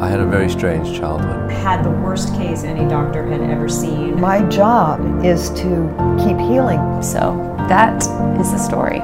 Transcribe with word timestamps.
I 0.00 0.08
had 0.08 0.20
a 0.20 0.24
very 0.24 0.48
strange 0.48 0.98
childhood. 0.98 1.50
Had 1.50 1.84
the 1.84 1.90
worst 1.90 2.34
case 2.34 2.64
any 2.64 2.88
doctor 2.88 3.22
had 3.26 3.42
ever 3.42 3.68
seen. 3.68 4.18
My 4.18 4.40
job 4.48 5.22
is 5.22 5.50
to 5.50 6.16
keep 6.18 6.38
healing. 6.38 7.02
So 7.02 7.54
that 7.68 7.96
is 8.40 8.50
the 8.50 8.56
story. 8.56 9.00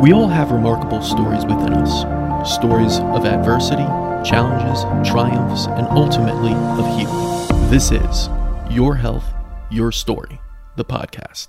We 0.00 0.14
all 0.14 0.28
have 0.28 0.50
remarkable 0.50 1.02
stories 1.02 1.44
within 1.44 1.74
us 1.74 2.50
stories 2.50 2.98
of 2.98 3.26
adversity, 3.26 3.84
challenges, 4.24 4.84
triumphs, 5.06 5.66
and 5.66 5.86
ultimately 5.88 6.54
of 6.54 6.86
healing. 6.98 7.70
This 7.70 7.90
is 7.92 8.30
Your 8.70 8.94
Health, 8.94 9.26
Your 9.70 9.92
Story, 9.92 10.40
the 10.76 10.84
podcast. 10.86 11.48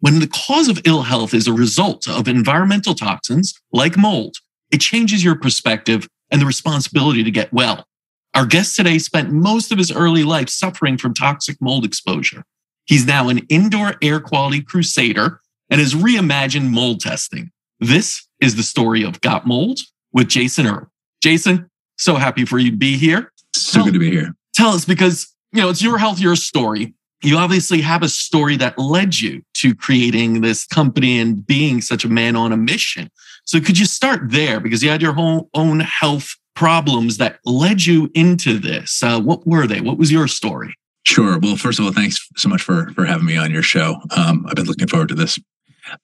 When 0.00 0.20
the 0.20 0.26
cause 0.26 0.68
of 0.68 0.80
ill 0.86 1.02
health 1.02 1.34
is 1.34 1.46
a 1.46 1.52
result 1.52 2.08
of 2.08 2.28
environmental 2.28 2.94
toxins 2.94 3.52
like 3.74 3.98
mold, 3.98 4.36
it 4.70 4.80
changes 4.80 5.22
your 5.22 5.34
perspective 5.36 6.08
and 6.32 6.40
the 6.40 6.46
responsibility 6.46 7.22
to 7.22 7.30
get 7.30 7.52
well. 7.52 7.86
Our 8.34 8.46
guest 8.46 8.74
today 8.74 8.98
spent 8.98 9.30
most 9.30 9.70
of 9.70 9.78
his 9.78 9.92
early 9.92 10.24
life 10.24 10.48
suffering 10.48 10.96
from 10.96 11.12
toxic 11.12 11.58
mold 11.60 11.84
exposure. 11.84 12.44
He's 12.86 13.06
now 13.06 13.28
an 13.28 13.40
indoor 13.48 13.94
air 14.02 14.18
quality 14.18 14.62
crusader 14.62 15.40
and 15.70 15.80
has 15.80 15.94
reimagined 15.94 16.70
mold 16.70 17.00
testing. 17.00 17.50
This 17.78 18.26
is 18.40 18.56
the 18.56 18.62
story 18.62 19.04
of 19.04 19.20
Got 19.20 19.46
Mold 19.46 19.80
with 20.12 20.28
Jason 20.28 20.66
Earle. 20.66 20.90
Jason, 21.22 21.70
so 21.98 22.16
happy 22.16 22.44
for 22.44 22.58
you 22.58 22.70
to 22.70 22.76
be 22.76 22.96
here. 22.96 23.30
So 23.54 23.74
tell, 23.74 23.84
good 23.84 23.94
to 23.94 24.00
be 24.00 24.10
here. 24.10 24.34
Tell 24.54 24.70
us 24.70 24.84
because, 24.84 25.32
you 25.52 25.60
know, 25.60 25.68
it's 25.68 25.82
your 25.82 25.98
health, 25.98 26.18
your 26.18 26.36
story. 26.36 26.94
You 27.22 27.36
obviously 27.36 27.82
have 27.82 28.02
a 28.02 28.08
story 28.08 28.56
that 28.56 28.78
led 28.78 29.20
you 29.20 29.42
to 29.58 29.74
creating 29.74 30.40
this 30.40 30.66
company 30.66 31.20
and 31.20 31.46
being 31.46 31.80
such 31.80 32.04
a 32.04 32.08
man 32.08 32.34
on 32.34 32.50
a 32.52 32.56
mission. 32.56 33.10
So 33.44 33.60
could 33.60 33.78
you 33.78 33.86
start 33.86 34.30
there 34.30 34.60
because 34.60 34.82
you 34.82 34.90
had 34.90 35.02
your 35.02 35.12
whole 35.12 35.48
own 35.54 35.80
health 35.80 36.36
problems 36.54 37.18
that 37.18 37.38
led 37.44 37.84
you 37.84 38.10
into 38.14 38.58
this? 38.58 39.02
Uh, 39.02 39.20
what 39.20 39.46
were 39.46 39.66
they? 39.66 39.80
What 39.80 39.98
was 39.98 40.12
your 40.12 40.28
story? 40.28 40.74
Sure. 41.04 41.38
Well, 41.38 41.56
first 41.56 41.78
of 41.78 41.84
all, 41.84 41.92
thanks 41.92 42.28
so 42.36 42.48
much 42.48 42.62
for 42.62 42.90
for 42.94 43.04
having 43.04 43.26
me 43.26 43.36
on 43.36 43.50
your 43.50 43.62
show. 43.62 43.96
Um, 44.16 44.46
I've 44.48 44.54
been 44.54 44.66
looking 44.66 44.86
forward 44.86 45.08
to 45.08 45.14
this. 45.14 45.38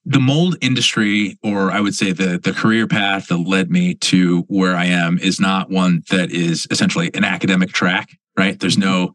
The 0.04 0.18
mold 0.18 0.56
industry, 0.60 1.38
or 1.44 1.70
I 1.70 1.80
would 1.80 1.94
say 1.94 2.12
the 2.12 2.38
the 2.38 2.52
career 2.52 2.88
path 2.88 3.28
that 3.28 3.38
led 3.38 3.70
me 3.70 3.94
to 3.94 4.41
where 4.48 4.74
I 4.74 4.86
am, 4.86 5.18
is 5.18 5.38
not 5.38 5.70
one 5.70 6.02
that 6.10 6.32
is 6.32 6.66
essentially 6.70 7.10
an 7.14 7.24
academic 7.24 7.70
track. 7.70 8.10
Right? 8.36 8.58
There's 8.58 8.78
no, 8.78 9.14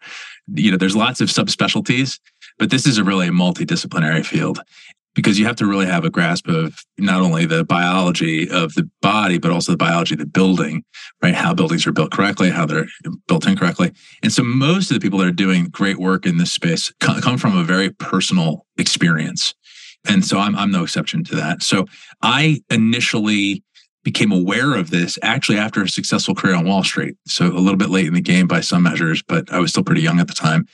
you 0.53 0.71
know, 0.71 0.77
there's 0.77 0.95
lots 0.95 1.21
of 1.21 1.29
subspecialties, 1.29 2.19
but 2.59 2.69
this 2.69 2.85
is 2.85 2.97
a 2.97 3.03
really 3.03 3.27
multidisciplinary 3.29 4.25
field 4.25 4.61
because 5.15 5.37
you 5.37 5.45
have 5.45 5.55
to 5.57 5.65
really 5.65 5.85
have 5.85 6.05
a 6.05 6.09
grasp 6.09 6.47
of 6.47 6.83
not 6.97 7.21
only 7.21 7.45
the 7.45 7.63
biology 7.63 8.49
of 8.49 8.73
the 8.73 8.89
body 9.01 9.37
but 9.37 9.51
also 9.51 9.71
the 9.71 9.77
biology 9.77 10.15
of 10.15 10.19
the 10.19 10.25
building 10.25 10.83
right? 11.21 11.35
How 11.35 11.53
buildings 11.53 11.87
are 11.87 11.91
built 11.91 12.11
correctly 12.11 12.49
how 12.49 12.65
they're 12.65 12.87
built 13.27 13.47
incorrectly 13.47 13.91
and 14.21 14.31
so 14.31 14.43
most 14.43 14.91
of 14.91 14.95
the 14.95 15.01
people 15.01 15.19
that 15.19 15.27
are 15.27 15.31
doing 15.31 15.65
great 15.65 15.99
work 15.99 16.25
in 16.25 16.37
this 16.37 16.51
space 16.51 16.91
come 16.99 17.37
from 17.37 17.57
a 17.57 17.63
very 17.63 17.89
personal 17.89 18.65
experience. 18.77 19.53
And 20.07 20.25
so 20.25 20.37
i'm, 20.39 20.55
I'm 20.55 20.71
no 20.71 20.83
exception 20.83 21.23
to 21.25 21.35
that. 21.35 21.63
So 21.63 21.85
i 22.21 22.61
initially 22.69 23.63
became 24.03 24.33
aware 24.33 24.75
of 24.75 24.89
this 24.89 25.17
actually 25.21 25.57
after 25.57 25.81
a 25.81 25.87
successful 25.87 26.35
career 26.35 26.55
on 26.55 26.67
wall 26.67 26.83
street. 26.83 27.15
So 27.25 27.47
a 27.47 27.59
little 27.59 27.77
bit 27.77 27.89
late 27.89 28.05
in 28.05 28.13
the 28.13 28.21
game 28.21 28.47
by 28.47 28.61
some 28.61 28.83
measures 28.83 29.23
but 29.27 29.51
i 29.51 29.59
was 29.59 29.71
still 29.71 29.83
pretty 29.83 30.01
young 30.01 30.19
at 30.19 30.27
the 30.27 30.33
time 30.33 30.67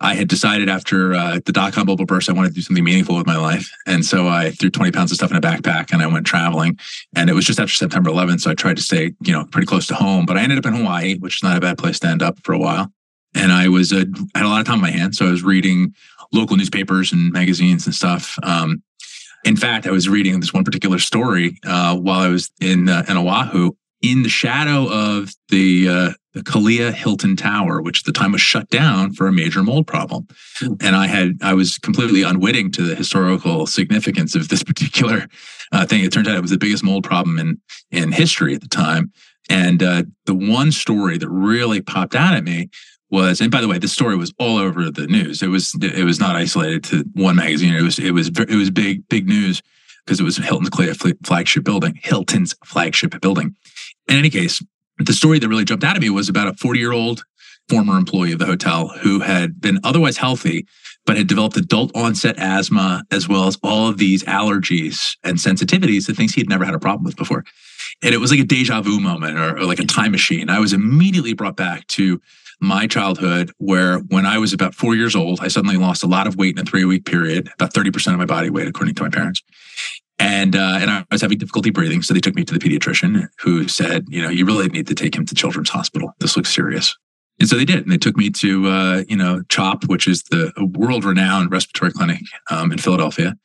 I 0.00 0.14
had 0.14 0.28
decided 0.28 0.68
after 0.68 1.14
uh, 1.14 1.40
the 1.44 1.52
dot 1.52 1.72
com 1.72 1.86
bubble 1.86 2.04
burst, 2.04 2.28
I 2.28 2.32
wanted 2.32 2.48
to 2.50 2.54
do 2.54 2.62
something 2.62 2.84
meaningful 2.84 3.16
with 3.16 3.26
my 3.26 3.36
life. 3.36 3.70
And 3.86 4.04
so 4.04 4.28
I 4.28 4.50
threw 4.50 4.70
20 4.70 4.92
pounds 4.92 5.10
of 5.10 5.16
stuff 5.16 5.30
in 5.30 5.36
a 5.36 5.40
backpack 5.40 5.92
and 5.92 6.02
I 6.02 6.06
went 6.06 6.26
traveling. 6.26 6.78
And 7.14 7.30
it 7.30 7.32
was 7.32 7.44
just 7.44 7.58
after 7.58 7.72
September 7.74 8.10
11th. 8.10 8.40
So 8.40 8.50
I 8.50 8.54
tried 8.54 8.76
to 8.76 8.82
stay, 8.82 9.12
you 9.22 9.32
know, 9.32 9.44
pretty 9.46 9.66
close 9.66 9.86
to 9.88 9.94
home. 9.94 10.26
But 10.26 10.36
I 10.36 10.42
ended 10.42 10.58
up 10.58 10.66
in 10.66 10.74
Hawaii, 10.74 11.16
which 11.18 11.36
is 11.36 11.42
not 11.42 11.56
a 11.56 11.60
bad 11.60 11.78
place 11.78 11.98
to 12.00 12.08
end 12.08 12.22
up 12.22 12.38
for 12.44 12.52
a 12.52 12.58
while. 12.58 12.92
And 13.34 13.52
I 13.52 13.68
was, 13.68 13.92
uh, 13.92 14.04
had 14.34 14.44
a 14.44 14.48
lot 14.48 14.60
of 14.60 14.66
time 14.66 14.76
on 14.76 14.82
my 14.82 14.90
hands. 14.90 15.18
So 15.18 15.26
I 15.26 15.30
was 15.30 15.42
reading 15.42 15.94
local 16.32 16.56
newspapers 16.56 17.12
and 17.12 17.32
magazines 17.32 17.86
and 17.86 17.94
stuff. 17.94 18.38
Um, 18.42 18.82
in 19.44 19.56
fact, 19.56 19.86
I 19.86 19.92
was 19.92 20.08
reading 20.08 20.40
this 20.40 20.52
one 20.52 20.64
particular 20.64 20.98
story 20.98 21.58
uh, 21.64 21.96
while 21.96 22.20
I 22.20 22.28
was 22.28 22.50
in, 22.60 22.88
uh, 22.88 23.04
in 23.08 23.16
Oahu 23.16 23.72
in 24.10 24.22
the 24.22 24.28
shadow 24.28 24.88
of 24.90 25.32
the 25.48 25.88
uh, 25.88 26.10
the 26.34 26.42
Kalia 26.42 26.92
Hilton 26.92 27.34
Tower, 27.34 27.80
which 27.80 28.00
at 28.00 28.04
the 28.04 28.12
time 28.12 28.32
was 28.32 28.42
shut 28.42 28.68
down 28.68 29.14
for 29.14 29.26
a 29.26 29.32
major 29.32 29.62
mold 29.62 29.86
problem. 29.86 30.26
And 30.60 30.94
I 30.94 31.06
had 31.06 31.38
I 31.42 31.54
was 31.54 31.78
completely 31.78 32.22
unwitting 32.22 32.70
to 32.72 32.82
the 32.82 32.94
historical 32.94 33.66
significance 33.66 34.34
of 34.34 34.48
this 34.48 34.62
particular 34.70 35.28
uh, 35.72 35.86
thing. 35.86 36.04
It 36.04 36.12
turned 36.12 36.28
out 36.28 36.36
it 36.36 36.42
was 36.42 36.50
the 36.50 36.58
biggest 36.58 36.84
mold 36.84 37.04
problem 37.04 37.38
in 37.38 37.60
in 37.90 38.12
history 38.12 38.54
at 38.54 38.60
the 38.60 38.68
time. 38.68 39.12
And 39.48 39.82
uh, 39.82 40.02
the 40.26 40.34
one 40.34 40.72
story 40.72 41.18
that 41.18 41.28
really 41.28 41.80
popped 41.80 42.14
out 42.14 42.34
at 42.34 42.44
me 42.44 42.68
was, 43.10 43.40
and 43.40 43.50
by 43.50 43.60
the 43.60 43.68
way, 43.68 43.78
this 43.78 43.92
story 43.92 44.16
was 44.16 44.34
all 44.38 44.58
over 44.58 44.90
the 44.90 45.06
news. 45.06 45.42
It 45.42 45.48
was 45.48 45.74
it 45.80 46.04
was 46.04 46.20
not 46.20 46.36
isolated 46.36 46.84
to 46.84 47.04
one 47.14 47.36
magazine. 47.36 47.74
It 47.74 47.82
was 47.82 47.98
it 47.98 48.10
was 48.10 48.28
it 48.28 48.56
was 48.56 48.70
big 48.70 49.08
big 49.08 49.28
news 49.28 49.62
because 50.04 50.20
it 50.20 50.24
was 50.24 50.36
Hilton's 50.36 50.70
flagship 51.24 51.64
building, 51.64 51.98
Hilton's 52.02 52.54
flagship 52.64 53.20
building. 53.20 53.56
In 54.08 54.16
any 54.16 54.30
case, 54.30 54.62
the 54.98 55.12
story 55.12 55.38
that 55.38 55.48
really 55.48 55.64
jumped 55.64 55.84
out 55.84 55.96
at 55.96 56.02
me 56.02 56.10
was 56.10 56.28
about 56.28 56.48
a 56.48 56.54
40 56.54 56.78
year 56.78 56.92
old 56.92 57.24
former 57.68 57.96
employee 57.96 58.32
of 58.32 58.38
the 58.38 58.46
hotel 58.46 58.88
who 58.88 59.20
had 59.20 59.60
been 59.60 59.80
otherwise 59.82 60.16
healthy, 60.16 60.66
but 61.04 61.16
had 61.16 61.26
developed 61.26 61.56
adult 61.56 61.90
onset 61.96 62.38
asthma, 62.38 63.02
as 63.10 63.28
well 63.28 63.46
as 63.46 63.58
all 63.62 63.88
of 63.88 63.98
these 63.98 64.22
allergies 64.24 65.16
and 65.24 65.36
sensitivities 65.38 66.06
to 66.06 66.14
things 66.14 66.34
he 66.34 66.40
had 66.40 66.48
never 66.48 66.64
had 66.64 66.74
a 66.74 66.78
problem 66.78 67.04
with 67.04 67.16
before. 67.16 67.44
And 68.02 68.14
it 68.14 68.18
was 68.18 68.30
like 68.30 68.40
a 68.40 68.44
deja 68.44 68.80
vu 68.82 69.00
moment 69.00 69.38
or, 69.38 69.58
or 69.58 69.64
like 69.64 69.80
a 69.80 69.84
time 69.84 70.12
machine. 70.12 70.48
I 70.48 70.60
was 70.60 70.72
immediately 70.72 71.32
brought 71.32 71.56
back 71.56 71.86
to 71.88 72.20
my 72.60 72.86
childhood 72.86 73.50
where 73.58 73.98
when 73.98 74.24
I 74.24 74.38
was 74.38 74.52
about 74.52 74.74
four 74.74 74.94
years 74.94 75.14
old, 75.14 75.40
I 75.42 75.48
suddenly 75.48 75.76
lost 75.76 76.02
a 76.02 76.06
lot 76.06 76.26
of 76.26 76.36
weight 76.36 76.56
in 76.56 76.62
a 76.62 76.64
three 76.64 76.84
week 76.84 77.04
period, 77.04 77.50
about 77.54 77.74
30% 77.74 78.12
of 78.12 78.18
my 78.18 78.26
body 78.26 78.48
weight, 78.48 78.68
according 78.68 78.94
to 78.94 79.02
my 79.02 79.10
parents 79.10 79.42
and 80.18 80.56
uh, 80.56 80.78
and 80.80 80.90
I 80.90 81.04
was 81.10 81.22
having 81.22 81.38
difficulty 81.38 81.70
breathing. 81.70 82.02
So 82.02 82.14
they 82.14 82.20
took 82.20 82.34
me 82.34 82.44
to 82.44 82.54
the 82.54 82.60
pediatrician, 82.60 83.28
who 83.40 83.68
said, 83.68 84.06
you 84.08 84.22
know, 84.22 84.28
you 84.28 84.46
really 84.46 84.68
need 84.68 84.86
to 84.88 84.94
take 84.94 85.14
him 85.14 85.26
to 85.26 85.34
Children's 85.34 85.70
Hospital. 85.70 86.12
This 86.20 86.36
looks 86.36 86.54
serious. 86.54 86.96
And 87.38 87.48
so 87.48 87.56
they 87.56 87.66
did. 87.66 87.80
And 87.80 87.92
they 87.92 87.98
took 87.98 88.16
me 88.16 88.30
to, 88.30 88.66
uh, 88.66 89.02
you 89.08 89.16
know, 89.16 89.42
CHOP, 89.50 89.84
which 89.88 90.08
is 90.08 90.22
the 90.24 90.52
world 90.74 91.04
renowned 91.04 91.50
respiratory 91.50 91.92
clinic 91.92 92.20
um, 92.50 92.72
in 92.72 92.78
Philadelphia. 92.78 93.36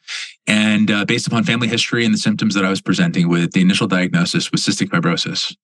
And 0.48 0.90
uh, 0.90 1.04
based 1.04 1.28
upon 1.28 1.44
family 1.44 1.68
history 1.68 2.06
and 2.06 2.14
the 2.14 2.18
symptoms 2.18 2.56
that 2.56 2.64
I 2.64 2.70
was 2.70 2.82
presenting 2.82 3.28
with, 3.28 3.52
the 3.52 3.60
initial 3.60 3.88
diagnosis 3.88 4.50
was 4.50 4.62
cystic 4.62 4.88
fibrosis 4.88 5.56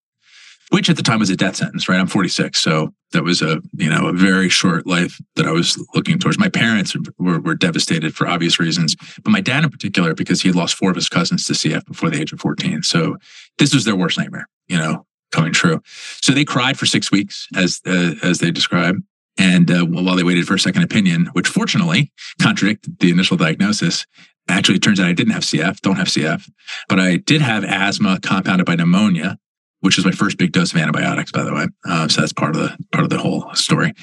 which 0.70 0.90
at 0.90 0.98
the 0.98 1.04
time 1.04 1.20
was 1.20 1.30
a 1.30 1.36
death 1.36 1.56
sentence, 1.56 1.88
right? 1.88 2.00
I'm 2.00 2.08
46. 2.08 2.60
So 2.60 2.94
that 3.12 3.24
was 3.24 3.42
a, 3.42 3.62
you 3.74 3.90
know, 3.90 4.08
a 4.08 4.14
very 4.14 4.50
short 4.50 4.86
life 4.86 5.20
that 5.36 5.46
I 5.46 5.52
was 5.52 5.82
looking 5.96 6.20
towards. 6.20 6.38
My 6.38 6.50
parents 6.50 6.96
were, 7.18 7.40
were 7.40 7.56
devastated 7.56 8.16
for 8.16 8.28
obvious 8.28 8.60
reasons, 8.60 8.96
but 9.24 9.32
my 9.32 9.42
dad 9.42 9.64
in 9.64 9.70
particular, 9.70 10.14
because 10.14 10.42
he 10.42 10.50
had 10.50 10.56
lost 10.56 10.76
four 10.76 10.90
of 10.90 10.96
his 10.96 11.08
cousins 11.08 11.46
to 11.46 11.54
CF 11.54 11.86
before 11.86 12.10
the 12.10 12.20
age 12.20 12.34
of 12.34 12.40
14. 12.40 12.84
So 12.84 13.18
this 13.58 13.74
was 13.74 13.86
their 13.86 13.96
worst 13.96 14.18
nightmare, 14.18 14.48
you 14.68 14.78
know, 14.78 15.06
coming 15.32 15.54
true. 15.54 15.82
So 16.22 16.34
they 16.34 16.46
cried 16.46 16.78
for 16.78 16.86
six 16.86 17.12
weeks 17.12 17.48
as, 17.56 17.80
uh, 17.86 18.16
as 18.22 18.40
they 18.40 18.52
describe. 18.52 18.98
And 19.38 19.70
uh, 19.72 19.86
while 19.86 20.16
they 20.16 20.24
waited 20.24 20.48
for 20.48 20.56
a 20.56 20.60
second 20.60 20.84
opinion, 20.84 21.28
which 21.34 21.48
fortunately 21.48 22.12
contradicted 22.42 23.00
the 23.00 23.12
initial 23.12 23.38
diagnosis, 23.38 24.06
actually 24.50 24.76
it 24.76 24.84
turns 24.84 25.00
out 25.00 25.08
I 25.08 25.14
didn't 25.14 25.34
have 25.34 25.44
CF, 25.44 25.80
don't 25.82 25.98
have 25.98 26.08
CF, 26.08 26.50
but 26.90 27.00
I 27.00 27.18
did 27.18 27.42
have 27.42 27.64
asthma 27.64 28.20
compounded 28.22 28.66
by 28.66 28.76
pneumonia 28.76 29.38
which 29.82 29.98
is 29.98 30.06
my 30.06 30.12
first 30.12 30.38
big 30.38 30.52
dose 30.52 30.74
of 30.74 30.80
antibiotics, 30.80 31.32
by 31.32 31.44
the 31.44 31.54
way. 31.54 31.68
Uh, 31.88 32.08
so 32.08 32.22
that's 32.22 32.34
part 32.34 32.56
of 32.56 32.62
the 32.62 32.78
part 32.92 33.04
of 33.04 33.10
the 33.10 33.18
whole 33.18 33.54
story. 33.54 33.94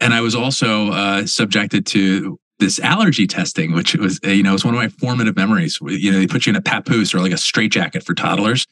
And 0.00 0.12
I 0.12 0.20
was 0.20 0.34
also 0.34 0.90
uh, 0.90 1.26
subjected 1.26 1.86
to 1.86 2.38
this 2.58 2.78
allergy 2.80 3.26
testing, 3.26 3.72
which 3.72 3.94
was 3.94 4.20
you 4.22 4.42
know 4.42 4.52
was 4.52 4.64
one 4.64 4.74
of 4.74 4.80
my 4.80 4.88
formative 4.88 5.36
memories. 5.36 5.78
You 5.82 6.12
know, 6.12 6.18
they 6.18 6.26
put 6.26 6.46
you 6.46 6.50
in 6.50 6.56
a 6.56 6.62
papoose 6.62 7.14
or 7.14 7.20
like 7.20 7.32
a 7.32 7.38
straitjacket 7.38 8.04
for 8.04 8.14
toddlers 8.14 8.66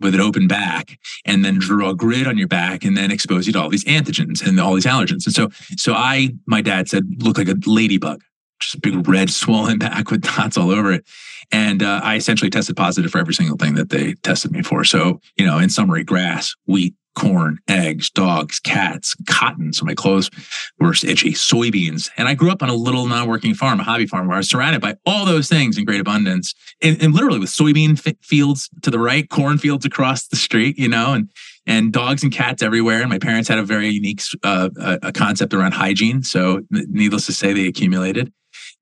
with 0.00 0.14
an 0.14 0.20
open 0.20 0.48
back, 0.48 0.98
and 1.24 1.44
then 1.44 1.58
draw 1.58 1.90
a 1.90 1.94
grid 1.94 2.26
on 2.26 2.36
your 2.36 2.48
back, 2.48 2.84
and 2.84 2.96
then 2.96 3.10
expose 3.10 3.46
you 3.46 3.52
to 3.52 3.60
all 3.60 3.68
these 3.68 3.84
antigens 3.84 4.44
and 4.44 4.58
all 4.58 4.74
these 4.74 4.86
allergens. 4.86 5.26
And 5.26 5.34
so, 5.34 5.50
so 5.76 5.94
I, 5.94 6.30
my 6.46 6.60
dad 6.60 6.88
said, 6.88 7.04
look 7.18 7.38
like 7.38 7.48
a 7.48 7.56
ladybug, 7.66 8.22
just 8.60 8.74
a 8.74 8.80
big 8.80 9.06
red 9.08 9.30
swollen 9.30 9.78
back 9.78 10.10
with 10.10 10.22
dots 10.22 10.56
all 10.56 10.70
over 10.70 10.92
it. 10.92 11.06
And 11.52 11.82
uh, 11.82 12.00
I 12.02 12.16
essentially 12.16 12.50
tested 12.50 12.76
positive 12.76 13.10
for 13.10 13.18
every 13.18 13.34
single 13.34 13.56
thing 13.56 13.74
that 13.74 13.90
they 13.90 14.14
tested 14.14 14.52
me 14.52 14.62
for. 14.62 14.84
So, 14.84 15.20
you 15.36 15.44
know, 15.44 15.58
in 15.58 15.68
summary, 15.68 16.02
grass, 16.02 16.54
wheat, 16.66 16.94
corn, 17.14 17.58
eggs, 17.68 18.10
dogs, 18.10 18.58
cats, 18.58 19.14
cotton. 19.28 19.72
So 19.72 19.84
my 19.84 19.94
clothes 19.94 20.30
were 20.78 20.92
itchy, 20.92 21.32
soybeans. 21.32 22.10
And 22.16 22.28
I 22.28 22.34
grew 22.34 22.50
up 22.50 22.62
on 22.62 22.68
a 22.68 22.74
little 22.74 23.06
non 23.06 23.28
working 23.28 23.54
farm, 23.54 23.80
a 23.80 23.84
hobby 23.84 24.06
farm, 24.06 24.26
where 24.26 24.36
I 24.36 24.38
was 24.38 24.50
surrounded 24.50 24.80
by 24.80 24.96
all 25.06 25.24
those 25.24 25.48
things 25.48 25.78
in 25.78 25.84
great 25.84 26.00
abundance. 26.00 26.54
And, 26.82 27.00
and 27.02 27.14
literally 27.14 27.38
with 27.38 27.50
soybean 27.50 28.04
f- 28.04 28.16
fields 28.22 28.68
to 28.82 28.90
the 28.90 28.98
right, 28.98 29.28
corn 29.28 29.58
fields 29.58 29.84
across 29.84 30.26
the 30.26 30.36
street, 30.36 30.78
you 30.78 30.88
know, 30.88 31.12
and 31.12 31.30
and 31.66 31.92
dogs 31.92 32.22
and 32.22 32.30
cats 32.30 32.62
everywhere. 32.62 33.00
And 33.00 33.08
my 33.08 33.18
parents 33.18 33.48
had 33.48 33.58
a 33.58 33.62
very 33.62 33.88
unique 33.88 34.20
uh, 34.42 34.68
a 35.02 35.12
concept 35.12 35.54
around 35.54 35.72
hygiene. 35.72 36.22
So, 36.22 36.62
needless 36.70 37.26
to 37.26 37.32
say, 37.32 37.52
they 37.52 37.66
accumulated. 37.66 38.32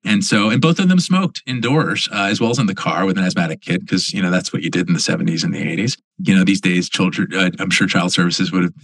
And 0.05 0.25
so, 0.25 0.51
and 0.51 0.61
both 0.61 0.79
of 0.81 0.89
them 0.89 0.99
smoked 0.99 1.43
indoors 1.47 2.09
uh, 2.13 2.25
as 2.25 2.41
well 2.41 2.51
as 2.51 2.59
in 2.59 2.67
the 2.67 2.75
car 2.75 3.07
with 3.07 3.17
an 3.19 3.25
asthmatic 3.25 3.61
kid, 3.61 3.83
because, 3.83 4.13
you 4.13 4.21
know, 4.21 4.31
that's 4.31 4.53
what 4.53 4.63
you 4.63 4.71
did 4.71 4.89
in 4.89 4.95
the 4.95 5.01
70s 5.01 5.45
and 5.45 5.55
the 5.55 5.63
80s. 5.63 5.97
You 6.19 6.35
know, 6.35 6.45
these 6.45 6.61
days, 6.61 6.89
children, 6.89 7.29
uh, 7.33 7.51
I'm 7.61 7.71
sure 7.71 7.87
child 7.87 8.13
services 8.13 8.51
would 8.51 8.65
have 8.65 8.75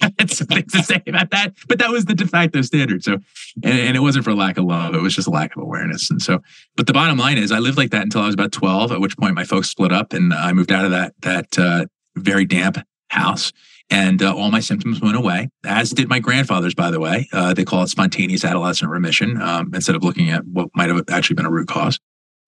had 0.18 0.30
something 0.30 0.64
to 0.64 0.82
say 0.82 1.02
about 1.06 1.30
that, 1.30 1.54
but 1.68 1.78
that 1.78 1.90
was 1.90 2.06
the 2.06 2.14
de 2.14 2.26
facto 2.26 2.62
standard. 2.62 3.04
So, 3.04 3.14
and, 3.62 3.78
and, 3.78 3.96
it 3.96 4.00
wasn't 4.00 4.24
for 4.24 4.34
lack 4.34 4.58
of 4.58 4.64
love; 4.64 4.94
it 4.94 5.00
was 5.00 5.14
just 5.14 5.28
a 5.28 5.30
lack 5.30 5.54
of 5.54 5.62
awareness. 5.62 6.10
And 6.10 6.20
so, 6.20 6.40
but 6.76 6.86
the 6.86 6.92
bottom 6.92 7.16
line 7.16 7.38
is, 7.38 7.52
I 7.52 7.60
lived 7.60 7.78
like 7.78 7.90
that 7.90 8.02
until 8.02 8.22
I 8.22 8.26
was 8.26 8.34
about 8.34 8.50
twelve. 8.50 8.90
At 8.90 9.00
which 9.00 9.16
point, 9.16 9.34
my 9.34 9.44
folks 9.44 9.70
split 9.70 9.92
up, 9.92 10.12
and 10.12 10.34
I 10.34 10.52
moved 10.52 10.72
out 10.72 10.84
of 10.84 10.90
that 10.90 11.14
that 11.20 11.58
uh, 11.58 11.86
very 12.16 12.44
damp 12.44 12.78
house. 13.08 13.52
And 13.90 14.22
uh, 14.22 14.34
all 14.34 14.50
my 14.50 14.60
symptoms 14.60 15.00
went 15.00 15.16
away, 15.16 15.50
as 15.64 15.90
did 15.90 16.08
my 16.08 16.18
grandfather's, 16.18 16.74
by 16.74 16.90
the 16.90 17.00
way. 17.00 17.28
Uh, 17.32 17.52
they 17.52 17.64
call 17.64 17.82
it 17.82 17.88
spontaneous 17.88 18.44
adolescent 18.44 18.90
remission 18.90 19.40
um, 19.40 19.70
instead 19.74 19.94
of 19.94 20.02
looking 20.02 20.30
at 20.30 20.44
what 20.46 20.70
might 20.74 20.88
have 20.88 21.04
actually 21.10 21.34
been 21.34 21.46
a 21.46 21.50
root 21.50 21.68
cause 21.68 21.98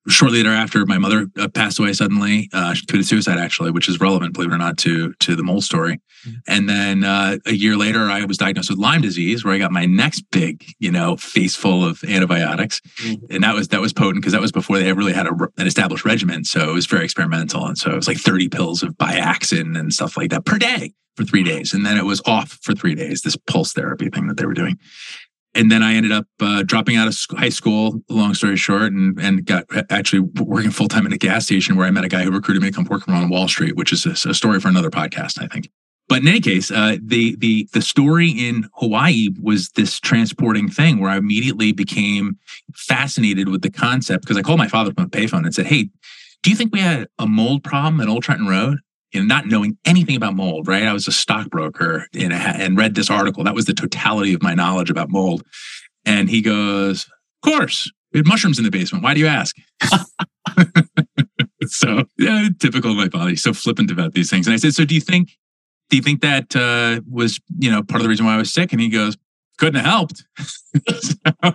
shortly 0.08 0.42
thereafter, 0.42 0.84
my 0.86 0.98
mother 0.98 1.26
uh, 1.38 1.48
passed 1.48 1.78
away 1.78 1.92
suddenly. 1.92 2.48
Uh, 2.52 2.74
she 2.74 2.86
committed 2.86 3.06
suicide, 3.06 3.38
actually, 3.38 3.70
which 3.70 3.88
is 3.88 4.00
relevant, 4.00 4.34
believe 4.34 4.50
it 4.50 4.54
or 4.54 4.58
not, 4.58 4.78
to 4.78 5.12
to 5.14 5.36
the 5.36 5.42
mold 5.42 5.64
story. 5.64 6.00
Mm-hmm. 6.26 6.38
And 6.48 6.68
then 6.68 7.04
uh, 7.04 7.38
a 7.46 7.52
year 7.52 7.76
later, 7.76 8.00
I 8.00 8.24
was 8.24 8.38
diagnosed 8.38 8.70
with 8.70 8.78
Lyme 8.78 9.00
disease, 9.00 9.44
where 9.44 9.54
I 9.54 9.58
got 9.58 9.72
my 9.72 9.86
next 9.86 10.24
big, 10.30 10.64
you 10.78 10.90
know, 10.90 11.16
face 11.16 11.56
full 11.56 11.84
of 11.84 12.02
antibiotics, 12.04 12.80
mm-hmm. 13.02 13.26
and 13.30 13.44
that 13.44 13.54
was 13.54 13.68
that 13.68 13.80
was 13.80 13.92
potent 13.92 14.22
because 14.22 14.32
that 14.32 14.40
was 14.40 14.52
before 14.52 14.78
they 14.78 14.86
had 14.86 14.96
really 14.96 15.12
had 15.12 15.26
a, 15.26 15.32
an 15.58 15.66
established 15.66 16.04
regimen. 16.04 16.44
So 16.44 16.70
it 16.70 16.74
was 16.74 16.86
very 16.86 17.04
experimental, 17.04 17.66
and 17.66 17.78
so 17.78 17.90
it 17.90 17.96
was 17.96 18.08
like 18.08 18.18
thirty 18.18 18.48
pills 18.48 18.82
of 18.82 18.96
Biaxin 18.96 19.78
and 19.78 19.92
stuff 19.92 20.16
like 20.16 20.30
that 20.30 20.44
per 20.44 20.58
day 20.58 20.92
for 21.16 21.24
three 21.24 21.42
days, 21.42 21.72
and 21.72 21.84
then 21.84 21.96
it 21.96 22.04
was 22.04 22.20
off 22.26 22.58
for 22.62 22.74
three 22.74 22.94
days. 22.94 23.22
This 23.22 23.36
pulse 23.36 23.72
therapy 23.72 24.10
thing 24.10 24.26
that 24.28 24.36
they 24.36 24.46
were 24.46 24.54
doing 24.54 24.78
and 25.56 25.72
then 25.72 25.82
I 25.82 25.94
ended 25.94 26.12
up 26.12 26.26
uh, 26.40 26.62
dropping 26.62 26.96
out 26.96 27.08
of 27.08 27.16
high 27.38 27.48
school. 27.48 28.02
Long 28.08 28.34
story 28.34 28.56
short, 28.56 28.92
and 28.92 29.18
and 29.18 29.44
got 29.44 29.64
actually 29.90 30.20
working 30.20 30.70
full 30.70 30.88
time 30.88 31.06
in 31.06 31.12
a 31.12 31.18
gas 31.18 31.46
station 31.46 31.76
where 31.76 31.86
I 31.86 31.90
met 31.90 32.04
a 32.04 32.08
guy 32.08 32.22
who 32.22 32.30
recruited 32.30 32.62
me 32.62 32.70
to 32.70 32.74
come 32.74 32.84
work 32.84 33.08
on 33.08 33.28
Wall 33.28 33.48
Street, 33.48 33.76
which 33.76 33.92
is 33.92 34.06
a, 34.06 34.28
a, 34.28 34.34
story 34.34 34.60
for 34.60 34.68
another 34.68 34.90
podcast, 34.90 35.42
I 35.42 35.46
think. 35.46 35.70
But 36.08 36.22
in 36.22 36.28
any 36.28 36.40
case, 36.40 36.70
uh, 36.70 36.96
the 37.02 37.36
the 37.36 37.68
the 37.72 37.82
story 37.82 38.28
in 38.28 38.68
Hawaii 38.74 39.30
was 39.42 39.70
this 39.70 39.98
transporting 39.98 40.68
thing 40.68 41.00
where 41.00 41.10
I 41.10 41.16
immediately 41.16 41.72
became 41.72 42.38
fascinated 42.74 43.48
with 43.48 43.62
the 43.62 43.70
concept 43.70 44.22
because 44.22 44.36
I 44.36 44.42
called 44.42 44.58
my 44.58 44.68
father 44.68 44.92
from 44.92 45.04
a 45.04 45.08
payphone 45.08 45.44
and 45.44 45.54
said, 45.54 45.66
"Hey, 45.66 45.88
do 46.42 46.50
you 46.50 46.56
think 46.56 46.72
we 46.72 46.80
had 46.80 47.08
a 47.18 47.26
mold 47.26 47.64
problem 47.64 48.00
at 48.00 48.08
Old 48.08 48.22
Trenton 48.22 48.46
Road?" 48.46 48.78
You 49.16 49.22
know, 49.22 49.34
not 49.34 49.46
knowing 49.46 49.78
anything 49.86 50.14
about 50.14 50.36
mold, 50.36 50.68
right? 50.68 50.82
I 50.82 50.92
was 50.92 51.08
a 51.08 51.12
stockbroker 51.12 52.06
in 52.12 52.32
a, 52.32 52.34
and 52.34 52.76
read 52.76 52.94
this 52.94 53.08
article. 53.08 53.44
That 53.44 53.54
was 53.54 53.64
the 53.64 53.72
totality 53.72 54.34
of 54.34 54.42
my 54.42 54.52
knowledge 54.52 54.90
about 54.90 55.08
mold. 55.08 55.42
And 56.04 56.28
he 56.28 56.42
goes, 56.42 57.06
Of 57.42 57.50
course, 57.50 57.90
we 58.12 58.18
had 58.18 58.26
mushrooms 58.26 58.58
in 58.58 58.64
the 58.66 58.70
basement. 58.70 59.02
Why 59.02 59.14
do 59.14 59.20
you 59.20 59.26
ask? 59.26 59.56
so, 61.66 62.04
yeah, 62.18 62.48
typical 62.58 62.90
of 62.90 62.98
my 62.98 63.08
father. 63.08 63.30
He's 63.30 63.42
so 63.42 63.54
flippant 63.54 63.90
about 63.90 64.12
these 64.12 64.28
things. 64.28 64.46
And 64.46 64.52
I 64.52 64.58
said, 64.58 64.74
So 64.74 64.84
do 64.84 64.94
you 64.94 65.00
think, 65.00 65.30
do 65.88 65.96
you 65.96 66.02
think 66.02 66.20
that 66.20 66.54
uh, 66.54 67.00
was, 67.10 67.40
you 67.58 67.70
know, 67.70 67.82
part 67.82 68.00
of 68.00 68.02
the 68.02 68.10
reason 68.10 68.26
why 68.26 68.34
I 68.34 68.38
was 68.38 68.52
sick? 68.52 68.72
And 68.72 68.82
he 68.82 68.90
goes, 68.90 69.16
Couldn't 69.56 69.76
have 69.76 69.86
helped. 69.86 70.26
so, 70.90 71.14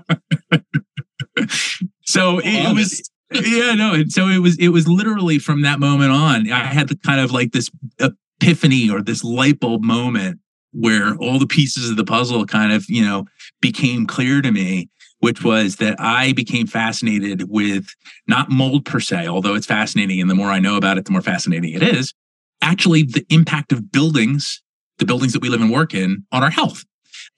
so 2.01 2.39
it, 2.39 2.71
it 2.71 2.73
was 2.73 3.10
yeah, 3.45 3.73
no. 3.75 3.93
And 3.93 4.11
so 4.11 4.27
it 4.27 4.39
was 4.39 4.57
it 4.57 4.69
was 4.69 4.87
literally 4.87 5.39
from 5.39 5.61
that 5.61 5.79
moment 5.79 6.11
on, 6.11 6.51
I 6.51 6.65
had 6.65 6.89
the 6.89 6.97
kind 6.97 7.21
of 7.21 7.31
like 7.31 7.53
this 7.53 7.71
epiphany 7.99 8.89
or 8.89 9.01
this 9.01 9.23
light 9.23 9.59
bulb 9.59 9.83
moment 9.83 10.39
where 10.73 11.15
all 11.15 11.39
the 11.39 11.47
pieces 11.47 11.89
of 11.89 11.95
the 11.95 12.03
puzzle 12.03 12.45
kind 12.45 12.73
of, 12.73 12.85
you 12.89 13.05
know, 13.05 13.25
became 13.61 14.05
clear 14.05 14.41
to 14.41 14.51
me, 14.51 14.89
which 15.19 15.43
was 15.43 15.77
that 15.77 15.95
I 15.99 16.33
became 16.33 16.67
fascinated 16.67 17.49
with 17.49 17.87
not 18.27 18.49
mold 18.49 18.83
per 18.85 18.99
se, 18.99 19.27
although 19.27 19.55
it's 19.55 19.65
fascinating. 19.65 20.19
And 20.19 20.29
the 20.29 20.35
more 20.35 20.49
I 20.49 20.59
know 20.59 20.75
about 20.75 20.97
it, 20.97 21.05
the 21.05 21.11
more 21.11 21.21
fascinating 21.21 21.73
it 21.73 21.83
is. 21.83 22.13
Actually, 22.61 23.03
the 23.03 23.25
impact 23.29 23.71
of 23.71 23.91
buildings, 23.91 24.61
the 24.97 25.05
buildings 25.05 25.31
that 25.33 25.41
we 25.41 25.49
live 25.49 25.61
and 25.61 25.71
work 25.71 25.93
in, 25.93 26.25
on 26.33 26.43
our 26.43 26.51
health. 26.51 26.83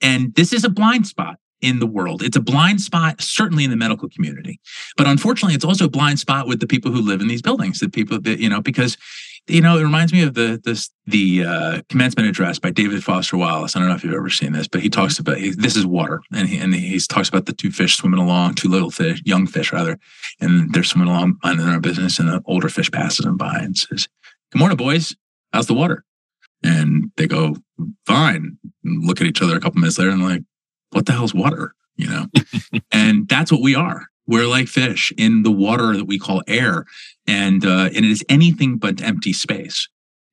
And 0.02 0.34
this 0.34 0.52
is 0.52 0.64
a 0.64 0.68
blind 0.68 1.06
spot 1.06 1.38
in 1.60 1.78
the 1.78 1.86
world. 1.86 2.22
It's 2.22 2.36
a 2.36 2.40
blind 2.40 2.80
spot, 2.80 3.20
certainly 3.20 3.64
in 3.64 3.70
the 3.70 3.76
medical 3.76 4.08
community. 4.08 4.60
But 4.96 5.06
unfortunately, 5.06 5.54
it's 5.54 5.64
also 5.64 5.86
a 5.86 5.90
blind 5.90 6.18
spot 6.18 6.46
with 6.46 6.60
the 6.60 6.66
people 6.66 6.90
who 6.90 7.00
live 7.00 7.20
in 7.20 7.28
these 7.28 7.42
buildings, 7.42 7.80
the 7.80 7.88
people 7.88 8.20
that, 8.20 8.38
you 8.38 8.48
know, 8.48 8.60
because 8.60 8.96
you 9.46 9.60
know, 9.60 9.76
it 9.76 9.82
reminds 9.82 10.12
me 10.12 10.22
of 10.22 10.34
the 10.34 10.60
this 10.64 10.90
the 11.06 11.44
uh, 11.44 11.82
commencement 11.90 12.28
address 12.28 12.58
by 12.58 12.70
David 12.70 13.04
Foster 13.04 13.36
Wallace. 13.36 13.76
I 13.76 13.78
don't 13.78 13.88
know 13.88 13.94
if 13.94 14.02
you've 14.02 14.14
ever 14.14 14.30
seen 14.30 14.52
this, 14.52 14.68
but 14.68 14.80
he 14.80 14.88
talks 14.88 15.18
about 15.18 15.36
he, 15.36 15.50
this 15.50 15.76
is 15.76 15.84
water, 15.84 16.22
and 16.32 16.48
he 16.48 16.58
and 16.58 16.74
he 16.74 16.98
talks 16.98 17.28
about 17.28 17.44
the 17.44 17.52
two 17.52 17.70
fish 17.70 17.96
swimming 17.96 18.20
along, 18.20 18.54
two 18.54 18.68
little 18.68 18.90
fish, 18.90 19.20
young 19.24 19.46
fish 19.46 19.72
rather, 19.72 19.98
and 20.40 20.72
they're 20.72 20.82
swimming 20.82 21.10
along 21.10 21.36
on 21.42 21.58
their 21.58 21.80
business, 21.80 22.18
and 22.18 22.28
the 22.28 22.42
older 22.46 22.70
fish 22.70 22.90
passes 22.90 23.24
them 23.24 23.36
by 23.36 23.56
and 23.56 23.76
says, 23.76 24.08
"Good 24.50 24.60
morning, 24.60 24.78
boys. 24.78 25.14
How's 25.52 25.66
the 25.66 25.74
water?" 25.74 26.04
And 26.62 27.10
they 27.18 27.26
go, 27.26 27.56
"Fine." 28.06 28.56
And 28.82 29.04
look 29.04 29.20
at 29.20 29.26
each 29.26 29.42
other 29.42 29.56
a 29.56 29.60
couple 29.60 29.80
minutes 29.80 29.98
later, 29.98 30.10
and 30.10 30.22
like, 30.22 30.42
what 30.94 31.06
the 31.06 31.12
hell's 31.12 31.34
water? 31.34 31.74
You 31.96 32.08
know? 32.08 32.26
and 32.92 33.28
that's 33.28 33.52
what 33.52 33.60
we 33.60 33.74
are. 33.74 34.06
We're 34.26 34.46
like 34.46 34.68
fish 34.68 35.12
in 35.18 35.42
the 35.42 35.50
water 35.50 35.96
that 35.96 36.06
we 36.06 36.18
call 36.18 36.42
air. 36.46 36.86
And 37.26 37.64
uh, 37.64 37.90
and 37.94 38.04
it 38.04 38.10
is 38.10 38.24
anything 38.28 38.78
but 38.78 39.02
empty 39.02 39.32
space. 39.32 39.88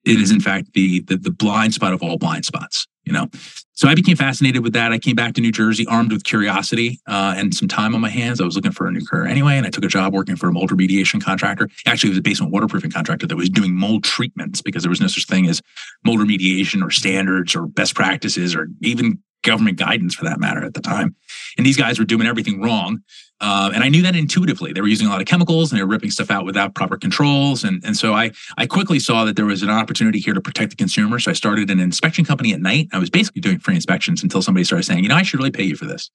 It 0.05 0.19
is 0.19 0.31
in 0.31 0.39
fact 0.39 0.73
the, 0.73 1.01
the 1.01 1.17
the 1.17 1.31
blind 1.31 1.73
spot 1.73 1.93
of 1.93 2.01
all 2.01 2.17
blind 2.17 2.45
spots, 2.45 2.87
you 3.03 3.13
know. 3.13 3.27
So 3.73 3.87
I 3.87 3.95
became 3.95 4.15
fascinated 4.15 4.63
with 4.63 4.73
that. 4.73 4.91
I 4.91 4.99
came 4.99 5.15
back 5.15 5.33
to 5.33 5.41
New 5.41 5.51
Jersey 5.51 5.85
armed 5.87 6.11
with 6.11 6.23
curiosity 6.23 6.99
uh, 7.07 7.33
and 7.35 7.53
some 7.53 7.67
time 7.67 7.95
on 7.95 8.01
my 8.01 8.09
hands. 8.09 8.41
I 8.41 8.45
was 8.45 8.55
looking 8.55 8.71
for 8.71 8.87
a 8.87 8.91
new 8.91 9.05
career 9.05 9.25
anyway, 9.25 9.57
and 9.57 9.65
I 9.65 9.69
took 9.69 9.83
a 9.83 9.87
job 9.87 10.13
working 10.13 10.35
for 10.35 10.47
a 10.47 10.51
mold 10.51 10.69
remediation 10.69 11.23
contractor. 11.23 11.69
Actually, 11.85 12.09
it 12.09 12.11
was 12.11 12.19
a 12.19 12.23
basement 12.23 12.51
waterproofing 12.51 12.91
contractor 12.91 13.27
that 13.27 13.35
was 13.35 13.49
doing 13.49 13.75
mold 13.75 14.03
treatments 14.03 14.61
because 14.61 14.83
there 14.83 14.89
was 14.89 15.01
no 15.01 15.07
such 15.07 15.25
thing 15.25 15.47
as 15.47 15.61
mold 16.05 16.19
remediation 16.19 16.83
or 16.85 16.91
standards 16.91 17.55
or 17.55 17.67
best 17.67 17.95
practices 17.95 18.55
or 18.55 18.67
even 18.81 19.19
government 19.43 19.77
guidance 19.77 20.15
for 20.15 20.25
that 20.25 20.39
matter 20.39 20.63
at 20.63 20.73
the 20.73 20.81
time. 20.81 21.15
And 21.57 21.65
these 21.65 21.77
guys 21.77 21.99
were 21.99 22.05
doing 22.05 22.27
everything 22.27 22.61
wrong. 22.61 23.01
Uh, 23.39 23.71
and 23.73 23.83
I 23.83 23.89
knew 23.89 24.03
that 24.03 24.15
intuitively. 24.15 24.71
They 24.71 24.81
were 24.81 24.87
using 24.87 25.07
a 25.07 25.09
lot 25.09 25.19
of 25.19 25.25
chemicals 25.25 25.71
and 25.71 25.79
they 25.79 25.83
were 25.83 25.89
ripping 25.89 26.11
stuff 26.11 26.29
out 26.29 26.45
without 26.45 26.75
proper 26.75 26.95
controls. 26.95 27.63
And, 27.63 27.83
and 27.83 27.97
so 27.97 28.13
I, 28.13 28.31
I 28.57 28.67
quickly 28.67 28.99
saw 28.99 29.25
that 29.25 29.35
there 29.35 29.45
was 29.45 29.63
an 29.63 29.69
opportunity 29.69 30.19
here 30.19 30.35
to 30.35 30.41
protect 30.41 30.69
the 30.69 30.75
consumer. 30.75 31.17
So 31.17 31.31
I 31.31 31.33
started 31.33 31.71
an 31.71 31.79
inspection 31.79 32.23
company 32.23 32.53
at 32.53 32.61
night. 32.61 32.89
I 32.93 32.99
was 32.99 33.09
basically 33.09 33.41
doing 33.41 33.57
free 33.57 33.73
inspections 33.73 34.21
until 34.21 34.43
somebody 34.43 34.63
started 34.63 34.83
saying, 34.83 35.03
you 35.03 35.09
know, 35.09 35.15
I 35.15 35.23
should 35.23 35.39
really 35.39 35.51
pay 35.51 35.63
you 35.63 35.75
for 35.75 35.85
this. 35.85 36.11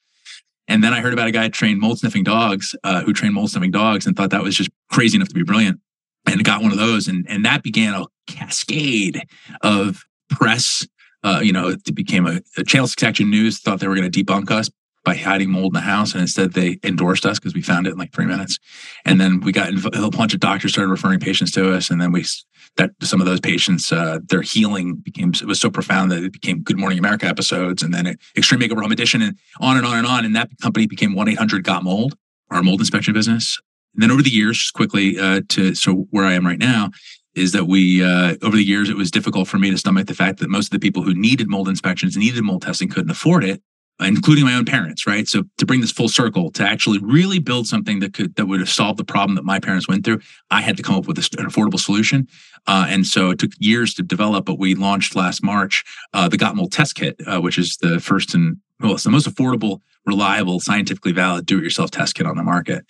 And 0.69 0.83
then 0.85 0.93
I 0.93 1.01
heard 1.01 1.13
about 1.13 1.29
a 1.29 1.33
guy 1.33 1.49
trained 1.49 1.81
mold 1.81 1.99
sniffing 1.99 2.25
dogs, 2.25 2.75
uh, 2.85 3.03
who 3.03 3.13
trained 3.13 3.35
mold 3.35 3.51
sniffing 3.51 3.71
dogs 3.73 4.07
and 4.07 4.17
thought 4.17 4.31
that 4.31 4.43
was 4.43 4.57
just 4.57 4.71
crazy 4.91 5.17
enough 5.17 5.29
to 5.29 5.35
be 5.35 5.43
brilliant. 5.43 5.81
And 6.29 6.45
got 6.45 6.61
one 6.61 6.73
of 6.73 6.79
those. 6.79 7.07
And, 7.07 7.25
and 7.29 7.45
that 7.45 7.63
began 7.63 7.95
a 7.95 8.05
cascade 8.27 9.23
of 9.63 10.05
press 10.29 10.87
uh, 11.27 11.41
you 11.41 11.53
know, 11.53 11.69
it 11.69 11.95
became 11.95 12.25
a, 12.27 12.41
a 12.57 12.63
Channel 12.63 12.87
6 12.87 13.03
Action 13.03 13.29
News 13.29 13.59
thought 13.59 13.81
they 13.81 13.89
were 13.89 13.97
going 13.97 14.11
to 14.11 14.25
debunk 14.25 14.51
us 14.53 14.71
by 15.05 15.17
hiding 15.17 15.51
mold 15.51 15.73
in 15.73 15.75
the 15.75 15.81
house. 15.81 16.13
And 16.13 16.21
instead 16.21 16.53
they 16.53 16.79
endorsed 16.85 17.27
us 17.27 17.39
because 17.39 17.53
we 17.53 17.63
found 17.63 17.87
it 17.87 17.91
in 17.91 17.99
like 17.99 18.13
three 18.13 18.27
minutes. 18.27 18.59
And 19.05 19.21
then 19.21 19.41
we 19.41 19.51
got 19.51 19.73
a 19.73 19.99
whole 19.99 20.11
bunch 20.11 20.35
of 20.35 20.41
doctors 20.41 20.73
started 20.73 20.91
referring 20.91 21.19
patients 21.19 21.51
to 21.53 21.73
us. 21.73 21.91
And 21.91 22.01
then 22.01 22.13
we, 22.13 22.25
that 22.77 22.91
some 23.03 23.21
of 23.21 23.27
those 23.27 23.41
patients, 23.41 23.91
uh, 23.91 24.21
their 24.29 24.43
healing 24.43 24.97
became, 24.97 25.31
it 25.31 25.47
was 25.47 25.61
so 25.61 25.69
profound 25.69 26.13
that 26.13 26.23
it 26.23 26.33
became 26.33 26.63
Good 26.63 26.79
Morning 26.79 26.99
America 26.99 27.27
episodes 27.27 27.83
and 27.83 27.93
then 27.93 28.17
Extreme 28.37 28.61
Makeover 28.61 28.83
Home 28.83 28.93
Edition 28.93 29.21
and 29.21 29.37
on 29.61 29.77
and 29.77 29.87
on 29.87 29.99
and 29.99 30.07
on. 30.07 30.25
And 30.25 30.37
that 30.37 30.51
company 30.63 30.87
became 30.87 31.15
1-800 31.15 31.65
Got 31.65 31.83
Mold, 31.83 32.17
our 32.51 32.63
mold 32.63 32.81
inspection 32.81 33.15
business. 33.15 33.61
And 33.95 34.03
then 34.03 34.11
over 34.11 34.23
the 34.23 34.31
years, 34.31 34.59
just 34.59 34.75
quickly 34.75 35.19
uh, 35.19 35.41
to, 35.49 35.75
so 35.75 36.07
where 36.11 36.25
I 36.25 36.35
am 36.35 36.47
right 36.47 36.59
now, 36.59 36.91
is 37.37 37.53
that 37.53 37.67
we 37.67 38.03
uh, 38.03 38.35
over 38.43 38.57
the 38.57 38.65
years 38.65 38.89
it 38.89 38.97
was 38.97 39.11
difficult 39.11 39.47
for 39.47 39.59
me 39.59 39.71
to 39.71 39.79
stomach 39.79 40.07
the 40.07 40.15
fact 40.15 40.41
that 40.41 40.51
most 40.51 40.67
of 40.67 40.71
the 40.73 40.79
people 40.79 41.03
who 41.03 41.15
needed 41.15 41.49
mold 41.49 41.69
inspections 41.69 42.17
needed 42.17 42.43
mold 42.43 42.63
testing 42.63 42.89
couldn't 42.89 43.11
afford 43.11 43.45
it 43.45 43.63
including 44.01 44.45
my 44.45 44.55
own 44.55 44.65
parents 44.65 45.07
right? 45.07 45.29
So 45.29 45.45
to 45.59 45.67
bring 45.67 45.81
this 45.81 45.93
full 45.93 46.09
circle 46.09 46.51
to 46.53 46.67
actually 46.67 46.99
really 46.99 47.39
build 47.39 47.67
something 47.67 48.01
that 48.01 48.15
could 48.15 48.35
that 48.37 48.47
would 48.47 48.61
have 48.61 48.71
solved 48.71 48.99
the 48.99 49.05
problem 49.05 49.37
that 49.37 49.45
my 49.45 49.61
parents 49.61 49.87
went 49.87 50.05
through 50.05 50.21
i 50.51 50.61
had 50.61 50.77
to 50.77 50.83
come 50.83 50.97
up 50.97 51.07
with 51.07 51.19
an 51.19 51.47
affordable 51.47 51.81
solution. 51.81 52.27
Uh, 52.67 52.87
and 52.89 53.07
so 53.07 53.31
it 53.31 53.39
took 53.39 53.53
years 53.59 53.95
to 53.95 54.03
develop 54.03 54.45
but 54.45 54.59
we 54.59 54.75
launched 54.75 55.15
last 55.15 55.43
march 55.43 55.85
uh, 56.15 56.29
the 56.29 56.37
got 56.37 56.57
mold 56.57 56.73
test 56.73 56.95
kit 56.95 57.21
uh, 57.27 57.41
which 57.41 57.59
is 57.59 57.77
the 57.79 58.01
first 58.01 58.35
and 58.35 58.57
well 58.81 58.95
it's 58.95 59.05
the 59.05 59.11
most 59.11 59.29
affordable 59.29 59.81
reliable 60.05 60.61
scientifically 60.61 61.13
valid 61.13 61.45
do-it-yourself 61.47 61.91
test 61.91 62.15
kit 62.15 62.27
on 62.27 62.37
the 62.37 62.43
market 62.43 62.85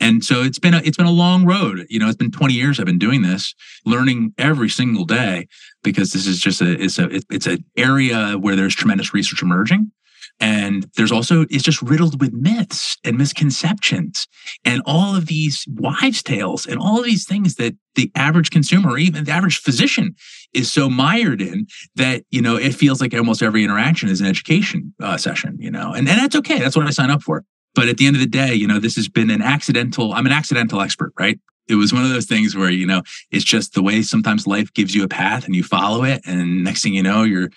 and 0.00 0.24
so 0.24 0.42
it's 0.42 0.58
been 0.58 0.74
a, 0.74 0.78
it's 0.78 0.96
been 0.96 1.06
a 1.06 1.10
long 1.10 1.44
road. 1.46 1.86
You 1.88 1.98
know, 1.98 2.08
it's 2.08 2.16
been 2.16 2.30
20 2.30 2.54
years 2.54 2.78
I've 2.78 2.86
been 2.86 2.98
doing 2.98 3.22
this, 3.22 3.54
learning 3.84 4.34
every 4.38 4.68
single 4.68 5.04
day 5.04 5.48
because 5.82 6.12
this 6.12 6.26
is 6.26 6.38
just 6.40 6.60
a 6.60 6.72
it's 6.82 6.98
a 6.98 7.20
it's 7.30 7.46
an 7.46 7.64
area 7.76 8.34
where 8.34 8.56
there's 8.56 8.74
tremendous 8.74 9.14
research 9.14 9.42
emerging. 9.42 9.90
And 10.38 10.86
there's 10.96 11.12
also, 11.12 11.46
it's 11.48 11.62
just 11.62 11.80
riddled 11.80 12.20
with 12.20 12.32
myths 12.32 12.98
and 13.04 13.16
misconceptions 13.16 14.26
and 14.64 14.82
all 14.84 15.16
of 15.16 15.26
these 15.26 15.64
wives' 15.66 16.22
tales 16.22 16.66
and 16.66 16.78
all 16.78 16.98
of 16.98 17.06
these 17.06 17.26
things 17.26 17.54
that 17.54 17.74
the 17.94 18.10
average 18.14 18.50
consumer 18.50 18.90
or 18.90 18.98
even 18.98 19.24
the 19.24 19.32
average 19.32 19.58
physician 19.58 20.14
is 20.52 20.70
so 20.70 20.90
mired 20.90 21.40
in 21.40 21.66
that, 21.94 22.22
you 22.30 22.42
know, 22.42 22.56
it 22.56 22.74
feels 22.74 23.00
like 23.00 23.14
almost 23.14 23.42
every 23.42 23.64
interaction 23.64 24.10
is 24.10 24.20
an 24.20 24.26
education 24.26 24.92
uh, 25.02 25.16
session, 25.16 25.56
you 25.58 25.70
know, 25.70 25.94
and, 25.94 26.06
and 26.06 26.18
that's 26.18 26.36
okay. 26.36 26.58
That's 26.58 26.76
what 26.76 26.86
I 26.86 26.90
sign 26.90 27.10
up 27.10 27.22
for. 27.22 27.42
But 27.76 27.88
at 27.88 27.98
the 27.98 28.06
end 28.06 28.16
of 28.16 28.20
the 28.20 28.26
day, 28.26 28.54
you 28.54 28.66
know, 28.66 28.80
this 28.80 28.96
has 28.96 29.06
been 29.06 29.30
an 29.30 29.42
accidental, 29.42 30.14
I'm 30.14 30.26
an 30.26 30.32
accidental 30.32 30.80
expert, 30.80 31.12
right? 31.20 31.38
It 31.68 31.74
was 31.74 31.92
one 31.92 32.02
of 32.02 32.08
those 32.08 32.26
things 32.26 32.56
where, 32.56 32.70
you 32.70 32.86
know, 32.86 33.02
it's 33.30 33.44
just 33.44 33.74
the 33.74 33.82
way 33.82 34.00
sometimes 34.02 34.46
life 34.46 34.72
gives 34.72 34.94
you 34.94 35.04
a 35.04 35.08
path 35.08 35.44
and 35.44 35.54
you 35.54 35.62
follow 35.62 36.02
it. 36.02 36.22
And 36.26 36.64
next 36.64 36.82
thing 36.82 36.94
you 36.94 37.02
know, 37.02 37.22
you're, 37.22 37.50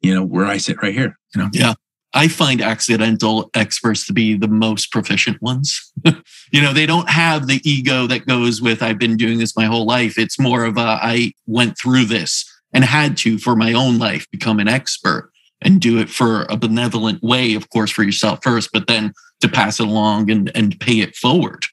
you 0.00 0.14
know, 0.14 0.22
where 0.22 0.46
I 0.46 0.58
sit 0.58 0.80
right 0.80 0.94
here. 0.94 1.18
You 1.34 1.42
know? 1.42 1.50
Yeah. 1.52 1.74
I 2.12 2.28
find 2.28 2.60
accidental 2.60 3.50
experts 3.54 4.06
to 4.06 4.12
be 4.12 4.36
the 4.36 4.46
most 4.46 4.92
proficient 4.92 5.42
ones. 5.42 5.92
you 6.52 6.62
know, 6.62 6.72
they 6.72 6.86
don't 6.86 7.10
have 7.10 7.48
the 7.48 7.60
ego 7.68 8.06
that 8.06 8.26
goes 8.26 8.62
with, 8.62 8.82
I've 8.82 9.00
been 9.00 9.16
doing 9.16 9.38
this 9.38 9.56
my 9.56 9.64
whole 9.64 9.86
life. 9.86 10.16
It's 10.16 10.38
more 10.38 10.64
of 10.64 10.76
a, 10.76 10.98
I 11.02 11.32
went 11.46 11.76
through 11.76 12.04
this 12.04 12.44
and 12.72 12.84
had 12.84 13.16
to, 13.18 13.38
for 13.38 13.56
my 13.56 13.72
own 13.72 13.98
life, 13.98 14.30
become 14.30 14.60
an 14.60 14.68
expert 14.68 15.32
and 15.60 15.80
do 15.80 15.98
it 15.98 16.10
for 16.10 16.42
a 16.42 16.56
benevolent 16.56 17.22
way, 17.22 17.54
of 17.54 17.70
course, 17.70 17.90
for 17.90 18.04
yourself 18.04 18.40
first, 18.44 18.70
but 18.72 18.86
then 18.86 19.12
to 19.44 19.52
pass 19.52 19.80
it 19.80 19.86
along 19.86 20.30
and, 20.30 20.50
and 20.54 20.78
pay 20.80 21.00
it 21.00 21.14
forward. 21.14 21.64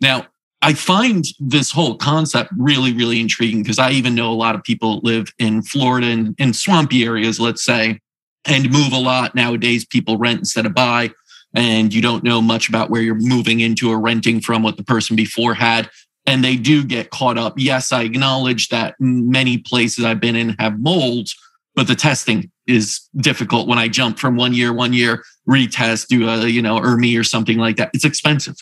Now, 0.00 0.26
I 0.60 0.72
find 0.74 1.24
this 1.38 1.70
whole 1.70 1.96
concept 1.96 2.50
really, 2.56 2.92
really 2.92 3.20
intriguing 3.20 3.62
because 3.62 3.78
I 3.78 3.90
even 3.92 4.14
know 4.14 4.32
a 4.32 4.34
lot 4.34 4.54
of 4.54 4.64
people 4.64 5.00
live 5.04 5.32
in 5.38 5.62
Florida 5.62 6.08
and 6.08 6.34
in 6.38 6.52
swampy 6.52 7.04
areas, 7.04 7.38
let's 7.38 7.64
say, 7.64 8.00
and 8.44 8.72
move 8.72 8.92
a 8.92 8.98
lot. 8.98 9.34
Nowadays, 9.34 9.84
people 9.84 10.18
rent 10.18 10.40
instead 10.40 10.66
of 10.66 10.74
buy, 10.74 11.12
and 11.54 11.94
you 11.94 12.02
don't 12.02 12.24
know 12.24 12.42
much 12.42 12.68
about 12.68 12.90
where 12.90 13.02
you're 13.02 13.14
moving 13.14 13.60
into 13.60 13.90
or 13.90 14.00
renting 14.00 14.40
from 14.40 14.62
what 14.62 14.76
the 14.76 14.84
person 14.84 15.14
before 15.14 15.54
had. 15.54 15.88
And 16.26 16.44
they 16.44 16.56
do 16.56 16.84
get 16.84 17.10
caught 17.10 17.38
up. 17.38 17.54
Yes, 17.56 17.92
I 17.92 18.02
acknowledge 18.02 18.68
that 18.68 18.96
many 18.98 19.58
places 19.58 20.04
I've 20.04 20.20
been 20.20 20.36
in 20.36 20.56
have 20.58 20.80
molds, 20.80 21.36
but 21.74 21.86
the 21.86 21.94
testing 21.94 22.50
is 22.66 23.00
difficult 23.16 23.66
when 23.68 23.78
I 23.78 23.88
jump 23.88 24.18
from 24.18 24.36
one 24.36 24.52
year, 24.52 24.72
one 24.72 24.92
year, 24.92 25.24
retest, 25.48 26.08
do 26.08 26.28
a, 26.28 26.46
you 26.46 26.62
know, 26.62 26.78
ERMI 26.78 27.18
or 27.18 27.24
something 27.24 27.58
like 27.58 27.76
that. 27.76 27.90
It's 27.94 28.04
expensive. 28.04 28.56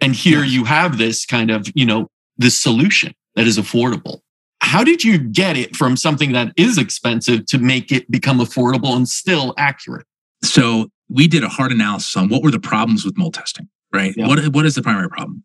And 0.00 0.14
here 0.14 0.42
yes. 0.42 0.52
you 0.52 0.64
have 0.64 0.98
this 0.98 1.24
kind 1.24 1.50
of, 1.50 1.70
you 1.74 1.86
know, 1.86 2.08
this 2.36 2.58
solution 2.58 3.14
that 3.36 3.46
is 3.46 3.58
affordable. 3.58 4.20
How 4.60 4.82
did 4.82 5.04
you 5.04 5.18
get 5.18 5.56
it 5.56 5.76
from 5.76 5.96
something 5.96 6.32
that 6.32 6.52
is 6.56 6.78
expensive 6.78 7.46
to 7.46 7.58
make 7.58 7.92
it 7.92 8.10
become 8.10 8.38
affordable 8.38 8.96
and 8.96 9.08
still 9.08 9.54
accurate? 9.56 10.06
So 10.42 10.88
we 11.08 11.28
did 11.28 11.44
a 11.44 11.48
hard 11.48 11.70
analysis 11.70 12.16
on 12.16 12.28
what 12.28 12.42
were 12.42 12.50
the 12.50 12.60
problems 12.60 13.04
with 13.04 13.16
mold 13.16 13.34
testing, 13.34 13.68
right? 13.92 14.14
Yeah. 14.16 14.26
What, 14.26 14.44
what 14.48 14.66
is 14.66 14.74
the 14.74 14.82
primary 14.82 15.08
problem? 15.08 15.44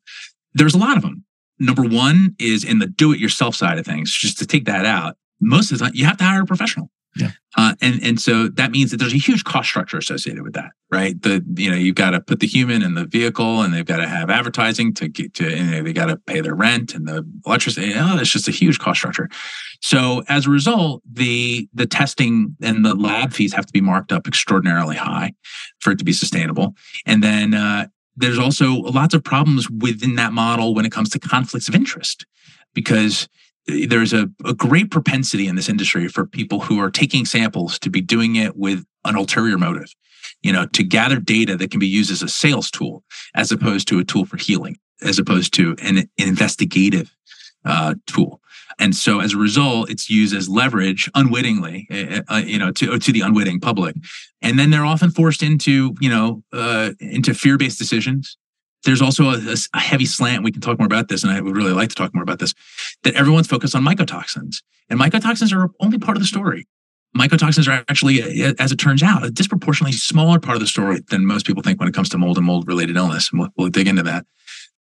There's 0.53 0.73
a 0.73 0.77
lot 0.77 0.97
of 0.97 1.03
them. 1.03 1.25
Number 1.59 1.83
one 1.83 2.35
is 2.39 2.63
in 2.63 2.79
the 2.79 2.87
do 2.87 3.11
it 3.11 3.19
yourself 3.19 3.55
side 3.55 3.77
of 3.77 3.85
things, 3.85 4.11
just 4.11 4.37
to 4.39 4.47
take 4.47 4.65
that 4.65 4.85
out. 4.85 5.17
Most 5.41 5.71
of 5.71 5.77
the 5.77 5.85
time, 5.85 5.93
you 5.93 6.05
have 6.05 6.17
to 6.17 6.23
hire 6.23 6.41
a 6.41 6.45
professional. 6.45 6.89
Yeah. 7.15 7.31
Uh, 7.57 7.73
and 7.81 8.01
and 8.03 8.21
so 8.21 8.47
that 8.49 8.71
means 8.71 8.91
that 8.91 8.97
there's 8.97 9.13
a 9.13 9.17
huge 9.17 9.43
cost 9.43 9.67
structure 9.67 9.97
associated 9.97 10.43
with 10.43 10.53
that, 10.53 10.71
right? 10.91 11.19
The 11.19 11.43
you 11.55 11.69
know 11.69 11.75
you've 11.75 11.95
got 11.95 12.11
to 12.11 12.21
put 12.21 12.39
the 12.39 12.47
human 12.47 12.83
in 12.83 12.93
the 12.93 13.05
vehicle, 13.05 13.61
and 13.61 13.73
they've 13.73 13.85
got 13.85 13.97
to 13.97 14.07
have 14.07 14.29
advertising 14.29 14.93
to 14.95 15.07
get 15.07 15.33
to, 15.35 15.51
and 15.51 15.85
they 15.85 15.91
got 15.91 16.05
to 16.05 16.17
pay 16.17 16.41
their 16.41 16.53
rent 16.53 16.93
and 16.93 17.07
the 17.07 17.25
electricity. 17.45 17.93
Oh, 17.95 18.17
it's 18.19 18.29
just 18.29 18.47
a 18.47 18.51
huge 18.51 18.77
cost 18.77 18.99
structure. 18.99 19.29
So 19.81 20.23
as 20.29 20.45
a 20.45 20.51
result, 20.51 21.01
the 21.11 21.67
the 21.73 21.87
testing 21.87 22.55
and 22.61 22.85
the 22.85 22.93
lab 22.93 23.33
fees 23.33 23.53
have 23.53 23.65
to 23.65 23.73
be 23.73 23.81
marked 23.81 24.11
up 24.11 24.27
extraordinarily 24.27 24.95
high 24.95 25.33
for 25.79 25.91
it 25.91 25.97
to 25.99 26.05
be 26.05 26.13
sustainable. 26.13 26.75
And 27.07 27.23
then 27.23 27.55
uh, 27.55 27.87
there's 28.15 28.39
also 28.39 28.73
lots 28.73 29.15
of 29.15 29.23
problems 29.23 29.69
within 29.69 30.15
that 30.15 30.33
model 30.33 30.75
when 30.75 30.85
it 30.85 30.91
comes 30.91 31.09
to 31.09 31.19
conflicts 31.19 31.67
of 31.67 31.75
interest, 31.75 32.25
because 32.75 33.27
there's 33.67 34.13
a, 34.13 34.29
a 34.45 34.53
great 34.53 34.89
propensity 34.89 35.47
in 35.47 35.55
this 35.55 35.69
industry 35.69 36.07
for 36.07 36.25
people 36.25 36.59
who 36.59 36.79
are 36.79 36.89
taking 36.89 37.25
samples 37.25 37.77
to 37.79 37.89
be 37.89 38.01
doing 38.01 38.35
it 38.35 38.55
with 38.57 38.85
an 39.05 39.15
ulterior 39.15 39.57
motive 39.57 39.93
you 40.41 40.51
know 40.51 40.65
to 40.67 40.83
gather 40.83 41.19
data 41.19 41.55
that 41.55 41.71
can 41.71 41.79
be 41.79 41.87
used 41.87 42.11
as 42.11 42.21
a 42.21 42.27
sales 42.27 42.71
tool 42.71 43.03
as 43.35 43.51
opposed 43.51 43.87
to 43.87 43.99
a 43.99 44.03
tool 44.03 44.25
for 44.25 44.37
healing 44.37 44.77
as 45.01 45.19
opposed 45.19 45.53
to 45.53 45.75
an, 45.81 45.97
an 45.97 46.07
investigative 46.17 47.15
uh, 47.65 47.95
tool. 48.05 48.41
And 48.77 48.95
so 48.95 49.19
as 49.19 49.33
a 49.33 49.37
result 49.37 49.89
it's 49.89 50.09
used 50.09 50.35
as 50.35 50.47
leverage 50.47 51.09
unwittingly 51.15 51.87
uh, 51.91 52.21
uh 52.29 52.41
you 52.45 52.57
know 52.57 52.71
to, 52.71 52.97
to 52.97 53.11
the 53.11 53.21
unwitting 53.21 53.59
public. 53.59 53.95
And 54.41 54.57
then 54.57 54.69
they're 54.69 54.85
often 54.85 55.11
forced 55.11 55.43
into 55.43 55.95
you 55.99 56.09
know 56.09 56.43
uh, 56.53 56.91
into 56.99 57.33
fear-based 57.33 57.77
decisions 57.77 58.37
there's 58.85 59.01
also 59.01 59.31
a, 59.31 59.55
a, 59.73 59.79
heavy 59.79 60.05
slant. 60.05 60.43
We 60.43 60.51
can 60.51 60.61
talk 60.61 60.79
more 60.79 60.85
about 60.85 61.09
this, 61.09 61.23
and 61.23 61.31
I 61.31 61.41
would 61.41 61.55
really 61.55 61.73
like 61.73 61.89
to 61.89 61.95
talk 61.95 62.13
more 62.13 62.23
about 62.23 62.39
this. 62.39 62.53
That 63.03 63.15
everyone's 63.15 63.47
focused 63.47 63.75
on 63.75 63.83
mycotoxins, 63.83 64.57
and 64.89 64.99
mycotoxins 64.99 65.53
are 65.53 65.69
only 65.79 65.97
part 65.97 66.17
of 66.17 66.21
the 66.21 66.27
story. 66.27 66.67
Mycotoxins 67.17 67.67
are 67.67 67.83
actually, 67.89 68.21
as 68.59 68.71
it 68.71 68.77
turns 68.77 69.01
out, 69.01 69.25
a 69.25 69.31
disproportionately 69.31 69.97
smaller 69.97 70.39
part 70.39 70.55
of 70.55 70.61
the 70.61 70.67
story 70.67 70.99
than 71.09 71.25
most 71.25 71.45
people 71.45 71.63
think 71.63 71.79
when 71.79 71.89
it 71.89 71.93
comes 71.93 72.09
to 72.09 72.17
mold 72.17 72.37
and 72.37 72.45
mold-related 72.45 72.95
illness. 72.95 73.31
And 73.31 73.39
we'll, 73.39 73.49
we'll 73.57 73.69
dig 73.69 73.87
into 73.87 74.03
that. 74.03 74.25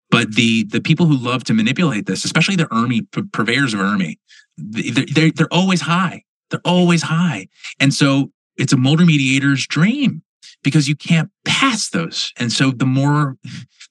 But 0.09 0.35
the 0.35 0.63
the 0.65 0.81
people 0.81 1.05
who 1.05 1.17
love 1.17 1.43
to 1.45 1.53
manipulate 1.53 2.05
this, 2.05 2.23
especially 2.23 2.55
the 2.55 2.65
ERMI 2.65 3.31
purveyors 3.31 3.73
of 3.73 3.79
ERMI, 3.79 4.17
they're, 4.57 5.05
they're, 5.13 5.31
they're 5.31 5.53
always 5.53 5.81
high. 5.81 6.23
They're 6.49 6.61
always 6.63 7.01
high, 7.01 7.49
and 7.79 7.93
so 7.93 8.31
it's 8.55 8.71
a 8.71 8.77
mold 8.77 8.99
remediator's 8.99 9.67
dream 9.67 10.23
because 10.67 10.89
you 10.89 10.97
can't 10.97 11.31
pass 11.45 11.89
those. 11.91 12.33
And 12.35 12.51
so 12.51 12.71
the 12.71 12.85
more 12.85 13.37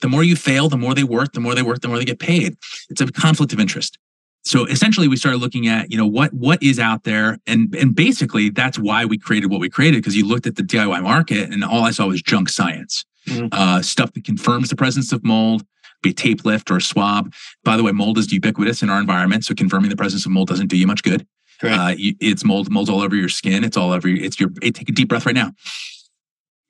the 0.02 0.08
more 0.08 0.22
you 0.22 0.36
fail, 0.36 0.68
the 0.68 0.76
more 0.76 0.94
they 0.94 1.04
work, 1.04 1.32
the 1.32 1.40
more 1.40 1.54
they 1.54 1.62
work, 1.62 1.80
the 1.80 1.88
more 1.88 1.96
they 1.96 2.04
get 2.04 2.18
paid. 2.18 2.54
It's 2.90 3.00
a 3.00 3.06
conflict 3.06 3.54
of 3.54 3.58
interest. 3.58 3.96
So 4.44 4.66
essentially 4.66 5.08
we 5.08 5.16
started 5.16 5.38
looking 5.38 5.68
at, 5.68 5.90
you 5.90 5.96
know, 5.96 6.06
what 6.06 6.34
what 6.34 6.62
is 6.62 6.78
out 6.78 7.04
there 7.04 7.38
and 7.46 7.74
and 7.74 7.94
basically 7.94 8.50
that's 8.50 8.78
why 8.78 9.06
we 9.06 9.16
created 9.16 9.50
what 9.50 9.58
we 9.58 9.70
created 9.70 10.02
because 10.02 10.14
you 10.14 10.26
looked 10.26 10.46
at 10.46 10.56
the 10.56 10.62
DIY 10.62 11.02
market 11.02 11.50
and 11.50 11.64
all 11.64 11.82
I 11.82 11.92
saw 11.92 12.08
was 12.08 12.20
junk 12.20 12.50
science. 12.50 13.06
Mm-hmm. 13.26 13.46
Uh, 13.52 13.80
stuff 13.80 14.12
that 14.12 14.24
confirms 14.24 14.68
the 14.68 14.76
presence 14.76 15.12
of 15.12 15.24
mold, 15.24 15.64
be 16.02 16.10
a 16.10 16.12
tape 16.12 16.44
lift 16.44 16.70
or 16.70 16.76
a 16.76 16.82
swab. 16.82 17.32
By 17.64 17.78
the 17.78 17.82
way, 17.84 17.90
mold 17.90 18.18
is 18.18 18.30
ubiquitous 18.30 18.82
in 18.82 18.90
our 18.90 19.00
environment, 19.00 19.46
so 19.46 19.54
confirming 19.54 19.88
the 19.88 19.96
presence 19.96 20.26
of 20.26 20.30
mold 20.30 20.48
doesn't 20.48 20.68
do 20.68 20.76
you 20.76 20.86
much 20.86 21.02
good. 21.02 21.26
Uh, 21.62 21.94
it's 21.98 22.44
mold, 22.44 22.70
mold's 22.70 22.90
all 22.90 23.00
over 23.00 23.16
your 23.16 23.30
skin. 23.30 23.64
It's 23.64 23.78
all 23.78 23.90
over. 23.90 24.06
It's 24.08 24.38
your. 24.38 24.50
It, 24.62 24.74
take 24.74 24.90
a 24.90 24.92
deep 24.92 25.08
breath 25.08 25.24
right 25.24 25.34
now 25.34 25.52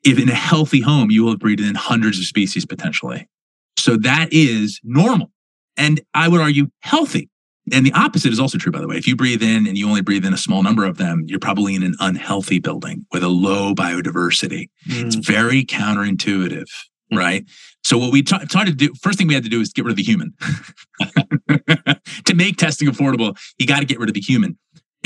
if 0.07 0.19
in 0.19 0.29
a 0.29 0.35
healthy 0.35 0.81
home, 0.81 1.11
you 1.11 1.25
will 1.25 1.33
have 1.33 1.41
breeded 1.41 1.67
in 1.67 1.75
hundreds 1.75 2.19
of 2.19 2.25
species 2.25 2.65
potentially. 2.65 3.29
So 3.77 3.97
that 3.99 4.29
is 4.31 4.81
normal. 4.85 5.33
And 5.77 6.01
I 6.15 6.29
would 6.29 6.41
argue 6.41 6.69
healthy. 6.81 7.29
And 7.73 7.85
the 7.85 7.93
opposite 7.93 8.33
is 8.33 8.39
also 8.39 8.57
true, 8.57 8.71
by 8.71 8.81
the 8.81 8.87
way. 8.87 8.97
If 8.97 9.09
you 9.09 9.17
breathe 9.17 9.43
in 9.43 9.67
and 9.67 9.77
you 9.77 9.89
only 9.89 10.01
breathe 10.01 10.25
in 10.25 10.33
a 10.33 10.39
small 10.39 10.63
number 10.63 10.85
of 10.85 10.99
them, 10.99 11.25
you're 11.27 11.41
probably 11.41 11.75
in 11.75 11.83
an 11.83 11.97
unhealthy 11.99 12.61
building 12.61 13.05
with 13.13 13.25
a 13.25 13.29
low 13.29 13.75
biodiversity. 13.75 14.69
Mm. 14.89 15.07
It's 15.07 15.17
very 15.17 15.65
counterintuitive, 15.65 16.67
mm. 17.13 17.19
right? 17.19 17.45
So 17.83 17.99
what 17.99 18.13
we 18.13 18.23
tried 18.23 18.67
to 18.67 18.73
do, 18.73 18.93
first 19.01 19.19
thing 19.19 19.27
we 19.27 19.35
had 19.35 19.43
to 19.43 19.51
do 19.51 19.61
is 19.61 19.73
get 19.73 19.85
rid 19.85 19.93
of 19.93 19.97
the 19.97 20.05
human. 20.05 20.35
to 22.25 22.35
make 22.35 22.57
testing 22.57 22.89
affordable, 22.89 23.37
you 23.59 23.67
got 23.67 23.81
to 23.81 23.85
get 23.85 23.99
rid 23.99 24.09
of 24.09 24.15
the 24.15 24.21
human. 24.21 24.57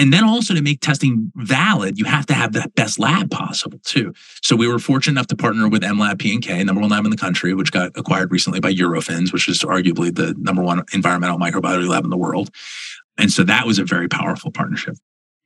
And 0.01 0.15
then 0.15 0.25
also 0.25 0.55
to 0.55 0.63
make 0.63 0.81
testing 0.81 1.31
valid, 1.37 1.99
you 1.99 2.07
have 2.07 2.25
to 2.27 2.33
have 2.33 2.55
the 2.55 2.67
best 2.75 2.99
lab 2.99 3.31
possible 3.31 3.79
too. 3.85 4.15
So 4.43 4.57
we 4.57 4.67
were 4.67 4.79
fortunate 4.79 5.13
enough 5.13 5.27
to 5.27 5.37
partner 5.37 5.69
with 5.69 5.83
EMLab 5.83 6.19
P&K, 6.19 6.65
number 6.65 6.81
one 6.81 6.89
lab 6.89 7.05
in 7.05 7.11
the 7.11 7.19
country, 7.19 7.53
which 7.53 7.71
got 7.71 7.93
acquired 7.97 8.33
recently 8.33 8.61
by 8.61 8.73
Eurofins, 8.73 9.31
which 9.31 9.47
is 9.47 9.61
arguably 9.61 10.15
the 10.15 10.35
number 10.39 10.63
one 10.63 10.85
environmental 10.95 11.39
microbiology 11.39 11.87
lab 11.87 12.05
in 12.05 12.09
the 12.09 12.17
world. 12.17 12.49
And 13.19 13.31
so 13.31 13.45
that 13.45 13.67
was 13.67 13.79
a 13.79 13.85
very 13.85 14.09
powerful 14.09 14.51
partnership. 14.51 14.97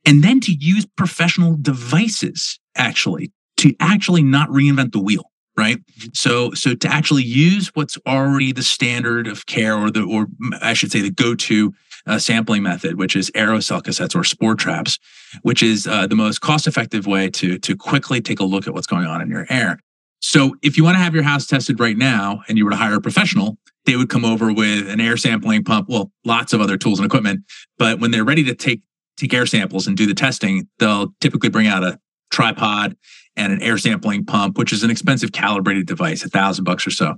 And 0.05 0.23
then 0.23 0.39
to 0.41 0.53
use 0.53 0.85
professional 0.85 1.57
devices 1.61 2.57
actually 2.77 3.33
to 3.57 3.75
actually 3.81 4.23
not 4.23 4.47
reinvent 4.47 4.93
the 4.93 5.01
wheel 5.01 5.31
right 5.57 5.77
so 6.13 6.51
so 6.51 6.75
to 6.75 6.87
actually 6.87 7.23
use 7.23 7.71
what's 7.73 7.97
already 8.05 8.51
the 8.51 8.63
standard 8.63 9.27
of 9.27 9.45
care 9.45 9.77
or 9.77 9.89
the 9.89 10.03
or 10.03 10.27
i 10.61 10.73
should 10.73 10.91
say 10.91 11.01
the 11.01 11.09
go-to 11.09 11.73
uh, 12.07 12.19
sampling 12.19 12.63
method, 12.63 12.97
which 12.97 13.15
is 13.15 13.31
aerosol 13.31 13.81
cassettes 13.81 14.15
or 14.15 14.23
spore 14.23 14.55
traps, 14.55 14.99
which 15.41 15.63
is 15.63 15.87
uh, 15.87 16.07
the 16.07 16.15
most 16.15 16.39
cost 16.39 16.67
effective 16.67 17.07
way 17.07 17.29
to, 17.29 17.57
to 17.59 17.75
quickly 17.75 18.21
take 18.21 18.39
a 18.39 18.45
look 18.45 18.67
at 18.67 18.73
what's 18.73 18.87
going 18.87 19.05
on 19.05 19.21
in 19.21 19.29
your 19.29 19.45
air. 19.49 19.79
So 20.19 20.55
if 20.61 20.77
you 20.77 20.83
want 20.83 20.95
to 20.95 21.03
have 21.03 21.13
your 21.13 21.23
house 21.23 21.45
tested 21.45 21.79
right 21.79 21.97
now 21.97 22.41
and 22.47 22.57
you 22.57 22.65
were 22.65 22.71
to 22.71 22.77
hire 22.77 22.95
a 22.95 23.01
professional, 23.01 23.57
they 23.85 23.95
would 23.95 24.09
come 24.09 24.25
over 24.25 24.51
with 24.51 24.89
an 24.89 24.99
air 24.99 25.17
sampling 25.17 25.63
pump, 25.63 25.87
well, 25.89 26.11
lots 26.23 26.53
of 26.53 26.61
other 26.61 26.77
tools 26.77 26.99
and 26.99 27.05
equipment. 27.05 27.41
But 27.77 27.99
when 27.99 28.11
they're 28.11 28.23
ready 28.23 28.43
to 28.45 28.55
take 28.55 28.81
take 29.17 29.33
air 29.33 29.45
samples 29.45 29.87
and 29.87 29.95
do 29.95 30.05
the 30.05 30.13
testing, 30.13 30.67
they'll 30.79 31.13
typically 31.21 31.49
bring 31.49 31.67
out 31.67 31.83
a 31.83 31.99
tripod 32.31 32.97
and 33.37 33.53
an 33.53 33.61
air 33.61 33.77
sampling 33.77 34.25
pump, 34.25 34.57
which 34.57 34.73
is 34.73 34.83
an 34.83 34.89
expensive 34.89 35.31
calibrated 35.31 35.85
device, 35.85 36.23
a 36.25 36.29
thousand 36.29 36.65
bucks 36.65 36.85
or 36.85 36.91
so. 36.91 37.15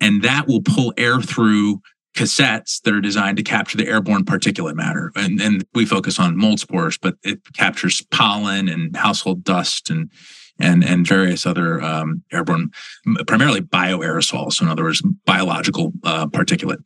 And 0.00 0.22
that 0.22 0.48
will 0.48 0.62
pull 0.62 0.92
air 0.96 1.20
through 1.20 1.80
cassettes 2.18 2.82
that 2.82 2.92
are 2.92 3.00
designed 3.00 3.36
to 3.36 3.42
capture 3.42 3.78
the 3.78 3.86
airborne 3.86 4.24
particulate 4.24 4.74
matter. 4.74 5.12
And, 5.14 5.40
and 5.40 5.64
we 5.74 5.86
focus 5.86 6.18
on 6.18 6.36
mold 6.36 6.58
spores, 6.58 6.98
but 6.98 7.14
it 7.22 7.40
captures 7.54 8.02
pollen 8.10 8.68
and 8.68 8.96
household 8.96 9.44
dust 9.44 9.90
and 9.90 10.10
and 10.60 10.82
and 10.82 11.06
various 11.06 11.46
other 11.46 11.80
um, 11.80 12.24
airborne, 12.32 12.70
primarily 13.28 13.60
bioaerosols. 13.60 14.54
So 14.54 14.64
in 14.64 14.70
other 14.70 14.82
words, 14.82 15.00
biological 15.24 15.92
uh, 16.02 16.26
particulate. 16.26 16.82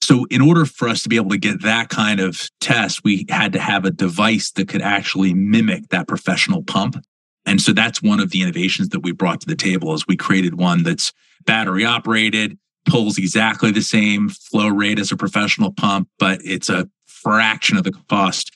So 0.00 0.26
in 0.30 0.40
order 0.40 0.64
for 0.64 0.88
us 0.88 1.02
to 1.02 1.08
be 1.08 1.16
able 1.16 1.30
to 1.30 1.38
get 1.38 1.62
that 1.62 1.88
kind 1.88 2.20
of 2.20 2.48
test, 2.60 3.02
we 3.02 3.26
had 3.28 3.52
to 3.54 3.58
have 3.58 3.84
a 3.84 3.90
device 3.90 4.52
that 4.52 4.68
could 4.68 4.82
actually 4.82 5.34
mimic 5.34 5.88
that 5.88 6.06
professional 6.06 6.62
pump. 6.62 7.02
And 7.44 7.60
so 7.60 7.72
that's 7.72 8.00
one 8.00 8.20
of 8.20 8.30
the 8.30 8.42
innovations 8.42 8.90
that 8.90 9.00
we 9.00 9.12
brought 9.12 9.40
to 9.40 9.48
the 9.48 9.56
table 9.56 9.92
is 9.92 10.06
we 10.06 10.16
created 10.16 10.54
one 10.54 10.84
that's 10.84 11.12
battery 11.44 11.84
operated, 11.84 12.56
pulls 12.86 13.18
exactly 13.18 13.70
the 13.70 13.82
same 13.82 14.28
flow 14.28 14.68
rate 14.68 14.98
as 14.98 15.12
a 15.12 15.16
professional 15.16 15.72
pump, 15.72 16.08
but 16.18 16.40
it's 16.44 16.68
a 16.68 16.88
fraction 17.06 17.76
of 17.76 17.84
the 17.84 17.92
cost. 18.08 18.50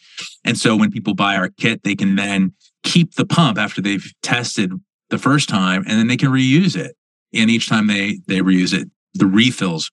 And 0.45 0.59
so 0.59 0.77
when 0.77 0.91
people 0.91 1.15
buy 1.15 1.37
our 1.37 1.51
kit, 1.51 1.83
they 1.83 1.95
can 1.95 2.17
then 2.17 2.53
keep 2.83 3.15
the 3.15 3.27
pump 3.27 3.59
after 3.59 3.81
they've 3.81 4.13
tested 4.23 4.73
the 5.11 5.19
first 5.19 5.49
time, 5.49 5.85
and 5.87 5.99
then 5.99 6.07
they 6.07 6.17
can 6.17 6.31
reuse 6.31 6.77
it. 6.77 6.97
And 7.33 7.51
each 7.51 7.69
time 7.69 7.87
they 7.87 8.21
they 8.27 8.39
reuse 8.39 8.73
it, 8.73 8.89
the 9.15 9.27
refills 9.27 9.91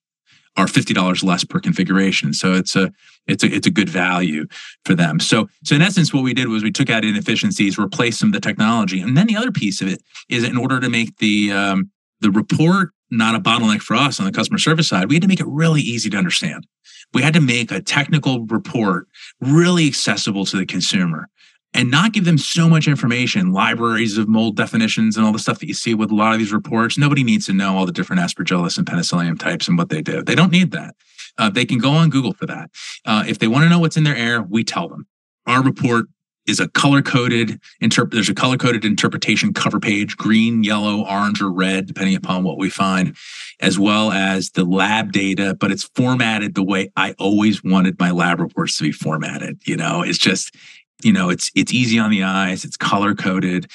are 0.58 0.68
fifty 0.68 0.94
dollars 0.94 1.24
less 1.24 1.44
per 1.44 1.60
configuration. 1.60 2.34
So 2.34 2.54
it's 2.54 2.76
a 2.76 2.92
it's 3.28 3.44
a 3.44 3.48
it's 3.48 3.68
a 3.68 3.72
good 3.72 3.90
value 3.90 4.46
for 4.86 4.96
them. 4.96 5.20
So 5.20 5.50
so 5.64 5.76
in 5.76 5.82
essence, 5.82 6.14
what 6.14 6.24
we 6.24 6.34
did 6.34 6.48
was 6.48 6.64
we 6.64 6.72
took 6.72 6.90
out 6.90 7.04
inefficiencies, 7.04 7.78
replaced 7.78 8.20
some 8.20 8.30
of 8.30 8.34
the 8.34 8.40
technology, 8.40 9.02
and 9.02 9.18
then 9.18 9.28
the 9.28 9.38
other 9.38 9.52
piece 9.52 9.82
of 9.82 9.88
it 9.88 10.02
is 10.30 10.44
in 10.44 10.58
order 10.58 10.80
to 10.80 10.90
make 10.90 11.18
the 11.18 11.52
um, 11.52 11.92
the 12.20 12.32
report 12.32 12.92
not 13.12 13.36
a 13.36 13.40
bottleneck 13.40 13.82
for 13.82 13.96
us 13.96 14.20
on 14.20 14.26
the 14.26 14.32
customer 14.32 14.58
service 14.58 14.88
side, 14.88 15.10
we 15.10 15.16
had 15.16 15.22
to 15.22 15.28
make 15.28 15.40
it 15.40 15.48
really 15.48 15.82
easy 15.82 16.10
to 16.10 16.18
understand. 16.18 16.66
We 17.14 17.22
had 17.22 17.34
to 17.34 17.42
make 17.42 17.72
a 17.72 17.82
technical 17.82 18.46
report 18.46 19.08
really 19.40 19.88
accessible 19.88 20.46
to 20.46 20.58
the 20.58 20.66
consumer 20.66 21.28
and 21.74 21.90
not 21.90 22.14
give 22.14 22.26
them 22.26 22.38
so 22.38 22.68
much 22.68 22.88
information, 22.88 23.54
libraries 23.54 24.18
of 24.18 24.28
mold 24.28 24.58
definitions 24.58 25.16
and 25.16 25.26
all 25.26 25.32
the 25.32 25.40
stuff 25.40 25.60
that 25.60 25.68
you 25.68 25.74
see 25.74 25.94
with 25.94 26.12
a 26.12 26.16
lot 26.16 26.34
of 26.34 26.40
these 26.40 26.52
reports. 26.52 26.98
Nobody 26.98 27.24
needs 27.24 27.46
to 27.46 27.54
know 27.54 27.78
all 27.78 27.86
the 27.86 27.92
different 27.92 28.22
aspergillus 28.22 28.78
and 28.78 28.86
penicillium 28.86 29.38
types 29.38 29.68
and 29.68 29.78
what 29.78 29.90
they 29.90 30.02
do. 30.02 30.24
They 30.24 30.36
don't 30.36 30.52
need 30.52 30.72
that. 30.72 30.96
Uh, 31.38 31.50
they 31.50 31.66
can 31.66 31.78
go 31.78 31.92
on 31.92 32.10
Google 32.10 32.34
for 32.34 32.46
that. 32.46 32.70
Uh, 33.06 33.24
if 33.28 33.40
they 33.40 33.48
want 33.48 33.64
to 33.64 33.70
know 33.70 33.80
what's 33.80 33.98
in 33.98 34.04
their 34.04 34.16
air, 34.16 34.42
we 34.42 34.64
tell 34.64 34.90
them. 34.90 35.08
Our 35.48 35.64
report 35.64 36.08
is 36.48 36.60
a 36.60 36.68
color 36.70 37.02
coded 37.02 37.60
interpret. 37.80 38.14
There's 38.14 38.30
a 38.30 38.34
color 38.34 38.58
coded 38.58 38.84
interpretation 38.84 39.54
cover 39.54 39.80
page, 39.80 40.18
green, 40.18 40.64
yellow, 40.64 41.06
orange, 41.06 41.42
or 41.42 41.52
red, 41.52 41.86
depending 41.88 42.16
upon 42.16 42.44
what 42.44 42.58
we 42.58 42.70
find, 42.70 43.16
as 43.60 43.78
well 43.78 44.12
as 44.12 44.52
the 44.52 44.66
lab 44.66 45.12
data. 45.12 45.56
But 45.60 45.72
it's 45.72 45.90
formatted 45.96 46.56
the 46.56 46.64
way 46.64 46.92
I 46.96 47.14
always 47.20 47.64
wanted 47.64 48.00
my 48.00 48.12
lab 48.12 48.40
reports 48.40 48.78
to 48.78 48.84
be 48.84 48.92
formatted. 48.92 49.60
You 49.66 49.78
know, 49.78 50.02
it's 50.02 50.18
just 50.18 50.56
you 51.04 51.14
know 51.14 51.30
it's 51.30 51.52
it's 51.56 51.74
easy 51.74 52.00
on 52.00 52.12
the 52.12 52.24
eyes 52.24 52.64
it's 52.64 52.78
color 52.78 53.14
coded 53.14 53.70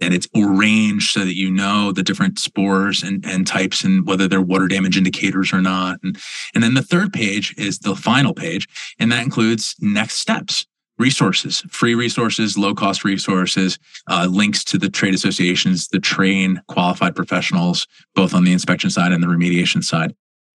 and 0.00 0.12
it's 0.12 0.26
arranged 0.34 1.12
so 1.12 1.20
that 1.20 1.36
you 1.36 1.50
know 1.50 1.92
the 1.92 2.02
different 2.02 2.38
spores 2.38 3.04
and, 3.04 3.24
and 3.24 3.46
types 3.46 3.84
and 3.84 4.04
whether 4.06 4.26
they're 4.26 4.40
water 4.40 4.66
damage 4.66 4.96
indicators 4.96 5.52
or 5.52 5.60
not 5.60 5.98
and, 6.02 6.18
and 6.54 6.62
then 6.62 6.74
the 6.74 6.82
third 6.82 7.12
page 7.12 7.54
is 7.56 7.80
the 7.80 7.94
final 7.94 8.34
page 8.34 8.66
and 8.98 9.12
that 9.12 9.22
includes 9.22 9.76
next 9.80 10.16
steps 10.16 10.66
resources 11.02 11.62
free 11.68 11.94
resources 11.94 12.56
low 12.56 12.74
cost 12.74 13.04
resources 13.04 13.78
uh, 14.08 14.26
links 14.30 14.62
to 14.62 14.78
the 14.78 14.88
trade 14.88 15.14
associations 15.14 15.88
the 15.88 15.98
train 15.98 16.62
qualified 16.68 17.14
professionals 17.14 17.86
both 18.14 18.32
on 18.34 18.44
the 18.44 18.52
inspection 18.52 18.88
side 18.88 19.12
and 19.12 19.22
the 19.22 19.26
remediation 19.26 19.82
side 19.82 20.14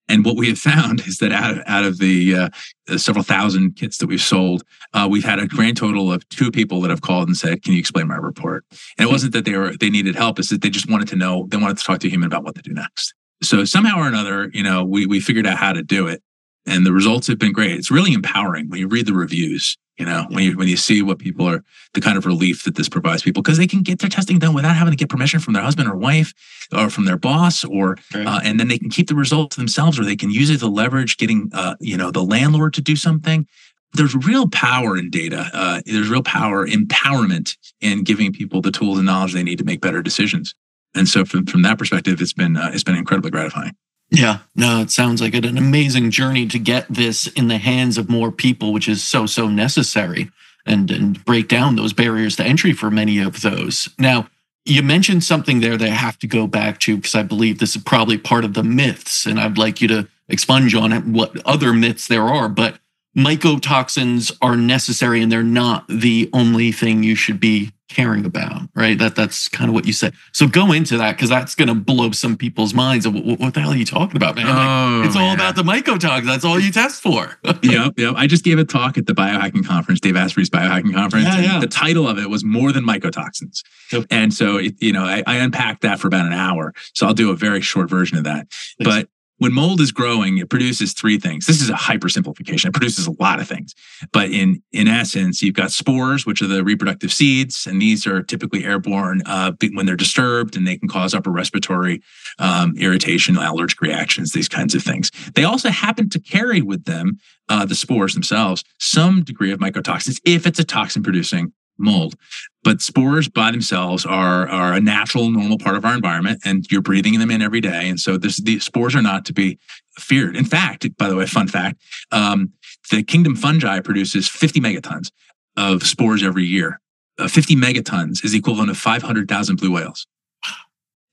and 0.09 0.23
what 0.23 0.37
we 0.37 0.47
have 0.47 0.59
found 0.59 1.01
is 1.07 1.17
that 1.17 1.31
out 1.31 1.57
of, 1.57 1.63
out 1.65 1.83
of 1.83 1.97
the 1.97 2.35
uh, 2.35 2.97
several 2.97 3.23
thousand 3.23 3.75
kits 3.75 3.97
that 3.97 4.07
we've 4.07 4.21
sold, 4.21 4.63
uh, 4.93 5.07
we've 5.09 5.25
had 5.25 5.39
a 5.39 5.47
grand 5.47 5.77
total 5.77 6.11
of 6.11 6.27
two 6.29 6.51
people 6.51 6.81
that 6.81 6.89
have 6.89 7.01
called 7.01 7.27
and 7.27 7.37
said, 7.37 7.63
"Can 7.63 7.73
you 7.73 7.79
explain 7.79 8.07
my 8.07 8.15
report?" 8.15 8.63
And 8.97 9.07
it 9.07 9.11
wasn't 9.11 9.33
that 9.33 9.45
they 9.45 9.55
were 9.55 9.75
they 9.77 9.89
needed 9.89 10.15
help; 10.15 10.39
it's 10.39 10.49
that 10.49 10.61
they 10.61 10.69
just 10.69 10.89
wanted 10.89 11.07
to 11.09 11.15
know. 11.15 11.47
They 11.49 11.57
wanted 11.57 11.77
to 11.77 11.83
talk 11.83 11.99
to 11.99 12.07
a 12.07 12.09
human 12.09 12.27
about 12.27 12.43
what 12.43 12.55
to 12.55 12.61
do 12.61 12.73
next. 12.73 13.13
So 13.43 13.65
somehow 13.65 13.99
or 13.99 14.07
another, 14.07 14.49
you 14.53 14.63
know, 14.63 14.83
we 14.83 15.05
we 15.05 15.19
figured 15.19 15.45
out 15.45 15.57
how 15.57 15.73
to 15.73 15.83
do 15.83 16.07
it, 16.07 16.23
and 16.67 16.85
the 16.85 16.91
results 16.91 17.27
have 17.27 17.39
been 17.39 17.53
great. 17.53 17.71
It's 17.71 17.89
really 17.89 18.13
empowering 18.13 18.69
when 18.69 18.79
you 18.79 18.87
read 18.87 19.05
the 19.05 19.13
reviews. 19.13 19.77
You 19.97 20.05
know, 20.05 20.27
when 20.29 20.43
you 20.43 20.55
when 20.55 20.67
you 20.67 20.77
see 20.77 21.01
what 21.01 21.17
people 21.17 21.47
are, 21.47 21.63
the 21.95 22.01
kind 22.01 22.19
of 22.19 22.27
relief 22.27 22.65
that 22.65 22.75
this 22.75 22.87
provides 22.87 23.23
people, 23.23 23.41
because 23.41 23.57
they 23.57 23.65
can 23.65 23.81
get 23.81 23.97
their 23.97 24.09
testing 24.09 24.37
done 24.37 24.53
without 24.53 24.75
having 24.75 24.91
to 24.91 24.97
get 24.97 25.09
permission 25.09 25.39
from 25.39 25.53
their 25.53 25.63
husband 25.63 25.89
or 25.89 25.95
wife, 25.95 26.33
or 26.71 26.91
from 26.91 27.05
their 27.05 27.17
boss, 27.17 27.63
or 27.63 27.97
right. 28.13 28.27
uh, 28.27 28.39
and 28.43 28.59
then 28.59 28.67
they 28.67 28.77
can 28.77 28.91
keep 28.91 29.07
the 29.07 29.15
results 29.15 29.55
themselves, 29.55 29.97
or 29.97 30.05
they 30.05 30.15
can 30.15 30.29
use 30.29 30.51
it 30.51 30.59
to 30.59 30.67
leverage 30.67 31.17
getting, 31.17 31.49
uh, 31.51 31.75
you 31.79 31.97
know, 31.97 32.11
the 32.11 32.23
landlord 32.23 32.75
to 32.75 32.81
do 32.81 32.95
something. 32.95 33.47
There's 33.93 34.13
real 34.13 34.47
power 34.47 34.97
in 34.97 35.09
data. 35.09 35.49
Uh, 35.51 35.81
there's 35.85 36.09
real 36.09 36.21
power, 36.21 36.67
empowerment 36.67 37.57
in 37.81 38.03
giving 38.03 38.31
people 38.31 38.61
the 38.61 38.71
tools 38.71 38.97
and 38.97 39.07
knowledge 39.07 39.33
they 39.33 39.41
need 39.41 39.57
to 39.57 39.63
make 39.63 39.81
better 39.81 40.03
decisions. 40.03 40.53
And 40.93 41.07
so, 41.07 41.25
from 41.25 41.47
from 41.47 41.63
that 41.63 41.79
perspective, 41.79 42.21
it's 42.21 42.33
been 42.33 42.55
uh, 42.55 42.69
it's 42.71 42.83
been 42.83 42.95
incredibly 42.95 43.31
gratifying. 43.31 43.73
Yeah, 44.09 44.39
no, 44.55 44.81
it 44.81 44.91
sounds 44.91 45.21
like 45.21 45.33
an 45.33 45.57
amazing 45.57 46.11
journey 46.11 46.47
to 46.47 46.59
get 46.59 46.85
this 46.89 47.27
in 47.27 47.49
the 47.49 47.57
hands 47.57 47.97
of 47.97 48.09
more 48.09 48.31
people, 48.31 48.71
which 48.71 48.87
is 48.87 49.03
so, 49.03 49.25
so 49.25 49.49
necessary 49.49 50.31
and, 50.65 50.89
and 50.89 51.23
break 51.25 51.49
down 51.49 51.75
those 51.75 51.93
barriers 51.93 52.35
to 52.37 52.43
entry 52.43 52.71
for 52.71 52.89
many 52.89 53.19
of 53.19 53.41
those. 53.41 53.89
Now, 53.99 54.29
you 54.63 54.81
mentioned 54.81 55.23
something 55.23 55.59
there 55.59 55.77
that 55.77 55.87
I 55.87 55.93
have 55.93 56.19
to 56.19 56.27
go 56.27 56.47
back 56.47 56.79
to 56.81 56.95
because 56.95 57.15
I 57.15 57.23
believe 57.23 57.59
this 57.59 57.75
is 57.75 57.83
probably 57.83 58.17
part 58.17 58.45
of 58.45 58.53
the 58.53 58.63
myths, 58.63 59.25
and 59.25 59.39
I'd 59.39 59.57
like 59.57 59.81
you 59.81 59.87
to 59.89 60.07
expunge 60.29 60.75
on 60.75 60.91
it, 60.91 61.05
what 61.05 61.37
other 61.45 61.73
myths 61.73 62.07
there 62.07 62.23
are. 62.23 62.49
But 62.49 62.79
mycotoxins 63.17 64.35
are 64.41 64.55
necessary 64.55 65.21
and 65.21 65.31
they're 65.31 65.43
not 65.43 65.85
the 65.87 66.29
only 66.33 66.71
thing 66.71 67.01
you 67.01 67.15
should 67.15 67.39
be 67.39 67.71
caring 67.89 68.25
about, 68.25 68.61
right? 68.75 68.97
That 68.97 69.15
that's 69.15 69.47
kind 69.47 69.69
of 69.69 69.73
what 69.73 69.85
you 69.85 69.93
said. 69.93 70.13
So 70.33 70.47
go 70.47 70.71
into 70.71 70.97
that 70.97 71.15
because 71.15 71.29
that's 71.29 71.55
going 71.55 71.67
to 71.67 71.75
blow 71.75 72.11
some 72.11 72.37
people's 72.37 72.73
minds. 72.73 73.05
Of 73.05 73.13
what, 73.13 73.39
what, 73.39 73.53
the 73.53 73.61
hell 73.61 73.71
are 73.71 73.77
you 73.77 73.85
talking 73.85 74.17
about, 74.17 74.35
man? 74.35 74.45
Oh, 74.47 74.99
like, 74.99 75.07
it's 75.07 75.15
all 75.15 75.33
about 75.33 75.55
the 75.55 75.63
mycotoxins. 75.63 76.25
That's 76.25 76.45
all 76.45 76.59
you 76.59 76.71
test 76.71 77.01
for. 77.01 77.37
yep, 77.63 77.93
yep. 77.97 78.13
I 78.15 78.27
just 78.27 78.43
gave 78.43 78.59
a 78.59 78.65
talk 78.65 78.97
at 78.97 79.05
the 79.05 79.13
biohacking 79.13 79.65
conference, 79.65 79.99
Dave 79.99 80.15
Asprey's 80.15 80.49
biohacking 80.49 80.93
conference. 80.93 81.25
Yeah, 81.25 81.39
yeah. 81.39 81.59
The 81.59 81.67
title 81.67 82.07
of 82.07 82.17
it 82.17 82.29
was 82.29 82.43
more 82.43 82.71
than 82.71 82.85
mycotoxins, 82.85 83.63
yep. 83.91 84.05
and 84.09 84.33
so 84.33 84.57
it, 84.57 84.75
you 84.79 84.91
know 84.91 85.03
I, 85.03 85.23
I, 85.25 85.37
unpacked 85.37 85.81
that 85.81 85.99
for 85.99 86.07
about 86.07 86.25
an 86.25 86.33
hour. 86.33 86.73
So 86.93 87.07
I'll 87.07 87.13
do 87.13 87.31
a 87.31 87.35
very 87.35 87.61
short 87.61 87.89
version 87.89 88.17
of 88.17 88.23
that. 88.25 88.47
Thanks. 88.51 88.75
But 88.79 89.09
when 89.37 89.53
mold 89.53 89.81
is 89.81 89.91
growing, 89.91 90.37
it 90.37 90.49
produces 90.49 90.93
three 90.93 91.19
things. 91.19 91.45
This 91.45 91.61
is 91.61 91.69
a 91.69 91.73
hypersimplification. 91.73 92.65
It 92.65 92.73
produces 92.73 93.07
a 93.07 93.13
lot 93.19 93.39
of 93.39 93.47
things. 93.47 93.73
But 94.11 94.31
in 94.31 94.61
in 94.71 94.87
essence, 94.87 95.41
you've 95.41 95.55
got 95.55 95.71
spores, 95.71 96.25
which 96.25 96.41
are 96.41 96.47
the 96.47 96.63
reproductive 96.63 97.13
seeds, 97.13 97.67
and 97.67 97.81
these 97.81 98.07
are 98.07 98.23
typically 98.23 98.65
airborne 98.65 99.21
uh, 99.25 99.53
when 99.73 99.85
they're 99.85 99.95
disturbed, 99.95 100.55
and 100.55 100.65
they 100.65 100.77
can 100.77 100.87
cause 100.87 101.13
upper 101.13 101.31
respiratory 101.31 102.01
um, 102.39 102.73
irritation, 102.77 103.37
allergic 103.37 103.81
reactions, 103.81 104.31
these 104.31 104.49
kinds 104.49 104.75
of 104.75 104.83
things. 104.83 105.11
They 105.35 105.43
also 105.43 105.69
happen 105.69 106.09
to 106.09 106.19
carry 106.19 106.61
with 106.61 106.85
them 106.85 107.19
uh, 107.49 107.65
the 107.65 107.75
spores 107.75 108.13
themselves 108.13 108.63
some 108.79 109.23
degree 109.23 109.51
of 109.51 109.59
mycotoxins 109.59 110.19
if 110.25 110.45
it's 110.45 110.59
a 110.59 110.63
toxin 110.63 111.03
producing 111.03 111.53
mold. 111.77 112.15
But 112.63 112.81
spores 112.81 113.29
by 113.29 113.51
themselves 113.51 114.05
are, 114.05 114.47
are 114.49 114.73
a 114.73 114.81
natural, 114.81 115.29
normal 115.29 115.57
part 115.57 115.77
of 115.77 115.85
our 115.85 115.95
environment, 115.95 116.41
and 116.43 116.65
you're 116.69 116.81
breathing 116.81 117.19
them 117.19 117.31
in 117.31 117.41
every 117.41 117.61
day. 117.61 117.87
And 117.87 117.99
so 117.99 118.17
this, 118.17 118.37
the 118.37 118.59
spores 118.59 118.95
are 118.95 119.01
not 119.01 119.25
to 119.25 119.33
be 119.33 119.57
feared. 119.97 120.35
In 120.35 120.45
fact, 120.45 120.85
by 120.97 121.09
the 121.09 121.15
way, 121.15 121.25
fun 121.25 121.47
fact, 121.47 121.81
um, 122.11 122.51
the 122.91 123.03
kingdom 123.03 123.35
fungi 123.35 123.79
produces 123.79 124.27
50 124.27 124.59
megatons 124.59 125.11
of 125.55 125.83
spores 125.83 126.23
every 126.23 126.45
year. 126.45 126.79
Uh, 127.19 127.27
50 127.27 127.55
megatons 127.55 128.23
is 128.23 128.33
equivalent 128.33 128.69
of 128.69 128.77
500,000 128.77 129.55
blue 129.55 129.71
whales. 129.71 130.05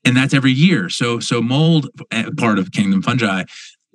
And 0.03 0.15
that's 0.15 0.35
every 0.35 0.51
year. 0.51 0.87
So, 0.89 1.19
so 1.19 1.41
mold, 1.41 1.89
uh, 2.11 2.29
part 2.37 2.59
of 2.59 2.71
kingdom 2.71 3.01
fungi, 3.01 3.43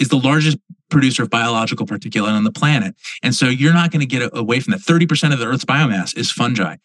is 0.01 0.09
the 0.09 0.19
largest 0.19 0.59
producer 0.89 1.23
of 1.23 1.31
biological 1.31 1.87
particulate 1.87 2.33
on 2.33 2.45
the 2.45 2.51
planet. 2.51 2.97
And 3.23 3.35
so 3.35 3.47
you're 3.47 3.73
not 3.73 3.93
going 3.93 4.01
to 4.01 4.07
get 4.07 4.31
away 4.35 4.59
from 4.61 4.73
that. 4.73 4.81
30% 4.81 5.33
of 5.33 5.39
the 5.39 5.47
Earth's 5.47 5.65
biomass 5.65 6.17
is 6.17 6.33
fungi. 6.33 6.77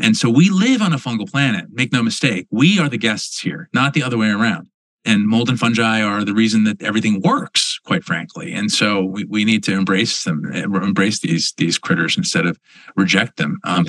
And 0.00 0.16
so 0.16 0.30
we 0.30 0.48
live 0.48 0.80
on 0.80 0.92
a 0.92 0.96
fungal 0.96 1.28
planet. 1.28 1.66
Make 1.72 1.92
no 1.92 2.02
mistake. 2.02 2.46
We 2.50 2.78
are 2.78 2.88
the 2.88 2.98
guests 2.98 3.40
here, 3.40 3.68
not 3.74 3.94
the 3.94 4.02
other 4.02 4.16
way 4.16 4.30
around. 4.30 4.68
And 5.04 5.26
mold 5.26 5.48
and 5.48 5.58
fungi 5.58 6.02
are 6.02 6.24
the 6.24 6.34
reason 6.34 6.64
that 6.64 6.82
everything 6.82 7.20
works, 7.22 7.80
quite 7.84 8.04
frankly. 8.04 8.52
And 8.52 8.70
so 8.70 9.02
we, 9.02 9.24
we 9.24 9.44
need 9.44 9.64
to 9.64 9.72
embrace 9.72 10.24
them, 10.24 10.44
embrace 10.52 11.20
these 11.20 11.54
these 11.56 11.78
critters 11.78 12.16
instead 12.16 12.46
of 12.46 12.58
reject 12.94 13.38
them. 13.38 13.58
Um, 13.64 13.86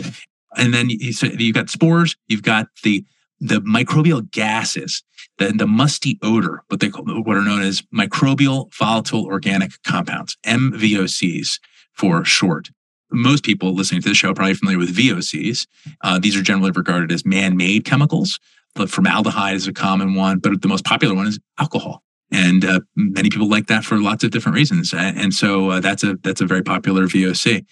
and 0.56 0.74
then 0.74 0.90
you, 0.90 1.12
so 1.14 1.28
you've 1.28 1.56
got 1.56 1.70
spores, 1.70 2.16
you've 2.28 2.44
got 2.44 2.68
the 2.84 3.04
the 3.40 3.62
microbial 3.62 4.30
gases, 4.32 5.04
the, 5.38 5.50
the 5.50 5.68
musty 5.68 6.20
odor, 6.22 6.64
what 6.68 6.80
they 6.80 6.90
call 6.90 7.06
what 7.06 7.38
are 7.38 7.44
known 7.44 7.62
as 7.62 7.82
microbial 7.94 8.74
volatile 8.74 9.26
organic 9.26 9.72
compounds, 9.84 10.38
MVOCs 10.46 11.60
for 11.94 12.24
short. 12.26 12.70
Most 13.12 13.44
people 13.44 13.74
listening 13.74 14.02
to 14.02 14.10
the 14.10 14.16
show 14.16 14.32
are 14.32 14.36
probably 14.36 14.54
familiar 14.54 14.78
with 14.78 14.96
VOCs. 14.96 15.66
Uh, 16.02 16.20
these 16.20 16.38
are 16.38 16.44
generally 16.44 16.72
regarded 16.72 17.12
as 17.12 17.26
man-made 17.26 17.86
chemicals. 17.86 18.40
But 18.76 18.92
formaldehyde 18.92 19.56
is 19.56 19.68
a 19.68 19.74
common 19.74 20.14
one, 20.14 20.38
but 20.40 20.62
the 20.62 20.68
most 20.68 20.86
popular 20.86 21.16
one 21.16 21.26
is 21.26 21.40
alcohol 21.58 22.04
and 22.32 22.64
uh, 22.66 22.80
many 22.96 23.30
people 23.30 23.50
like 23.50 23.68
that 23.68 23.84
for 23.84 23.98
lots 23.98 24.24
of 24.24 24.32
different 24.32 24.56
reasons 24.56 24.94
and 24.94 25.34
so 25.34 25.72
uh, 25.72 25.80
that's 25.80 26.04
a 26.04 26.16
that's 26.24 26.42
a 26.42 26.46
very 26.46 26.62
popular 26.62 27.06
voc 27.06 27.66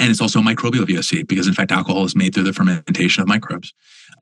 and 0.00 0.10
it's 0.10 0.20
also 0.20 0.40
microbial 0.40 0.84
voc 0.84 1.28
because 1.28 1.46
in 1.46 1.54
fact 1.54 1.70
alcohol 1.70 2.04
is 2.04 2.16
made 2.16 2.34
through 2.34 2.42
the 2.42 2.52
fermentation 2.52 3.22
of 3.22 3.28
microbes 3.28 3.72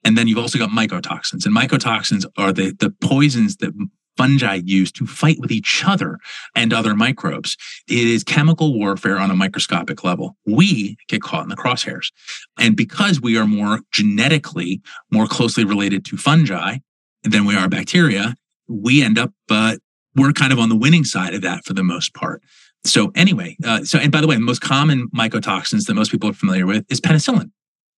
and 0.05 0.17
then 0.17 0.29
you've 0.29 0.39
also 0.39 0.59
got 0.59 0.71
mycotoxins. 0.71 1.45
And 1.47 1.57
mycotoxins 1.57 2.25
are 2.37 2.53
the, 2.53 2.75
the 2.79 2.91
poisons 2.91 3.57
that 3.57 3.73
fungi 4.17 4.61
use 4.65 4.91
to 4.91 5.07
fight 5.07 5.39
with 5.39 5.53
each 5.53 5.85
other 5.87 6.19
and 6.55 6.73
other 6.73 6.95
microbes. 6.95 7.57
It 7.89 8.07
is 8.07 8.25
chemical 8.25 8.77
warfare 8.77 9.19
on 9.19 9.31
a 9.31 9.37
microscopic 9.37 10.03
level. 10.03 10.37
We 10.45 10.97
get 11.09 11.23
caught 11.23 11.45
in 11.45 11.49
the 11.49 11.57
crosshairs. 11.57 12.11
And 12.59 12.77
because 12.77 13.21
we 13.21 13.39
are 13.39 13.47
more 13.47 13.81
genetically 13.93 14.83
more 15.13 15.27
closely 15.27 15.65
related 15.65 16.05
to 16.07 16.17
fungi 16.17 16.79
than 17.23 17.45
we 17.45 17.55
are 17.55 17.69
bacteria, 17.69 18.35
we 18.69 19.03
end 19.03 19.19
up, 19.19 19.33
uh, 19.51 19.77
we're 20.17 20.33
kind 20.33 20.53
of 20.53 20.59
on 20.59 20.69
the 20.69 20.77
winning 20.77 21.05
side 21.05 21.35
of 21.35 21.43
that 21.43 21.65
for 21.65 21.75
the 21.75 21.85
most 21.85 22.13
part. 22.13 22.43
So 22.85 23.13
anyway, 23.15 23.57
uh, 23.65 23.85
so 23.85 23.99
and 23.99 24.11
by 24.13 24.21
the 24.21 24.27
way, 24.27 24.37
the 24.37 24.41
most 24.41 24.61
common 24.61 25.09
mycotoxins 25.09 25.87
that 25.87 25.95
most 25.95 26.11
people 26.11 26.31
are 26.31 26.35
familiar 26.35 26.67
with 26.67 26.85
is 26.89 27.01
penicillin. 27.01 27.51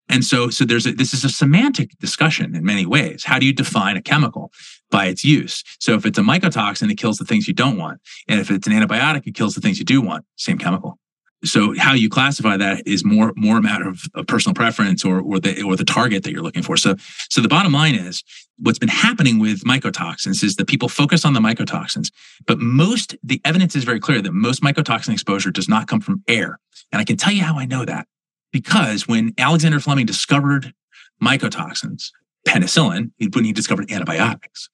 And 0.09 0.25
so, 0.25 0.51
so 0.51 0.65
there's 0.65 0.87
a, 0.87 0.93
this 0.93 1.15
is 1.15 1.25
a 1.25 1.29
semantic 1.29 1.97
discussion 2.01 2.57
in 2.57 2.65
many 2.65 2.85
ways. 2.85 3.23
How 3.25 3.39
do 3.39 3.47
you 3.47 3.53
define 3.53 3.97
a 3.97 4.03
chemical 4.03 4.51
by 4.91 5.07
its 5.07 5.25
use? 5.25 5.63
So 5.79 5.95
if 5.95 6.05
it's 6.05 6.19
a 6.19 6.23
mycotoxin, 6.23 6.91
it 6.91 6.97
kills 6.97 7.19
the 7.19 7.25
things 7.25 7.47
you 7.47 7.55
don't 7.55 7.79
want. 7.79 8.01
And 8.27 8.41
if 8.41 8.51
it's 8.51 8.67
an 8.67 8.73
antibiotic, 8.73 9.27
it 9.27 9.37
kills 9.37 9.55
the 9.55 9.61
things 9.61 9.79
you 9.79 9.85
do 9.85 10.01
want. 10.01 10.25
Same 10.35 10.59
chemical. 10.59 10.99
So 11.43 11.75
how 11.79 11.95
you 11.95 12.11
classify 12.11 12.57
that 12.59 12.87
is 12.87 13.05
more 13.05 13.33
more 13.37 13.59
a 13.59 13.63
matter 13.63 13.89
of, 13.89 14.03
of 14.15 14.27
personal 14.27 14.55
preference 14.55 15.05
or 15.05 15.21
or 15.21 15.41
the 15.41 15.63
or 15.63 15.77
the 15.77 15.85
target 15.85 16.23
that 16.25 16.33
you're 16.33 16.43
looking 16.43 16.63
for. 16.63 16.77
So 16.77 16.97
so 17.31 17.41
the 17.41 17.49
bottom 17.49 17.73
line 17.73 17.95
is 17.95 18.23
what's 18.59 18.79
been 18.79 18.91
happening 18.91 19.39
with 19.39 19.65
mycotoxins 19.65 20.45
is 20.45 20.57
that 20.57 20.69
people 20.69 20.89
focus 20.89 21.25
on 21.25 21.33
the 21.33 21.41
mycotoxins, 21.41 22.11
but 22.47 22.59
most 22.59 23.17
the 23.23 23.41
evidence 23.45 23.75
is 23.75 23.85
very 23.85 24.01
clear 24.01 24.21
that 24.21 24.33
most 24.33 24.63
mycotoxin 24.63 25.13
exposure 25.13 25.51
does 25.51 25.69
not 25.69 25.87
come 25.89 26.01
from 26.01 26.23
air. 26.29 26.59
And 26.93 27.01
I 27.01 27.05
can 27.05 27.17
tell 27.17 27.33
you 27.33 27.43
how 27.43 27.59
I 27.59 27.65
know 27.65 27.85
that 27.85 28.07
because 28.53 29.09
when 29.09 29.33
Alexander 29.39 29.81
Fleming 29.81 30.07
discovered 30.07 30.75
mycotoxins, 31.23 32.11
penicillin, 32.47 33.13
when 33.35 33.45
he 33.45 33.53
discovered 33.53 33.91
antibiotics, 33.91 34.69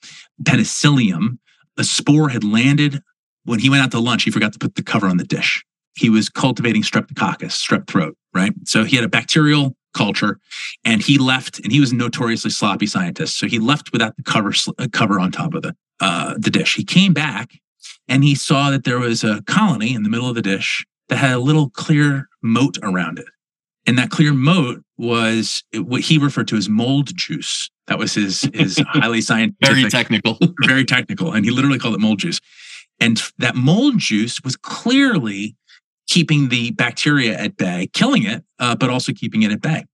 penicillium, 0.44 1.38
a 1.76 1.84
spore 1.84 2.30
had 2.30 2.44
landed 2.44 3.02
when 3.44 3.60
he 3.60 3.70
went 3.70 3.82
out 3.82 3.90
to 3.92 4.00
lunch. 4.00 4.24
He 4.24 4.30
forgot 4.30 4.52
to 4.52 4.58
put 4.58 4.74
the 4.74 4.82
cover 4.82 5.06
on 5.06 5.16
the 5.16 5.24
dish. 5.24 5.64
He 5.96 6.10
was 6.10 6.28
cultivating 6.28 6.82
streptococcus, 6.82 7.52
strep 7.52 7.86
throat, 7.86 8.16
right? 8.34 8.52
So 8.64 8.84
he 8.84 8.96
had 8.96 9.04
a 9.04 9.08
bacterial 9.08 9.76
culture 9.94 10.38
and 10.84 11.02
he 11.02 11.16
left 11.16 11.58
and 11.60 11.72
he 11.72 11.80
was 11.80 11.92
a 11.92 11.96
notoriously 11.96 12.50
sloppy 12.50 12.86
scientist. 12.86 13.38
So 13.38 13.46
he 13.46 13.58
left 13.58 13.92
without 13.92 14.16
the 14.16 14.22
cover, 14.22 14.52
uh, 14.78 14.88
cover 14.92 15.18
on 15.18 15.32
top 15.32 15.54
of 15.54 15.62
the, 15.62 15.74
uh, 16.00 16.34
the 16.38 16.50
dish. 16.50 16.76
He 16.76 16.84
came 16.84 17.14
back 17.14 17.52
and 18.08 18.22
he 18.22 18.34
saw 18.34 18.70
that 18.70 18.84
there 18.84 18.98
was 18.98 19.24
a 19.24 19.42
colony 19.42 19.94
in 19.94 20.02
the 20.02 20.10
middle 20.10 20.28
of 20.28 20.34
the 20.34 20.42
dish 20.42 20.84
that 21.08 21.16
had 21.16 21.32
a 21.32 21.38
little 21.38 21.70
clear 21.70 22.28
moat 22.42 22.78
around 22.82 23.18
it. 23.18 23.26
And 23.86 23.96
that 23.98 24.10
clear 24.10 24.34
moat 24.34 24.82
was 24.98 25.62
what 25.74 26.02
he 26.02 26.18
referred 26.18 26.48
to 26.48 26.56
as 26.56 26.68
mold 26.68 27.16
juice. 27.16 27.70
That 27.86 27.98
was 27.98 28.14
his 28.14 28.48
his 28.52 28.82
highly 28.88 29.20
scientific, 29.20 29.76
very 29.76 29.88
technical, 29.88 30.38
very 30.64 30.84
technical, 30.84 31.32
and 31.32 31.44
he 31.44 31.52
literally 31.52 31.78
called 31.78 31.94
it 31.94 32.00
mold 32.00 32.18
juice. 32.18 32.40
And 32.98 33.22
that 33.38 33.54
mold 33.54 33.98
juice 33.98 34.40
was 34.42 34.56
clearly 34.56 35.54
keeping 36.06 36.48
the 36.48 36.70
bacteria 36.72 37.36
at 37.38 37.56
bay, 37.56 37.88
killing 37.92 38.24
it, 38.24 38.44
uh, 38.58 38.76
but 38.76 38.90
also 38.90 39.12
keeping 39.12 39.42
it 39.42 39.52
at 39.52 39.60
bay. 39.60 39.84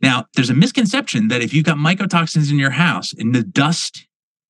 Now, 0.00 0.26
there's 0.34 0.50
a 0.50 0.54
misconception 0.54 1.28
that 1.28 1.42
if 1.42 1.54
you've 1.54 1.64
got 1.64 1.76
mycotoxins 1.76 2.50
in 2.50 2.58
your 2.58 2.70
house, 2.70 3.12
in 3.12 3.32
the 3.32 3.42
dust 3.42 4.06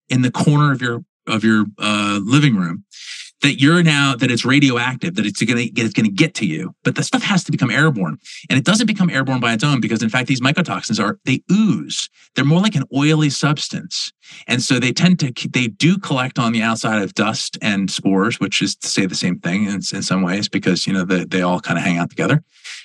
in 0.09 0.23
the 0.23 0.31
corner 0.31 0.73
of 0.73 0.83
your 0.83 1.05
of 1.27 1.45
your 1.45 1.67
uh, 1.79 2.21
living 2.23 2.57
room, 2.57 2.85
that 3.43 3.61
you're 3.61 3.83
now 3.83 4.15
that 4.17 4.31
it's 4.31 4.45
radioactive, 4.45 5.17
that 5.17 5.27
it's 5.27 5.43
going 5.43 5.59
to 5.59 5.81
it's 5.81 5.93
going 5.93 6.07
to 6.07 6.13
get 6.13 6.35
to 6.35 6.47
you. 6.47 6.75
But 6.85 6.95
the 6.95 7.03
stuff 7.03 7.23
has 7.23 7.45
to 7.45 7.53
become 7.53 7.71
airborne, 7.71 8.19
and 8.49 8.59
it 8.59 8.65
doesn't 8.65 8.87
become 8.87 9.11
airborne 9.11 9.41
by 9.41 9.53
its 9.53 9.65
own 9.65 9.81
because, 9.81 10.03
in 10.03 10.09
fact, 10.09 10.29
these 10.29 10.41
mycotoxins 10.41 11.03
are 11.03 11.19
they 11.25 11.43
ooze. 11.51 12.09
They're 12.35 12.45
more 12.45 12.61
like 12.61 12.75
an 12.75 12.85
oily 12.95 13.31
substance, 13.31 14.13
and 14.47 14.63
so 14.63 14.79
they 14.79 14.93
tend 14.93 15.19
to 15.21 15.49
they 15.49 15.69
do 15.69 15.99
collect 15.99 16.39
on 16.39 16.53
the 16.53 16.63
outside 16.63 17.03
of 17.03 17.15
dust 17.15 17.59
and 17.61 17.91
spores, 17.91 18.41
which 18.41 18.63
is 18.63 18.77
to 18.77 18.89
say 18.89 19.07
the 19.07 19.15
same 19.15 19.39
thing 19.39 19.65
in, 19.65 19.75
in 19.93 20.03
some 20.03 20.23
ways 20.23 20.49
because 20.49 20.87
you 20.87 20.93
know 20.93 21.05
the, 21.05 21.27
they 21.27 21.43
all 21.43 21.61
kind 21.61 21.79
of 21.79 21.85
hang 21.85 21.99
out 21.99 22.11
together. 22.11 22.43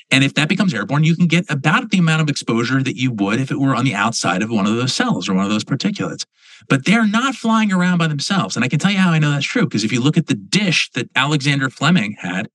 And 0.09 0.23
if 0.23 0.33
that 0.35 0.47
becomes 0.47 0.73
airborne, 0.73 1.03
you 1.03 1.15
can 1.15 1.27
get 1.27 1.45
about 1.49 1.89
the 1.89 1.97
amount 1.97 2.21
of 2.21 2.29
exposure 2.29 2.81
that 2.81 2.95
you 2.95 3.11
would 3.11 3.41
if 3.41 3.51
it 3.51 3.59
were 3.59 3.75
on 3.75 3.83
the 3.83 3.93
outside 3.93 4.41
of 4.41 4.49
one 4.49 4.65
of 4.65 4.75
those 4.75 4.93
cells 4.93 5.27
or 5.27 5.33
one 5.33 5.43
of 5.43 5.51
those 5.51 5.65
particulates. 5.65 6.25
But 6.69 6.85
they're 6.85 7.07
not 7.07 7.35
flying 7.35 7.71
around 7.71 7.97
by 7.97 8.07
themselves. 8.07 8.55
And 8.55 8.63
I 8.63 8.69
can 8.69 8.79
tell 8.79 8.91
you 8.91 8.97
how 8.97 9.11
I 9.11 9.19
know 9.19 9.31
that's 9.31 9.45
true 9.45 9.63
because 9.63 9.83
if 9.83 9.91
you 9.91 10.01
look 10.01 10.17
at 10.17 10.27
the 10.27 10.35
dish 10.35 10.89
that 10.91 11.09
Alexander 11.15 11.69
Fleming 11.69 12.15
had, 12.19 12.49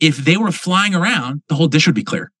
if 0.00 0.16
they 0.16 0.36
were 0.36 0.50
flying 0.50 0.94
around, 0.94 1.42
the 1.48 1.54
whole 1.54 1.68
dish 1.68 1.86
would 1.86 1.94
be 1.94 2.04
clear. 2.04 2.32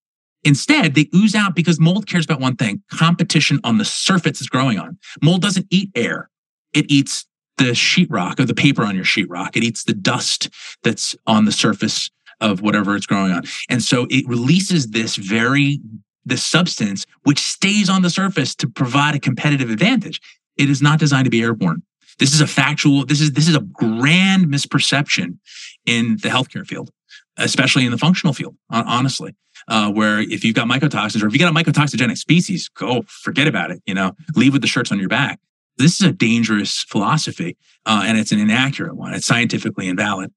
Instead, 0.44 0.94
they 0.94 1.08
ooze 1.14 1.34
out 1.34 1.54
because 1.54 1.80
mold 1.80 2.06
cares 2.06 2.24
about 2.24 2.40
one 2.40 2.56
thing 2.56 2.82
competition 2.90 3.60
on 3.64 3.78
the 3.78 3.84
surface 3.84 4.40
it's 4.40 4.48
growing 4.48 4.78
on. 4.78 4.98
Mold 5.22 5.42
doesn't 5.42 5.66
eat 5.70 5.90
air, 5.94 6.30
it 6.72 6.90
eats 6.90 7.26
the 7.56 7.72
sheetrock 7.72 8.40
or 8.40 8.44
the 8.44 8.54
paper 8.54 8.82
on 8.82 8.96
your 8.96 9.04
sheetrock. 9.04 9.56
It 9.56 9.62
eats 9.62 9.84
the 9.84 9.94
dust 9.94 10.50
that's 10.82 11.14
on 11.26 11.44
the 11.44 11.52
surface 11.52 12.10
of 12.44 12.60
whatever 12.60 12.94
it's 12.94 13.06
growing 13.06 13.32
on. 13.32 13.42
And 13.68 13.82
so 13.82 14.06
it 14.10 14.26
releases 14.28 14.88
this 14.88 15.16
very 15.16 15.80
the 16.26 16.36
substance 16.36 17.04
which 17.24 17.38
stays 17.38 17.90
on 17.90 18.02
the 18.02 18.10
surface 18.10 18.54
to 18.56 18.68
provide 18.68 19.14
a 19.14 19.20
competitive 19.20 19.70
advantage. 19.70 20.20
It 20.56 20.70
is 20.70 20.80
not 20.80 20.98
designed 20.98 21.26
to 21.26 21.30
be 21.30 21.42
airborne. 21.42 21.82
This 22.18 22.32
is 22.32 22.40
a 22.40 22.46
factual, 22.46 23.04
this 23.04 23.20
is 23.20 23.32
this 23.32 23.48
is 23.48 23.56
a 23.56 23.60
grand 23.60 24.46
misperception 24.46 25.38
in 25.84 26.18
the 26.22 26.28
healthcare 26.28 26.66
field, 26.66 26.90
especially 27.36 27.84
in 27.84 27.90
the 27.90 27.98
functional 27.98 28.32
field, 28.32 28.56
honestly. 28.70 29.34
Uh, 29.66 29.90
where 29.90 30.20
if 30.20 30.44
you've 30.44 30.54
got 30.54 30.68
mycotoxins 30.68 31.22
or 31.22 31.26
if 31.26 31.32
you 31.32 31.38
got 31.38 31.50
a 31.50 31.54
mycotoxigenic 31.54 32.18
species, 32.18 32.68
go 32.68 33.02
forget 33.08 33.46
about 33.46 33.70
it. 33.70 33.80
You 33.86 33.94
know, 33.94 34.12
leave 34.34 34.52
with 34.52 34.60
the 34.60 34.68
shirts 34.68 34.92
on 34.92 34.98
your 34.98 35.08
back. 35.08 35.40
This 35.78 36.00
is 36.00 36.06
a 36.06 36.12
dangerous 36.12 36.84
philosophy, 36.84 37.56
uh, 37.86 38.02
and 38.04 38.18
it's 38.18 38.30
an 38.30 38.38
inaccurate 38.38 38.94
one. 38.94 39.14
It's 39.14 39.26
scientifically 39.26 39.88
invalid. 39.88 40.32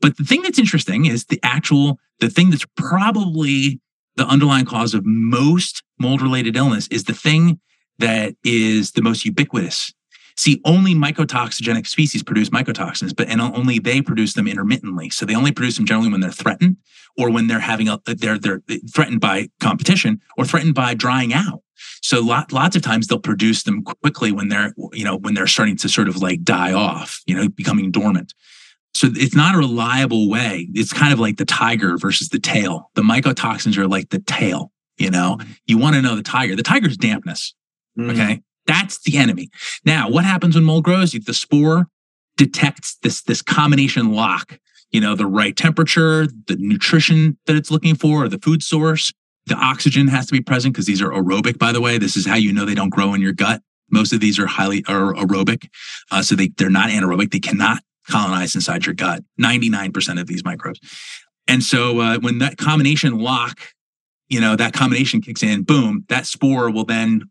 But 0.00 0.16
the 0.16 0.24
thing 0.24 0.42
that's 0.42 0.58
interesting 0.58 1.06
is 1.06 1.26
the 1.26 1.40
actual, 1.42 1.98
the 2.20 2.30
thing 2.30 2.50
that's 2.50 2.66
probably 2.76 3.80
the 4.16 4.26
underlying 4.26 4.66
cause 4.66 4.94
of 4.94 5.04
most 5.04 5.82
mold 5.98 6.22
related 6.22 6.56
illness 6.56 6.88
is 6.88 7.04
the 7.04 7.14
thing 7.14 7.60
that 7.98 8.34
is 8.44 8.92
the 8.92 9.02
most 9.02 9.24
ubiquitous. 9.24 9.92
See, 10.36 10.60
only 10.64 10.94
mycotoxigenic 10.94 11.86
species 11.86 12.22
produce 12.22 12.48
mycotoxins, 12.48 13.14
but 13.14 13.28
and 13.28 13.42
only 13.42 13.78
they 13.78 14.00
produce 14.00 14.32
them 14.32 14.48
intermittently. 14.48 15.10
So 15.10 15.26
they 15.26 15.34
only 15.34 15.52
produce 15.52 15.76
them 15.76 15.84
generally 15.84 16.10
when 16.10 16.20
they're 16.20 16.30
threatened 16.30 16.76
or 17.18 17.30
when 17.30 17.46
they're 17.46 17.60
having 17.60 17.88
a 17.88 18.00
they're 18.06 18.38
they're 18.38 18.62
threatened 18.90 19.20
by 19.20 19.50
competition 19.60 20.20
or 20.38 20.46
threatened 20.46 20.74
by 20.74 20.94
drying 20.94 21.34
out. 21.34 21.62
So 22.02 22.20
lot, 22.20 22.52
lots 22.52 22.74
of 22.74 22.80
times 22.82 23.06
they'll 23.06 23.18
produce 23.18 23.64
them 23.64 23.82
quickly 23.82 24.32
when 24.32 24.48
they're 24.48 24.72
you 24.92 25.04
know 25.04 25.16
when 25.16 25.34
they're 25.34 25.46
starting 25.46 25.76
to 25.78 25.88
sort 25.90 26.08
of 26.08 26.22
like 26.22 26.42
die 26.42 26.72
off, 26.72 27.20
you 27.26 27.34
know, 27.34 27.48
becoming 27.48 27.90
dormant. 27.90 28.32
So 28.94 29.08
it's 29.12 29.36
not 29.36 29.54
a 29.54 29.58
reliable 29.58 30.28
way. 30.28 30.68
It's 30.74 30.92
kind 30.92 31.12
of 31.12 31.20
like 31.20 31.36
the 31.36 31.44
tiger 31.44 31.96
versus 31.96 32.28
the 32.28 32.40
tail. 32.40 32.90
The 32.94 33.02
mycotoxins 33.02 33.76
are 33.76 33.88
like 33.88 34.10
the 34.10 34.20
tail. 34.20 34.72
You 34.98 35.10
know, 35.10 35.38
you 35.66 35.78
want 35.78 35.96
to 35.96 36.02
know 36.02 36.14
the 36.14 36.22
tiger. 36.22 36.54
The 36.54 36.62
tiger's 36.62 36.96
dampness. 36.96 37.54
Mm-hmm. 37.98 38.10
Okay. 38.10 38.42
That's 38.66 39.00
the 39.00 39.16
enemy. 39.16 39.48
Now, 39.84 40.10
what 40.10 40.24
happens 40.24 40.54
when 40.54 40.64
mold 40.64 40.84
grows? 40.84 41.12
The 41.12 41.34
spore 41.34 41.86
detects 42.36 42.96
this, 43.02 43.22
this 43.22 43.42
combination 43.42 44.12
lock, 44.12 44.58
you 44.90 45.00
know, 45.00 45.14
the 45.14 45.26
right 45.26 45.56
temperature, 45.56 46.26
the 46.46 46.56
nutrition 46.58 47.38
that 47.46 47.56
it's 47.56 47.70
looking 47.70 47.94
for, 47.94 48.28
the 48.28 48.38
food 48.38 48.62
source. 48.62 49.12
The 49.46 49.56
oxygen 49.56 50.08
has 50.08 50.26
to 50.26 50.32
be 50.32 50.40
present 50.40 50.74
because 50.74 50.86
these 50.86 51.02
are 51.02 51.10
aerobic, 51.10 51.58
by 51.58 51.72
the 51.72 51.80
way. 51.80 51.98
This 51.98 52.16
is 52.16 52.26
how 52.26 52.36
you 52.36 52.52
know 52.52 52.64
they 52.64 52.74
don't 52.74 52.90
grow 52.90 53.14
in 53.14 53.20
your 53.20 53.32
gut. 53.32 53.62
Most 53.90 54.12
of 54.12 54.20
these 54.20 54.38
are 54.38 54.46
highly 54.46 54.84
are 54.86 55.14
aerobic. 55.14 55.68
Uh, 56.10 56.22
so 56.22 56.34
they, 56.34 56.48
they're 56.56 56.70
not 56.70 56.90
anaerobic. 56.90 57.32
They 57.32 57.40
cannot 57.40 57.82
colonized 58.08 58.54
inside 58.54 58.86
your 58.86 58.94
gut. 58.94 59.22
99% 59.40 60.20
of 60.20 60.26
these 60.26 60.44
microbes. 60.44 60.80
And 61.46 61.62
so 61.62 62.00
uh, 62.00 62.18
when 62.18 62.38
that 62.38 62.56
combination 62.58 63.18
lock 63.18 63.60
you 64.30 64.40
know 64.40 64.56
that 64.56 64.72
combination 64.72 65.20
kicks 65.20 65.42
in 65.42 65.62
boom 65.62 66.04
that 66.08 66.24
spore 66.24 66.70
will 66.70 66.84
then 66.84 67.28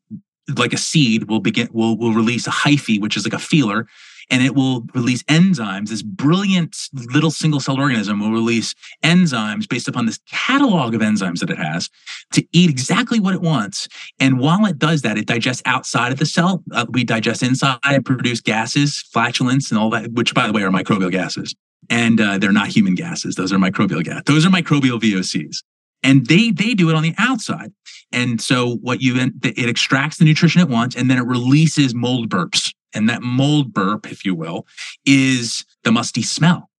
like 0.57 0.73
a 0.73 0.77
seed 0.77 1.29
will 1.29 1.39
begin 1.39 1.67
will 1.71 1.97
will 1.97 2.13
release 2.13 2.45
a 2.45 2.51
hyphae 2.51 3.01
which 3.01 3.17
is 3.17 3.25
like 3.25 3.33
a 3.33 3.39
feeler 3.39 3.87
and 4.29 4.43
it 4.43 4.55
will 4.55 4.85
release 4.93 5.23
enzymes. 5.23 5.89
This 5.89 6.01
brilliant 6.01 6.75
little 6.93 7.31
single 7.31 7.59
celled 7.59 7.79
organism 7.79 8.19
will 8.19 8.31
release 8.31 8.75
enzymes 9.03 9.67
based 9.67 9.87
upon 9.87 10.05
this 10.05 10.19
catalog 10.29 10.93
of 10.93 11.01
enzymes 11.01 11.39
that 11.39 11.49
it 11.49 11.57
has 11.57 11.89
to 12.33 12.45
eat 12.51 12.69
exactly 12.69 13.19
what 13.19 13.33
it 13.33 13.41
wants. 13.41 13.87
And 14.19 14.39
while 14.39 14.65
it 14.65 14.77
does 14.77 15.01
that, 15.01 15.17
it 15.17 15.25
digests 15.25 15.63
outside 15.65 16.11
of 16.11 16.19
the 16.19 16.25
cell. 16.25 16.63
Uh, 16.71 16.85
we 16.89 17.03
digest 17.03 17.43
inside 17.43 17.79
and 17.83 18.05
produce 18.05 18.41
gases, 18.41 19.01
flatulence, 19.11 19.71
and 19.71 19.79
all 19.79 19.89
that, 19.91 20.11
which, 20.13 20.33
by 20.33 20.47
the 20.47 20.53
way, 20.53 20.63
are 20.63 20.69
microbial 20.69 21.11
gases. 21.11 21.55
And 21.89 22.21
uh, 22.21 22.37
they're 22.37 22.51
not 22.51 22.67
human 22.67 22.93
gases; 22.93 23.35
those 23.35 23.51
are 23.51 23.57
microbial 23.57 24.03
gas. 24.03 24.21
Those 24.25 24.45
are 24.45 24.49
microbial 24.49 24.99
VOCs 24.99 25.63
and 26.03 26.25
they 26.27 26.51
they 26.51 26.73
do 26.73 26.89
it 26.89 26.95
on 26.95 27.03
the 27.03 27.13
outside 27.17 27.71
and 28.11 28.41
so 28.41 28.75
what 28.77 29.01
you 29.01 29.15
it 29.17 29.69
extracts 29.69 30.17
the 30.17 30.25
nutrition 30.25 30.61
it 30.61 30.69
wants 30.69 30.95
and 30.95 31.09
then 31.09 31.17
it 31.17 31.25
releases 31.25 31.93
mold 31.93 32.29
burps 32.29 32.73
and 32.93 33.09
that 33.09 33.21
mold 33.21 33.73
burp, 33.73 34.11
if 34.11 34.25
you 34.25 34.35
will, 34.35 34.65
is 35.05 35.65
the 35.83 35.91
musty 35.91 36.21
smell. 36.21 36.69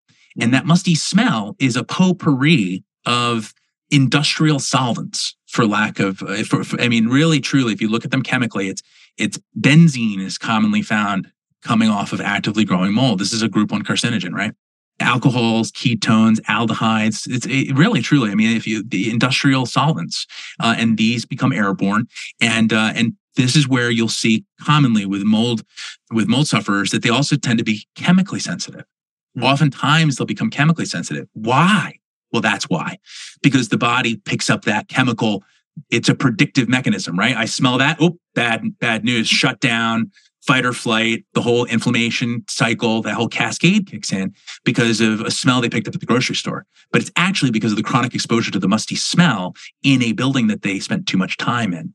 And 0.40 0.54
that 0.54 0.66
musty 0.66 0.94
smell 0.94 1.56
is 1.58 1.76
a 1.76 1.84
potpourri 1.84 2.84
of 3.06 3.52
industrial 3.90 4.58
solvents, 4.58 5.36
for 5.48 5.66
lack 5.66 5.98
of, 5.98 6.22
uh, 6.22 6.44
for, 6.44 6.62
for, 6.62 6.80
I 6.80 6.88
mean, 6.88 7.08
really, 7.08 7.40
truly, 7.40 7.72
if 7.72 7.80
you 7.80 7.88
look 7.88 8.04
at 8.04 8.10
them 8.10 8.22
chemically, 8.22 8.68
it's 8.68 8.82
it's 9.16 9.38
benzene 9.58 10.20
is 10.20 10.38
commonly 10.38 10.82
found 10.82 11.30
coming 11.62 11.90
off 11.90 12.12
of 12.12 12.20
actively 12.20 12.64
growing 12.64 12.94
mold. 12.94 13.18
This 13.18 13.32
is 13.32 13.42
a 13.42 13.48
group 13.48 13.72
one 13.72 13.82
carcinogen, 13.82 14.32
right? 14.32 14.54
Alcohols, 15.00 15.72
ketones, 15.72 16.40
aldehydes. 16.42 17.26
It's 17.28 17.46
it 17.46 17.74
really, 17.74 18.00
truly. 18.00 18.30
I 18.30 18.34
mean, 18.34 18.56
if 18.56 18.66
you 18.66 18.82
the 18.82 19.10
industrial 19.10 19.66
solvents, 19.66 20.26
uh, 20.60 20.74
and 20.78 20.96
these 20.96 21.26
become 21.26 21.52
airborne, 21.52 22.06
and 22.40 22.72
uh, 22.72 22.92
and 22.94 23.16
this 23.40 23.56
is 23.56 23.68
where 23.68 23.90
you'll 23.90 24.08
see 24.08 24.44
commonly 24.60 25.06
with 25.06 25.22
mold 25.22 25.62
with 26.10 26.28
mold 26.28 26.46
sufferers 26.46 26.90
that 26.90 27.02
they 27.02 27.10
also 27.10 27.36
tend 27.36 27.58
to 27.58 27.64
be 27.64 27.86
chemically 27.96 28.40
sensitive 28.40 28.84
mm-hmm. 29.36 29.44
oftentimes 29.44 30.16
they'll 30.16 30.26
become 30.26 30.50
chemically 30.50 30.86
sensitive 30.86 31.26
why 31.32 31.94
well 32.32 32.42
that's 32.42 32.68
why 32.68 32.98
because 33.42 33.68
the 33.68 33.78
body 33.78 34.16
picks 34.16 34.50
up 34.50 34.64
that 34.64 34.88
chemical 34.88 35.42
it's 35.90 36.08
a 36.08 36.14
predictive 36.14 36.68
mechanism, 36.68 37.18
right? 37.18 37.36
I 37.36 37.44
smell 37.44 37.78
that. 37.78 37.98
Oh, 38.00 38.18
bad, 38.34 38.78
bad 38.78 39.04
news. 39.04 39.28
Shut 39.28 39.60
down, 39.60 40.10
fight 40.46 40.64
or 40.64 40.72
flight, 40.72 41.24
the 41.34 41.40
whole 41.40 41.64
inflammation 41.66 42.44
cycle, 42.48 43.02
that 43.02 43.14
whole 43.14 43.28
cascade 43.28 43.86
kicks 43.86 44.12
in 44.12 44.34
because 44.64 45.00
of 45.00 45.20
a 45.20 45.30
smell 45.30 45.60
they 45.60 45.68
picked 45.68 45.88
up 45.88 45.94
at 45.94 46.00
the 46.00 46.06
grocery 46.06 46.36
store. 46.36 46.66
But 46.92 47.02
it's 47.02 47.12
actually 47.16 47.50
because 47.50 47.72
of 47.72 47.76
the 47.76 47.84
chronic 47.84 48.14
exposure 48.14 48.50
to 48.50 48.58
the 48.58 48.68
musty 48.68 48.96
smell 48.96 49.54
in 49.82 50.02
a 50.02 50.12
building 50.12 50.48
that 50.48 50.62
they 50.62 50.80
spent 50.80 51.06
too 51.06 51.16
much 51.16 51.36
time 51.36 51.72
in. 51.72 51.94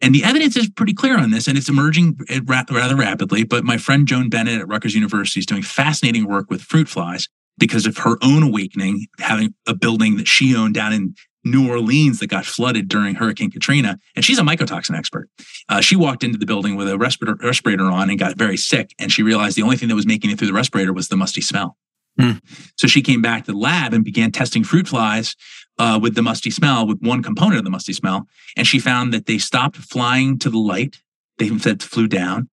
And 0.00 0.14
the 0.14 0.24
evidence 0.24 0.56
is 0.56 0.68
pretty 0.68 0.92
clear 0.92 1.18
on 1.18 1.30
this, 1.30 1.48
and 1.48 1.56
it's 1.56 1.68
emerging 1.68 2.18
rather 2.44 2.96
rapidly. 2.96 3.44
But 3.44 3.64
my 3.64 3.78
friend 3.78 4.06
Joan 4.06 4.28
Bennett 4.28 4.60
at 4.60 4.68
Rutgers 4.68 4.94
University 4.94 5.40
is 5.40 5.46
doing 5.46 5.62
fascinating 5.62 6.28
work 6.28 6.50
with 6.50 6.60
fruit 6.60 6.88
flies 6.88 7.28
because 7.58 7.86
of 7.86 7.98
her 7.98 8.16
own 8.22 8.42
awakening, 8.42 9.06
having 9.18 9.54
a 9.66 9.74
building 9.74 10.16
that 10.18 10.28
she 10.28 10.54
owned 10.54 10.74
down 10.74 10.92
in 10.92 11.14
New 11.44 11.70
Orleans 11.70 12.18
that 12.18 12.26
got 12.26 12.44
flooded 12.44 12.88
during 12.88 13.14
Hurricane 13.14 13.50
Katrina. 13.50 13.98
And 14.14 14.24
she's 14.24 14.38
a 14.38 14.42
mycotoxin 14.42 14.96
expert. 14.96 15.30
Uh, 15.68 15.80
she 15.80 15.96
walked 15.96 16.24
into 16.24 16.38
the 16.38 16.46
building 16.46 16.76
with 16.76 16.88
a 16.88 16.98
respirator, 16.98 17.38
respirator 17.42 17.84
on 17.84 18.10
and 18.10 18.18
got 18.18 18.36
very 18.36 18.56
sick. 18.56 18.92
And 18.98 19.10
she 19.10 19.22
realized 19.22 19.56
the 19.56 19.62
only 19.62 19.76
thing 19.76 19.88
that 19.88 19.94
was 19.94 20.06
making 20.06 20.30
it 20.30 20.38
through 20.38 20.48
the 20.48 20.52
respirator 20.52 20.92
was 20.92 21.08
the 21.08 21.16
musty 21.16 21.40
smell. 21.40 21.76
Hmm. 22.18 22.32
So 22.76 22.86
she 22.86 23.00
came 23.00 23.22
back 23.22 23.44
to 23.44 23.52
the 23.52 23.58
lab 23.58 23.92
and 23.92 24.04
began 24.04 24.32
testing 24.32 24.64
fruit 24.64 24.88
flies 24.88 25.36
uh, 25.78 25.98
with 26.00 26.14
the 26.14 26.22
musty 26.22 26.50
smell, 26.50 26.86
with 26.86 27.00
one 27.00 27.22
component 27.22 27.58
of 27.58 27.64
the 27.64 27.70
musty 27.70 27.92
smell. 27.92 28.26
And 28.56 28.66
she 28.66 28.78
found 28.78 29.12
that 29.12 29.26
they 29.26 29.38
stopped 29.38 29.76
flying 29.76 30.38
to 30.38 30.50
the 30.50 30.58
light. 30.58 31.02
They 31.38 31.48
instead 31.48 31.82
flew 31.82 32.08
down. 32.08 32.48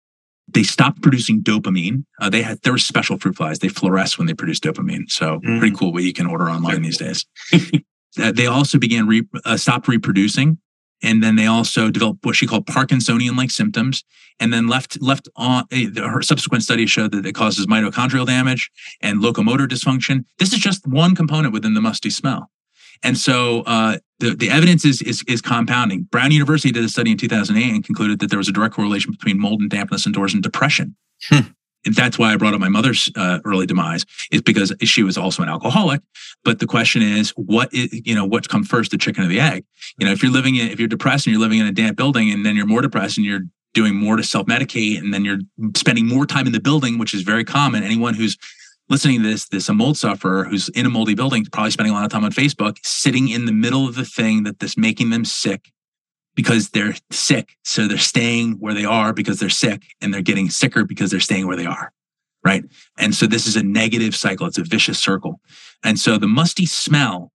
They 0.48 0.64
stopped 0.64 1.02
producing 1.02 1.44
dopamine. 1.44 2.06
Uh, 2.20 2.30
they 2.30 2.42
had 2.42 2.62
there 2.64 2.74
were 2.74 2.80
special 2.80 3.20
fruit 3.20 3.36
flies. 3.36 3.60
They 3.60 3.68
fluoresce 3.68 4.18
when 4.18 4.28
they 4.28 4.34
produce 4.34 4.60
dopamine. 4.60 5.10
So 5.10 5.40
mm. 5.40 5.60
pretty 5.60 5.76
cool 5.76 5.94
what 5.94 6.04
you 6.04 6.14
can 6.14 6.26
order 6.26 6.50
online 6.50 6.82
these 6.82 6.98
days. 6.98 7.26
uh, 7.54 8.32
they 8.32 8.48
also 8.48 8.80
began 8.80 9.06
re, 9.06 9.28
uh, 9.46 9.58
stopped 9.58 9.88
reproducing 9.88 10.58
and 11.02 11.24
then 11.24 11.36
they 11.36 11.46
also 11.46 11.90
developed 11.90 12.26
what 12.26 12.36
she 12.36 12.48
called 12.48 12.66
Parkinsonian-like 12.66 13.52
symptoms, 13.52 14.04
and 14.40 14.52
then 14.52 14.68
left 14.68 15.02
left 15.02 15.30
on. 15.36 15.66
Uh, 15.72 16.10
her 16.10 16.22
subsequent 16.22 16.64
studies 16.64 16.90
showed 16.90 17.12
that 17.12 17.26
it 17.26 17.34
causes 17.34 17.68
mitochondrial 17.68 18.26
damage 18.26 18.70
and 19.02 19.22
locomotor 19.22 19.68
dysfunction. 19.68 20.26
This 20.40 20.54
is 20.54 20.60
just 20.60 20.86
one 20.88 21.16
component 21.16 21.54
within 21.54 21.74
the 21.74 21.82
musty 21.82 22.10
smell. 22.10 22.52
And 23.04 23.18
so 23.18 23.62
uh, 23.62 23.98
the, 24.20 24.36
the 24.36 24.50
evidence 24.50 24.86
is, 24.86 25.02
is, 25.02 25.24
is 25.28 25.42
compounding. 25.42 26.04
Brown 26.04 26.32
University 26.32 26.72
did 26.72 26.84
a 26.84 26.90
study 26.90 27.12
in 27.12 27.18
2008 27.18 27.74
and 27.74 27.84
concluded 27.84 28.20
that 28.20 28.30
there 28.30 28.38
was 28.38 28.50
a 28.50 28.52
direct 28.52 28.76
correlation 28.76 29.12
between 29.12 29.40
mold 29.40 29.62
and 29.62 29.70
dampness 29.70 30.06
indoors 30.06 30.34
and 30.34 30.44
depression. 30.44 30.96
Hmm. 31.30 31.52
And 31.86 31.96
that's 31.96 32.20
why 32.20 32.34
I 32.34 32.36
brought 32.36 32.54
up 32.54 32.60
my 32.60 32.70
mother's 32.70 33.10
uh, 33.16 33.40
early 33.46 33.66
demise 33.66 34.06
is 34.32 34.42
because 34.42 34.74
she 34.82 35.02
was 35.02 35.18
also 35.18 35.44
an 35.44 35.50
alcoholic. 35.50 36.02
But 36.44 36.60
the 36.60 36.68
question 36.68 37.02
is, 37.02 37.30
what 37.32 37.74
is, 37.74 38.02
you 38.06 38.14
know, 38.14 38.26
what's 38.26 38.48
come 38.48 38.64
first, 38.64 38.92
the 38.92 38.98
chicken 38.98 39.24
or 39.24 39.28
the 39.28 39.40
egg? 39.40 39.64
You 39.98 40.06
know, 40.06 40.12
if 40.12 40.22
you're 40.22 40.32
living 40.32 40.56
in, 40.56 40.70
if 40.70 40.80
you're 40.80 40.90
depressed 40.90 41.26
and 41.26 41.34
you're 41.34 41.42
living 41.42 41.60
in 41.60 41.68
a 41.68 41.72
damp 41.72 41.96
building 41.96 42.32
and 42.32 42.46
then 42.46 42.58
you're 42.58 42.66
more 42.66 42.82
depressed 42.82 43.18
and 43.18 43.26
you're 43.26 43.44
doing 43.74 43.96
more 43.96 44.18
to 44.18 44.24
self-medicate 44.24 44.98
and 44.98 45.14
then 45.14 45.24
you're 45.24 45.40
spending 45.78 46.06
more 46.06 46.26
time 46.26 46.48
in 46.48 46.52
the 46.52 46.60
building, 46.60 46.98
which 46.98 47.14
is 47.14 47.22
very 47.22 47.46
common. 47.46 47.84
Anyone 47.84 48.14
who's 48.14 48.38
listening 48.90 49.22
to 49.22 49.28
this, 49.28 49.48
this 49.48 49.70
a 49.70 49.74
mold 49.74 49.98
sufferer 49.98 50.46
who's 50.46 50.70
in 50.70 50.86
a 50.86 50.90
moldy 50.90 51.14
building, 51.14 51.46
probably 51.46 51.72
spending 51.72 51.94
a 51.94 51.96
lot 51.96 52.06
of 52.06 52.12
time 52.12 52.24
on 52.24 52.32
Facebook, 52.32 52.78
sitting 52.84 53.30
in 53.30 53.46
the 53.46 53.52
middle 53.52 53.88
of 53.88 53.96
the 53.96 54.06
thing 54.06 54.44
that 54.44 54.60
that's 54.60 54.78
making 54.78 55.12
them 55.12 55.24
sick 55.24 55.72
because 56.36 56.70
they're 56.70 56.96
sick. 57.12 57.56
So 57.64 57.88
they're 57.88 57.98
staying 57.98 58.54
where 58.54 58.74
they 58.74 58.86
are 58.86 59.14
because 59.14 59.40
they're 59.40 59.50
sick 59.50 59.84
and 60.02 60.14
they're 60.14 60.22
getting 60.22 60.50
sicker 60.50 60.86
because 60.86 61.12
they're 61.12 61.20
staying 61.20 61.48
where 61.48 61.58
they 61.58 61.66
are. 61.66 61.92
Right. 62.44 62.64
And 62.98 63.14
so 63.14 63.28
this 63.28 63.46
is 63.46 63.58
a 63.58 63.64
negative 63.64 64.16
cycle. 64.16 64.48
It's 64.48 64.58
a 64.58 64.64
vicious 64.64 64.98
circle. 64.98 65.42
And 65.84 66.00
so 66.00 66.18
the 66.18 66.28
musty 66.28 66.66
smell 66.66 67.32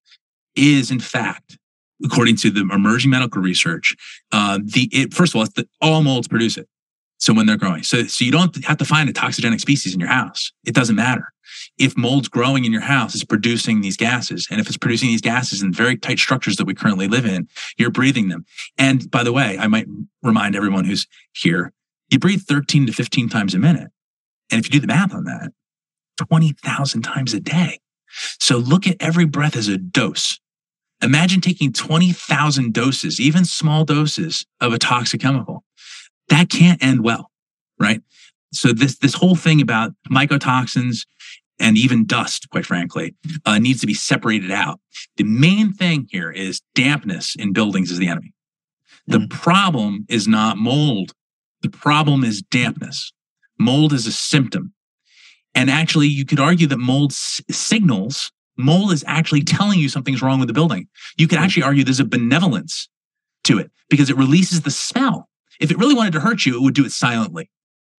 is 0.57 0.91
in 0.91 1.01
fact, 1.01 1.59
according 2.03 2.37
to 2.37 2.51
the 2.51 2.63
emerging 2.73 3.11
medical 3.11 3.43
research, 3.43 3.95
uh, 4.33 4.59
the, 4.65 4.89
it, 4.93 5.13
first 5.13 5.35
of 5.35 5.41
all, 5.41 5.47
the, 5.55 5.69
all 5.83 6.03
molds 6.03 6.27
produce 6.27 6.57
it. 6.57 6.69
So 7.19 7.35
when 7.35 7.47
they're 7.47 7.59
growing, 7.59 7.83
so, 7.83 8.05
so 8.05 8.25
you 8.25 8.33
don't 8.33 8.65
have 8.65 8.79
to 8.79 8.85
find 8.85 9.09
a 9.09 9.13
toxigenic 9.13 9.61
species 9.61 9.95
in 9.95 10.01
your 10.01 10.09
house. 10.09 10.53
It 10.65 10.75
doesn't 10.75 10.97
matter 10.97 11.34
if 11.79 11.97
mold's 11.97 12.29
growing 12.29 12.65
in 12.65 12.73
your 12.73 12.83
house, 12.83 13.15
it's 13.15 13.25
producing 13.25 13.81
these 13.81 13.97
gases. 13.97 14.47
And 14.51 14.61
if 14.61 14.69
it's 14.69 14.77
producing 14.77 15.09
these 15.09 15.21
gases 15.21 15.63
in 15.63 15.73
very 15.73 15.97
tight 15.97 16.19
structures 16.19 16.57
that 16.57 16.67
we 16.67 16.75
currently 16.75 17.09
live 17.09 17.27
in, 17.27 17.49
you're 17.77 17.91
breathing 17.91 18.29
them. 18.29 18.45
And 18.79 19.11
by 19.11 19.25
the 19.25 19.33
way, 19.33 19.59
I 19.59 19.67
might 19.67 19.87
remind 20.23 20.55
everyone 20.55 20.85
who's 20.85 21.07
here, 21.33 21.73
you 22.11 22.19
breathe 22.19 22.43
13 22.43 22.87
to 22.87 22.93
15 22.93 23.29
times 23.29 23.55
a 23.55 23.59
minute. 23.59 23.91
And 24.51 24.61
if 24.61 24.67
you 24.67 24.73
do 24.73 24.81
the 24.81 24.87
math 24.87 25.15
on 25.15 25.25
that, 25.25 25.53
20,000 26.29 27.03
times 27.03 27.35
a 27.35 27.41
day. 27.41 27.81
So 28.39 28.59
look 28.59 28.87
at 28.87 28.97
every 29.01 29.25
breath 29.25 29.57
as 29.57 29.69
a 29.69 29.77
dose. 29.77 30.39
Imagine 31.03 31.41
taking 31.41 31.73
20,000 31.73 32.73
doses, 32.73 33.21
even 33.21 33.45
small 33.45 33.85
doses 33.85 34.47
of 34.61 34.73
a 34.73 34.79
toxic 34.79 35.21
chemical. 35.21 35.65
That 36.29 36.49
can't 36.49 36.83
end 36.83 37.03
well, 37.03 37.31
right? 37.81 38.01
So 38.53 38.73
this 38.73 38.97
this 38.99 39.15
whole 39.15 39.35
thing 39.35 39.61
about 39.61 39.93
mycotoxins 40.11 41.07
and 41.59 41.77
even 41.77 42.07
dust, 42.07 42.49
quite 42.51 42.67
frankly, 42.67 43.15
uh, 43.45 43.59
needs 43.59 43.81
to 43.81 43.87
be 43.87 43.95
separated 43.95 44.51
out. 44.51 44.81
The 45.17 45.25
main 45.25 45.73
thing 45.73 46.09
here 46.11 46.31
is 46.31 46.61
dampness 46.75 47.37
in 47.37 47.53
buildings 47.53 47.91
is 47.91 47.99
the 47.99 48.09
enemy. 48.09 48.33
The 49.07 49.19
mm. 49.19 49.31
problem 49.31 50.07
is 50.09 50.27
not 50.27 50.57
mold. 50.57 51.13
The 51.63 51.71
problem 51.71 52.25
is 52.25 52.43
dampness. 52.43 53.13
Mold 53.59 53.93
is 53.93 54.07
a 54.07 54.13
symptom. 54.13 54.73
And 55.55 55.71
actually, 55.71 56.09
you 56.09 56.25
could 56.25 56.41
argue 56.41 56.67
that 56.67 56.79
mold 56.79 57.13
s- 57.13 57.41
signals, 57.51 58.33
mold 58.57 58.93
is 58.93 59.05
actually 59.07 59.43
telling 59.43 59.79
you 59.79 59.89
something's 59.89 60.23
wrong 60.23 60.41
with 60.41 60.49
the 60.49 60.55
building. 60.55 60.89
You 61.17 61.29
could 61.29 61.39
actually 61.39 61.63
argue 61.63 61.85
there's 61.85 62.01
a 62.01 62.05
benevolence 62.05 62.89
to 63.45 63.59
it 63.59 63.71
because 63.89 64.11
it 64.11 64.17
releases 64.17 64.63
the 64.63 64.71
smell. 64.71 65.29
If 65.61 65.71
it 65.71 65.79
really 65.79 65.95
wanted 65.95 66.15
to 66.15 66.21
hurt 66.21 66.45
you, 66.45 66.57
it 66.57 66.63
would 66.63 66.75
do 66.75 66.85
it 66.85 66.91
silently. 66.91 67.51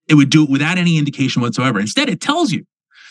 It 0.08 0.16
would 0.16 0.30
do 0.30 0.44
it 0.44 0.50
without 0.50 0.78
any 0.78 0.98
indication 0.98 1.42
whatsoever. 1.42 1.80
Instead, 1.80 2.10
it 2.10 2.20
tells 2.20 2.52
you 2.52 2.66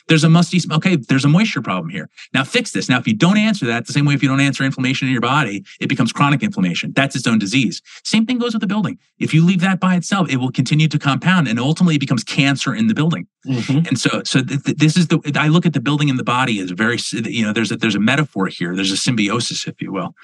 there's 0.08 0.24
a 0.24 0.28
musty 0.28 0.58
smell. 0.58 0.78
Okay, 0.78 0.96
there's 0.96 1.24
a 1.24 1.28
moisture 1.28 1.62
problem 1.62 1.90
here. 1.90 2.08
Now 2.32 2.44
fix 2.44 2.72
this. 2.72 2.88
Now, 2.88 2.98
if 2.98 3.06
you 3.06 3.14
don't 3.14 3.38
answer 3.38 3.66
that, 3.66 3.86
the 3.86 3.92
same 3.92 4.04
way 4.04 4.14
if 4.14 4.22
you 4.22 4.28
don't 4.28 4.40
answer 4.40 4.64
inflammation 4.64 5.08
in 5.08 5.12
your 5.12 5.20
body, 5.20 5.64
it 5.80 5.88
becomes 5.88 6.12
chronic 6.12 6.42
inflammation. 6.42 6.92
That's 6.94 7.16
its 7.16 7.26
own 7.26 7.38
disease. 7.38 7.82
Same 8.04 8.26
thing 8.26 8.38
goes 8.38 8.52
with 8.52 8.60
the 8.60 8.66
building. 8.66 8.98
If 9.18 9.32
you 9.32 9.44
leave 9.44 9.60
that 9.60 9.80
by 9.80 9.96
itself, 9.96 10.30
it 10.30 10.36
will 10.36 10.50
continue 10.50 10.88
to 10.88 10.98
compound 10.98 11.48
and 11.48 11.58
ultimately 11.58 11.96
it 11.96 12.00
becomes 12.00 12.24
cancer 12.24 12.74
in 12.74 12.86
the 12.86 12.94
building. 12.94 13.26
Mm-hmm. 13.46 13.86
And 13.88 13.98
so, 13.98 14.22
so 14.24 14.42
th- 14.42 14.62
th- 14.62 14.76
this 14.78 14.96
is 14.96 15.08
the. 15.08 15.20
I 15.36 15.48
look 15.48 15.66
at 15.66 15.72
the 15.72 15.80
building 15.80 16.08
and 16.08 16.18
the 16.18 16.24
body 16.24 16.60
as 16.60 16.70
very. 16.70 16.98
You 17.12 17.44
know, 17.44 17.52
there's 17.52 17.70
a 17.70 17.76
there's 17.76 17.94
a 17.94 18.00
metaphor 18.00 18.46
here. 18.46 18.74
There's 18.74 18.90
a 18.90 18.96
symbiosis, 18.96 19.66
if 19.66 19.80
you 19.80 19.92
will. 19.92 20.14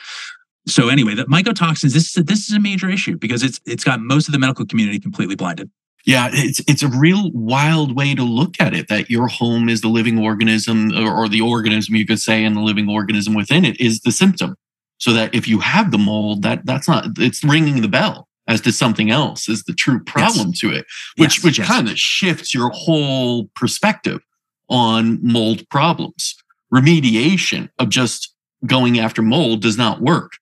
So 0.66 0.88
anyway, 0.88 1.14
the 1.14 1.24
mycotoxins. 1.24 1.92
This 1.92 2.10
is 2.10 2.16
a, 2.16 2.22
this 2.22 2.48
is 2.48 2.54
a 2.54 2.60
major 2.60 2.88
issue 2.88 3.16
because 3.16 3.42
it's 3.42 3.60
it's 3.66 3.84
got 3.84 4.00
most 4.00 4.28
of 4.28 4.32
the 4.32 4.38
medical 4.38 4.66
community 4.66 4.98
completely 4.98 5.36
blinded. 5.36 5.70
Yeah, 6.06 6.30
it's 6.32 6.60
it's 6.66 6.82
a 6.82 6.88
real 6.88 7.30
wild 7.32 7.94
way 7.94 8.14
to 8.14 8.22
look 8.22 8.54
at 8.58 8.74
it 8.74 8.88
that 8.88 9.10
your 9.10 9.28
home 9.28 9.68
is 9.68 9.80
the 9.80 9.88
living 9.88 10.18
organism 10.18 10.92
or, 10.96 11.14
or, 11.14 11.28
the 11.28 11.42
organism 11.42 11.94
you 11.94 12.06
could 12.06 12.20
say 12.20 12.44
and 12.44 12.56
the 12.56 12.62
living 12.62 12.88
organism 12.88 13.34
within 13.34 13.64
it 13.64 13.78
is 13.80 14.00
the 14.00 14.12
symptom. 14.12 14.56
So 14.98 15.12
that 15.12 15.34
if 15.34 15.48
you 15.48 15.60
have 15.60 15.90
the 15.90 15.98
mold, 15.98 16.42
that 16.42 16.64
that's 16.64 16.88
not 16.88 17.06
it's 17.18 17.44
ringing 17.44 17.82
the 17.82 17.88
bell 17.88 18.28
as 18.48 18.60
to 18.62 18.72
something 18.72 19.10
else 19.10 19.48
is 19.48 19.64
the 19.64 19.72
true 19.72 20.02
problem 20.02 20.48
yes. 20.48 20.60
to 20.60 20.72
it, 20.72 20.86
which 21.16 21.38
yes, 21.38 21.44
which 21.44 21.58
yes. 21.58 21.68
kind 21.68 21.88
of 21.88 21.98
shifts 21.98 22.54
your 22.54 22.70
whole 22.70 23.48
perspective 23.54 24.20
on 24.68 25.18
mold 25.22 25.68
problems. 25.68 26.34
Remediation 26.72 27.68
of 27.78 27.88
just 27.90 28.34
going 28.66 28.98
after 28.98 29.22
mold 29.22 29.62
does 29.62 29.76
not 29.76 30.00
work. 30.00 30.32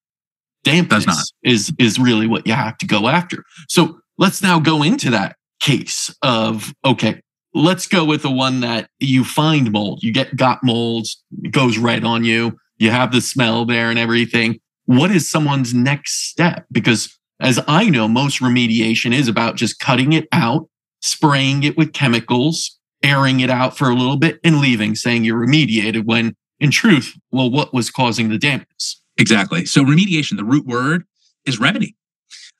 Dampness 0.64 1.05
does 1.05 1.16
not. 1.16 1.25
is 1.42 1.73
is 1.79 1.99
really 1.99 2.27
what 2.27 2.47
you 2.47 2.53
have 2.53 2.79
to 2.79 2.87
go 2.87 3.09
after. 3.09 3.44
So 3.68 4.01
let's 4.18 4.42
now 4.42 4.61
go 4.61 4.83
into 4.83 5.11
that 5.11 5.37
case 5.61 6.14
of, 6.23 6.73
okay, 6.85 7.21
let's 7.55 7.87
go 7.87 8.05
with 8.05 8.23
the 8.23 8.31
one 8.31 8.61
that 8.61 8.88
you 8.99 9.25
find 9.25 9.73
mold. 9.73 10.03
You 10.03 10.12
get 10.12 10.37
got 10.37 10.62
molds, 10.62 11.23
it 11.42 11.53
goes 11.53 11.79
right 11.79 12.03
on 12.03 12.25
you. 12.25 12.59
You 12.79 12.90
have 12.90 13.12
the 13.12 13.21
smell 13.21 13.64
there 13.64 13.90
and 13.90 13.99
everything. 13.99 14.61
What 14.87 15.11
is 15.11 15.29
someone's 15.29 15.75
next 15.75 16.29
step? 16.31 16.66
Because 16.71 17.18
as 17.40 17.61
I 17.66 17.90
know, 17.90 18.09
most 18.09 18.40
remediation 18.40 19.12
is 19.12 19.29
about 19.29 19.57
just 19.57 19.79
cutting 19.79 20.12
it 20.12 20.29
out, 20.33 20.68
spraying 21.01 21.62
it 21.64 21.77
with 21.77 21.92
chemicals, 21.92 22.79
airing 23.03 23.40
it 23.40 23.51
out 23.51 23.77
for 23.77 23.88
a 23.88 23.94
little 23.94 24.16
bit 24.16 24.38
and 24.42 24.61
leaving, 24.61 24.94
saying 24.94 25.25
you're 25.25 25.44
remediated 25.44 26.05
when 26.05 26.35
in 26.61 26.71
truth, 26.71 27.14
well, 27.31 27.51
what 27.51 27.73
was 27.73 27.90
causing 27.90 28.29
the 28.29 28.38
dampness? 28.38 29.01
Exactly. 29.16 29.64
So 29.64 29.83
remediation, 29.83 30.37
the 30.37 30.44
root 30.44 30.66
word 30.66 31.05
is 31.44 31.61
remedy. 31.61 31.97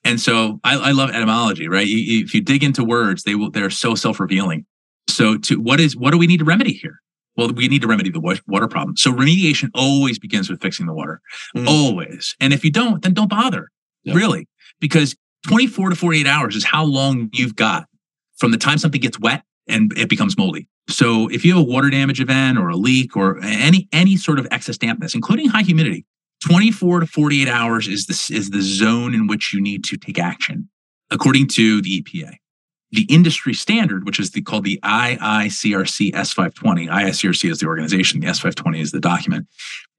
And 0.03 0.19
so 0.19 0.59
I, 0.63 0.77
I 0.77 0.91
love 0.91 1.09
etymology, 1.09 1.67
right? 1.67 1.85
You, 1.85 2.23
if 2.23 2.33
you 2.33 2.41
dig 2.41 2.63
into 2.63 2.83
words, 2.83 3.23
they 3.23 3.35
will 3.35 3.51
they're 3.51 3.69
so 3.69 3.95
self-revealing. 3.95 4.65
So 5.07 5.37
to 5.37 5.59
what 5.59 5.79
is 5.79 5.95
what 5.95 6.11
do 6.11 6.17
we 6.17 6.27
need 6.27 6.39
to 6.39 6.45
remedy 6.45 6.73
here? 6.73 7.01
Well, 7.35 7.49
we 7.49 7.67
need 7.67 7.81
to 7.81 7.87
remedy 7.87 8.09
the 8.09 8.19
water 8.19 8.67
problem. 8.67 8.97
So 8.97 9.13
remediation 9.13 9.69
always 9.73 10.19
begins 10.19 10.49
with 10.49 10.61
fixing 10.61 10.87
the 10.87 10.93
water. 10.93 11.21
Mm. 11.55 11.67
Always. 11.67 12.35
And 12.41 12.51
if 12.51 12.65
you 12.65 12.71
don't, 12.71 13.01
then 13.01 13.13
don't 13.13 13.29
bother. 13.29 13.69
Yep. 14.03 14.15
Really. 14.15 14.47
Because 14.81 15.15
24 15.47 15.91
to 15.91 15.95
48 15.95 16.27
hours 16.27 16.55
is 16.55 16.65
how 16.65 16.83
long 16.83 17.29
you've 17.31 17.55
got 17.55 17.87
from 18.37 18.51
the 18.51 18.57
time 18.57 18.77
something 18.77 18.99
gets 18.99 19.19
wet 19.19 19.43
and 19.67 19.97
it 19.97 20.09
becomes 20.09 20.37
moldy. 20.37 20.67
So 20.89 21.29
if 21.29 21.45
you 21.45 21.55
have 21.55 21.61
a 21.61 21.65
water 21.65 21.89
damage 21.89 22.19
event 22.19 22.57
or 22.57 22.69
a 22.69 22.75
leak 22.75 23.15
or 23.15 23.39
any 23.43 23.87
any 23.93 24.17
sort 24.17 24.39
of 24.39 24.47
excess 24.51 24.77
dampness, 24.77 25.13
including 25.13 25.47
high 25.47 25.61
humidity, 25.61 26.05
24 26.45 27.01
to 27.01 27.05
48 27.05 27.47
hours 27.47 27.87
is 27.87 28.05
the, 28.05 28.35
is 28.35 28.49
the 28.49 28.61
zone 28.61 29.13
in 29.13 29.27
which 29.27 29.53
you 29.53 29.61
need 29.61 29.83
to 29.85 29.97
take 29.97 30.19
action, 30.19 30.69
according 31.11 31.47
to 31.47 31.81
the 31.81 32.01
EPA. 32.01 32.35
The 32.91 33.05
industry 33.09 33.53
standard, 33.53 34.05
which 34.05 34.19
is 34.19 34.31
the, 34.31 34.41
called 34.41 34.63
the 34.63 34.79
IICRC 34.83 36.13
S520, 36.13 36.89
IICRC 36.89 37.51
is 37.51 37.59
the 37.59 37.67
organization, 37.67 38.19
the 38.19 38.27
S520 38.27 38.81
is 38.81 38.91
the 38.91 38.99
document. 38.99 39.47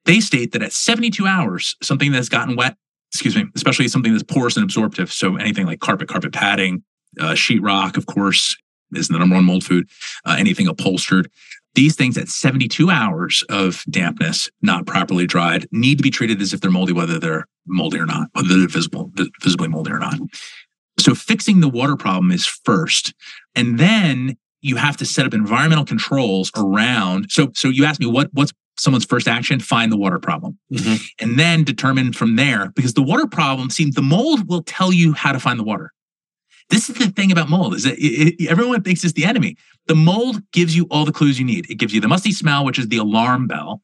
They 0.07 0.21
state 0.21 0.53
that 0.53 0.63
at 0.63 0.73
72 0.73 1.27
hours, 1.27 1.77
something 1.83 2.11
that's 2.11 2.29
gotten 2.29 2.57
wet, 2.57 2.77
excuse 3.13 3.37
me, 3.37 3.45
especially 3.55 3.87
something 3.89 4.13
that's 4.13 4.25
porous 4.25 4.57
and 4.57 4.65
absorptive, 4.65 5.13
so 5.13 5.37
anything 5.37 5.67
like 5.67 5.81
carpet, 5.81 6.09
carpet 6.09 6.33
padding, 6.33 6.83
uh, 7.21 7.33
sheetrock, 7.33 7.97
of 7.97 8.07
course, 8.07 8.57
is 8.93 9.09
the 9.09 9.19
number 9.19 9.37
one 9.37 9.45
mold 9.45 9.65
food, 9.65 9.89
uh, 10.25 10.37
anything 10.39 10.67
upholstered. 10.67 11.31
These 11.75 11.95
things 11.95 12.19
at 12.19 12.29
72 12.29 12.91
hours 12.91 13.45
of 13.49 13.85
dampness, 13.89 14.51
not 14.61 14.87
properly 14.87 15.27
dried, 15.27 15.69
need 15.71 15.99
to 15.99 16.03
be 16.03 16.11
treated 16.11 16.43
as 16.43 16.53
if 16.53 16.61
they're 16.61 16.71
moldy, 16.71 16.93
whether 16.93 17.19
they're 17.19 17.47
moldy 17.67 17.99
or 17.99 18.07
not, 18.07 18.29
whether 18.33 18.49
they're 18.49 18.69
visible, 18.69 19.13
visibly 19.41 19.69
moldy 19.69 19.93
or 19.93 19.99
not. 19.99 20.19
So 20.99 21.15
fixing 21.15 21.61
the 21.61 21.69
water 21.69 21.97
problem 21.97 22.33
is 22.33 22.47
first. 22.47 23.15
And 23.55 23.79
then 23.79 24.37
you 24.63 24.77
have 24.77 24.97
to 24.99 25.07
set 25.07 25.27
up 25.27 25.33
environmental 25.33 25.85
controls 25.85 26.51
around. 26.57 27.31
So, 27.31 27.51
so 27.55 27.69
you 27.69 27.85
asked 27.85 28.01
me 28.01 28.07
what 28.07 28.29
what's 28.33 28.53
someone's 28.77 29.05
first 29.05 29.29
action? 29.29 29.61
Find 29.61 29.93
the 29.93 29.97
water 29.97 30.19
problem, 30.19 30.59
mm-hmm. 30.73 30.97
and 31.19 31.39
then 31.39 31.65
determine 31.65 32.13
from 32.13 32.37
there. 32.37 32.71
Because 32.75 32.95
the 32.95 33.03
water 33.03 33.27
problem, 33.27 33.71
seems 33.71 33.95
the 33.95 34.03
mold 34.03 34.49
will 34.49 34.63
tell 34.63 34.93
you 34.93 35.13
how 35.13 35.33
to 35.33 35.41
find 35.41 35.59
the 35.59 35.65
water. 35.65 35.93
This 36.71 36.89
is 36.89 36.97
the 36.97 37.09
thing 37.09 37.33
about 37.33 37.49
mold 37.49 37.75
is 37.75 37.83
that 37.83 37.99
it, 37.99 38.43
it, 38.43 38.49
everyone 38.49 38.83
thinks 38.83 39.03
it's 39.03 39.15
the 39.15 39.25
enemy. 39.25 39.57
The 39.91 39.97
mold 39.97 40.49
gives 40.53 40.77
you 40.77 40.87
all 40.89 41.05
the 41.05 41.11
clues 41.11 41.41
you 41.41 41.45
need. 41.45 41.69
It 41.69 41.75
gives 41.75 41.93
you 41.93 42.01
the 42.01 42.07
musty 42.07 42.31
smell, 42.31 42.65
which 42.65 42.79
is 42.79 42.87
the 42.87 42.99
alarm 42.99 43.49
bell. 43.49 43.83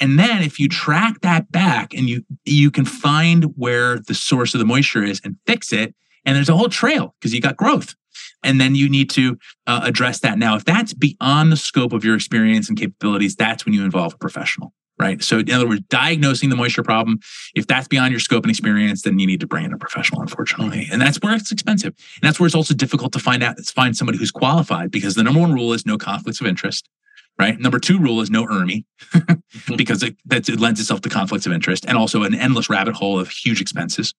And 0.00 0.18
then 0.18 0.42
if 0.42 0.58
you 0.58 0.68
track 0.68 1.20
that 1.20 1.52
back 1.52 1.94
and 1.94 2.08
you 2.08 2.24
you 2.44 2.72
can 2.72 2.84
find 2.84 3.44
where 3.54 4.00
the 4.00 4.14
source 4.14 4.54
of 4.54 4.58
the 4.58 4.66
moisture 4.66 5.04
is 5.04 5.20
and 5.22 5.36
fix 5.46 5.72
it, 5.72 5.94
and 6.24 6.34
there's 6.34 6.48
a 6.48 6.56
whole 6.56 6.68
trail 6.68 7.14
because 7.20 7.32
you 7.32 7.40
got 7.40 7.56
growth. 7.56 7.94
And 8.42 8.60
then 8.60 8.74
you 8.74 8.90
need 8.90 9.10
to 9.10 9.38
uh, 9.68 9.82
address 9.84 10.18
that. 10.20 10.38
Now, 10.38 10.56
if 10.56 10.64
that's 10.64 10.92
beyond 10.92 11.52
the 11.52 11.56
scope 11.56 11.92
of 11.92 12.04
your 12.04 12.16
experience 12.16 12.68
and 12.68 12.76
capabilities, 12.76 13.36
that's 13.36 13.64
when 13.64 13.74
you 13.74 13.84
involve 13.84 14.14
a 14.14 14.18
professional 14.18 14.72
right? 14.98 15.22
So, 15.22 15.38
in 15.38 15.50
other 15.50 15.68
words, 15.68 15.82
diagnosing 15.88 16.50
the 16.50 16.56
moisture 16.56 16.82
problem, 16.82 17.18
if 17.54 17.66
that's 17.66 17.88
beyond 17.88 18.12
your 18.12 18.20
scope 18.20 18.44
and 18.44 18.50
experience, 18.50 19.02
then 19.02 19.18
you 19.18 19.26
need 19.26 19.40
to 19.40 19.46
bring 19.46 19.64
in 19.64 19.72
a 19.72 19.78
professional, 19.78 20.20
unfortunately. 20.22 20.88
And 20.90 21.00
that's 21.00 21.18
where 21.18 21.34
it's 21.34 21.52
expensive. 21.52 21.94
And 22.20 22.28
that's 22.28 22.38
where 22.38 22.46
it's 22.46 22.54
also 22.54 22.74
difficult 22.74 23.12
to 23.14 23.18
find 23.18 23.42
out, 23.42 23.58
find 23.66 23.96
somebody 23.96 24.18
who's 24.18 24.30
qualified 24.30 24.90
because 24.90 25.14
the 25.14 25.22
number 25.22 25.40
one 25.40 25.52
rule 25.52 25.72
is 25.72 25.84
no 25.86 25.98
conflicts 25.98 26.40
of 26.40 26.46
interest. 26.46 26.88
Right. 27.36 27.58
Number 27.58 27.80
two 27.80 27.98
rule 27.98 28.20
is 28.20 28.30
no 28.30 28.46
ERMI 28.46 28.84
because 29.76 30.04
it, 30.04 30.16
that 30.26 30.48
it 30.48 30.60
lends 30.60 30.78
itself 30.78 31.00
to 31.00 31.08
conflicts 31.08 31.46
of 31.46 31.52
interest 31.52 31.84
and 31.84 31.98
also 31.98 32.22
an 32.22 32.32
endless 32.32 32.70
rabbit 32.70 32.94
hole 32.94 33.18
of 33.18 33.28
huge 33.28 33.60
expenses. 33.60 34.14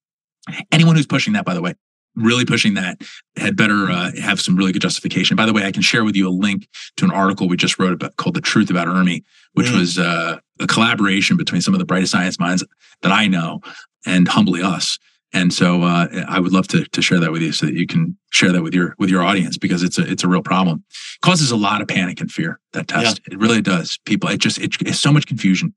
Anyone 0.70 0.98
who's 0.98 1.08
pushing 1.08 1.32
that, 1.32 1.46
by 1.46 1.54
the 1.54 1.62
way, 1.62 1.76
really 2.16 2.46
pushing 2.46 2.74
that 2.76 3.02
had 3.38 3.56
better 3.56 3.90
uh, 3.90 4.12
have 4.22 4.40
some 4.40 4.56
really 4.56 4.72
good 4.72 4.82
justification. 4.82 5.36
By 5.36 5.46
the 5.46 5.54
way, 5.54 5.64
I 5.64 5.72
can 5.72 5.82
share 5.82 6.04
with 6.04 6.16
you 6.16 6.28
a 6.28 6.30
link 6.30 6.68
to 6.98 7.06
an 7.06 7.12
article 7.12 7.48
we 7.48 7.58
just 7.58 7.80
wrote 7.80 7.94
about 7.94 8.16
called 8.18 8.36
"The 8.36 8.42
Truth 8.42 8.70
About 8.70 8.88
ERMI," 8.88 9.24
which 9.54 9.68
mm. 9.68 9.80
was 9.80 10.00
uh, 10.00 10.40
a 10.60 10.68
collaboration 10.68 11.38
between 11.38 11.62
some 11.62 11.74
of 11.74 11.80
the 11.80 11.86
brightest 11.86 12.12
science 12.12 12.40
minds 12.40 12.64
that 13.02 13.12
I 13.12 13.28
know 13.28 13.62
and 14.06 14.28
humbly 14.28 14.62
us. 14.62 14.98
And 15.34 15.54
so 15.54 15.82
uh, 15.82 16.08
I 16.30 16.40
would 16.40 16.54
love 16.54 16.68
to, 16.70 16.86
to 16.86 17.02
share 17.02 17.20
that 17.20 17.32
with 17.32 17.42
you 17.42 17.52
so 17.52 17.66
that 17.66 17.76
you 17.76 17.86
can 17.86 18.18
share 18.32 18.54
that 18.54 18.64
with 18.64 18.74
your 18.74 18.96
with 18.98 19.10
your 19.10 19.22
audience 19.22 19.58
because 19.58 19.84
it's 19.84 19.98
a 19.98 20.10
it's 20.10 20.24
a 20.24 20.30
real 20.30 20.42
problem. 20.42 20.86
It 20.90 21.22
causes 21.22 21.52
a 21.52 21.58
lot 21.58 21.82
of 21.82 21.90
panic 21.90 22.22
and 22.22 22.32
fear. 22.32 22.60
That 22.72 22.88
test 22.88 23.22
yeah. 23.28 23.34
it 23.34 23.40
really 23.40 23.62
does. 23.62 24.00
People 24.06 24.30
it 24.30 24.38
just 24.38 24.60
it, 24.60 24.76
it's 24.82 25.00
so 25.00 25.12
much 25.12 25.28
confusion 25.28 25.74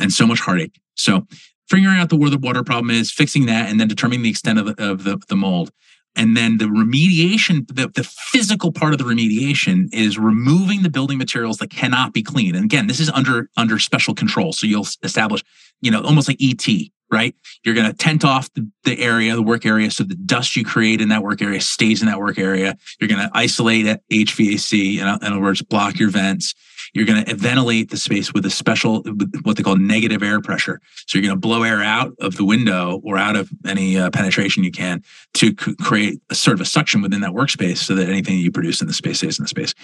and 0.00 0.12
so 0.12 0.26
much 0.26 0.40
heartache. 0.40 0.80
So 0.96 1.26
figuring 1.68 1.98
out 1.98 2.08
the 2.08 2.16
where 2.16 2.30
the 2.30 2.38
water 2.38 2.64
problem 2.64 2.90
is, 2.90 3.12
fixing 3.12 3.46
that, 3.46 3.70
and 3.70 3.78
then 3.78 3.86
determining 3.86 4.22
the 4.22 4.30
extent 4.30 4.58
of 4.58 4.66
the, 4.66 4.90
of 4.90 5.04
the, 5.04 5.18
the 5.28 5.36
mold. 5.36 5.70
And 6.16 6.36
then 6.36 6.58
the 6.58 6.66
remediation, 6.66 7.66
the, 7.68 7.88
the 7.88 8.02
physical 8.04 8.72
part 8.72 8.92
of 8.92 8.98
the 8.98 9.04
remediation 9.04 9.88
is 9.92 10.18
removing 10.18 10.82
the 10.82 10.90
building 10.90 11.18
materials 11.18 11.58
that 11.58 11.70
cannot 11.70 12.12
be 12.12 12.22
cleaned. 12.22 12.56
And 12.56 12.64
again, 12.64 12.88
this 12.88 13.00
is 13.00 13.08
under 13.10 13.48
under 13.56 13.78
special 13.78 14.14
control. 14.14 14.52
So 14.52 14.66
you'll 14.66 14.86
establish, 15.02 15.42
you 15.80 15.90
know, 15.90 16.02
almost 16.02 16.28
like 16.28 16.38
ET, 16.42 16.66
right? 17.10 17.34
You're 17.64 17.74
going 17.74 17.90
to 17.90 17.96
tent 17.96 18.24
off 18.24 18.52
the, 18.54 18.68
the, 18.84 18.98
area, 18.98 19.34
the 19.34 19.42
work 19.42 19.66
area, 19.66 19.90
so 19.90 20.04
the 20.04 20.14
dust 20.14 20.56
you 20.56 20.64
create 20.64 21.00
in 21.00 21.08
that 21.08 21.22
work 21.22 21.42
area 21.42 21.60
stays 21.60 22.02
in 22.02 22.08
that 22.08 22.18
work 22.18 22.38
area. 22.38 22.76
You're 23.00 23.08
going 23.08 23.20
to 23.20 23.30
isolate 23.32 23.86
at 23.86 24.02
HVAC, 24.08 24.98
in 24.98 25.06
other 25.06 25.40
words, 25.40 25.62
block 25.62 25.98
your 25.98 26.10
vents. 26.10 26.54
You're 26.92 27.06
going 27.06 27.24
to 27.24 27.34
ventilate 27.34 27.90
the 27.90 27.96
space 27.96 28.32
with 28.32 28.44
a 28.46 28.50
special, 28.50 29.02
what 29.42 29.56
they 29.56 29.62
call 29.62 29.76
negative 29.76 30.22
air 30.22 30.40
pressure. 30.40 30.80
So 31.06 31.18
you're 31.18 31.26
going 31.26 31.36
to 31.36 31.40
blow 31.40 31.62
air 31.62 31.82
out 31.82 32.12
of 32.20 32.36
the 32.36 32.44
window 32.44 33.00
or 33.04 33.16
out 33.16 33.36
of 33.36 33.50
any 33.66 33.98
uh, 33.98 34.10
penetration 34.10 34.64
you 34.64 34.72
can 34.72 35.02
to 35.34 35.54
c- 35.58 35.74
create 35.80 36.20
a 36.30 36.34
sort 36.34 36.54
of 36.54 36.60
a 36.60 36.64
suction 36.64 37.02
within 37.02 37.20
that 37.20 37.30
workspace 37.30 37.78
so 37.78 37.94
that 37.94 38.08
anything 38.08 38.38
you 38.38 38.50
produce 38.50 38.80
in 38.80 38.86
the 38.86 38.92
space 38.92 39.18
stays 39.18 39.38
in 39.38 39.44
the 39.44 39.48
space. 39.48 39.74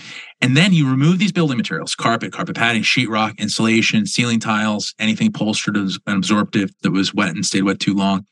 And 0.40 0.57
then 0.57 0.73
you 0.73 0.88
remove 0.90 1.19
these 1.19 1.33
building 1.33 1.57
materials, 1.57 1.95
carpet, 1.95 2.33
carpet 2.33 2.57
padding, 2.57 2.83
sheetrock, 2.83 3.38
insulation, 3.38 4.07
ceiling 4.07 4.40
tiles, 4.40 4.95
anything 4.99 5.29
upholstered 5.29 5.77
and 5.77 5.99
absorptive 6.07 6.71
that 6.83 6.90
was 6.90 7.14
wet 7.14 7.35
and 7.35 7.45
stayed 7.45 7.62
wet 7.62 7.81
too 7.81 7.95
long. 7.95 8.27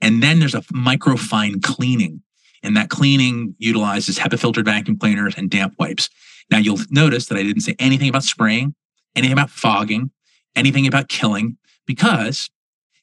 And 0.00 0.22
then 0.22 0.38
there's 0.38 0.54
a 0.54 0.62
microfine 0.62 1.62
cleaning. 1.62 2.22
And 2.62 2.76
that 2.76 2.90
cleaning 2.90 3.54
utilizes 3.58 4.18
HEPA 4.18 4.38
filtered 4.38 4.66
vacuum 4.66 4.98
cleaners 4.98 5.34
and 5.36 5.50
damp 5.50 5.74
wipes. 5.78 6.10
Now 6.50 6.58
you'll 6.58 6.80
notice 6.90 7.26
that 7.26 7.38
I 7.38 7.42
didn't 7.42 7.62
say 7.62 7.76
anything 7.78 8.08
about 8.08 8.24
spraying, 8.24 8.74
anything 9.14 9.32
about 9.32 9.50
fogging, 9.50 10.10
anything 10.56 10.86
about 10.86 11.08
killing, 11.08 11.56
because 11.86 12.50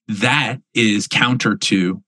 that 0.08 0.58
is 0.74 1.08
counter 1.08 1.56
to 1.56 2.02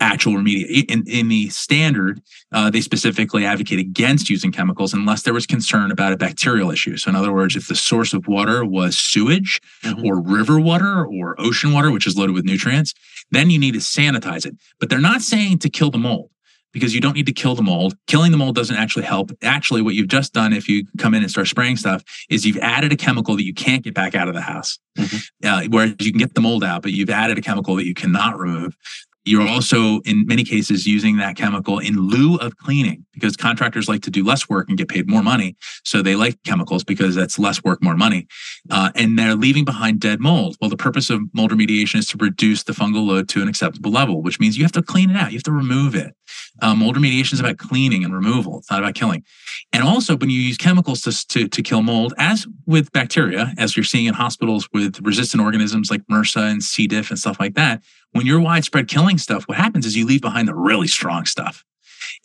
actual 0.00 0.34
remediation. 0.34 0.90
In, 0.90 1.04
in 1.06 1.28
the 1.28 1.48
standard, 1.50 2.20
uh, 2.50 2.70
they 2.70 2.80
specifically 2.80 3.44
advocate 3.44 3.78
against 3.78 4.28
using 4.28 4.50
chemicals 4.50 4.92
unless 4.92 5.22
there 5.22 5.32
was 5.32 5.46
concern 5.46 5.90
about 5.90 6.12
a 6.12 6.16
bacterial 6.16 6.70
issue. 6.70 6.96
So, 6.96 7.10
in 7.10 7.16
other 7.16 7.32
words, 7.32 7.56
if 7.56 7.68
the 7.68 7.76
source 7.76 8.12
of 8.12 8.26
water 8.26 8.64
was 8.64 8.98
sewage 8.98 9.60
mm-hmm. 9.84 10.04
or 10.04 10.20
river 10.20 10.60
water 10.60 11.06
or 11.06 11.40
ocean 11.40 11.72
water, 11.72 11.90
which 11.90 12.06
is 12.06 12.16
loaded 12.16 12.34
with 12.34 12.44
nutrients, 12.44 12.94
then 13.30 13.50
you 13.50 13.58
need 13.58 13.74
to 13.74 13.80
sanitize 13.80 14.44
it. 14.44 14.56
But 14.80 14.90
they're 14.90 15.00
not 15.00 15.22
saying 15.22 15.60
to 15.60 15.70
kill 15.70 15.90
the 15.90 15.98
mold 15.98 16.30
because 16.72 16.94
you 16.94 17.00
don't 17.00 17.14
need 17.14 17.26
to 17.26 17.32
kill 17.32 17.54
the 17.54 17.62
mold. 17.62 17.94
Killing 18.06 18.32
the 18.32 18.38
mold 18.38 18.54
doesn't 18.54 18.76
actually 18.76 19.04
help. 19.04 19.30
Actually, 19.42 19.82
what 19.82 19.94
you've 19.94 20.08
just 20.08 20.32
done 20.32 20.52
if 20.52 20.68
you 20.68 20.86
come 20.98 21.14
in 21.14 21.22
and 21.22 21.30
start 21.30 21.48
spraying 21.48 21.76
stuff 21.76 22.02
is 22.30 22.46
you've 22.46 22.58
added 22.58 22.92
a 22.92 22.96
chemical 22.96 23.36
that 23.36 23.44
you 23.44 23.54
can't 23.54 23.84
get 23.84 23.94
back 23.94 24.14
out 24.14 24.28
of 24.28 24.34
the 24.34 24.40
house. 24.40 24.78
Mm-hmm. 24.98 25.46
Uh, 25.46 25.62
whereas 25.70 25.94
you 26.00 26.10
can 26.10 26.18
get 26.18 26.34
the 26.34 26.40
mold 26.40 26.64
out, 26.64 26.82
but 26.82 26.92
you've 26.92 27.10
added 27.10 27.38
a 27.38 27.42
chemical 27.42 27.76
that 27.76 27.86
you 27.86 27.94
cannot 27.94 28.38
remove. 28.38 28.76
You're 29.24 29.46
also, 29.46 30.00
in 30.00 30.26
many 30.26 30.42
cases, 30.42 30.86
using 30.86 31.16
that 31.18 31.36
chemical 31.36 31.78
in 31.78 31.96
lieu 31.96 32.36
of 32.36 32.56
cleaning 32.56 33.06
because 33.12 33.36
contractors 33.36 33.88
like 33.88 34.02
to 34.02 34.10
do 34.10 34.24
less 34.24 34.48
work 34.48 34.68
and 34.68 34.76
get 34.76 34.88
paid 34.88 35.08
more 35.08 35.22
money. 35.22 35.56
So 35.84 36.02
they 36.02 36.16
like 36.16 36.42
chemicals 36.44 36.82
because 36.82 37.14
that's 37.14 37.38
less 37.38 37.62
work, 37.62 37.82
more 37.82 37.96
money. 37.96 38.26
Uh, 38.68 38.90
and 38.96 39.16
they're 39.16 39.36
leaving 39.36 39.64
behind 39.64 40.00
dead 40.00 40.20
mold. 40.20 40.56
Well, 40.60 40.70
the 40.70 40.76
purpose 40.76 41.08
of 41.08 41.20
mold 41.34 41.52
remediation 41.52 41.96
is 41.96 42.06
to 42.08 42.16
reduce 42.16 42.64
the 42.64 42.72
fungal 42.72 43.06
load 43.06 43.28
to 43.30 43.42
an 43.42 43.48
acceptable 43.48 43.92
level, 43.92 44.22
which 44.22 44.40
means 44.40 44.56
you 44.56 44.64
have 44.64 44.72
to 44.72 44.82
clean 44.82 45.10
it 45.10 45.16
out. 45.16 45.30
You 45.30 45.38
have 45.38 45.44
to 45.44 45.52
remove 45.52 45.94
it. 45.94 46.14
Um, 46.60 46.78
mold 46.78 46.96
remediation 46.96 47.34
is 47.34 47.40
about 47.40 47.58
cleaning 47.58 48.04
and 48.04 48.12
removal. 48.12 48.58
It's 48.58 48.70
not 48.70 48.80
about 48.80 48.94
killing. 48.94 49.24
And 49.72 49.82
also, 49.82 50.16
when 50.16 50.30
you 50.30 50.40
use 50.40 50.56
chemicals 50.56 51.00
to, 51.02 51.26
to, 51.28 51.48
to 51.48 51.62
kill 51.62 51.82
mold, 51.82 52.12
as 52.18 52.46
with 52.66 52.92
bacteria, 52.92 53.54
as 53.56 53.76
you're 53.76 53.84
seeing 53.84 54.06
in 54.06 54.14
hospitals 54.14 54.68
with 54.72 55.00
resistant 55.00 55.42
organisms 55.42 55.90
like 55.90 56.02
MRSA 56.10 56.50
and 56.50 56.62
C. 56.62 56.86
diff 56.86 57.10
and 57.10 57.18
stuff 57.18 57.38
like 57.40 57.54
that, 57.54 57.82
when 58.12 58.26
you're 58.26 58.40
widespread 58.40 58.88
killing 58.88 59.18
stuff, 59.18 59.44
what 59.48 59.58
happens 59.58 59.86
is 59.86 59.96
you 59.96 60.06
leave 60.06 60.20
behind 60.20 60.48
the 60.48 60.54
really 60.54 60.88
strong 60.88 61.24
stuff. 61.24 61.64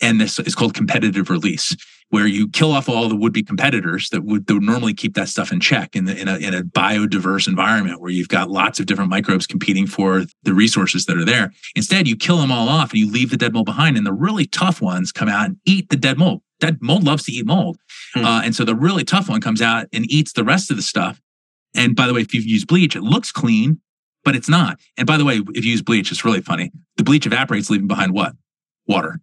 And 0.00 0.20
this 0.20 0.38
is 0.38 0.54
called 0.54 0.74
competitive 0.74 1.30
release, 1.30 1.76
where 2.10 2.26
you 2.26 2.48
kill 2.48 2.72
off 2.72 2.88
all 2.88 3.08
the 3.08 3.16
would-be 3.16 3.42
competitors 3.42 4.08
that 4.10 4.24
would, 4.24 4.46
that 4.46 4.54
would 4.54 4.62
normally 4.62 4.94
keep 4.94 5.14
that 5.14 5.28
stuff 5.28 5.52
in 5.52 5.60
check 5.60 5.94
in, 5.96 6.04
the, 6.04 6.18
in, 6.18 6.28
a, 6.28 6.36
in 6.36 6.54
a 6.54 6.62
biodiverse 6.62 7.48
environment 7.48 8.00
where 8.00 8.10
you've 8.10 8.28
got 8.28 8.50
lots 8.50 8.80
of 8.80 8.86
different 8.86 9.10
microbes 9.10 9.46
competing 9.46 9.86
for 9.86 10.24
the 10.42 10.54
resources 10.54 11.06
that 11.06 11.16
are 11.16 11.24
there. 11.24 11.52
Instead, 11.74 12.06
you 12.06 12.16
kill 12.16 12.38
them 12.38 12.52
all 12.52 12.68
off 12.68 12.90
and 12.90 13.00
you 13.00 13.10
leave 13.10 13.30
the 13.30 13.36
dead 13.36 13.52
mold 13.52 13.66
behind, 13.66 13.96
and 13.96 14.06
the 14.06 14.12
really 14.12 14.46
tough 14.46 14.80
ones 14.80 15.12
come 15.12 15.28
out 15.28 15.46
and 15.46 15.56
eat 15.64 15.88
the 15.90 15.96
dead 15.96 16.18
mold. 16.18 16.42
Dead 16.60 16.78
mold 16.80 17.04
loves 17.04 17.24
to 17.24 17.32
eat 17.32 17.46
mold. 17.46 17.78
Hmm. 18.14 18.24
Uh, 18.24 18.42
and 18.42 18.54
so 18.54 18.64
the 18.64 18.74
really 18.74 19.04
tough 19.04 19.28
one 19.28 19.40
comes 19.40 19.62
out 19.62 19.86
and 19.92 20.10
eats 20.10 20.32
the 20.32 20.44
rest 20.44 20.70
of 20.70 20.76
the 20.76 20.82
stuff. 20.82 21.20
And 21.74 21.94
by 21.94 22.06
the 22.06 22.14
way, 22.14 22.20
if 22.20 22.34
you've 22.34 22.46
used 22.46 22.66
bleach, 22.66 22.96
it 22.96 23.02
looks 23.02 23.30
clean, 23.30 23.80
but 24.28 24.36
it's 24.36 24.48
not. 24.50 24.78
And 24.98 25.06
by 25.06 25.16
the 25.16 25.24
way, 25.24 25.40
if 25.54 25.64
you 25.64 25.70
use 25.70 25.80
bleach, 25.80 26.12
it's 26.12 26.22
really 26.22 26.42
funny. 26.42 26.70
The 26.98 27.02
bleach 27.02 27.24
evaporates, 27.24 27.70
leaving 27.70 27.86
behind 27.86 28.12
what? 28.12 28.34
Water. 28.86 29.20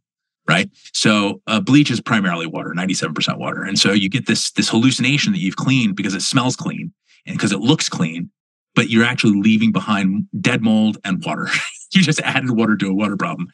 Right. 0.47 0.68
So 0.93 1.43
uh, 1.45 1.62
bleach 1.62 1.91
is 1.91 2.01
primarily 2.01 2.47
water, 2.47 2.74
97% 2.76 3.38
water. 3.38 3.62
And 3.62 3.78
so 3.78 3.91
you 3.91 4.10
get 4.10 4.26
this, 4.26 4.49
this 4.53 4.68
hallucination 4.68 5.32
that 5.34 5.38
you've 5.38 5.58
cleaned 5.58 5.95
because 5.95 6.16
it 6.16 6.24
smells 6.24 6.56
clean 6.56 6.91
and 7.28 7.38
because 7.38 7.51
it 7.51 7.60
looks 7.60 7.88
clean, 7.88 8.32
but 8.74 8.89
you're 8.89 9.06
actually 9.06 9.39
leaving 9.39 9.72
behind 9.72 10.26
dead 10.41 10.64
mold 10.64 10.97
and 11.03 11.24
water. 11.24 11.49
you 11.94 12.02
just 12.02 12.20
added 12.22 12.52
water 12.52 12.76
to 12.78 12.88
a 12.88 12.94
water 12.94 13.18
problem. 13.18 13.48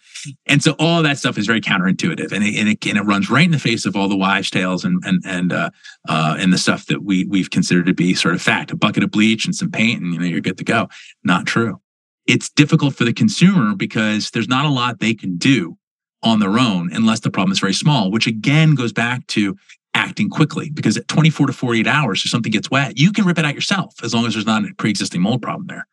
And 0.45 0.63
so 0.63 0.75
all 0.79 1.01
that 1.03 1.17
stuff 1.17 1.37
is 1.37 1.47
very 1.47 1.61
counterintuitive 1.61 2.31
and 2.31 2.43
it, 2.43 2.55
and 2.55 2.69
it, 2.69 2.85
and 2.85 2.97
it 2.97 3.01
runs 3.03 3.29
right 3.29 3.45
in 3.45 3.51
the 3.51 3.59
face 3.59 3.85
of 3.85 3.95
all 3.95 4.07
the 4.07 4.15
wives 4.15 4.49
tales 4.49 4.85
and, 4.85 5.03
and, 5.05 5.23
and, 5.25 5.53
uh, 5.53 5.69
uh, 6.07 6.35
and 6.39 6.51
the 6.51 6.57
stuff 6.57 6.85
that 6.87 7.03
we, 7.03 7.25
we've 7.25 7.49
considered 7.49 7.85
to 7.85 7.93
be 7.93 8.13
sort 8.13 8.33
of 8.33 8.41
fact, 8.41 8.71
a 8.71 8.75
bucket 8.75 9.03
of 9.03 9.11
bleach 9.11 9.45
and 9.45 9.55
some 9.55 9.71
paint 9.71 10.01
and, 10.01 10.13
you 10.13 10.19
know, 10.19 10.25
you're 10.25 10.41
good 10.41 10.57
to 10.57 10.63
go. 10.63 10.87
Not 11.23 11.45
true. 11.45 11.81
it's 12.27 12.49
difficult 12.49 12.95
for 12.95 13.03
the 13.03 13.13
consumer 13.13 13.75
because 13.75 14.31
there's 14.31 14.47
not 14.47 14.65
a 14.65 14.69
lot 14.69 14.99
they 14.99 15.13
can 15.13 15.37
do 15.37 15.77
on 16.23 16.39
their 16.39 16.59
own 16.59 16.91
unless 16.93 17.21
the 17.21 17.31
problem 17.31 17.51
is 17.51 17.59
very 17.59 17.73
small, 17.73 18.11
which 18.11 18.27
again 18.27 18.75
goes 18.75 18.93
back 18.93 19.25
to 19.27 19.55
acting 19.93 20.29
quickly 20.29 20.69
because 20.69 20.95
at 20.95 21.07
24 21.07 21.47
to 21.47 21.53
48 21.53 21.87
hours, 21.87 22.21
if 22.23 22.31
something 22.31 22.51
gets 22.51 22.71
wet, 22.71 22.97
you 22.97 23.11
can 23.11 23.25
rip 23.25 23.37
it 23.37 23.45
out 23.45 23.55
yourself 23.55 23.95
as 24.03 24.13
long 24.13 24.25
as 24.25 24.33
there's 24.33 24.45
not 24.45 24.63
a 24.63 24.73
pre 24.75 24.89
existing 24.89 25.21
mold 25.21 25.41
problem 25.41 25.67
there 25.67 25.87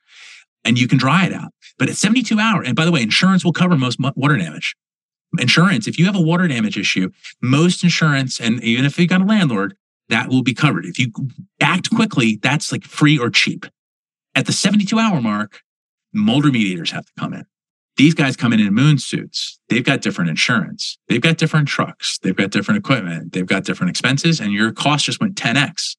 and 0.64 0.78
you 0.78 0.88
can 0.88 0.98
dry 0.98 1.26
it 1.26 1.32
out. 1.32 1.52
But 1.78 1.88
at 1.88 1.96
72 1.96 2.38
hours, 2.38 2.66
and 2.66 2.76
by 2.76 2.84
the 2.84 2.92
way, 2.92 3.02
insurance 3.02 3.44
will 3.44 3.52
cover 3.52 3.76
most 3.76 3.98
water 4.00 4.36
damage. 4.36 4.74
Insurance, 5.38 5.86
if 5.86 5.98
you 5.98 6.06
have 6.06 6.16
a 6.16 6.20
water 6.20 6.48
damage 6.48 6.78
issue, 6.78 7.10
most 7.42 7.82
insurance, 7.82 8.40
and 8.40 8.62
even 8.62 8.84
if 8.84 8.98
you 8.98 9.06
got 9.06 9.20
a 9.20 9.24
landlord, 9.24 9.76
that 10.08 10.28
will 10.28 10.42
be 10.42 10.54
covered. 10.54 10.86
If 10.86 10.98
you 10.98 11.12
act 11.60 11.90
quickly, 11.90 12.38
that's 12.42 12.72
like 12.72 12.84
free 12.84 13.18
or 13.18 13.28
cheap. 13.30 13.66
At 14.34 14.46
the 14.46 14.52
72 14.52 14.98
hour 14.98 15.20
mark, 15.20 15.60
mold 16.14 16.44
remediators 16.44 16.92
have 16.92 17.04
to 17.06 17.12
come 17.18 17.34
in. 17.34 17.44
These 17.96 18.14
guys 18.14 18.36
come 18.36 18.52
in 18.52 18.60
in 18.60 18.72
moon 18.72 18.98
suits. 18.98 19.58
They've 19.68 19.84
got 19.84 20.00
different 20.00 20.30
insurance. 20.30 20.98
They've 21.08 21.20
got 21.20 21.36
different 21.36 21.66
trucks. 21.66 22.18
They've 22.22 22.36
got 22.36 22.50
different 22.50 22.78
equipment. 22.78 23.32
They've 23.32 23.44
got 23.44 23.64
different 23.64 23.90
expenses, 23.90 24.40
and 24.40 24.52
your 24.52 24.72
cost 24.72 25.04
just 25.04 25.20
went 25.20 25.34
10x. 25.34 25.96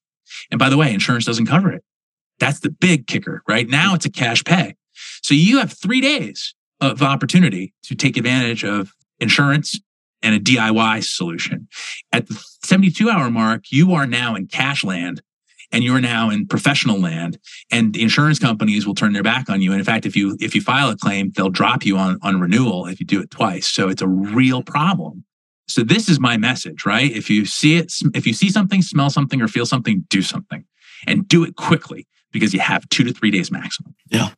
And 0.50 0.58
by 0.58 0.70
the 0.70 0.78
way, 0.78 0.92
insurance 0.92 1.26
doesn't 1.26 1.46
cover 1.46 1.70
it. 1.70 1.84
That's 2.40 2.60
the 2.60 2.70
big 2.70 3.06
kicker, 3.06 3.42
right? 3.48 3.68
Now 3.68 3.94
it's 3.94 4.06
a 4.06 4.10
cash 4.10 4.42
pay. 4.42 4.74
So 5.22 5.34
you 5.34 5.58
have 5.58 5.72
three 5.72 6.00
days 6.00 6.54
of 6.80 7.02
opportunity 7.02 7.74
to 7.84 7.94
take 7.94 8.16
advantage 8.16 8.64
of 8.64 8.92
insurance 9.20 9.78
and 10.22 10.34
a 10.34 10.40
DIY 10.40 11.04
solution. 11.04 11.68
At 12.12 12.28
the 12.28 12.42
72 12.64 13.08
hour 13.08 13.30
mark, 13.30 13.70
you 13.70 13.92
are 13.92 14.06
now 14.06 14.34
in 14.34 14.46
cash 14.46 14.82
land 14.82 15.22
and 15.72 15.84
you're 15.84 16.00
now 16.00 16.30
in 16.30 16.46
professional 16.46 16.98
land 16.98 17.38
and 17.70 17.92
the 17.92 18.02
insurance 18.02 18.38
companies 18.38 18.86
will 18.86 18.94
turn 18.94 19.12
their 19.12 19.22
back 19.22 19.48
on 19.48 19.60
you 19.60 19.70
and 19.70 19.78
in 19.78 19.84
fact 19.84 20.06
if 20.06 20.16
you 20.16 20.36
if 20.40 20.54
you 20.54 20.60
file 20.60 20.90
a 20.90 20.96
claim 20.96 21.30
they'll 21.36 21.48
drop 21.48 21.84
you 21.84 21.96
on 21.96 22.18
on 22.22 22.40
renewal 22.40 22.86
if 22.86 23.00
you 23.00 23.06
do 23.06 23.20
it 23.20 23.30
twice 23.30 23.68
so 23.68 23.88
it's 23.88 24.02
a 24.02 24.08
real 24.08 24.62
problem 24.62 25.24
so 25.68 25.82
this 25.82 26.08
is 26.08 26.18
my 26.18 26.36
message 26.36 26.84
right 26.84 27.12
if 27.12 27.30
you 27.30 27.44
see 27.44 27.76
it 27.76 27.92
if 28.14 28.26
you 28.26 28.32
see 28.32 28.50
something 28.50 28.82
smell 28.82 29.10
something 29.10 29.40
or 29.40 29.48
feel 29.48 29.66
something 29.66 30.04
do 30.10 30.22
something 30.22 30.64
and 31.06 31.28
do 31.28 31.44
it 31.44 31.56
quickly 31.56 32.06
because 32.32 32.54
you 32.54 32.60
have 32.60 32.88
2 32.88 33.04
to 33.04 33.12
3 33.12 33.30
days 33.30 33.50
maximum 33.50 33.94
yeah 34.10 34.30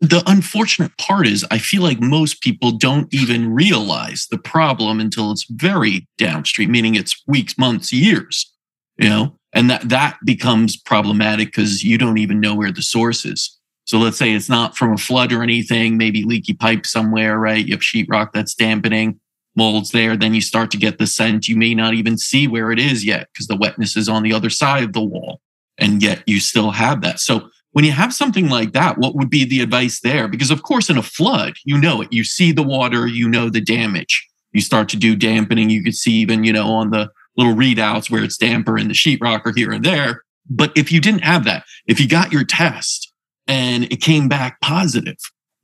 the 0.00 0.22
unfortunate 0.26 0.96
part 0.96 1.26
is 1.26 1.44
I 1.50 1.58
feel 1.58 1.82
like 1.82 2.00
most 2.00 2.40
people 2.40 2.72
don't 2.72 3.12
even 3.12 3.52
realize 3.52 4.26
the 4.30 4.38
problem 4.38 4.98
until 4.98 5.30
it's 5.30 5.44
very 5.50 6.08
downstream, 6.16 6.72
meaning 6.72 6.94
it's 6.94 7.22
weeks, 7.26 7.58
months, 7.58 7.92
years, 7.92 8.50
you 8.96 9.10
know, 9.10 9.36
and 9.52 9.68
that, 9.68 9.88
that 9.88 10.16
becomes 10.24 10.76
problematic 10.76 11.48
because 11.48 11.84
you 11.84 11.98
don't 11.98 12.18
even 12.18 12.40
know 12.40 12.54
where 12.54 12.72
the 12.72 12.82
source 12.82 13.26
is. 13.26 13.58
So 13.84 13.98
let's 13.98 14.16
say 14.16 14.32
it's 14.32 14.48
not 14.48 14.76
from 14.76 14.94
a 14.94 14.96
flood 14.96 15.32
or 15.32 15.42
anything, 15.42 15.98
maybe 15.98 16.24
leaky 16.24 16.54
pipe 16.54 16.86
somewhere, 16.86 17.38
right? 17.38 17.64
You 17.64 17.74
have 17.74 17.80
sheetrock 17.80 18.32
that's 18.32 18.54
dampening, 18.54 19.20
molds 19.56 19.90
there. 19.90 20.16
Then 20.16 20.32
you 20.32 20.40
start 20.40 20.70
to 20.70 20.76
get 20.78 20.98
the 20.98 21.06
scent. 21.06 21.48
You 21.48 21.56
may 21.56 21.74
not 21.74 21.94
even 21.94 22.16
see 22.16 22.46
where 22.46 22.70
it 22.70 22.78
is 22.78 23.04
yet 23.04 23.28
because 23.32 23.48
the 23.48 23.56
wetness 23.56 23.96
is 23.96 24.08
on 24.08 24.22
the 24.22 24.32
other 24.32 24.48
side 24.48 24.84
of 24.84 24.92
the 24.92 25.02
wall. 25.02 25.40
And 25.80 26.02
yet 26.02 26.22
you 26.26 26.38
still 26.38 26.70
have 26.70 27.00
that. 27.00 27.18
So 27.18 27.48
when 27.72 27.84
you 27.84 27.92
have 27.92 28.12
something 28.12 28.48
like 28.48 28.72
that, 28.72 28.98
what 28.98 29.14
would 29.14 29.30
be 29.30 29.44
the 29.44 29.60
advice 29.60 30.00
there? 30.00 30.28
Because 30.28 30.50
of 30.50 30.62
course, 30.62 30.90
in 30.90 30.98
a 30.98 31.02
flood, 31.02 31.54
you 31.64 31.78
know 31.78 32.02
it. 32.02 32.12
You 32.12 32.22
see 32.24 32.52
the 32.52 32.62
water, 32.62 33.06
you 33.06 33.28
know 33.28 33.48
the 33.48 33.60
damage. 33.60 34.28
You 34.52 34.60
start 34.60 34.88
to 34.90 34.96
do 34.96 35.16
dampening. 35.16 35.70
You 35.70 35.82
could 35.82 35.94
see 35.94 36.12
even, 36.14 36.44
you 36.44 36.52
know, 36.52 36.68
on 36.68 36.90
the 36.90 37.10
little 37.36 37.54
readouts 37.54 38.10
where 38.10 38.22
it's 38.22 38.36
damper 38.36 38.76
in 38.76 38.88
the 38.88 38.94
sheetrock 38.94 39.42
or 39.46 39.52
here 39.54 39.72
and 39.72 39.84
there. 39.84 40.22
But 40.48 40.72
if 40.76 40.90
you 40.90 41.00
didn't 41.00 41.22
have 41.22 41.44
that, 41.44 41.64
if 41.86 42.00
you 42.00 42.08
got 42.08 42.32
your 42.32 42.44
test 42.44 43.12
and 43.46 43.84
it 43.84 44.00
came 44.00 44.28
back 44.28 44.60
positive 44.60 45.16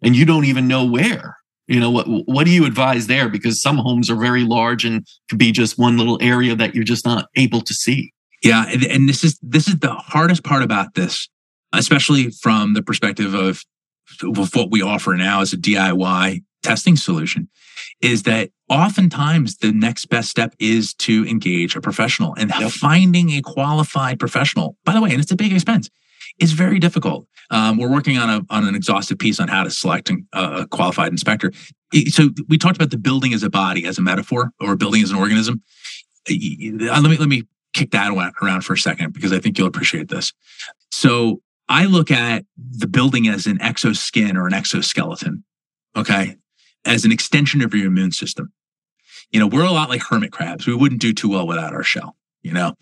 and 0.03 0.15
you 0.15 0.25
don't 0.25 0.45
even 0.45 0.69
know 0.69 0.85
where, 0.85 1.37
you 1.67 1.81
know, 1.81 1.91
what, 1.91 2.07
what 2.07 2.45
do 2.45 2.53
you 2.53 2.65
advise 2.65 3.09
there? 3.09 3.29
Because 3.29 3.61
some 3.61 3.79
homes 3.79 4.09
are 4.09 4.17
very 4.17 4.45
large 4.45 4.85
and 4.85 5.05
could 5.29 5.39
be 5.39 5.51
just 5.51 5.79
one 5.79 5.99
little 5.99 6.19
area 6.23 6.55
that 6.55 6.75
you're 6.75 6.85
just 6.85 7.05
not 7.05 7.27
able 7.35 7.61
to 7.63 7.75
see. 7.75 8.13
Yeah. 8.43 8.67
And 8.67 9.09
this 9.09 9.25
is, 9.25 9.39
this 9.43 9.69
is 9.69 9.79
the 9.79 9.95
hardest 9.95 10.45
part 10.45 10.63
about 10.63 10.95
this 10.95 11.29
especially 11.73 12.31
from 12.31 12.75
the 12.75 12.83
perspective 12.83 13.35
of, 13.35 13.65
of 14.23 14.55
what 14.55 14.71
we 14.71 14.83
offer 14.83 15.15
now 15.15 15.41
as 15.41 15.53
a 15.53 15.57
DIY 15.57 16.43
testing 16.63 16.97
solution, 16.97 17.49
is 18.01 18.25
that 18.25 18.51
oftentimes 18.69 19.59
the 19.59 19.73
next 19.73 20.07
best 20.07 20.29
step 20.29 20.55
is 20.59 20.95
to 20.95 21.27
engage 21.27 21.77
a 21.77 21.81
professional 21.81 22.35
and 22.37 22.53
yep. 22.59 22.71
finding 22.71 23.31
a 23.31 23.43
qualified 23.43 24.19
professional. 24.19 24.77
By 24.85 24.93
the 24.93 25.01
way, 25.01 25.11
and 25.11 25.21
it's 25.21 25.31
a 25.31 25.37
big 25.37 25.53
expense, 25.53 25.89
is 26.41 26.53
very 26.53 26.79
difficult. 26.79 27.27
Um, 27.51 27.79
we're 27.79 27.91
working 27.91 28.19
on 28.19 28.29
a 28.29 28.41
on 28.51 28.67
an 28.67 28.75
exhaustive 28.75 29.19
piece 29.19 29.39
on 29.39 29.47
how 29.47 29.63
to 29.63 29.71
select 29.71 30.11
a 30.33 30.67
qualified 30.67 31.13
inspector. 31.13 31.53
So 32.09 32.31
we 32.49 32.59
talked 32.59 32.77
about 32.77 32.91
the 32.91 32.99
building 32.99 33.33
as 33.33 33.45
a 33.45 33.51
body, 33.51 33.87
as 33.87 33.99
a 33.99 34.03
metaphor, 34.03 34.51
or 34.61 34.75
building 34.75 35.03
as 35.03 35.13
an 35.13 35.17
organism. 35.17 35.63
Let 36.29 37.03
me 37.03 37.17
let 37.17 37.29
me 37.29 37.45
kick 37.77 37.91
that 37.91 38.11
around 38.43 38.63
for 38.63 38.73
a 38.73 38.79
second 38.79 39.13
because 39.13 39.33
I 39.33 39.39
think 39.39 39.59
you'll 39.59 39.69
appreciate 39.69 40.09
this. 40.09 40.33
So 40.91 41.41
I 41.69 41.87
look 41.87 42.11
at 42.11 42.45
the 42.57 42.87
building 42.87 43.29
as 43.29 43.47
an 43.47 43.59
exoskin 43.59 44.37
or 44.37 44.47
an 44.47 44.55
exoskeleton, 44.55 45.45
okay, 45.95 46.37
as 46.85 47.05
an 47.05 47.13
extension 47.13 47.63
of 47.63 47.75
your 47.75 47.87
immune 47.87 48.13
system. 48.13 48.53
You 49.31 49.41
know, 49.41 49.47
we're 49.47 49.65
a 49.65 49.73
lot 49.73 49.91
like 49.91 50.03
hermit 50.03 50.33
crabs. 50.33 50.67
We 50.67 50.75
wouldn't 50.75 51.01
do 51.01 51.13
too 51.13 51.29
well 51.29 51.47
without 51.47 51.75
our 51.75 51.83
shell, 51.83 52.17
you 52.43 52.53
know. 52.53 52.75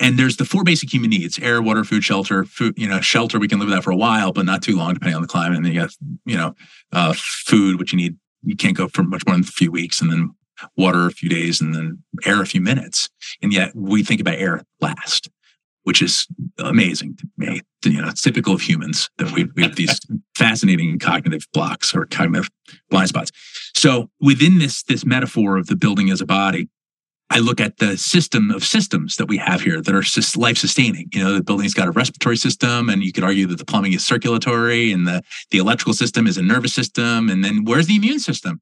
And 0.00 0.16
there's 0.16 0.36
the 0.36 0.44
four 0.44 0.62
basic 0.62 0.92
human 0.92 1.10
needs: 1.10 1.40
air, 1.40 1.60
water, 1.60 1.82
food, 1.82 2.04
shelter. 2.04 2.44
Food, 2.44 2.74
you 2.76 2.88
know, 2.88 3.00
shelter 3.00 3.40
we 3.40 3.48
can 3.48 3.58
live 3.58 3.68
without 3.68 3.82
for 3.82 3.90
a 3.90 3.96
while, 3.96 4.32
but 4.32 4.46
not 4.46 4.62
too 4.62 4.76
long, 4.76 4.94
depending 4.94 5.16
on 5.16 5.22
the 5.22 5.28
climate. 5.28 5.56
And 5.56 5.66
then 5.66 5.72
you 5.72 5.80
got, 5.80 5.90
you 6.24 6.36
know, 6.36 6.54
uh, 6.92 7.14
food, 7.16 7.80
which 7.80 7.92
you 7.92 7.96
need. 7.96 8.16
You 8.44 8.54
can't 8.54 8.76
go 8.76 8.86
for 8.86 9.02
much 9.02 9.24
more 9.26 9.34
than 9.34 9.42
a 9.42 9.46
few 9.46 9.72
weeks, 9.72 10.00
and 10.00 10.12
then 10.12 10.30
water 10.76 11.06
a 11.06 11.10
few 11.10 11.28
days, 11.28 11.60
and 11.60 11.74
then 11.74 12.02
air 12.24 12.42
a 12.42 12.46
few 12.46 12.60
minutes. 12.60 13.08
And 13.42 13.52
yet 13.52 13.74
we 13.74 14.02
think 14.02 14.20
about 14.20 14.38
air 14.38 14.62
last 14.80 15.28
which 15.88 16.02
is 16.02 16.26
amazing 16.58 17.16
to 17.16 17.26
me. 17.38 17.62
You 17.82 18.02
know, 18.02 18.08
it's 18.08 18.20
typical 18.20 18.52
of 18.52 18.60
humans 18.60 19.08
that 19.16 19.32
we, 19.32 19.48
we 19.56 19.62
have 19.62 19.76
these 19.76 19.98
fascinating 20.36 20.98
cognitive 20.98 21.46
blocks 21.54 21.94
or 21.94 22.04
cognitive 22.04 22.50
blind 22.90 23.08
spots. 23.08 23.30
So 23.74 24.10
within 24.20 24.58
this 24.58 24.82
this 24.82 25.06
metaphor 25.06 25.56
of 25.56 25.66
the 25.66 25.76
building 25.76 26.10
as 26.10 26.20
a 26.20 26.26
body, 26.26 26.68
I 27.30 27.38
look 27.38 27.58
at 27.58 27.78
the 27.78 27.96
system 27.96 28.50
of 28.50 28.64
systems 28.64 29.16
that 29.16 29.28
we 29.28 29.38
have 29.38 29.62
here 29.62 29.80
that 29.80 29.94
are 29.94 30.38
life 30.38 30.58
sustaining. 30.58 31.08
You 31.14 31.24
know, 31.24 31.34
the 31.34 31.42
building's 31.42 31.72
got 31.72 31.88
a 31.88 31.92
respiratory 31.92 32.36
system, 32.36 32.90
and 32.90 33.02
you 33.02 33.10
could 33.10 33.24
argue 33.24 33.46
that 33.46 33.56
the 33.56 33.64
plumbing 33.64 33.94
is 33.94 34.04
circulatory, 34.04 34.92
and 34.92 35.06
the, 35.06 35.22
the 35.50 35.56
electrical 35.56 35.94
system 35.94 36.26
is 36.26 36.36
a 36.36 36.42
nervous 36.42 36.74
system. 36.74 37.30
And 37.30 37.42
then 37.42 37.64
where's 37.64 37.86
the 37.86 37.96
immune 37.96 38.20
system? 38.20 38.60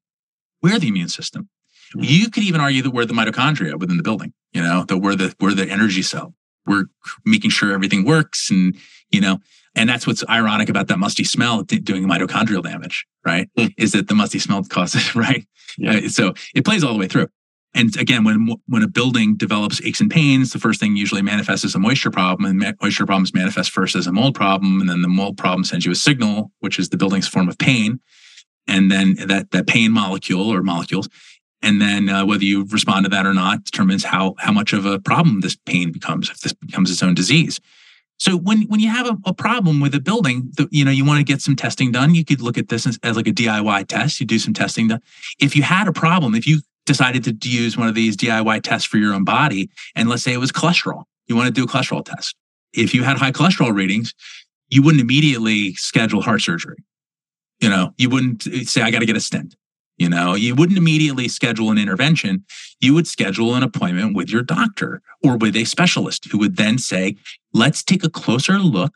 We're 0.63 0.79
the 0.79 0.89
immune 0.89 1.09
system. 1.09 1.49
Hmm. 1.97 2.05
You 2.05 2.31
could 2.31 2.43
even 2.43 2.61
argue 2.61 2.83
that 2.83 2.91
we're 2.91 3.05
the 3.05 3.15
mitochondria 3.15 3.79
within 3.79 3.97
the 3.97 4.03
building, 4.03 4.33
you 4.53 4.63
know, 4.63 4.85
that 4.85 4.99
we're 4.99 5.17
the 5.17 5.35
we're 5.41 5.55
the 5.55 5.71
energy 5.71 6.03
cell 6.03 6.35
we're 6.67 6.85
making 7.25 7.51
sure 7.51 7.73
everything 7.73 8.05
works 8.05 8.51
and 8.51 8.77
you 9.11 9.21
know 9.21 9.39
and 9.75 9.89
that's 9.89 10.07
what's 10.07 10.25
ironic 10.29 10.69
about 10.69 10.89
that 10.89 10.99
musty 10.99 11.25
smell 11.25 11.63
doing 11.63 12.05
mitochondrial 12.05 12.63
damage 12.63 13.07
right 13.25 13.49
mm. 13.57 13.73
is 13.79 13.93
that 13.93 14.09
the 14.09 14.15
musty 14.15 14.39
smell 14.39 14.63
causes 14.65 15.15
right 15.17 15.47
yeah. 15.79 15.97
Uh, 15.97 16.09
so 16.09 16.35
it 16.55 16.65
plays 16.65 16.83
all 16.85 16.93
the 16.93 16.99
way 16.99 17.09
through 17.09 17.29
and 17.75 17.97
again 17.97 18.25
when 18.25 18.57
when 18.67 18.83
a 18.83 18.89
building 18.89 19.37
develops 19.37 19.81
aches 19.83 20.01
and 20.01 20.11
pains 20.11 20.53
the 20.53 20.59
first 20.59 20.81
thing 20.81 20.97
usually 20.97 21.23
manifests 21.23 21.65
as 21.65 21.75
a 21.75 21.79
moisture 21.79 22.11
problem 22.11 22.45
and 22.45 22.77
moisture 22.83 23.07
problems 23.07 23.33
manifest 23.33 23.71
first 23.71 23.95
as 23.95 24.07
a 24.07 24.13
mold 24.13 24.35
problem 24.35 24.81
and 24.81 24.91
then 24.91 25.03
the 25.03 25.09
mold 25.09 25.37
problem 25.37 25.65
sends 25.65 25.87
you 25.87 25.93
a 25.93 25.97
signal 25.97 26.51
which 26.61 26.79
is 26.79 26.89
the 26.89 26.97
building's 26.97 27.29
form 27.29 27.49
of 27.49 27.59
pain 27.59 28.01
and 28.67 28.91
then 28.91 29.15
that 29.27 29.51
that 29.53 29.67
pain 29.67 29.93
molecule 29.93 30.53
or 30.53 30.63
molecules 30.63 31.09
and 31.67 31.83
then 31.83 32.09
uh, 32.09 32.25
whether 32.25 32.45
you 32.45 32.65
respond 32.67 33.05
to 33.05 33.11
that 33.11 33.27
or 33.27 33.35
not 33.35 33.65
determines 33.65 34.05
how 34.05 34.37
how 34.39 34.53
much 34.53 34.73
of 34.73 34.87
a 34.87 35.01
problem 35.01 35.41
this 35.41 35.57
pain 35.57 35.91
becomes 35.91 36.31
if 36.31 36.39
this 36.39 36.53
becomes 36.53 36.91
its 36.91 37.03
own 37.03 37.13
disease. 37.15 37.61
So 38.19 38.37
when 38.37 38.63
when 38.69 38.79
you 38.79 38.89
have 38.89 39.09
a, 39.09 39.17
a 39.27 39.35
problem 39.35 39.81
with 39.81 39.93
a 39.95 40.01
building 40.01 40.53
you 40.71 40.85
know 40.85 40.93
you 40.93 41.05
want 41.05 41.19
to 41.19 41.25
get 41.25 41.43
some 41.43 41.57
testing 41.57 41.91
done 41.91 42.15
you 42.15 42.25
could 42.25 42.41
look 42.41 42.57
at 42.57 42.69
this 42.69 42.87
as, 42.87 43.01
as, 43.03 43.17
like 43.17 43.27
a 43.27 43.33
diy 43.33 43.87
test. 43.89 44.21
You 44.21 44.27
do 44.27 44.39
some 44.39 44.55
testing 44.55 44.87
done. 44.89 45.01
if 45.41 45.57
you 45.57 45.65
had 45.65 45.89
a 45.89 45.93
problem 45.93 46.37
if 46.37 46.47
you 46.47 46.61
decided 46.87 47.25
to 47.25 47.49
use 47.49 47.77
one 47.77 47.89
of 47.89 47.97
these 47.97 48.17
diy 48.17 48.63
tests 48.63 48.87
for 48.87 48.99
your 48.99 49.13
own 49.13 49.25
body 49.25 49.69
and 49.97 50.09
let's 50.09 50.23
say 50.23 50.33
it 50.33 50.39
was 50.39 50.53
cholesterol 50.53 51.03
you 51.27 51.35
want 51.35 51.49
to 51.49 51.53
do 51.53 51.65
a 51.65 51.67
cholesterol 51.67 52.05
test. 52.05 52.37
If 52.73 52.95
you 52.95 53.03
had 53.03 53.17
high 53.19 53.33
cholesterol 53.33 53.75
readings 53.75 54.15
you 54.69 54.83
wouldn't 54.83 55.03
immediately 55.03 55.75
schedule 55.75 56.23
heart 56.23 56.43
surgery. 56.43 56.79
You 57.61 57.71
know 57.71 57.93
you 57.99 58.09
wouldn't 58.09 58.45
say 58.69 58.83
i 58.83 58.93
got 58.93 59.01
to 59.01 59.07
get 59.07 59.17
a 59.17 59.21
stent 59.21 59.57
you 59.97 60.09
know, 60.09 60.35
you 60.35 60.55
wouldn't 60.55 60.79
immediately 60.79 61.29
schedule 61.29 61.71
an 61.71 61.79
intervention. 61.79 62.45
You 62.81 62.95
would 62.95 63.07
schedule 63.07 63.55
an 63.55 63.63
appointment 63.63 64.15
with 64.15 64.31
your 64.31 64.43
doctor 64.43 65.03
or 65.23 65.37
with 65.37 65.57
a 65.57 65.65
specialist 65.65 66.27
who 66.31 66.39
would 66.39 66.57
then 66.57 66.79
say, 66.79 67.17
let's 67.53 67.83
take 67.83 68.05
a 68.05 68.11
closer 68.11 68.59
look, 68.59 68.95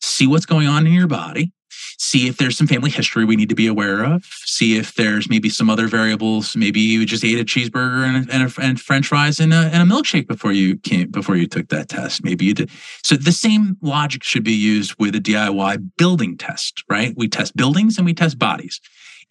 see 0.00 0.26
what's 0.26 0.46
going 0.46 0.66
on 0.66 0.86
in 0.86 0.92
your 0.92 1.06
body, 1.06 1.52
see 1.98 2.26
if 2.26 2.36
there's 2.36 2.58
some 2.58 2.66
family 2.66 2.90
history 2.90 3.24
we 3.24 3.36
need 3.36 3.48
to 3.48 3.54
be 3.54 3.68
aware 3.68 4.04
of, 4.04 4.24
see 4.24 4.76
if 4.76 4.94
there's 4.96 5.28
maybe 5.28 5.48
some 5.48 5.70
other 5.70 5.86
variables. 5.86 6.56
Maybe 6.56 6.80
you 6.80 7.06
just 7.06 7.24
ate 7.24 7.38
a 7.38 7.44
cheeseburger 7.44 8.04
and, 8.04 8.28
and, 8.28 8.42
a, 8.42 8.60
and 8.60 8.80
French 8.80 9.06
fries 9.06 9.38
and 9.38 9.52
a, 9.52 9.70
and 9.72 9.88
a 9.88 9.94
milkshake 9.94 10.26
before 10.26 10.52
you 10.52 10.76
came 10.78 11.10
before 11.10 11.36
you 11.36 11.46
took 11.46 11.68
that 11.68 11.88
test. 11.88 12.24
Maybe 12.24 12.44
you 12.44 12.54
did. 12.54 12.70
So 13.04 13.14
the 13.14 13.30
same 13.30 13.76
logic 13.80 14.24
should 14.24 14.42
be 14.42 14.52
used 14.52 14.96
with 14.98 15.14
a 15.14 15.20
DIY 15.20 15.92
building 15.96 16.36
test, 16.36 16.82
right? 16.88 17.14
We 17.16 17.28
test 17.28 17.56
buildings 17.56 17.96
and 17.96 18.04
we 18.04 18.14
test 18.14 18.38
bodies. 18.38 18.80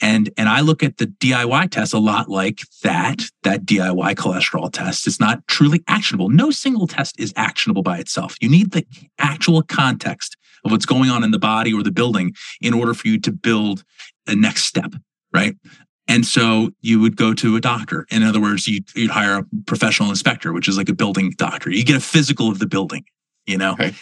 And 0.01 0.31
and 0.35 0.49
I 0.49 0.61
look 0.61 0.83
at 0.83 0.97
the 0.97 1.07
DIY 1.07 1.69
test 1.69 1.93
a 1.93 1.99
lot 1.99 2.27
like 2.27 2.61
that 2.83 3.21
that 3.43 3.65
DIY 3.65 4.15
cholesterol 4.15 4.71
test. 4.71 5.07
It's 5.07 5.19
not 5.19 5.47
truly 5.47 5.83
actionable. 5.87 6.29
No 6.29 6.51
single 6.51 6.87
test 6.87 7.19
is 7.19 7.33
actionable 7.35 7.83
by 7.83 7.99
itself. 7.99 8.35
You 8.41 8.49
need 8.49 8.71
the 8.71 8.85
actual 9.19 9.61
context 9.61 10.35
of 10.65 10.71
what's 10.71 10.85
going 10.85 11.09
on 11.09 11.23
in 11.23 11.31
the 11.31 11.39
body 11.39 11.73
or 11.73 11.83
the 11.83 11.91
building 11.91 12.33
in 12.61 12.73
order 12.73 12.93
for 12.93 13.07
you 13.07 13.19
to 13.19 13.31
build 13.31 13.83
a 14.27 14.35
next 14.35 14.65
step, 14.65 14.93
right? 15.33 15.55
And 16.07 16.25
so 16.25 16.71
you 16.81 16.99
would 16.99 17.15
go 17.15 17.33
to 17.35 17.55
a 17.55 17.61
doctor. 17.61 18.05
In 18.11 18.23
other 18.23 18.41
words, 18.41 18.67
you'd, 18.67 18.93
you'd 18.95 19.11
hire 19.11 19.37
a 19.37 19.45
professional 19.65 20.09
inspector, 20.09 20.51
which 20.51 20.67
is 20.67 20.77
like 20.77 20.89
a 20.89 20.93
building 20.93 21.33
doctor. 21.37 21.69
You 21.69 21.85
get 21.85 21.95
a 21.95 22.01
physical 22.01 22.49
of 22.49 22.59
the 22.59 22.67
building, 22.67 23.05
you 23.45 23.57
know? 23.57 23.73
Okay. 23.73 23.93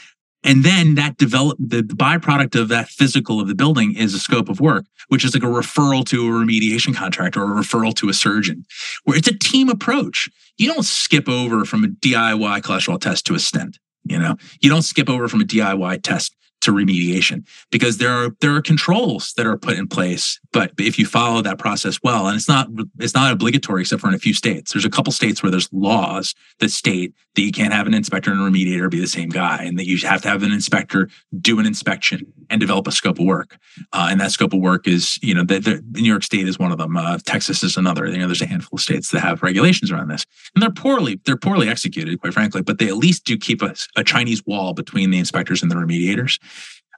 And 0.43 0.63
then 0.63 0.95
that 0.95 1.17
develop 1.17 1.57
the, 1.59 1.81
byproduct 1.81 2.59
of 2.59 2.69
that 2.69 2.87
physical 2.87 3.41
of 3.41 3.47
the 3.47 3.55
building 3.55 3.95
is 3.95 4.13
a 4.13 4.19
scope 4.19 4.47
of 4.47 4.61
work, 4.61 4.85
which 5.09 5.25
is 5.25 5.33
like 5.33 5.43
a 5.43 5.47
referral 5.47 6.05
to 6.05 6.27
a 6.27 6.31
remediation 6.31 6.95
contractor 6.95 7.41
or 7.41 7.57
a 7.57 7.61
referral 7.61 7.93
to 7.95 8.09
a 8.09 8.13
surgeon, 8.13 8.65
where 9.03 9.17
it's 9.17 9.27
a 9.27 9.37
team 9.37 9.69
approach. 9.69 10.29
You 10.57 10.71
don't 10.73 10.85
skip 10.85 11.27
over 11.27 11.65
from 11.65 11.83
a 11.83 11.87
DIY 11.87 12.61
cholesterol 12.61 13.01
test 13.01 13.25
to 13.27 13.35
a 13.35 13.39
stent. 13.39 13.79
You 14.05 14.17
know, 14.17 14.37
you 14.61 14.69
don't 14.69 14.81
skip 14.81 15.09
over 15.09 15.27
from 15.27 15.41
a 15.41 15.45
DIY 15.45 16.03
test 16.03 16.35
to 16.61 16.71
remediation 16.71 17.45
because 17.71 17.97
there 17.97 18.11
are 18.11 18.29
there 18.41 18.55
are 18.55 18.61
controls 18.61 19.33
that 19.37 19.45
are 19.45 19.57
put 19.57 19.77
in 19.77 19.87
place 19.87 20.39
but 20.51 20.71
if 20.77 20.99
you 20.99 21.05
follow 21.05 21.41
that 21.41 21.57
process 21.57 21.99
well 22.03 22.27
and 22.27 22.35
it's 22.35 22.47
not 22.47 22.67
it's 22.99 23.13
not 23.13 23.31
obligatory 23.31 23.81
except 23.81 24.01
for 24.01 24.09
in 24.09 24.13
a 24.13 24.19
few 24.19 24.33
states. 24.33 24.73
There's 24.73 24.85
a 24.85 24.89
couple 24.89 25.11
states 25.11 25.41
where 25.41 25.51
there's 25.51 25.71
laws 25.71 26.35
that 26.59 26.71
state 26.71 27.13
that 27.35 27.41
you 27.41 27.51
can't 27.51 27.73
have 27.73 27.87
an 27.87 27.93
inspector 27.93 28.31
and 28.31 28.39
a 28.39 28.43
remediator 28.43 28.89
be 28.89 28.99
the 28.99 29.07
same 29.07 29.29
guy 29.29 29.63
and 29.63 29.77
that 29.79 29.87
you 29.87 29.97
have 29.99 30.21
to 30.23 30.27
have 30.27 30.43
an 30.43 30.51
inspector 30.51 31.09
do 31.39 31.59
an 31.59 31.65
inspection 31.65 32.25
and 32.49 32.59
develop 32.59 32.87
a 32.87 32.91
scope 32.91 33.19
of 33.19 33.25
work. 33.25 33.57
Uh, 33.93 34.07
and 34.11 34.19
that 34.19 34.31
scope 34.31 34.53
of 34.53 34.59
work 34.59 34.87
is 34.87 35.19
you 35.21 35.33
know 35.33 35.43
the, 35.43 35.59
the, 35.59 35.83
new 35.91 36.09
york 36.09 36.23
state 36.23 36.47
is 36.47 36.59
one 36.59 36.71
of 36.71 36.77
them. 36.77 36.97
Uh, 36.97 37.17
texas 37.25 37.63
is 37.63 37.77
another. 37.77 38.07
You 38.07 38.17
know 38.17 38.27
there's 38.27 38.41
a 38.41 38.47
handful 38.47 38.77
of 38.77 38.81
states 38.81 39.11
that 39.11 39.21
have 39.21 39.43
regulations 39.43 39.91
around 39.91 40.09
this. 40.09 40.25
And 40.55 40.61
they're 40.61 40.71
poorly 40.71 41.19
they're 41.25 41.37
poorly 41.37 41.69
executed 41.69 42.19
quite 42.19 42.33
frankly 42.33 42.61
but 42.61 42.79
they 42.79 42.87
at 42.87 42.97
least 42.97 43.25
do 43.25 43.37
keep 43.37 43.61
a, 43.61 43.75
a 43.95 44.03
chinese 44.03 44.45
wall 44.45 44.73
between 44.73 45.11
the 45.11 45.19
inspectors 45.19 45.61
and 45.61 45.71
the 45.71 45.75
remediators 45.75 46.39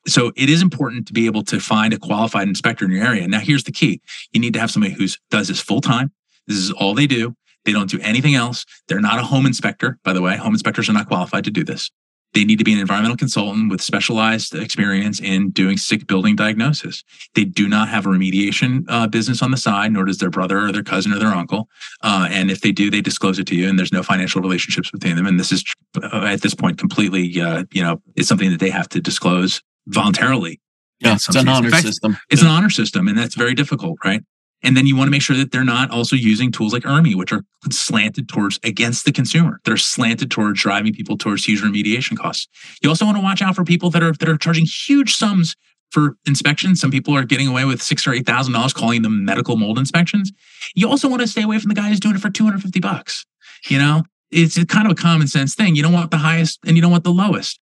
so 0.08 0.32
it 0.36 0.50
is 0.50 0.62
important 0.62 1.08
to 1.08 1.14
be 1.14 1.26
able 1.26 1.44
to 1.44 1.60
find 1.60 1.94
a 1.94 2.00
qualified 2.00 2.48
inspector 2.48 2.86
in 2.86 2.92
your 2.92 3.06
area. 3.06 3.28
Now, 3.28 3.40
here's 3.40 3.64
the 3.64 3.72
key: 3.72 4.02
you 4.32 4.40
need 4.40 4.54
to 4.54 4.60
have 4.60 4.72
somebody 4.72 4.94
who 4.94 5.08
does 5.30 5.48
this 5.48 5.60
full 5.60 5.82
time. 5.82 6.12
This 6.48 6.58
is 6.58 6.72
all 6.72 6.94
they 6.94 7.08
do. 7.08 7.36
They 7.66 7.72
don't 7.72 7.90
do 7.90 8.00
anything 8.02 8.36
else. 8.36 8.66
They're 8.88 9.02
not 9.02 9.20
a 9.20 9.24
home 9.24 9.46
inspector, 9.46 10.00
by 10.04 10.14
the 10.14 10.22
way. 10.22 10.36
Home 10.38 10.54
inspectors 10.54 10.90
are 10.90 10.94
not 10.94 11.08
qualified 11.08 11.44
to 11.44 11.52
do 11.52 11.64
this. 11.64 11.92
They 12.34 12.46
need 12.46 12.60
to 12.60 12.64
be 12.64 12.72
an 12.72 12.80
environmental 12.80 13.18
consultant 13.18 13.70
with 13.70 13.82
specialized 13.82 14.56
experience 14.56 15.20
in 15.20 15.52
doing 15.52 15.78
sick 15.78 16.08
building 16.08 16.36
diagnosis. 16.38 17.04
They 17.36 17.44
do 17.44 17.68
not 17.68 17.90
have 17.90 18.06
a 18.06 18.10
remediation 18.10 18.86
uh, 18.88 19.08
business 19.08 19.42
on 19.42 19.52
the 19.52 19.58
side, 19.58 19.92
nor 19.92 20.06
does 20.06 20.20
their 20.20 20.30
brother 20.30 20.66
or 20.66 20.72
their 20.72 20.84
cousin 20.84 21.12
or 21.12 21.20
their 21.20 21.28
uncle. 21.28 21.68
Uh, 22.02 22.30
and 22.32 22.50
if 22.50 22.62
they 22.62 22.72
do, 22.72 22.90
they 22.90 23.02
disclose 23.02 23.38
it 23.38 23.48
to 23.48 23.56
you, 23.56 23.68
and 23.68 23.78
there's 23.78 23.92
no 23.92 24.02
financial 24.02 24.42
relationships 24.42 24.90
between 24.92 25.18
them. 25.18 25.28
And 25.28 25.40
this 25.40 25.52
is, 25.52 25.64
uh, 26.02 26.26
at 26.26 26.42
this 26.42 26.56
point, 26.56 26.78
completely, 26.78 27.42
uh, 27.42 27.66
you 27.72 27.84
know, 27.84 28.02
it's 28.16 28.30
something 28.30 28.50
that 28.50 28.62
they 28.62 28.70
have 28.70 28.88
to 28.90 29.02
disclose 29.02 29.62
voluntarily. 29.88 30.60
Yeah, 31.00 31.16
it's 31.16 31.28
an 31.36 31.48
honor 31.48 31.72
fact, 31.72 31.84
system. 31.84 32.18
It's 32.30 32.44
yeah. 32.44 32.50
an 32.50 32.56
honor 32.56 32.70
system, 32.70 33.08
and 33.08 33.18
that's 33.18 33.36
very 33.36 33.56
difficult, 33.56 33.98
right? 34.06 34.22
And 34.64 34.78
then 34.78 34.86
you 34.86 34.96
want 34.96 35.08
to 35.08 35.12
make 35.12 35.24
sure 35.24 35.36
that 35.38 35.52
they're 35.52 35.64
not 35.64 35.90
also 35.90 36.16
using 36.16 36.52
tools 36.52 36.74
like 36.74 36.84
ERMI, 36.84 37.16
which 37.16 37.32
are 37.32 37.44
slanted 37.72 38.30
towards 38.30 38.60
against 38.64 39.06
the 39.06 39.12
consumer. 39.12 39.60
They're 39.66 39.78
slanted 39.78 40.30
towards 40.30 40.62
driving 40.62 40.94
people 40.94 41.18
towards 41.18 41.46
huge 41.46 41.62
remediation 41.62 42.16
costs. 42.16 42.48
You 42.82 42.90
also 42.90 43.06
want 43.06 43.18
to 43.18 43.24
watch 43.24 43.42
out 43.42 43.56
for 43.56 43.64
people 43.64 43.90
that 43.92 44.04
are 44.04 44.14
that 44.14 44.30
are 44.30 44.38
charging 44.38 44.66
huge 44.66 45.16
sums 45.16 45.56
for 45.90 46.16
inspections. 46.26 46.80
Some 46.80 46.92
people 46.92 47.16
are 47.16 47.24
getting 47.24 47.48
away 47.48 47.66
with 47.66 47.82
six 47.82 48.06
or 48.06 48.14
eight 48.14 48.28
thousand 48.28 48.54
dollars 48.54 48.74
calling 48.74 49.02
them 49.02 49.26
medical 49.26 49.58
mold 49.58 49.80
inspections. 49.80 50.32
You 50.76 50.88
also 50.88 51.10
want 51.10 51.22
to 51.22 51.28
stay 51.28 51.42
away 51.42 51.58
from 51.58 51.70
the 51.70 51.76
guy 51.76 51.90
who's 51.90 52.00
doing 52.00 52.16
it 52.16 52.22
for 52.22 52.30
250 52.30 52.80
bucks. 52.80 53.26
You 53.68 53.80
know, 53.80 54.04
it's 54.32 54.64
kind 54.66 54.86
of 54.86 54.92
a 54.92 54.96
common 54.96 55.28
sense 55.28 55.56
thing. 55.56 55.76
You 55.76 55.84
don't 55.84 55.94
want 55.94 56.12
the 56.12 56.18
highest 56.18 56.60
and 56.66 56.76
you 56.76 56.82
don't 56.82 56.92
want 56.92 57.04
the 57.04 57.12
lowest. 57.12 57.60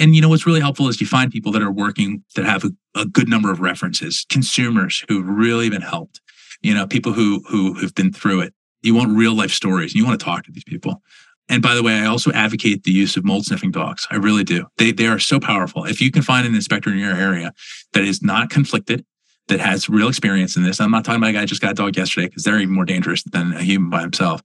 And 0.00 0.14
you 0.14 0.22
know 0.22 0.30
what's 0.30 0.46
really 0.46 0.62
helpful 0.62 0.88
is 0.88 0.98
you 0.98 1.06
find 1.06 1.30
people 1.30 1.52
that 1.52 1.62
are 1.62 1.70
working 1.70 2.24
that 2.34 2.46
have 2.46 2.64
a, 2.64 2.70
a 2.96 3.04
good 3.04 3.28
number 3.28 3.52
of 3.52 3.60
references, 3.60 4.24
consumers 4.30 5.04
who've 5.08 5.28
really 5.28 5.68
been 5.68 5.82
helped, 5.82 6.22
you 6.62 6.72
know, 6.72 6.86
people 6.86 7.12
who 7.12 7.44
who 7.48 7.74
have 7.74 7.94
been 7.94 8.10
through 8.10 8.40
it. 8.40 8.54
You 8.82 8.94
want 8.94 9.14
real 9.14 9.34
life 9.34 9.50
stories. 9.50 9.92
and 9.92 9.98
You 9.98 10.06
want 10.06 10.18
to 10.18 10.24
talk 10.24 10.44
to 10.44 10.52
these 10.52 10.64
people. 10.64 11.02
And 11.50 11.60
by 11.62 11.74
the 11.74 11.82
way, 11.82 12.00
I 12.00 12.06
also 12.06 12.32
advocate 12.32 12.84
the 12.84 12.92
use 12.92 13.18
of 13.18 13.26
mold 13.26 13.44
sniffing 13.44 13.72
dogs. 13.72 14.06
I 14.10 14.16
really 14.16 14.42
do. 14.42 14.66
They 14.78 14.90
they 14.90 15.06
are 15.06 15.18
so 15.18 15.38
powerful. 15.38 15.84
If 15.84 16.00
you 16.00 16.10
can 16.10 16.22
find 16.22 16.46
an 16.46 16.54
inspector 16.54 16.90
in 16.90 16.98
your 16.98 17.14
area 17.14 17.52
that 17.92 18.04
is 18.04 18.22
not 18.22 18.48
conflicted, 18.48 19.04
that 19.48 19.60
has 19.60 19.90
real 19.90 20.08
experience 20.08 20.56
in 20.56 20.62
this. 20.62 20.80
I'm 20.80 20.90
not 20.90 21.04
talking 21.04 21.20
about 21.20 21.30
a 21.30 21.32
guy 21.34 21.40
who 21.40 21.46
just 21.46 21.60
got 21.60 21.72
a 21.72 21.74
dog 21.74 21.94
yesterday 21.94 22.28
because 22.28 22.44
they're 22.44 22.58
even 22.58 22.74
more 22.74 22.86
dangerous 22.86 23.22
than 23.24 23.52
a 23.52 23.62
human 23.62 23.90
by 23.90 24.00
himself 24.00 24.42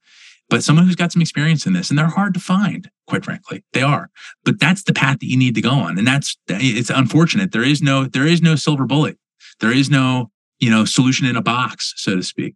but 0.49 0.63
someone 0.63 0.85
who's 0.85 0.95
got 0.95 1.11
some 1.11 1.21
experience 1.21 1.65
in 1.65 1.73
this 1.73 1.89
and 1.89 1.97
they're 1.97 2.07
hard 2.07 2.33
to 2.33 2.39
find 2.39 2.89
quite 3.07 3.23
frankly. 3.23 3.63
They 3.73 3.81
are. 3.81 4.09
But 4.43 4.59
that's 4.59 4.83
the 4.83 4.93
path 4.93 5.19
that 5.19 5.27
you 5.27 5.37
need 5.37 5.55
to 5.55 5.61
go 5.61 5.71
on 5.71 5.97
and 5.97 6.07
that's 6.07 6.37
it's 6.47 6.89
unfortunate. 6.89 7.51
There 7.51 7.63
is 7.63 7.81
no 7.81 8.05
there 8.05 8.27
is 8.27 8.41
no 8.41 8.55
silver 8.55 8.85
bullet. 8.85 9.17
There 9.59 9.71
is 9.71 9.89
no 9.89 10.31
you 10.59 10.69
know 10.69 10.85
solution 10.85 11.27
in 11.27 11.35
a 11.35 11.41
box 11.41 11.93
so 11.97 12.15
to 12.15 12.23
speak. 12.23 12.55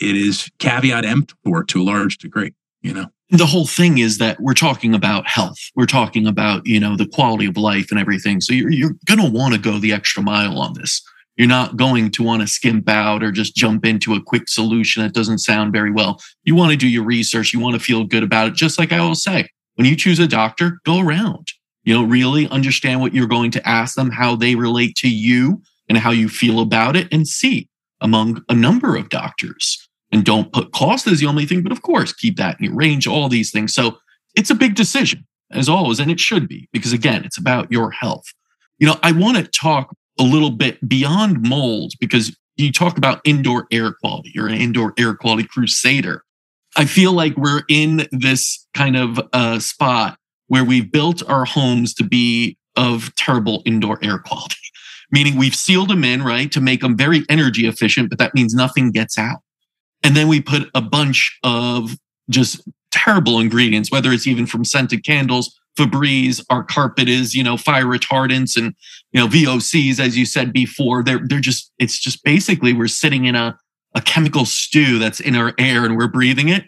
It 0.00 0.16
is 0.16 0.48
caveat 0.58 1.04
emptor 1.04 1.64
to 1.64 1.82
a 1.82 1.84
large 1.84 2.18
degree 2.18 2.54
you 2.82 2.94
know? 2.94 3.06
The 3.30 3.46
whole 3.46 3.66
thing 3.66 3.98
is 3.98 4.18
that 4.18 4.40
we're 4.40 4.54
talking 4.54 4.94
about 4.94 5.26
health. 5.26 5.58
We're 5.76 5.86
talking 5.86 6.26
about 6.26 6.66
you 6.66 6.80
know 6.80 6.96
the 6.96 7.06
quality 7.06 7.46
of 7.46 7.56
life 7.56 7.90
and 7.90 8.00
everything. 8.00 8.40
So 8.40 8.52
you're, 8.52 8.70
you're 8.70 8.96
going 9.06 9.20
to 9.20 9.30
want 9.30 9.54
to 9.54 9.60
go 9.60 9.78
the 9.78 9.92
extra 9.92 10.22
mile 10.22 10.58
on 10.58 10.74
this 10.74 11.00
you're 11.36 11.48
not 11.48 11.76
going 11.76 12.10
to 12.10 12.22
want 12.22 12.42
to 12.42 12.48
skimp 12.48 12.88
out 12.88 13.22
or 13.22 13.32
just 13.32 13.54
jump 13.54 13.86
into 13.86 14.14
a 14.14 14.22
quick 14.22 14.48
solution 14.48 15.02
that 15.02 15.14
doesn't 15.14 15.38
sound 15.38 15.72
very 15.72 15.90
well. 15.90 16.20
You 16.44 16.54
want 16.54 16.72
to 16.72 16.76
do 16.76 16.88
your 16.88 17.04
research. 17.04 17.52
You 17.52 17.60
want 17.60 17.74
to 17.74 17.80
feel 17.80 18.04
good 18.04 18.22
about 18.22 18.48
it. 18.48 18.54
Just 18.54 18.78
like 18.78 18.92
I 18.92 18.98
always 18.98 19.22
say, 19.22 19.48
when 19.76 19.86
you 19.86 19.96
choose 19.96 20.18
a 20.18 20.26
doctor, 20.26 20.80
go 20.84 21.00
around. 21.00 21.48
You 21.84 21.94
know, 21.94 22.04
really 22.04 22.46
understand 22.48 23.00
what 23.00 23.14
you're 23.14 23.26
going 23.26 23.50
to 23.52 23.68
ask 23.68 23.94
them, 23.94 24.10
how 24.10 24.36
they 24.36 24.54
relate 24.54 24.96
to 24.96 25.08
you 25.08 25.62
and 25.88 25.96
how 25.96 26.10
you 26.10 26.28
feel 26.28 26.60
about 26.60 26.94
it, 26.94 27.08
and 27.10 27.26
see 27.26 27.68
among 28.02 28.44
a 28.48 28.54
number 28.54 28.96
of 28.96 29.08
doctors. 29.08 29.88
And 30.12 30.24
don't 30.24 30.52
put 30.52 30.72
cost 30.72 31.06
as 31.06 31.20
the 31.20 31.26
only 31.26 31.46
thing, 31.46 31.62
but 31.62 31.72
of 31.72 31.82
course, 31.82 32.12
keep 32.12 32.36
that 32.36 32.58
in 32.58 32.66
your 32.66 32.74
range, 32.74 33.06
all 33.06 33.28
these 33.28 33.50
things. 33.50 33.72
So 33.72 33.98
it's 34.34 34.50
a 34.50 34.54
big 34.54 34.74
decision, 34.74 35.26
as 35.52 35.68
always, 35.68 36.00
and 36.00 36.10
it 36.10 36.20
should 36.20 36.48
be, 36.48 36.68
because 36.72 36.92
again, 36.92 37.24
it's 37.24 37.38
about 37.38 37.72
your 37.72 37.90
health. 37.90 38.26
You 38.78 38.88
know, 38.88 38.98
I 39.02 39.12
want 39.12 39.36
to 39.38 39.44
talk 39.44 39.94
a 40.20 40.22
little 40.22 40.50
bit 40.50 40.86
beyond 40.86 41.40
mold 41.42 41.94
because 41.98 42.36
you 42.56 42.70
talk 42.70 42.98
about 42.98 43.20
indoor 43.24 43.66
air 43.72 43.92
quality. 43.92 44.30
You're 44.34 44.48
an 44.48 44.60
indoor 44.60 44.92
air 44.98 45.14
quality 45.14 45.48
crusader. 45.48 46.22
I 46.76 46.84
feel 46.84 47.12
like 47.12 47.36
we're 47.36 47.62
in 47.68 48.06
this 48.12 48.66
kind 48.74 48.96
of 48.96 49.18
uh, 49.32 49.58
spot 49.58 50.18
where 50.48 50.64
we've 50.64 50.92
built 50.92 51.28
our 51.28 51.46
homes 51.46 51.94
to 51.94 52.04
be 52.04 52.58
of 52.76 53.14
terrible 53.16 53.62
indoor 53.64 53.98
air 54.04 54.18
quality, 54.18 54.56
meaning 55.10 55.36
we've 55.36 55.54
sealed 55.54 55.88
them 55.88 56.04
in, 56.04 56.22
right, 56.22 56.52
to 56.52 56.60
make 56.60 56.82
them 56.82 56.96
very 56.96 57.24
energy 57.28 57.66
efficient, 57.66 58.10
but 58.10 58.18
that 58.18 58.34
means 58.34 58.54
nothing 58.54 58.92
gets 58.92 59.18
out. 59.18 59.38
And 60.02 60.14
then 60.14 60.28
we 60.28 60.40
put 60.40 60.70
a 60.74 60.82
bunch 60.82 61.38
of 61.42 61.96
just 62.28 62.60
terrible 62.92 63.40
ingredients, 63.40 63.90
whether 63.90 64.12
it's 64.12 64.26
even 64.26 64.46
from 64.46 64.64
scented 64.64 65.04
candles 65.04 65.60
Febreze, 65.78 66.44
our 66.50 66.62
carpet 66.62 67.08
is, 67.08 67.34
you 67.34 67.42
know, 67.42 67.56
fire 67.56 67.86
retardants 67.86 68.56
and, 68.56 68.74
you 69.12 69.20
know, 69.20 69.26
VOCs, 69.26 69.98
as 69.98 70.16
you 70.16 70.24
said 70.24 70.52
before. 70.52 71.02
They're, 71.02 71.20
they're 71.24 71.40
just, 71.40 71.72
it's 71.78 71.98
just 71.98 72.22
basically 72.24 72.72
we're 72.72 72.88
sitting 72.88 73.24
in 73.24 73.34
a, 73.34 73.58
a 73.94 74.00
chemical 74.00 74.44
stew 74.44 74.98
that's 74.98 75.20
in 75.20 75.34
our 75.34 75.52
air 75.58 75.84
and 75.84 75.96
we're 75.96 76.08
breathing 76.08 76.48
it. 76.48 76.64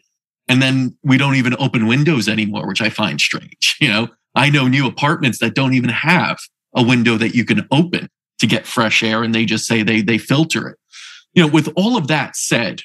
And 0.49 0.61
then 0.61 0.97
we 1.05 1.18
don't 1.18 1.36
even 1.36 1.55
open 1.59 1.86
windows 1.86 2.28
anymore, 2.28 2.66
which 2.66 2.82
I 2.82 2.90
find 2.90 3.20
strange. 3.20 3.76
You 3.80 3.88
know, 3.88 4.09
I 4.36 4.49
know 4.49 4.68
new 4.68 4.86
apartments 4.86 5.40
that 5.40 5.57
don't 5.57 5.74
even 5.74 5.90
have 5.90 6.38
a 6.76 6.84
window 6.84 7.16
that 7.16 7.34
you 7.34 7.45
can 7.45 7.66
open 7.72 8.09
to 8.38 8.47
get 8.47 8.64
fresh 8.64 9.03
air 9.03 9.24
and 9.24 9.34
they 9.34 9.45
just 9.45 9.66
say 9.66 9.82
they, 9.82 10.03
they 10.03 10.18
filter 10.18 10.68
it. 10.68 10.78
You 11.34 11.43
know, 11.43 11.49
with 11.49 11.68
all 11.74 11.97
of 11.97 12.07
that 12.07 12.36
said, 12.36 12.82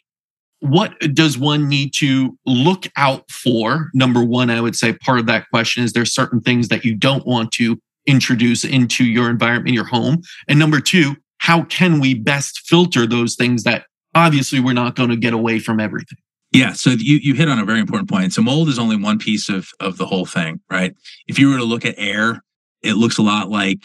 what 0.59 0.99
does 1.13 1.37
one 1.37 1.69
need 1.69 1.93
to 1.97 2.37
look 2.47 2.87
out 2.95 3.29
for? 3.29 3.91
Number 3.93 4.23
one, 4.23 4.49
I 4.49 4.59
would 4.59 4.75
say 4.75 4.93
part 4.93 5.19
of 5.19 5.27
that 5.27 5.47
question 5.49 5.83
is 5.83 5.93
there's 5.93 6.13
certain 6.13 6.41
things 6.41 6.69
that 6.69 6.83
you 6.83 6.95
don't 6.95 7.27
want 7.27 7.51
to 7.53 7.79
introduce 8.07 8.63
into 8.63 9.05
your 9.05 9.29
environment, 9.29 9.75
your 9.75 9.85
home. 9.85 10.21
And 10.47 10.57
number 10.57 10.79
two, 10.79 11.17
how 11.39 11.63
can 11.63 11.99
we 11.99 12.15
best 12.15 12.61
filter 12.67 13.05
those 13.05 13.35
things 13.35 13.63
that 13.63 13.85
obviously 14.15 14.59
we're 14.59 14.73
not 14.73 14.95
going 14.95 15.09
to 15.09 15.15
get 15.15 15.33
away 15.33 15.59
from 15.59 15.79
everything? 15.79 16.17
Yeah, 16.51 16.73
so 16.73 16.91
you 16.91 17.17
you 17.17 17.33
hit 17.33 17.49
on 17.49 17.59
a 17.59 17.65
very 17.65 17.79
important 17.79 18.09
point. 18.09 18.33
So 18.33 18.41
mold 18.41 18.69
is 18.69 18.79
only 18.79 18.95
one 18.95 19.19
piece 19.19 19.49
of 19.49 19.67
of 19.81 19.97
the 19.97 20.05
whole 20.05 20.25
thing, 20.25 20.61
right? 20.71 20.95
If 21.27 21.37
you 21.37 21.49
were 21.51 21.57
to 21.57 21.63
look 21.65 21.85
at 21.85 21.95
air, 21.97 22.41
it 22.81 22.93
looks 22.93 23.17
a 23.17 23.21
lot 23.21 23.49
like 23.49 23.79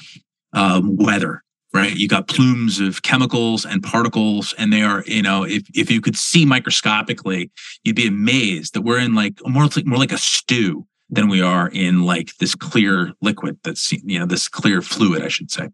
um, 0.53 0.97
weather, 0.97 1.43
right? 1.75 1.95
You 1.95 2.07
got 2.07 2.29
plumes 2.29 2.79
of 2.79 3.03
chemicals 3.03 3.64
and 3.64 3.83
particles, 3.83 4.55
and 4.59 4.73
they 4.73 4.83
are, 4.83 5.03
you 5.07 5.23
know, 5.23 5.43
if 5.45 5.64
if 5.75 5.91
you 5.91 6.01
could 6.01 6.16
see 6.16 6.47
microscopically, 6.47 7.51
you'd 7.83 7.97
be 7.97 8.07
amazed 8.07 8.75
that 8.75 8.83
we're 8.83 9.01
in 9.01 9.14
like 9.14 9.35
more 9.45 9.66
like 9.66 9.87
more 9.87 9.99
like 9.99 10.12
a 10.12 10.18
stew 10.18 10.87
than 11.13 11.29
we 11.29 11.43
are 11.43 11.69
in 11.69 12.05
like 12.05 12.35
this 12.39 12.55
clear 12.55 13.13
liquid 13.21 13.59
that's 13.63 13.93
you 13.93 14.19
know 14.19 14.27
this 14.27 14.49
clear 14.49 14.83
fluid 14.83 15.23
i 15.23 15.29
should 15.29 15.51
say. 15.51 15.69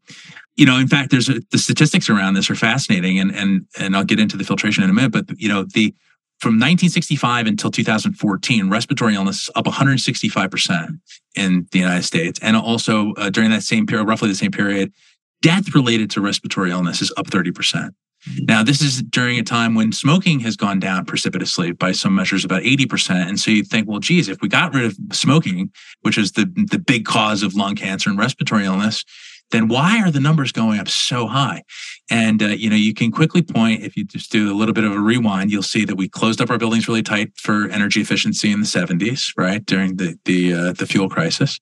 You 0.57 0.67
know 0.67 0.77
in 0.77 0.89
fact 0.89 1.11
there's 1.11 1.29
a, 1.29 1.41
the 1.53 1.59
statistics 1.59 2.11
around 2.11 2.35
this 2.35 2.51
are 2.51 2.57
fascinating 2.57 3.19
and 3.19 3.35
and 3.35 3.67
and 3.79 3.97
i'll 3.97 4.05
get 4.05 4.21
into 4.21 4.37
the 4.37 4.45
filtration 4.45 4.83
in 4.83 4.91
a 4.91 4.93
minute 4.93 5.13
but 5.13 5.27
you 5.41 5.49
know 5.49 5.63
the 5.63 5.95
from 6.41 6.55
1965 6.55 7.47
until 7.47 7.71
2014 7.71 8.71
respiratory 8.71 9.15
illness 9.15 9.49
up 9.57 9.65
165% 9.65 11.01
in 11.37 11.67
the 11.71 11.79
united 11.79 12.03
states 12.03 12.39
and 12.43 12.57
also 12.57 13.13
uh, 13.15 13.31
during 13.31 13.51
that 13.51 13.63
same 13.63 13.87
period 13.87 14.09
roughly 14.09 14.29
the 14.29 14.35
same 14.35 14.51
period 14.51 14.93
death 15.41 15.73
related 15.75 16.11
to 16.11 16.21
respiratory 16.21 16.73
illness 16.73 17.01
is 17.01 17.13
up 17.17 17.27
30% 17.29 17.91
now, 18.41 18.63
this 18.63 18.81
is 18.81 19.03
during 19.03 19.39
a 19.39 19.43
time 19.43 19.75
when 19.75 19.93
smoking 19.93 20.41
has 20.41 20.57
gone 20.57 20.81
down 20.81 21.05
precipitously 21.05 21.73
by 21.73 21.93
some 21.93 22.15
measures 22.15 22.45
about 22.45 22.63
80%. 22.63 23.11
And 23.11 23.39
so 23.39 23.51
you 23.51 23.63
think, 23.63 23.89
well, 23.89 24.01
geez, 24.01 24.29
if 24.29 24.41
we 24.41 24.49
got 24.49 24.75
rid 24.75 24.85
of 24.85 24.97
smoking, 25.13 25.71
which 26.03 26.19
is 26.19 26.33
the, 26.33 26.45
the 26.71 26.79
big 26.79 27.05
cause 27.05 27.43
of 27.43 27.55
lung 27.55 27.77
cancer 27.77 28.11
and 28.11 28.19
respiratory 28.19 28.65
illness, 28.65 29.05
then 29.51 29.69
why 29.69 30.01
are 30.03 30.11
the 30.11 30.21
numbers 30.21 30.53
going 30.53 30.79
up 30.79 30.89
so 30.89 31.27
high? 31.27 31.63
And, 32.11 32.43
uh, 32.43 32.49
you 32.49 32.69
know, 32.69 32.77
you 32.77 32.95
can 32.95 33.11
quickly 33.11 33.43
point, 33.43 33.83
if 33.83 33.97
you 33.97 34.05
just 34.05 34.31
do 34.31 34.53
a 34.53 34.57
little 34.57 34.75
bit 34.75 34.85
of 34.85 34.93
a 34.93 35.01
rewind, 35.01 35.51
you'll 35.51 35.63
see 35.63 35.85
that 35.85 35.97
we 35.97 36.09
closed 36.09 36.41
up 36.41 36.51
our 36.51 36.59
buildings 36.59 36.89
really 36.89 37.03
tight 37.03 37.33
for 37.37 37.69
energy 37.69 38.01
efficiency 38.01 38.51
in 38.51 38.61
the 38.61 38.67
70s, 38.67 39.33
right? 39.37 39.65
During 39.65 39.97
the, 39.97 40.19
the, 40.25 40.53
uh, 40.53 40.73
the 40.73 40.87
fuel 40.87 41.09
crisis. 41.09 41.61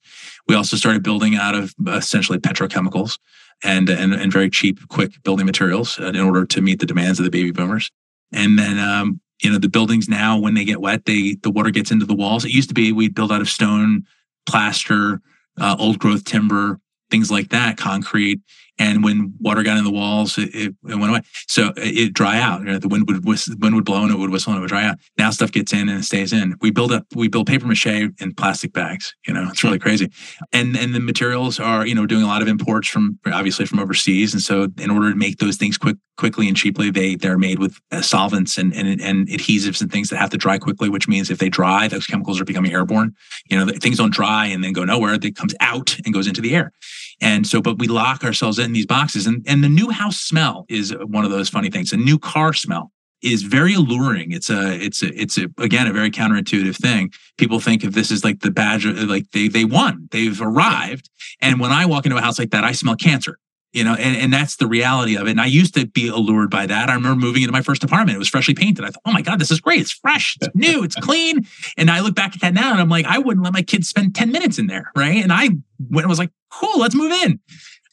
We 0.49 0.55
also 0.55 0.77
started 0.77 1.03
building 1.03 1.37
out 1.37 1.55
of 1.55 1.75
essentially 1.87 2.39
petrochemicals 2.39 3.19
and, 3.63 3.89
and, 3.89 4.13
and 4.13 4.33
very 4.33 4.51
cheap, 4.51 4.87
quick 4.89 5.23
building 5.23 5.47
materials 5.47 5.99
uh, 5.99 6.07
in 6.07 6.21
order 6.21 6.45
to 6.45 6.61
meet 6.61 6.81
the 6.81 6.87
demands 6.87 7.19
of 7.19 7.25
the 7.25 7.31
baby 7.31 7.53
boomers. 7.53 7.91
And 8.33 8.59
then, 8.59 8.79
um, 8.79 9.21
you 9.43 9.51
know, 9.51 9.59
the 9.59 9.69
buildings 9.69 10.09
now, 10.09 10.39
when 10.39 10.55
they 10.55 10.65
get 10.65 10.81
wet, 10.81 11.05
they 11.05 11.37
the 11.43 11.51
water 11.51 11.71
gets 11.71 11.91
into 11.91 12.07
the 12.07 12.15
walls. 12.15 12.45
It 12.45 12.53
used 12.53 12.69
to 12.69 12.75
be 12.75 12.93
we'd 12.93 13.15
build 13.15 13.31
out 13.31 13.41
of 13.41 13.49
stone, 13.49 14.05
plaster, 14.47 15.21
uh, 15.59 15.77
old 15.79 15.99
growth 15.99 16.25
timber, 16.25 16.81
things 17.11 17.31
like 17.31 17.51
that, 17.51 17.77
concrete. 17.77 18.41
And 18.79 19.03
when 19.03 19.35
water 19.41 19.63
got 19.63 19.79
in 19.79 19.85
the 19.85 19.91
walls, 19.91 20.37
it, 20.37 20.55
it, 20.55 20.75
it 20.87 20.97
went 20.97 21.11
away. 21.11 21.21
So 21.49 21.73
it, 21.77 22.13
dry 22.13 22.39
out. 22.39 22.61
You 22.61 22.67
know, 22.67 22.79
the 22.79 22.89
wind 22.89 23.09
would 23.09 23.25
whistle, 23.25 23.55
wind 23.59 23.75
would 23.75 23.87
blow 23.87 24.03
and 24.03 24.13
it 24.13 24.19
would 24.19 24.31
whistle 24.31 24.53
and 24.53 24.59
it 24.59 24.61
would 24.61 24.69
dry 24.69 24.85
out. 24.85 24.99
Now 25.17 25.31
stuff 25.31 25.51
gets 25.51 25.73
in 25.73 25.89
and 25.89 26.01
it 26.01 26.03
stays 26.03 26.33
in. 26.33 26.57
We 26.61 26.71
build 26.71 26.93
up 26.93 27.07
we 27.15 27.29
build 27.29 27.47
paper 27.47 27.67
mache 27.67 27.87
in 27.87 28.35
plastic 28.37 28.73
bags. 28.73 29.15
You 29.27 29.33
know, 29.33 29.49
it's 29.49 29.65
really 29.65 29.79
crazy. 29.79 30.11
And 30.53 30.77
and 30.77 30.95
the 30.95 31.01
materials 31.01 31.59
are 31.59 31.87
you 31.87 31.95
know 31.95 32.07
doing 32.07 32.23
a 32.23 32.27
lot 32.27 32.43
of 32.43 32.49
imports 32.49 32.89
from 32.89 33.19
obviously 33.27 33.65
from 33.65 33.79
overseas. 33.79 34.35
And 34.35 34.43
so 34.43 34.69
in 34.79 34.91
order 34.91 35.11
to 35.11 35.17
make 35.17 35.39
those 35.39 35.57
things 35.57 35.79
quick 35.79 35.97
quickly 36.19 36.47
and 36.47 36.57
cheaply, 36.57 36.91
they 36.91 37.15
they're 37.15 37.39
made 37.39 37.59
with 37.59 37.79
uh, 37.93 38.03
solvents 38.03 38.59
and, 38.59 38.75
and 38.75 39.01
and 39.01 39.27
adhesives 39.29 39.81
and 39.81 39.91
things 39.91 40.11
that 40.11 40.19
have 40.19 40.31
to 40.31 40.37
dry 40.37 40.59
quickly. 40.59 40.91
Which 40.91 41.09
means 41.09 41.31
if 41.31 41.39
they 41.39 41.49
dry, 41.49 41.89
those 41.89 42.07
chemicals 42.07 42.41
are 42.41 42.45
becoming 42.45 42.73
airborne. 42.73 43.15
You 43.51 43.59
know, 43.59 43.73
things 43.73 43.97
don't 43.97 44.13
dry 44.13 44.47
and 44.47 44.63
then 44.63 44.75
go 44.75 44.85
nowhere. 44.85 45.15
It 45.15 45.35
comes 45.35 45.55
out 45.61 45.97
and 46.05 46.13
goes 46.13 46.27
into 46.27 46.43
the 46.43 46.55
air. 46.55 46.73
And 47.21 47.47
so, 47.47 47.63
but 47.63 47.79
we 47.79 47.89
lock 47.89 48.25
ourselves 48.25 48.59
in 48.59 48.73
these 48.73 48.87
boxes. 48.87 49.27
And, 49.27 49.45
and 49.49 49.65
the 49.65 49.69
new 49.69 49.91
house 49.91 50.21
smell 50.21 50.67
is 50.69 50.95
one 51.07 51.25
of 51.25 51.31
those 51.31 51.49
funny 51.49 51.71
things. 51.71 51.93
A 51.93 51.97
new 51.97 52.19
car 52.19 52.53
smell 52.53 52.93
is 53.23 53.43
very 53.43 53.75
alluring. 53.75 54.33
It's 54.33 54.51
a, 54.51 54.75
it's 54.75 55.03
a, 55.03 55.21
it's 55.21 55.39
a, 55.39 55.47
again, 55.59 55.87
a 55.87 55.93
very 55.93 56.11
counterintuitive 56.11 56.77
thing. 56.77 57.13
People 57.39 57.61
think 57.61 57.83
if 57.83 57.93
this 57.93 58.11
is 58.11 58.23
like 58.23 58.41
the 58.41 58.51
badge, 58.51 58.85
of, 58.85 58.97
like 59.05 59.31
they, 59.33 59.49
they 59.49 59.65
won, 59.65 60.09
they've 60.11 60.41
arrived. 60.41 61.09
And 61.41 61.59
when 61.59 61.73
I 61.73 61.87
walk 61.87 62.05
into 62.05 62.19
a 62.19 62.21
house 62.21 62.39
like 62.39 62.51
that, 62.51 62.65
I 62.65 62.73
smell 62.73 62.97
cancer 62.97 63.39
you 63.77 63.85
know, 63.85 63.93
and, 63.93 64.17
and 64.17 64.33
that's 64.33 64.57
the 64.57 64.67
reality 64.67 65.19
of 65.19 65.27
it. 65.27 65.33
And 65.33 65.41
I 65.41 65.45
used 65.45 65.75
to 65.75 65.87
be 65.87 66.09
allured 66.09 66.51
by 66.51 66.65
that. 66.65 66.89
I 66.89 66.95
remember 66.95 67.21
moving 67.21 67.43
into 67.43 67.53
my 67.53 67.61
first 67.61 67.85
apartment. 67.85 68.17
It 68.17 68.19
was 68.19 68.29
freshly 68.29 68.55
painted. 68.55 68.87
I 68.87 68.89
thought, 68.89 69.03
oh 69.05 69.13
my 69.13 69.21
God, 69.21 69.39
this 69.39 69.51
is 69.51 69.61
great. 69.61 69.81
It's 69.81 69.93
fresh, 69.93 70.39
it's 70.41 70.55
new, 70.55 70.83
it's 70.83 70.97
clean. 70.97 71.47
And 71.77 71.91
I 71.91 72.01
look 72.01 72.15
back 72.15 72.35
at 72.35 72.41
that 72.41 72.55
now 72.55 72.73
and 72.73 72.81
I'm 72.81 72.89
like, 72.89 73.05
I 73.05 73.19
wouldn't 73.19 73.45
let 73.45 73.53
my 73.53 73.61
kids 73.61 73.87
spend 73.87 74.15
10 74.15 74.33
minutes 74.33 74.59
in 74.59 74.67
there. 74.67 74.91
Right. 74.97 75.23
And 75.23 75.31
I 75.31 75.51
went 75.79 76.05
and 76.05 76.09
was 76.09 76.19
like, 76.19 76.31
cool, 76.61 76.81
let's 76.81 76.95
move 76.95 77.13
in. 77.13 77.41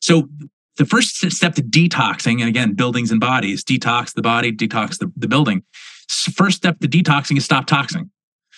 So 0.01 0.29
the 0.77 0.85
first 0.85 1.31
step 1.31 1.55
to 1.55 1.61
detoxing, 1.61 2.39
and 2.39 2.49
again, 2.49 2.73
buildings 2.73 3.11
and 3.11 3.19
bodies, 3.19 3.63
detox 3.63 4.13
the 4.13 4.21
body, 4.21 4.51
detox 4.51 4.97
the, 4.97 5.11
the 5.15 5.27
building. 5.27 5.63
First 6.09 6.57
step 6.57 6.79
to 6.79 6.87
detoxing 6.87 7.37
is 7.37 7.45
stop 7.45 7.67
toxing. 7.67 8.09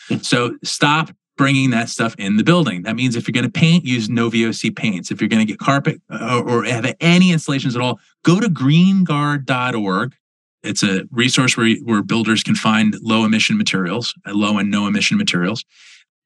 Hmm. 0.08 0.18
So 0.18 0.58
stop 0.64 1.12
bringing 1.38 1.72
that 1.72 1.90
stuff 1.90 2.16
in 2.18 2.38
the 2.38 2.44
building. 2.44 2.84
That 2.84 2.96
means 2.96 3.16
if 3.16 3.28
you're 3.28 3.34
going 3.34 3.46
to 3.46 3.52
paint, 3.52 3.86
use 3.86 4.10
no 4.10 4.30
VOC 4.30 4.76
paints. 4.76 5.12
If 5.12 5.20
you're 5.20 5.28
going 5.28 5.46
to 5.46 5.52
get 5.52 5.60
carpet 5.60 6.02
uh, 6.10 6.42
or, 6.46 6.62
or 6.62 6.64
have 6.64 6.96
any 7.02 7.32
installations 7.32 7.76
at 7.76 7.82
all, 7.82 8.00
go 8.24 8.40
to 8.40 8.48
greenguard.org. 8.48 10.16
It's 10.64 10.82
a 10.82 11.04
resource 11.12 11.58
where, 11.58 11.76
where 11.84 12.02
builders 12.02 12.42
can 12.42 12.56
find 12.56 12.96
low 13.02 13.26
emission 13.26 13.58
materials, 13.58 14.14
uh, 14.26 14.34
low 14.34 14.58
and 14.58 14.72
no 14.72 14.88
emission 14.88 15.18
materials. 15.18 15.64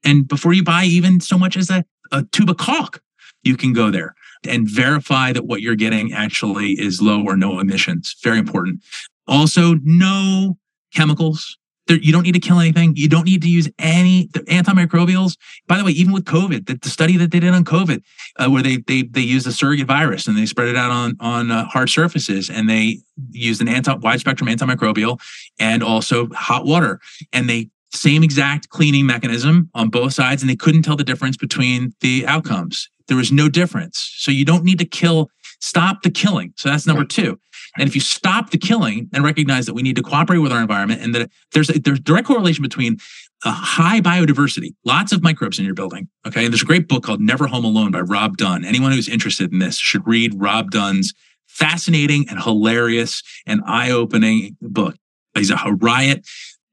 And 0.03 0.27
before 0.27 0.53
you 0.53 0.63
buy 0.63 0.85
even 0.85 1.19
so 1.19 1.37
much 1.37 1.57
as 1.57 1.69
a, 1.69 1.83
a 2.11 2.23
tube 2.31 2.49
of 2.49 2.57
caulk, 2.57 3.01
you 3.43 3.57
can 3.57 3.73
go 3.73 3.91
there 3.91 4.15
and 4.47 4.67
verify 4.69 5.33
that 5.33 5.45
what 5.45 5.61
you're 5.61 5.75
getting 5.75 6.13
actually 6.13 6.71
is 6.73 7.01
low 7.01 7.23
or 7.23 7.35
no 7.35 7.59
emissions. 7.59 8.15
Very 8.23 8.37
important. 8.37 8.81
Also, 9.27 9.75
no 9.83 10.57
chemicals, 10.93 11.57
there, 11.89 11.97
you 11.97 12.13
don't 12.13 12.23
need 12.23 12.33
to 12.33 12.39
kill 12.39 12.59
anything. 12.59 12.95
You 12.95 13.09
don't 13.09 13.25
need 13.25 13.41
to 13.41 13.49
use 13.49 13.67
any 13.79 14.27
antimicrobials. 14.27 15.37
By 15.67 15.77
the 15.77 15.83
way, 15.83 15.91
even 15.91 16.13
with 16.13 16.23
COVID, 16.23 16.67
the, 16.67 16.75
the 16.75 16.89
study 16.89 17.17
that 17.17 17.31
they 17.31 17.39
did 17.39 17.53
on 17.53 17.65
COVID, 17.65 18.03
uh, 18.37 18.49
where 18.49 18.61
they 18.61 18.77
they 18.77 19.01
they 19.01 19.21
used 19.21 19.47
a 19.47 19.51
surrogate 19.51 19.87
virus 19.87 20.27
and 20.27 20.37
they 20.37 20.45
spread 20.45 20.69
it 20.69 20.77
out 20.77 20.91
on 20.91 21.17
on 21.19 21.51
uh, 21.51 21.65
hard 21.65 21.89
surfaces, 21.89 22.49
and 22.49 22.69
they 22.69 22.99
used 23.31 23.59
an 23.59 23.67
anti 23.67 23.93
wide 23.95 24.19
spectrum 24.19 24.47
antimicrobial 24.47 25.19
and 25.59 25.83
also 25.83 26.27
hot 26.29 26.65
water, 26.65 26.99
and 27.33 27.49
they 27.49 27.69
same 27.91 28.23
exact 28.23 28.69
cleaning 28.69 29.07
mechanism 29.07 29.71
on 29.73 29.89
both 29.89 30.13
sides, 30.13 30.43
and 30.43 30.49
they 30.49 30.55
couldn't 30.55 30.83
tell 30.83 30.95
the 30.95 31.03
difference 31.03 31.37
between 31.37 31.93
the 32.01 32.25
outcomes. 32.27 32.87
There 33.09 33.17
was 33.17 33.31
no 33.31 33.49
difference. 33.49 34.13
So 34.17 34.31
you 34.31 34.45
don't 34.45 34.63
need 34.63 34.79
to 34.79 34.85
kill. 34.85 35.29
Stop 35.59 36.03
the 36.03 36.09
killing. 36.09 36.53
So 36.55 36.69
that's 36.69 36.87
number 36.87 37.03
two. 37.03 37.37
And 37.77 37.87
if 37.87 37.95
you 37.95 38.01
stop 38.01 38.51
the 38.51 38.57
killing 38.57 39.09
and 39.13 39.23
recognize 39.23 39.65
that 39.65 39.73
we 39.73 39.81
need 39.81 39.97
to 39.97 40.01
cooperate 40.01 40.39
with 40.39 40.51
our 40.51 40.61
environment 40.61 41.01
and 41.01 41.13
that 41.13 41.29
there's 41.51 41.69
a, 41.69 41.79
there's 41.79 41.99
direct 41.99 42.27
correlation 42.27 42.61
between 42.61 42.97
a 43.45 43.51
high 43.51 44.01
biodiversity, 44.01 44.73
lots 44.85 45.11
of 45.11 45.21
microbes 45.21 45.59
in 45.59 45.65
your 45.65 45.73
building. 45.73 46.07
Okay. 46.25 46.45
And 46.45 46.53
there's 46.53 46.61
a 46.61 46.65
great 46.65 46.87
book 46.87 47.03
called 47.03 47.21
Never 47.21 47.47
Home 47.47 47.65
Alone 47.65 47.91
by 47.91 48.01
Rob 48.01 48.37
Dunn. 48.37 48.65
Anyone 48.65 48.91
who's 48.91 49.09
interested 49.09 49.51
in 49.51 49.59
this 49.59 49.77
should 49.77 50.05
read 50.07 50.33
Rob 50.35 50.71
Dunn's 50.71 51.13
fascinating 51.47 52.25
and 52.29 52.41
hilarious 52.41 53.21
and 53.45 53.61
eye 53.65 53.91
opening 53.91 54.55
book. 54.61 54.95
He's 55.35 55.51
a 55.51 55.57
riot 55.79 56.25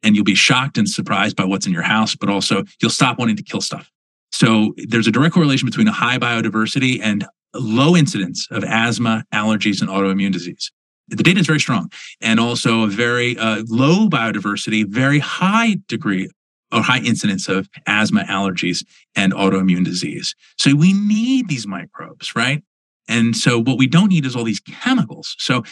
and 0.03 0.14
you'll 0.14 0.24
be 0.24 0.34
shocked 0.34 0.78
and 0.78 0.89
surprised 0.89 1.37
by 1.37 1.45
what's 1.45 1.66
in 1.66 1.72
your 1.72 1.82
house, 1.82 2.14
but 2.14 2.28
also 2.28 2.62
you'll 2.80 2.91
stop 2.91 3.18
wanting 3.18 3.37
to 3.37 3.43
kill 3.43 3.61
stuff. 3.61 3.91
So 4.33 4.74
there's 4.77 5.07
a 5.07 5.12
direct 5.12 5.35
correlation 5.35 5.66
between 5.66 5.89
a 5.89 5.93
high 5.93 6.18
biodiversity 6.18 7.01
and 7.03 7.27
low 7.55 7.97
incidence 7.97 8.47
of 8.51 8.64
asthma, 8.64 9.24
allergies, 9.33 9.81
and 9.81 9.91
autoimmune 9.91 10.33
disease 10.33 10.70
the 11.09 11.22
data 11.22 11.41
is 11.41 11.47
very 11.47 11.61
strong 11.61 11.91
and 12.20 12.41
also 12.41 12.83
a 12.83 12.89
very 12.89 13.39
uh, 13.39 13.62
low 13.68 14.09
biodiversity, 14.09 14.87
very 14.87 15.18
high 15.18 15.77
degree 15.89 16.29
or 16.72 16.83
high 16.83 16.99
incidence 16.99 17.49
of 17.49 17.68
asthma, 17.87 18.24
allergies, 18.24 18.85
and 19.14 19.33
autoimmune 19.33 19.85
disease. 19.85 20.35
So 20.59 20.74
we 20.74 20.93
need 20.93 21.49
these 21.49 21.66
microbes, 21.66 22.35
right? 22.35 22.62
And 23.09 23.37
so 23.37 23.61
what 23.61 23.79
we 23.79 23.87
don't 23.87 24.09
need 24.09 24.27
is 24.27 24.35
all 24.35 24.43
these 24.43 24.61
chemicals. 24.61 25.37
So 25.39 25.62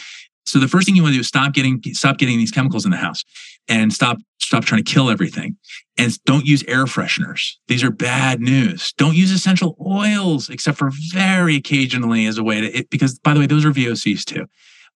so 0.45 0.59
the 0.59 0.67
first 0.67 0.85
thing 0.85 0.95
you 0.95 1.01
want 1.01 1.13
to 1.13 1.17
do 1.17 1.21
is 1.21 1.27
stop 1.27 1.53
getting 1.53 1.81
stop 1.93 2.17
getting 2.17 2.37
these 2.37 2.51
chemicals 2.51 2.85
in 2.85 2.91
the 2.91 2.97
house 2.97 3.23
and 3.67 3.91
stop 3.91 4.17
stop 4.39 4.63
trying 4.63 4.83
to 4.83 4.91
kill 4.91 5.09
everything. 5.09 5.57
And 5.97 6.17
don't 6.25 6.45
use 6.45 6.63
air 6.67 6.85
fresheners. 6.85 7.53
These 7.67 7.83
are 7.83 7.91
bad 7.91 8.39
news. 8.39 8.93
Don't 8.97 9.15
use 9.15 9.31
essential 9.31 9.75
oils 9.85 10.49
except 10.49 10.77
for 10.77 10.91
very 11.11 11.55
occasionally 11.55 12.25
as 12.25 12.37
a 12.37 12.43
way 12.43 12.61
to 12.61 12.77
it, 12.77 12.89
because 12.89 13.17
by 13.19 13.33
the 13.33 13.39
way, 13.39 13.47
those 13.47 13.65
are 13.65 13.71
VOCs 13.71 14.23
too. 14.23 14.45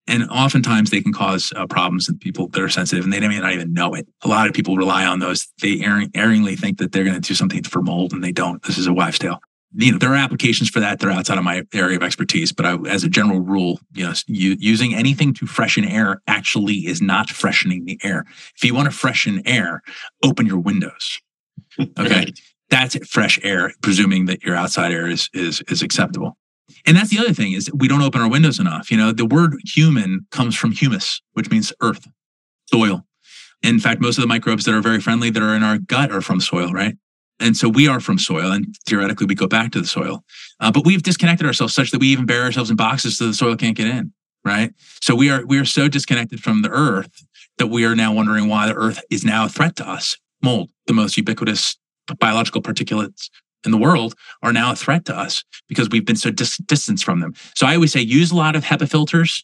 And 0.08 0.30
oftentimes 0.30 0.91
they 0.91 1.02
can 1.02 1.14
cause 1.14 1.52
uh, 1.56 1.66
problems 1.66 2.08
in 2.08 2.20
people 2.20 2.48
that 2.50 2.62
are 2.62 2.70
sensitive 2.70 3.04
and 3.04 3.12
they 3.12 3.20
may 3.20 3.39
not 3.39 3.54
even 3.54 3.74
know 3.74 3.93
it. 3.96 4.08
A 4.24 4.28
lot 4.28 4.48
of 4.48 4.54
people 4.54 4.78
rely 4.78 5.06
on 5.06 5.20
those. 5.20 5.48
They 5.62 5.82
erring, 5.82 6.12
erringly 6.14 6.56
think 6.56 6.78
that 6.78 6.91
they're 6.91 7.04
going 7.04 7.20
to 7.20 7.28
do 7.28 7.34
something 7.34 7.64
for 7.64 7.82
mold 7.82 8.14
and 8.14 8.24
they 8.24 8.32
don't. 8.32 8.62
This 8.64 8.78
is 8.78 8.86
a 8.86 8.93
wives' 8.93 9.20
tale. 9.20 9.39
You 9.78 9.91
know, 9.93 9.97
there 9.97 10.11
are 10.11 10.15
applications 10.15 10.69
for 10.69 10.80
that. 10.80 10.99
They're 10.99 11.11
outside 11.11 11.38
of 11.38 11.43
my 11.43 11.63
area 11.73 11.97
of 11.97 12.03
expertise, 12.03 12.51
but 12.51 12.65
I, 12.65 12.78
as 12.88 13.03
a 13.03 13.09
general 13.09 13.41
rule, 13.41 13.80
you 13.93 14.05
know, 14.05 14.13
you, 14.28 14.55
using 14.59 14.95
anything 14.95 15.34
to 15.36 15.45
freshen 15.45 15.84
air 15.84 16.21
actually 16.28 16.88
is 16.88 17.01
not 17.01 17.30
freshening 17.30 17.86
the 17.86 17.99
air. 18.03 18.26
If 18.55 18.63
you 18.63 18.73
want 18.73 18.89
to 18.89 18.95
freshen 18.95 19.41
air, 19.45 19.82
open 20.23 20.45
your 20.45 20.59
windows. 20.59 21.19
Okay. 21.99 22.32
That's 22.69 22.95
fresh 23.07 23.38
air, 23.43 23.71
presuming 23.82 24.26
that 24.26 24.43
your 24.43 24.55
outside 24.55 24.91
air 24.91 25.07
is, 25.07 25.30
is, 25.34 25.61
is 25.67 25.82
acceptable. 25.82 26.38
And 26.86 26.95
that's 26.95 27.09
the 27.09 27.19
other 27.19 27.34
thing 27.34 27.51
is 27.51 27.69
we 27.73 27.88
don't 27.88 28.01
open 28.01 28.21
our 28.21 28.30
windows 28.30 28.59
enough. 28.59 28.89
You 28.89 28.97
know, 28.97 29.11
the 29.11 29.26
word 29.26 29.55
human 29.65 30.26
comes 30.32 30.55
from 30.55 30.71
humus, 30.71 31.21
which 31.34 31.49
means 31.51 31.73
earth, 31.82 32.07
soil. 32.71 33.05
In 33.61 33.80
fact, 33.80 34.01
most 34.01 34.17
of 34.17 34.21
the 34.21 34.28
microbes 34.28 34.65
that 34.65 34.73
are 34.73 34.82
very 34.82 34.99
friendly 34.99 35.30
that 35.30 35.41
are 35.41 35.55
in 35.55 35.63
our 35.63 35.78
gut 35.78 36.11
are 36.11 36.21
from 36.21 36.39
soil, 36.39 36.71
right? 36.71 36.95
And 37.39 37.57
so 37.57 37.67
we 37.67 37.88
are 37.88 37.99
from 37.99 38.17
soil, 38.17 38.51
and 38.51 38.75
theoretically, 38.88 39.25
we 39.25 39.36
go 39.36 39.47
back 39.47 39.71
to 39.73 39.81
the 39.81 39.88
soil. 39.88 40.23
Uh, 40.59 40.71
but 40.71 40.86
we've 40.86 41.03
disconnected 41.03 41.45
ourselves 41.45 41.73
such 41.73 41.91
that 41.91 41.99
we 41.99 42.07
even 42.07 42.25
bury 42.25 42.45
ourselves 42.45 42.69
in 42.69 42.75
boxes 42.75 43.17
so 43.17 43.27
the 43.27 43.33
soil 43.33 43.55
can't 43.55 43.75
get 43.75 43.88
in. 43.88 44.13
Right. 44.43 44.73
So 45.01 45.15
we 45.15 45.31
are 45.31 45.45
we 45.45 45.57
are 45.57 45.65
so 45.65 45.88
disconnected 45.88 46.41
from 46.41 46.61
the 46.61 46.69
earth 46.69 47.25
that 47.57 47.67
we 47.67 47.83
are 47.83 47.95
now 47.95 48.13
wondering 48.13 48.47
why 48.47 48.67
the 48.67 48.75
earth 48.75 49.01
is 49.09 49.25
now 49.25 49.45
a 49.45 49.49
threat 49.49 49.75
to 49.77 49.89
us. 49.89 50.17
Mold, 50.43 50.69
the 50.86 50.93
most 50.93 51.17
ubiquitous 51.17 51.77
biological 52.19 52.61
particulates 52.61 53.29
in 53.65 53.71
the 53.71 53.77
world, 53.77 54.13
are 54.43 54.53
now 54.53 54.71
a 54.71 54.75
threat 54.75 55.03
to 55.05 55.17
us 55.17 55.43
because 55.67 55.89
we've 55.89 56.05
been 56.05 56.15
so 56.15 56.29
dis- 56.29 56.57
distanced 56.57 57.03
from 57.03 57.21
them. 57.21 57.33
So 57.55 57.65
I 57.65 57.73
always 57.73 57.91
say 57.91 58.01
use 58.01 58.31
a 58.31 58.36
lot 58.36 58.55
of 58.55 58.63
HEPA 58.63 58.88
filters 58.88 59.43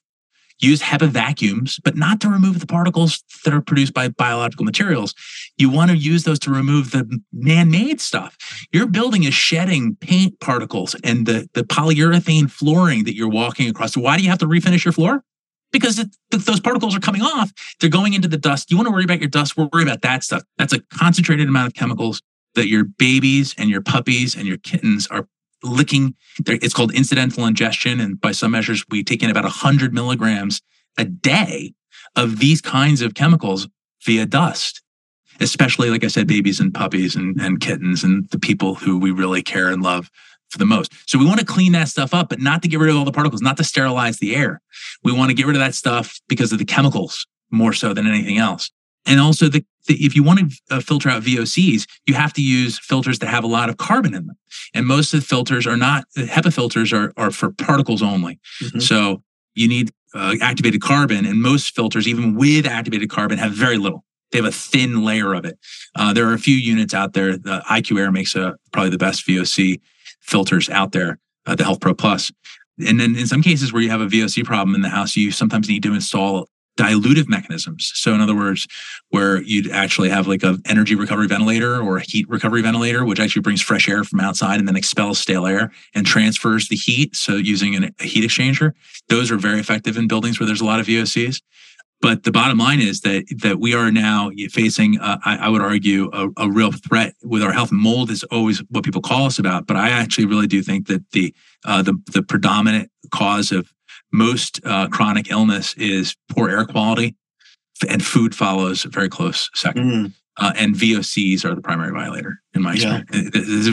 use 0.62 0.82
HEPA 0.82 1.10
vacuums, 1.10 1.80
but 1.84 1.96
not 1.96 2.22
to 2.22 2.30
remove 2.30 2.60
the 2.60 2.68
particles 2.68 3.24
that 3.44 3.54
are 3.54 3.62
produced 3.62 3.94
by 3.94 4.08
biological 4.10 4.64
materials. 4.64 5.14
You 5.58 5.70
want 5.70 5.92
to 5.92 5.98
use 5.98 6.24
those 6.24 6.40
to 6.40 6.52
remove 6.52 6.92
the 6.92 7.22
man-made 7.34 8.00
stuff. 8.00 8.38
Your 8.72 8.88
building 8.88 9.24
is 9.24 9.34
shedding 9.34 9.96
paint 9.96 10.40
particles 10.40 10.96
and 11.04 11.26
the, 11.26 11.50
the 11.54 11.64
polyurethane 11.64 12.50
flooring 12.50 13.04
that 13.06 13.16
you're 13.16 13.30
walking 13.30 13.70
across. 13.70 13.94
So 13.94 14.02
why 14.02 14.18
do 14.18 14.24
you 14.24 14.30
have 14.30 14.40
to 14.40 14.48
refinish 14.48 14.86
your 14.86 14.92
floor? 14.92 15.24
Because 15.72 16.00
it, 16.00 16.16
those 16.30 16.60
particles 16.60 16.96
are 16.96 17.00
coming 17.00 17.22
off. 17.22 17.52
They're 17.80 17.90
going 17.90 18.14
into 18.14 18.28
the 18.28 18.38
dust. 18.38 18.70
You 18.70 18.78
want 18.78 18.88
to 18.88 18.92
worry 18.92 19.06
about 19.06 19.20
your 19.20 19.30
dust. 19.30 19.56
Worry 19.58 19.84
about 19.84 20.02
that 20.02 20.24
stuff. 20.24 20.44
That's 20.58 20.74
a 20.74 20.82
concentrated 20.94 21.48
amount 21.48 21.68
of 21.68 21.74
chemicals 21.74 22.22
that 22.56 22.68
your 22.68 22.84
babies 22.84 23.56
and 23.58 23.70
your 23.70 23.82
puppies 23.82 24.36
and 24.36 24.46
your 24.46 24.58
kittens 24.58 25.08
are 25.08 25.28
licking. 25.64 26.16
It's 26.46 26.74
called 26.74 26.94
incidental 26.94 27.46
ingestion. 27.46 28.00
And 28.00 28.20
by 28.20 28.32
some 28.32 28.52
measures, 28.52 28.84
we 28.90 29.04
take 29.04 29.24
in 29.24 29.30
about 29.30 29.44
100 29.44 29.94
milligrams 29.94 30.62
a 30.98 31.06
day 31.06 31.74
of 32.16 32.40
these 32.40 32.62
kinds 32.62 33.02
of 33.02 33.14
chemicals 33.14 33.68
via 34.06 34.26
dust, 34.26 34.82
especially, 35.40 35.90
like 35.90 36.04
I 36.04 36.08
said, 36.08 36.28
babies 36.28 36.60
and 36.60 36.74
puppies 36.74 37.16
and, 37.16 37.40
and 37.40 37.60
kittens 37.60 38.04
and 38.04 38.30
the 38.30 38.40
people 38.40 38.76
who 38.76 39.00
we 39.00 39.12
really 39.12 39.42
care 39.42 39.70
and 39.70 39.82
love 39.82 40.10
for 40.50 40.58
the 40.58 40.66
most. 40.66 40.92
So 41.10 41.18
we 41.18 41.26
want 41.26 41.40
to 41.40 41.46
clean 41.46 41.72
that 41.72 41.88
stuff 41.88 42.14
up, 42.14 42.30
but 42.30 42.42
not 42.42 42.62
to 42.64 42.68
get 42.68 42.80
rid 42.80 42.90
of 42.90 42.98
all 42.98 43.06
the 43.06 43.12
particles, 43.12 43.42
not 43.42 43.58
to 43.58 43.64
sterilize 43.64 44.18
the 44.18 44.36
air. 44.36 44.62
We 45.04 45.14
want 45.14 45.30
to 45.30 45.34
get 45.34 45.46
rid 45.46 45.56
of 45.56 45.62
that 45.62 45.76
stuff 45.76 46.20
because 46.28 46.52
of 46.52 46.60
the 46.60 46.66
chemicals 46.66 47.26
more 47.50 47.74
so 47.74 47.94
than 47.94 48.08
anything 48.08 48.38
else. 48.38 48.70
And 49.06 49.20
also, 49.20 49.48
the, 49.48 49.66
the, 49.88 49.96
if 50.06 50.16
you 50.16 50.24
want 50.24 50.40
to 50.40 50.76
uh, 50.76 50.80
filter 50.80 51.10
out 51.10 51.24
VOCs, 51.24 51.88
you 52.06 52.14
have 52.14 52.34
to 52.34 52.42
use 52.42 52.78
filters 52.78 53.20
that 53.20 53.28
have 53.28 53.44
a 53.44 53.48
lot 53.48 53.70
of 53.70 53.78
carbon 53.78 54.14
in 54.14 54.28
them. 54.28 54.38
And 54.74 54.86
most 54.86 55.14
of 55.14 55.22
the 55.22 55.26
filters 55.26 55.66
are 55.66 55.78
not, 55.78 56.06
HEPA 56.18 56.54
filters 56.54 56.94
are, 56.94 57.12
are 57.18 57.32
for 57.32 57.52
particles 57.52 58.02
only. 58.02 58.40
Mm-hmm. 58.62 58.80
So 58.80 59.24
you 59.56 59.68
need 59.68 59.92
uh, 60.14 60.36
activated 60.42 60.82
carbon, 60.82 61.26
and 61.26 61.42
most 61.42 61.76
filters, 61.76 62.08
even 62.08 62.36
with 62.36 62.66
activated 62.66 63.10
carbon, 63.10 63.38
have 63.38 63.54
very 63.54 63.78
little. 63.78 64.04
They 64.32 64.38
have 64.38 64.46
a 64.46 64.52
thin 64.52 65.04
layer 65.04 65.34
of 65.34 65.46
it. 65.46 65.58
Uh, 65.96 66.14
there 66.14 66.28
are 66.28 66.34
a 66.34 66.40
few 66.40 66.56
units 66.56 66.94
out 66.94 67.14
there. 67.14 67.38
The 67.38 67.64
IQ 67.70 68.00
Air 68.00 68.12
makes 68.12 68.36
a, 68.36 68.56
probably 68.72 68.90
the 68.90 68.98
best 68.98 69.28
VOC 69.28 69.82
filters 70.22 70.70
out 70.70 70.92
there, 70.92 71.20
uh, 71.46 71.56
the 71.56 71.64
Health 71.64 71.82
Pro 71.82 71.94
Plus. 71.94 72.32
And 72.86 73.00
then 73.00 73.16
in 73.16 73.28
some 73.28 73.42
cases 73.42 73.74
where 73.74 73.82
you 73.82 73.90
have 73.90 74.02
a 74.02 74.08
VOC 74.08 74.44
problem 74.46 74.76
in 74.76 74.82
the 74.82 74.90
house, 74.90 75.16
you 75.16 75.32
sometimes 75.32 75.68
need 75.68 75.84
to 75.84 75.94
install 75.94 76.48
dilutive 76.82 77.28
mechanisms. 77.28 77.92
So, 77.94 78.14
in 78.14 78.22
other 78.22 78.36
words, 78.36 78.68
where 79.10 79.42
you'd 79.42 79.70
actually 79.70 80.10
have 80.10 80.28
like 80.28 80.44
a 80.44 80.58
energy 80.66 80.96
recovery 80.96 81.28
ventilator 81.28 81.82
or 81.82 81.98
a 81.98 82.02
heat 82.02 82.28
recovery 82.28 82.62
ventilator, 82.62 83.06
which 83.06 83.20
actually 83.20 83.44
brings 83.44 83.62
fresh 83.62 83.88
air 83.88 84.04
from 84.04 84.20
outside 84.20 84.60
and 84.60 84.68
then 84.68 84.76
expels 84.76 85.20
stale 85.20 85.46
air 85.46 85.72
and 85.94 86.06
transfers 86.06 86.70
the 86.70 86.76
heat. 86.76 87.16
So, 87.16 87.36
using 87.36 87.76
an, 87.76 87.94
a 88.00 88.06
heat 88.06 88.24
exchanger, 88.24 88.74
those 89.10 89.32
are 89.32 89.38
very 89.38 89.60
effective 89.60 89.98
in 89.98 90.08
buildings 90.08 90.40
where 90.40 90.48
there's 90.48 90.62
a 90.62 90.66
lot 90.66 90.80
of 90.80 90.88
VOCs. 90.88 91.42
But 92.02 92.24
the 92.24 92.32
bottom 92.32 92.58
line 92.58 92.82
is 92.82 93.02
that 93.02 93.26
that 93.44 93.60
we 93.60 93.76
are 93.76 93.92
now 93.92 94.32
facing, 94.50 95.00
uh, 95.00 95.20
I, 95.24 95.38
I, 95.38 95.50
would 95.50 95.62
argue, 95.62 96.10
a, 96.12 96.30
a, 96.36 96.50
real 96.50 96.72
threat 96.72 97.14
with 97.22 97.44
our 97.44 97.52
health. 97.52 97.72
Mold 97.72 98.10
is 98.10 98.24
always 98.24 98.64
what 98.70 98.84
people 98.84 99.02
call 99.02 99.28
us 99.28 99.38
about, 99.38 99.68
but 99.68 99.78
I 99.78 99.90
actually 99.90 100.26
really 100.26 100.48
do 100.48 100.64
think 100.64 100.88
that 100.88 101.12
the 101.12 101.32
uh, 101.64 101.84
the 101.84 101.94
the 102.12 102.24
predominant 102.24 102.90
cause 103.12 103.52
of 103.52 103.72
most 104.12 104.60
uh, 104.66 104.88
chronic 104.88 105.32
illness 105.32 105.74
is 105.76 106.16
poor 106.30 106.50
air 106.50 106.66
quality, 106.66 107.16
and 107.88 108.04
food 108.06 108.36
follows 108.36 108.84
very 108.84 109.10
close 109.10 109.50
second. 109.54 109.92
Mm. 109.92 110.14
Uh, 110.38 110.54
and 110.56 110.76
VOCs 110.76 111.44
are 111.44 111.54
the 111.54 111.62
primary 111.62 111.92
violator 111.92 112.40
in 112.54 112.62
my 112.62 112.74
experience. 112.74 113.10
Yeah. 113.14 113.30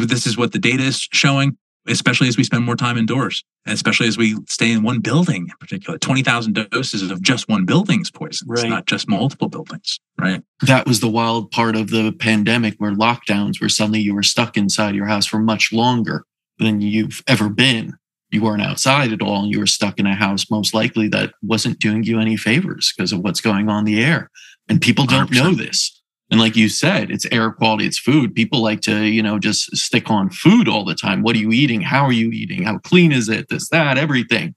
This 0.06 0.26
is 0.26 0.36
what 0.36 0.52
the 0.52 0.58
data 0.58 0.82
is 0.82 1.08
showing, 1.12 1.56
especially 1.86 2.26
as 2.26 2.36
we 2.36 2.42
spend 2.42 2.64
more 2.64 2.74
time 2.74 2.98
indoors, 2.98 3.44
and 3.64 3.74
especially 3.74 4.08
as 4.08 4.18
we 4.18 4.36
stay 4.48 4.72
in 4.72 4.82
one 4.82 4.98
building 4.98 5.42
in 5.42 5.56
particular. 5.60 5.98
20,000 5.98 6.68
doses 6.70 7.10
of 7.10 7.22
just 7.22 7.48
one 7.48 7.64
building's 7.64 8.10
poison. 8.10 8.48
Right. 8.48 8.64
It's 8.64 8.68
not 8.68 8.86
just 8.86 9.08
multiple 9.08 9.48
buildings, 9.48 10.00
right? 10.20 10.42
That 10.62 10.86
was 10.86 10.98
the 10.98 11.08
wild 11.08 11.52
part 11.52 11.76
of 11.76 11.90
the 11.90 12.12
pandemic 12.12 12.74
where 12.78 12.92
lockdowns, 12.92 13.60
where 13.60 13.70
suddenly 13.70 14.00
you 14.00 14.14
were 14.14 14.24
stuck 14.24 14.56
inside 14.56 14.96
your 14.96 15.06
house 15.06 15.26
for 15.26 15.38
much 15.38 15.72
longer 15.72 16.24
than 16.58 16.80
you've 16.80 17.22
ever 17.28 17.48
been 17.48 17.96
you 18.30 18.42
weren't 18.42 18.62
outside 18.62 19.12
at 19.12 19.22
all 19.22 19.42
and 19.42 19.52
you 19.52 19.58
were 19.58 19.66
stuck 19.66 19.98
in 19.98 20.06
a 20.06 20.14
house 20.14 20.50
most 20.50 20.74
likely 20.74 21.08
that 21.08 21.32
wasn't 21.42 21.78
doing 21.78 22.04
you 22.04 22.20
any 22.20 22.36
favors 22.36 22.92
because 22.96 23.12
of 23.12 23.20
what's 23.20 23.40
going 23.40 23.68
on 23.68 23.80
in 23.80 23.84
the 23.84 24.04
air. 24.04 24.30
And 24.68 24.80
people 24.80 25.06
don't 25.06 25.30
100%. 25.30 25.34
know 25.34 25.54
this. 25.54 25.94
And 26.30 26.38
like 26.38 26.56
you 26.56 26.68
said 26.68 27.10
it's 27.10 27.26
air 27.32 27.50
quality 27.50 27.86
it's 27.86 27.98
food. 27.98 28.34
People 28.34 28.62
like 28.62 28.82
to 28.82 29.04
you 29.04 29.22
know 29.22 29.38
just 29.38 29.74
stick 29.76 30.10
on 30.10 30.30
food 30.30 30.68
all 30.68 30.84
the 30.84 30.94
time. 30.94 31.22
What 31.22 31.36
are 31.36 31.40
you 31.40 31.52
eating? 31.52 31.80
How 31.80 32.04
are 32.04 32.12
you 32.12 32.30
eating? 32.30 32.64
How 32.64 32.78
clean 32.78 33.12
is 33.12 33.28
it? 33.28 33.48
This 33.48 33.68
that 33.70 33.96
everything. 33.96 34.54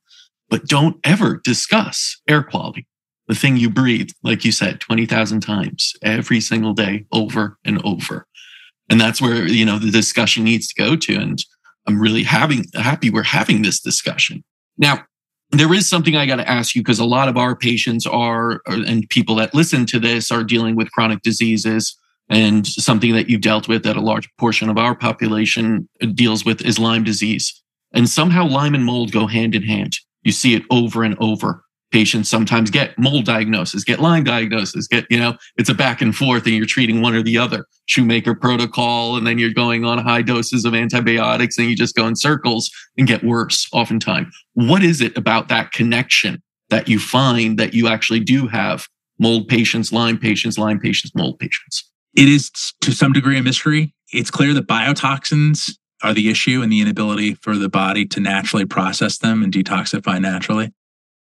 But 0.50 0.66
don't 0.66 0.98
ever 1.06 1.40
discuss 1.44 2.20
air 2.28 2.44
quality 2.44 2.88
the 3.32 3.36
thing 3.36 3.56
you 3.56 3.70
breathe 3.70 4.10
like 4.24 4.44
you 4.44 4.52
said 4.52 4.82
20,000 4.82 5.40
times 5.40 5.94
every 6.02 6.42
single 6.42 6.74
day 6.74 7.06
over 7.14 7.58
and 7.64 7.82
over. 7.86 8.28
And 8.90 9.00
that's 9.00 9.22
where 9.22 9.48
you 9.48 9.66
know 9.66 9.80
the 9.80 9.90
discussion 9.90 10.44
needs 10.44 10.68
to 10.68 10.76
go 10.76 10.98
to. 10.98 11.16
And 11.16 11.42
I'm 11.88 12.00
really 12.00 12.24
having 12.24 12.66
happy 12.76 13.10
we're 13.10 13.24
having 13.24 13.62
this 13.62 13.80
discussion. 13.80 14.44
Now, 14.78 15.06
there 15.52 15.74
is 15.74 15.88
something 15.88 16.16
I 16.16 16.26
got 16.26 16.38
to 16.38 16.50
ask 16.50 16.76
you 16.76 16.82
because 16.82 17.00
a 17.00 17.06
lot 17.06 17.28
of 17.28 17.38
our 17.38 17.56
patients 17.56 18.08
are, 18.08 18.62
uh, 18.70 18.84
and 18.88 19.10
people 19.10 19.36
that 19.36 19.54
listen 19.54 19.86
to 19.88 20.00
this 20.00 20.32
are 20.32 20.44
dealing 20.44 20.76
with 20.76 20.92
chronic 20.92 21.22
diseases. 21.22 21.98
And 22.30 22.66
something 22.66 23.14
that 23.14 23.30
you've 23.30 23.42
dealt 23.42 23.68
with 23.68 23.84
that 23.84 23.98
a 23.98 24.02
large 24.02 24.30
portion 24.38 24.70
of 24.70 24.78
our 24.78 24.96
population 24.96 25.90
uh, 26.02 26.06
deals 26.06 26.46
with 26.46 26.62
is 26.62 26.80
Lyme 26.80 27.04
disease. 27.04 27.62
And 27.94 28.08
somehow 28.08 28.48
Lyme 28.48 28.74
and 28.74 28.86
mold 28.86 29.12
go 29.12 29.28
hand 29.28 29.54
in 29.54 29.64
hand. 29.64 29.94
You 30.24 30.32
see 30.32 30.56
it 30.56 30.64
over 30.70 31.04
and 31.04 31.18
over 31.20 31.64
patients 31.92 32.30
sometimes 32.30 32.70
get 32.70 32.98
mold 32.98 33.26
diagnosis, 33.26 33.84
get 33.84 34.00
Lyme 34.00 34.24
diagnosis, 34.24 34.88
get, 34.88 35.06
you 35.10 35.20
know, 35.20 35.36
it's 35.58 35.70
a 35.70 35.74
back 35.74 36.02
and 36.02 36.16
forth 36.16 36.46
and 36.46 36.56
you're 36.56 36.66
treating 36.66 37.02
one 37.02 37.14
or 37.14 37.22
the 37.22 37.38
other. 37.38 37.66
Shoemaker 37.86 38.34
protocol, 38.36 39.18
and 39.18 39.28
then 39.28 39.38
you're 39.38 39.54
going 39.54 39.84
on 39.84 39.98
high 39.98 40.22
doses 40.22 40.64
of 40.64 40.74
antibiotics 40.74 41.58
and 41.58 41.70
you 41.70 41.76
just 41.76 41.96
go 41.96 42.08
in 42.08 42.16
circles 42.16 42.72
and 42.98 43.08
get 43.08 43.24
worse 43.24 43.68
oftentimes. 43.74 44.34
What 44.54 44.84
is 44.84 45.02
it 45.02 45.18
about 45.18 45.50
that 45.50 45.74
connection 45.74 46.42
that 46.70 46.88
you 46.88 47.00
find 47.00 47.60
that 47.60 47.74
you 47.74 47.88
actually 47.88 48.22
do 48.22 48.48
have 48.48 48.88
mold 49.20 49.50
patients, 49.50 49.92
Lyme 49.92 50.18
patients, 50.18 50.58
Lyme 50.58 50.80
patients, 50.80 51.14
mold 51.14 51.40
patients? 51.40 51.90
It 52.16 52.30
is 52.30 52.50
to 52.82 52.92
some 52.92 53.14
degree 53.14 53.38
a 53.38 53.44
mystery. 53.44 53.94
It's 54.14 54.32
clear 54.32 54.54
that 54.54 54.68
biotoxins 54.68 55.72
are 56.04 56.14
the 56.14 56.30
issue 56.30 56.62
and 56.62 56.72
the 56.72 56.82
inability 56.82 57.36
for 57.36 57.58
the 57.58 57.70
body 57.70 58.06
to 58.08 58.20
naturally 58.20 58.66
process 58.66 59.18
them 59.18 59.44
and 59.44 59.54
detoxify 59.54 60.20
naturally. 60.20 60.74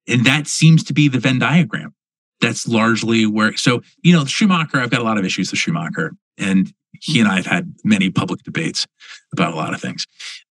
And 0.07 0.25
that 0.25 0.47
seems 0.47 0.83
to 0.85 0.93
be 0.93 1.07
the 1.07 1.19
Venn 1.19 1.39
diagram. 1.39 1.93
That's 2.41 2.67
largely 2.67 3.25
where, 3.25 3.55
so, 3.55 3.81
you 4.01 4.11
know, 4.11 4.25
Shoemaker, 4.25 4.79
I've 4.79 4.89
got 4.89 4.99
a 4.99 5.05
lot 5.05 5.17
of 5.17 5.23
issues 5.23 5.51
with 5.51 5.59
Shoemaker, 5.59 6.15
and 6.37 6.73
he 6.99 7.19
and 7.19 7.29
I 7.29 7.37
have 7.37 7.45
had 7.45 7.73
many 7.83 8.09
public 8.09 8.43
debates 8.43 8.85
about 9.31 9.53
a 9.53 9.55
lot 9.55 9.73
of 9.73 9.81
things. 9.81 10.05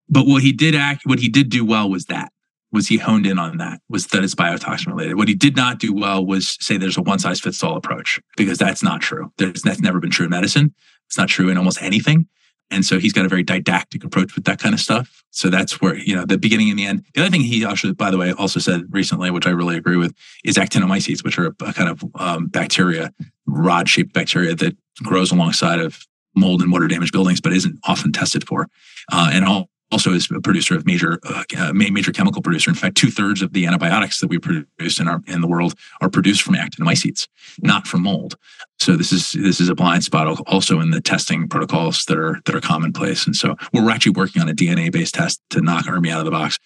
But 0.09 0.27
what 0.27 0.43
he 0.43 0.53
did 0.53 0.75
act, 0.75 1.03
what 1.05 1.19
he 1.19 1.29
did 1.29 1.51
do 1.51 1.65
well 1.65 1.91
was 1.91 2.07
that, 2.07 2.33
was 2.71 2.89
he 2.89 2.97
honed 2.97 3.27
in 3.27 3.39
on 3.39 3.59
that, 3.59 3.81
was 3.91 4.07
that 4.09 4.25
it's 4.25 4.35
biotoxin 4.35 4.87
related. 4.87 5.17
What 5.17 5.29
he 5.29 5.35
did 5.35 5.55
not 5.55 5.79
do 5.79 5.93
well 5.93 6.25
was 6.25 6.57
say 6.61 6.79
there's 6.79 6.97
a 6.97 7.03
one 7.03 7.19
size 7.19 7.41
fits 7.41 7.63
all 7.63 7.77
approach, 7.77 8.19
because 8.39 8.57
that's 8.57 8.83
not 8.83 9.03
true. 9.03 9.31
There's, 9.37 9.61
that's 9.61 9.81
never 9.81 10.01
been 10.01 10.11
true 10.11 10.25
in 10.25 10.31
medicine. 10.31 10.75
It's 11.09 11.19
not 11.19 11.29
true 11.29 11.51
in 11.51 11.59
almost 11.59 11.83
anything. 11.83 12.27
And 12.73 12.85
so 12.85 12.99
he's 12.99 13.13
got 13.13 13.27
a 13.27 13.29
very 13.29 13.43
didactic 13.43 14.03
approach 14.03 14.35
with 14.35 14.45
that 14.45 14.59
kind 14.59 14.75
of 14.75 14.81
stuff. 14.81 15.23
So 15.31 15.49
that's 15.49 15.81
where, 15.81 15.97
you 15.97 16.17
know, 16.17 16.25
the 16.25 16.39
beginning 16.39 16.71
and 16.71 16.79
the 16.79 16.87
end. 16.87 17.05
The 17.15 17.21
other 17.21 17.31
thing 17.31 17.43
he 17.43 17.65
actually, 17.65 17.93
by 17.93 18.11
the 18.11 18.19
way, 18.19 18.33
also 18.33 18.61
said 18.61 18.83
recently, 18.91 19.31
which 19.31 19.47
I 19.47 19.51
really 19.51 19.77
agree 19.77 19.97
with, 19.97 20.15
is 20.45 20.57
actinomycetes, 20.57 21.23
which 21.23 21.39
are 21.39 21.47
a 21.47 21.73
kind 21.73 21.89
of 21.89 22.05
um, 22.17 22.47
bacteria, 22.47 23.13
rod 23.47 23.89
shaped 23.89 24.13
bacteria 24.13 24.55
that 24.57 24.77
grows 25.03 25.31
alongside 25.31 25.81
of 25.81 26.07
mold 26.35 26.63
and 26.63 26.73
water 26.73 26.89
damaged 26.89 27.13
buildings, 27.13 27.41
but 27.41 27.53
isn't 27.53 27.79
often 27.85 28.13
tested 28.13 28.47
for. 28.47 28.69
Uh, 29.11 29.31
and 29.33 29.45
all, 29.45 29.69
also 29.93 30.13
is 30.13 30.29
a 30.31 30.41
producer 30.41 30.75
of 30.75 30.87
major 30.87 31.21
uh, 31.25 31.45
uh 31.57 31.73
major 31.73 32.11
chemical 32.11 32.43
producer. 32.43 32.71
In 32.71 32.75
fact, 32.75 32.97
two 32.97 33.11
thirds 33.11 33.43
of 33.43 33.53
the 33.53 33.67
antibiotics 33.67 34.21
that 34.21 34.29
we 34.29 34.39
produce 34.39 34.99
in 34.99 35.07
our 35.07 35.21
in 35.27 35.41
the 35.41 35.47
world 35.47 35.75
are 36.01 36.09
produced 36.09 36.43
from 36.43 36.55
actinomycetes, 36.55 37.29
not 37.61 37.87
from 37.87 38.03
mold. 38.03 38.37
So 38.81 38.97
this 38.97 39.13
is 39.13 39.33
this 39.33 39.61
is 39.61 39.69
a 39.69 39.75
blind 39.75 40.03
spot 40.03 40.27
also 40.47 40.81
in 40.81 40.91
the 40.91 41.01
testing 41.01 41.47
protocols 41.47 42.05
that 42.07 42.19
are 42.19 42.41
that 42.47 42.55
are 42.55 42.61
commonplace. 42.61 43.27
And 43.27 43.37
so 43.37 43.55
we're 43.73 43.91
actually 43.91 44.13
working 44.13 44.43
on 44.43 44.49
a 44.49 44.55
DNA 44.55 44.91
based 44.91 45.15
test 45.15 45.41
to 45.51 45.61
knock 45.61 45.85
ERMI 45.85 46.11
out 46.11 46.21
of 46.21 46.25
the 46.25 46.31
box. 46.31 46.59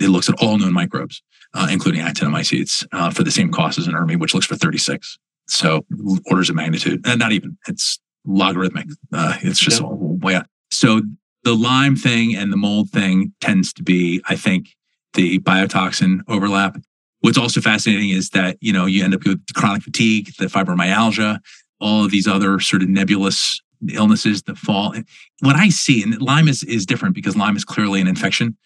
It 0.00 0.08
looks 0.08 0.28
at 0.28 0.42
all 0.42 0.58
known 0.58 0.72
microbes, 0.72 1.22
uh, 1.54 1.68
including 1.70 2.00
actinomycetes, 2.00 2.86
uh, 2.92 3.10
for 3.10 3.22
the 3.22 3.30
same 3.30 3.52
cost 3.52 3.78
as 3.78 3.86
an 3.86 3.94
ERMI, 3.94 4.18
which 4.18 4.34
looks 4.34 4.46
for 4.46 4.56
36. 4.56 5.18
So 5.46 5.84
orders 6.26 6.48
of 6.48 6.56
magnitude, 6.56 7.06
and 7.06 7.18
not 7.18 7.32
even 7.32 7.58
it's 7.68 7.98
logarithmic. 8.24 8.86
Uh, 9.12 9.36
it's 9.42 9.58
just 9.58 9.80
yeah. 9.80 10.30
yeah. 10.30 10.42
So 10.70 11.02
the 11.44 11.54
Lyme 11.54 11.96
thing 11.96 12.34
and 12.36 12.52
the 12.52 12.56
mold 12.56 12.90
thing 12.90 13.32
tends 13.40 13.72
to 13.74 13.82
be, 13.82 14.22
I 14.28 14.36
think, 14.36 14.68
the 15.14 15.40
biotoxin 15.40 16.20
overlap. 16.28 16.76
What's 17.20 17.38
also 17.38 17.60
fascinating 17.60 18.10
is 18.10 18.30
that, 18.30 18.56
you 18.60 18.72
know, 18.72 18.86
you 18.86 19.04
end 19.04 19.14
up 19.14 19.24
with 19.24 19.44
chronic 19.54 19.82
fatigue, 19.82 20.32
the 20.38 20.46
fibromyalgia, 20.46 21.38
all 21.80 22.04
of 22.04 22.10
these 22.10 22.26
other 22.26 22.60
sort 22.60 22.82
of 22.82 22.88
nebulous 22.88 23.60
illnesses 23.92 24.42
that 24.42 24.58
fall. 24.58 24.94
What 25.40 25.56
I 25.56 25.68
see, 25.70 26.02
and 26.02 26.20
Lyme 26.20 26.48
is, 26.48 26.62
is 26.64 26.86
different 26.86 27.14
because 27.14 27.36
Lyme 27.36 27.56
is 27.56 27.64
clearly 27.64 28.00
an 28.00 28.06
infection. 28.06 28.56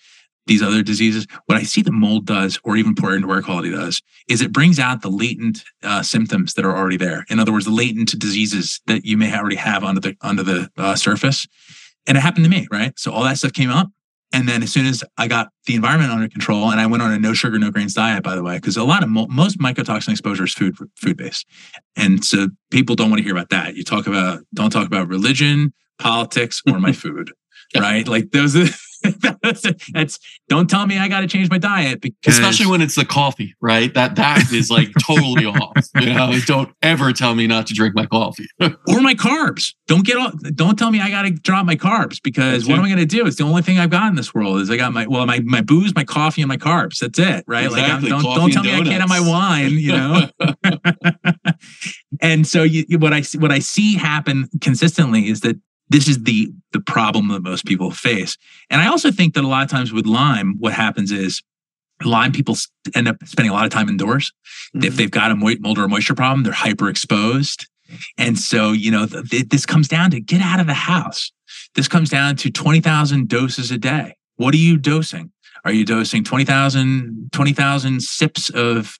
These 0.47 0.62
other 0.62 0.83
diseases, 0.83 1.27
what 1.47 1.57
I 1.57 1.62
see 1.62 1.81
the 1.81 1.91
mold 1.91 2.27
does, 2.27 2.61
or 2.64 2.77
even 2.77 2.95
poor 2.95 3.14
indoor 3.14 3.37
air 3.37 3.43
quality 3.43 3.70
does, 3.70 4.03
is 4.29 4.43
it 4.43 4.53
brings 4.53 4.79
out 4.79 5.01
the 5.01 5.09
latent 5.09 5.64
uh, 5.83 6.03
symptoms 6.03 6.53
that 6.55 6.66
are 6.66 6.77
already 6.77 6.99
there. 6.99 7.25
In 7.31 7.41
other 7.41 7.53
words, 7.53 7.64
the 7.64 7.70
latent 7.70 8.18
diseases 8.18 8.81
that 8.87 9.07
you 9.07 9.16
may 9.16 9.35
already 9.35 9.57
have 9.57 9.83
under 9.83 10.01
the 10.01 10.16
under 10.20 10.43
the 10.43 10.70
uh, 10.77 10.97
surface. 10.97 11.47
And 12.07 12.18
it 12.18 12.20
happened 12.20 12.44
to 12.44 12.50
me, 12.50 12.66
right? 12.70 12.98
So 12.98 13.12
all 13.12 13.22
that 13.24 13.38
stuff 13.38 13.52
came 13.52 13.70
up, 13.70 13.88
and 14.32 14.48
then 14.48 14.62
as 14.62 14.72
soon 14.72 14.86
as 14.86 15.05
I 15.16 15.28
got 15.28 15.48
the 15.66 15.74
environment 15.76 16.11
under 16.11 16.28
control, 16.28 16.70
and 16.70 16.80
I 16.80 16.86
went 16.86 17.02
on 17.02 17.12
a 17.12 17.18
no 17.18 17.34
sugar, 17.34 17.59
no 17.59 17.70
grains 17.70 17.94
diet, 17.94 18.24
by 18.24 18.34
the 18.34 18.42
way, 18.42 18.57
because 18.57 18.76
a 18.76 18.82
lot 18.84 19.02
of 19.02 19.09
mo- 19.09 19.28
most 19.28 19.59
mycotoxin 19.59 20.11
exposure 20.11 20.44
is 20.44 20.52
food 20.52 20.76
food 20.96 21.16
based, 21.16 21.46
and 21.96 22.24
so 22.24 22.48
people 22.70 22.96
don't 22.96 23.11
want 23.11 23.20
to 23.20 23.24
hear 23.24 23.32
about 23.32 23.50
that. 23.50 23.76
You 23.76 23.84
talk 23.84 24.07
about 24.07 24.40
don't 24.52 24.70
talk 24.70 24.86
about 24.86 25.09
religion, 25.09 25.72
politics, 25.98 26.61
or 26.68 26.80
my 26.80 26.92
food, 27.05 27.32
right? 27.76 28.07
Like 28.07 28.32
those. 28.32 28.57
Are, 28.57 28.66
that's 29.92 30.18
don't 30.48 30.68
tell 30.68 30.86
me 30.86 30.98
I 30.98 31.09
got 31.09 31.20
to 31.20 31.26
change 31.26 31.50
my 31.50 31.59
diet 31.59 32.00
because 32.00 32.38
especially 32.38 32.66
when 32.66 32.80
it's 32.80 32.94
the 32.94 33.05
coffee, 33.05 33.55
right? 33.61 33.92
That 33.94 34.16
that 34.16 34.52
is 34.52 34.70
like 34.70 34.88
totally 35.00 35.46
off. 35.46 35.88
You 36.00 36.12
know, 36.12 36.32
don't 36.46 36.74
ever 36.82 37.12
tell 37.12 37.34
me 37.34 37.46
not 37.46 37.66
to 37.68 37.74
drink 37.74 37.94
my 37.94 38.07
coffee 38.07 38.46
or 38.61 39.00
my 39.00 39.14
carbs. 39.14 39.74
Don't 39.86 40.05
get 40.05 40.16
off. 40.16 40.34
Don't 40.55 40.78
tell 40.78 40.90
me 40.90 41.00
I 41.00 41.11
got 41.11 41.22
to 41.22 41.30
drop 41.30 41.66
my 41.66 41.76
carbs 41.76 42.20
because 42.22 42.66
what 42.66 42.78
am 42.78 42.84
I 42.84 42.88
going 42.88 42.98
to 42.98 43.07
do? 43.07 43.26
It's 43.26 43.36
the 43.36 43.44
only 43.44 43.62
thing 43.62 43.78
I've 43.78 43.90
got 43.90 44.09
in 44.09 44.14
this 44.14 44.34
world 44.34 44.61
is 44.61 44.70
I 44.70 44.76
got 44.76 44.92
my 44.92 45.07
well 45.07 45.26
my 45.26 45.40
my 45.40 45.61
booze, 45.61 45.94
my 45.94 46.05
coffee, 46.05 46.42
and 46.42 46.48
my 46.48 46.57
carbs. 46.57 46.98
That's 46.98 47.18
it, 47.18 47.44
right? 47.46 47.66
Exactly. 47.66 48.11
Like 48.11 48.22
don't 48.22 48.22
coffee 48.22 48.40
don't 48.40 48.50
tell 48.52 48.62
me 48.62 48.70
donuts. 48.70 48.88
I 48.88 48.90
can't 48.90 49.00
have 49.00 49.09
my 49.09 49.20
wine, 49.20 49.72
you 49.72 49.92
know. 49.92 50.28
and 52.20 52.46
so 52.46 52.62
you, 52.62 52.98
what 52.98 53.12
I 53.12 53.22
what 53.38 53.52
I 53.52 53.59
see 53.59 53.96
happen 53.96 54.48
consistently 54.61 55.28
is 55.28 55.40
that 55.40 55.57
this 55.89 56.09
is 56.09 56.22
the 56.22 56.53
the 56.72 56.80
problem 56.80 57.28
that 57.28 57.43
most 57.43 57.64
people 57.64 57.91
face. 57.91 58.37
And 58.70 58.80
I 58.80 58.89
also 58.89 59.11
think 59.11 59.35
that 59.35 59.45
a 59.45 59.49
lot 59.49 59.62
of 59.62 59.70
times 59.70 59.93
with 59.93 60.07
Lyme, 60.07 60.57
what 60.59 60.72
happens 60.72 61.12
is 61.12 61.43
Lyme 62.03 62.32
people 62.32 62.57
end 62.95 63.09
up 63.09 63.16
spending 63.24 63.51
a 63.51 63.55
lot 63.55 63.64
of 63.64 63.70
time 63.70 63.89
indoors. 63.89 64.32
Mm-hmm. 64.74 64.87
If 64.87 64.97
they've 64.97 65.11
got 65.11 65.30
a 65.30 65.37
mold 65.37 65.78
or 65.78 65.85
a 65.85 65.89
moisture 65.89 66.14
problem, 66.14 66.43
they're 66.43 66.53
hyper 66.53 66.89
exposed. 66.89 67.66
And 68.18 68.39
so, 68.39 68.72
you 68.72 68.91
know, 68.91 69.07
th- 69.07 69.49
this 69.49 69.66
comes 69.66 69.89
down 69.89 70.11
to 70.12 70.20
get 70.20 70.41
out 70.41 70.59
of 70.59 70.66
the 70.66 70.74
house. 70.74 71.30
This 71.74 71.87
comes 71.87 72.11
down 72.11 72.37
to 72.37 72.51
20,000 72.51 73.28
doses 73.28 73.70
a 73.70 73.78
day. 73.78 74.16
What 74.37 74.55
are 74.55 74.59
you 74.59 74.78
dosing? 74.78 75.32
Are 75.64 75.72
you 75.72 75.85
dosing 75.85 76.24
20,000 76.24 77.30
20, 77.32 78.01
sips 78.01 78.51
of 78.51 78.99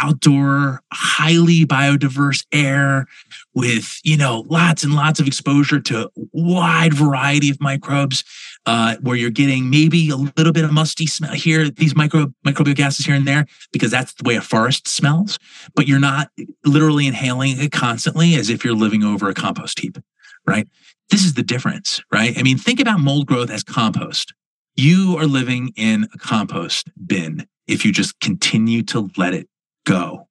outdoor, 0.00 0.80
highly 0.92 1.66
biodiverse 1.66 2.46
air 2.52 3.06
with, 3.54 3.98
you 4.04 4.16
know, 4.16 4.44
lots 4.48 4.84
and 4.84 4.94
lots 4.94 5.18
of 5.18 5.26
exposure 5.26 5.80
to 5.80 6.06
a 6.06 6.10
wide 6.32 6.94
variety 6.94 7.50
of 7.50 7.60
microbes, 7.60 8.24
uh, 8.66 8.96
where 9.00 9.16
you're 9.16 9.30
getting 9.30 9.68
maybe 9.70 10.10
a 10.10 10.16
little 10.16 10.52
bit 10.52 10.64
of 10.64 10.72
musty 10.72 11.06
smell 11.06 11.32
here, 11.32 11.68
these 11.70 11.96
micro 11.96 12.26
microbial 12.46 12.74
gases 12.74 13.06
here 13.06 13.14
and 13.14 13.26
there, 13.26 13.46
because 13.72 13.90
that's 13.90 14.14
the 14.14 14.22
way 14.26 14.36
a 14.36 14.40
forest 14.40 14.86
smells. 14.86 15.38
But 15.74 15.88
you're 15.88 15.98
not 15.98 16.30
literally 16.64 17.06
inhaling 17.06 17.58
it 17.58 17.72
constantly 17.72 18.34
as 18.34 18.50
if 18.50 18.64
you're 18.64 18.74
living 18.74 19.02
over 19.02 19.28
a 19.28 19.34
compost 19.34 19.80
heap, 19.80 19.98
right? 20.46 20.68
This 21.10 21.24
is 21.24 21.34
the 21.34 21.42
difference, 21.42 22.00
right? 22.12 22.38
I 22.38 22.42
mean, 22.42 22.58
think 22.58 22.80
about 22.80 23.00
mold 23.00 23.26
growth 23.26 23.50
as 23.50 23.64
compost. 23.64 24.34
You 24.76 25.16
are 25.18 25.26
living 25.26 25.72
in 25.76 26.06
a 26.14 26.18
compost 26.18 26.90
bin 27.04 27.48
if 27.66 27.84
you 27.84 27.92
just 27.92 28.20
continue 28.20 28.82
to 28.84 29.10
let 29.16 29.34
it 29.34 29.48
go. 29.88 30.28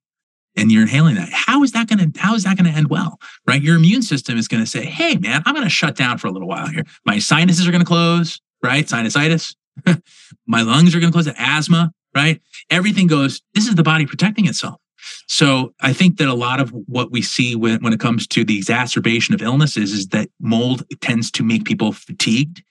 And 0.55 0.71
you're 0.71 0.81
inhaling 0.81 1.15
that. 1.15 1.29
How 1.31 1.61
is 1.63 1.71
that 1.73 1.87
going 1.87 2.11
to 2.11 2.19
how 2.19 2.33
is 2.33 2.43
that 2.43 2.57
going 2.57 2.71
to 2.71 2.75
end 2.75 2.89
well 2.89 3.19
right? 3.45 3.61
Your 3.61 3.75
immune 3.75 4.01
system 4.01 4.37
is 4.37 4.47
going 4.47 4.63
to 4.63 4.69
say 4.69 4.85
hey 4.85 5.15
man 5.17 5.43
i'm 5.45 5.53
going 5.53 5.65
to 5.65 5.69
shut 5.69 5.95
down 5.95 6.17
for 6.17 6.27
a 6.27 6.31
little 6.31 6.47
while 6.47 6.67
here. 6.67 6.83
My 7.05 7.19
sinuses 7.19 7.67
are 7.67 7.71
going 7.71 7.83
to 7.83 7.87
close 7.87 8.41
right? 8.63 8.85
Sinusitis. 8.85 9.55
My 10.47 10.63
lungs 10.63 10.95
are 10.95 10.99
going 10.99 11.11
to 11.11 11.15
close. 11.15 11.31
Asthma 11.37 11.91
right? 12.15 12.41
Everything 12.71 13.07
goes 13.07 13.41
this 13.53 13.67
is 13.67 13.75
the 13.75 13.83
body 13.83 14.05
protecting 14.05 14.47
itself. 14.47 14.81
So 15.27 15.73
i 15.81 15.93
think 15.93 16.17
that 16.17 16.27
a 16.27 16.33
lot 16.33 16.59
of 16.59 16.71
what 16.71 17.11
we 17.11 17.21
see 17.21 17.55
when, 17.55 17.83
when 17.83 17.93
it 17.93 17.99
comes 17.99 18.27
to 18.27 18.43
the 18.43 18.57
exacerbation 18.57 19.35
of 19.35 19.41
illnesses 19.41 19.93
is 19.93 20.07
that 20.07 20.29
mold 20.39 20.83
tends 21.01 21.29
to 21.31 21.43
make 21.43 21.65
people 21.65 21.91
fatigued 21.93 22.63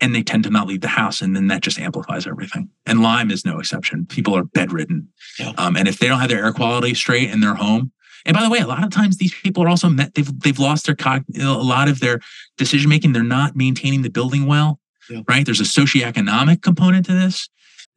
and 0.00 0.14
they 0.14 0.22
tend 0.22 0.44
to 0.44 0.50
not 0.50 0.66
leave 0.66 0.80
the 0.80 0.88
house 0.88 1.20
and 1.20 1.36
then 1.36 1.48
that 1.48 1.62
just 1.62 1.78
amplifies 1.78 2.26
everything. 2.26 2.70
And 2.86 3.02
lyme 3.02 3.30
is 3.30 3.44
no 3.44 3.58
exception. 3.58 4.06
People 4.06 4.36
are 4.36 4.44
bedridden. 4.44 5.08
Yeah. 5.38 5.52
um, 5.58 5.76
and 5.76 5.86
if 5.88 5.98
they 5.98 6.08
don't 6.08 6.20
have 6.20 6.28
their 6.28 6.44
air 6.44 6.52
quality 6.52 6.94
straight 6.94 7.30
in 7.30 7.40
their 7.40 7.54
home 7.54 7.92
and 8.26 8.36
by 8.36 8.42
the 8.42 8.50
way 8.50 8.58
a 8.58 8.66
lot 8.66 8.84
of 8.84 8.90
times 8.90 9.16
these 9.16 9.34
people 9.34 9.62
are 9.62 9.68
also 9.68 9.88
met 9.88 10.14
they've, 10.14 10.40
they've 10.40 10.58
lost 10.58 10.84
their 10.84 10.94
cog 10.94 11.24
a 11.40 11.44
lot 11.46 11.88
of 11.88 12.00
their 12.00 12.20
decision 12.58 12.90
making 12.90 13.12
they're 13.12 13.22
not 13.22 13.56
maintaining 13.56 14.02
the 14.02 14.10
building 14.10 14.46
well 14.46 14.78
yeah. 15.10 15.20
right? 15.28 15.44
There's 15.44 15.60
a 15.60 15.64
socioeconomic 15.64 16.62
component 16.62 17.06
to 17.06 17.12
this. 17.12 17.48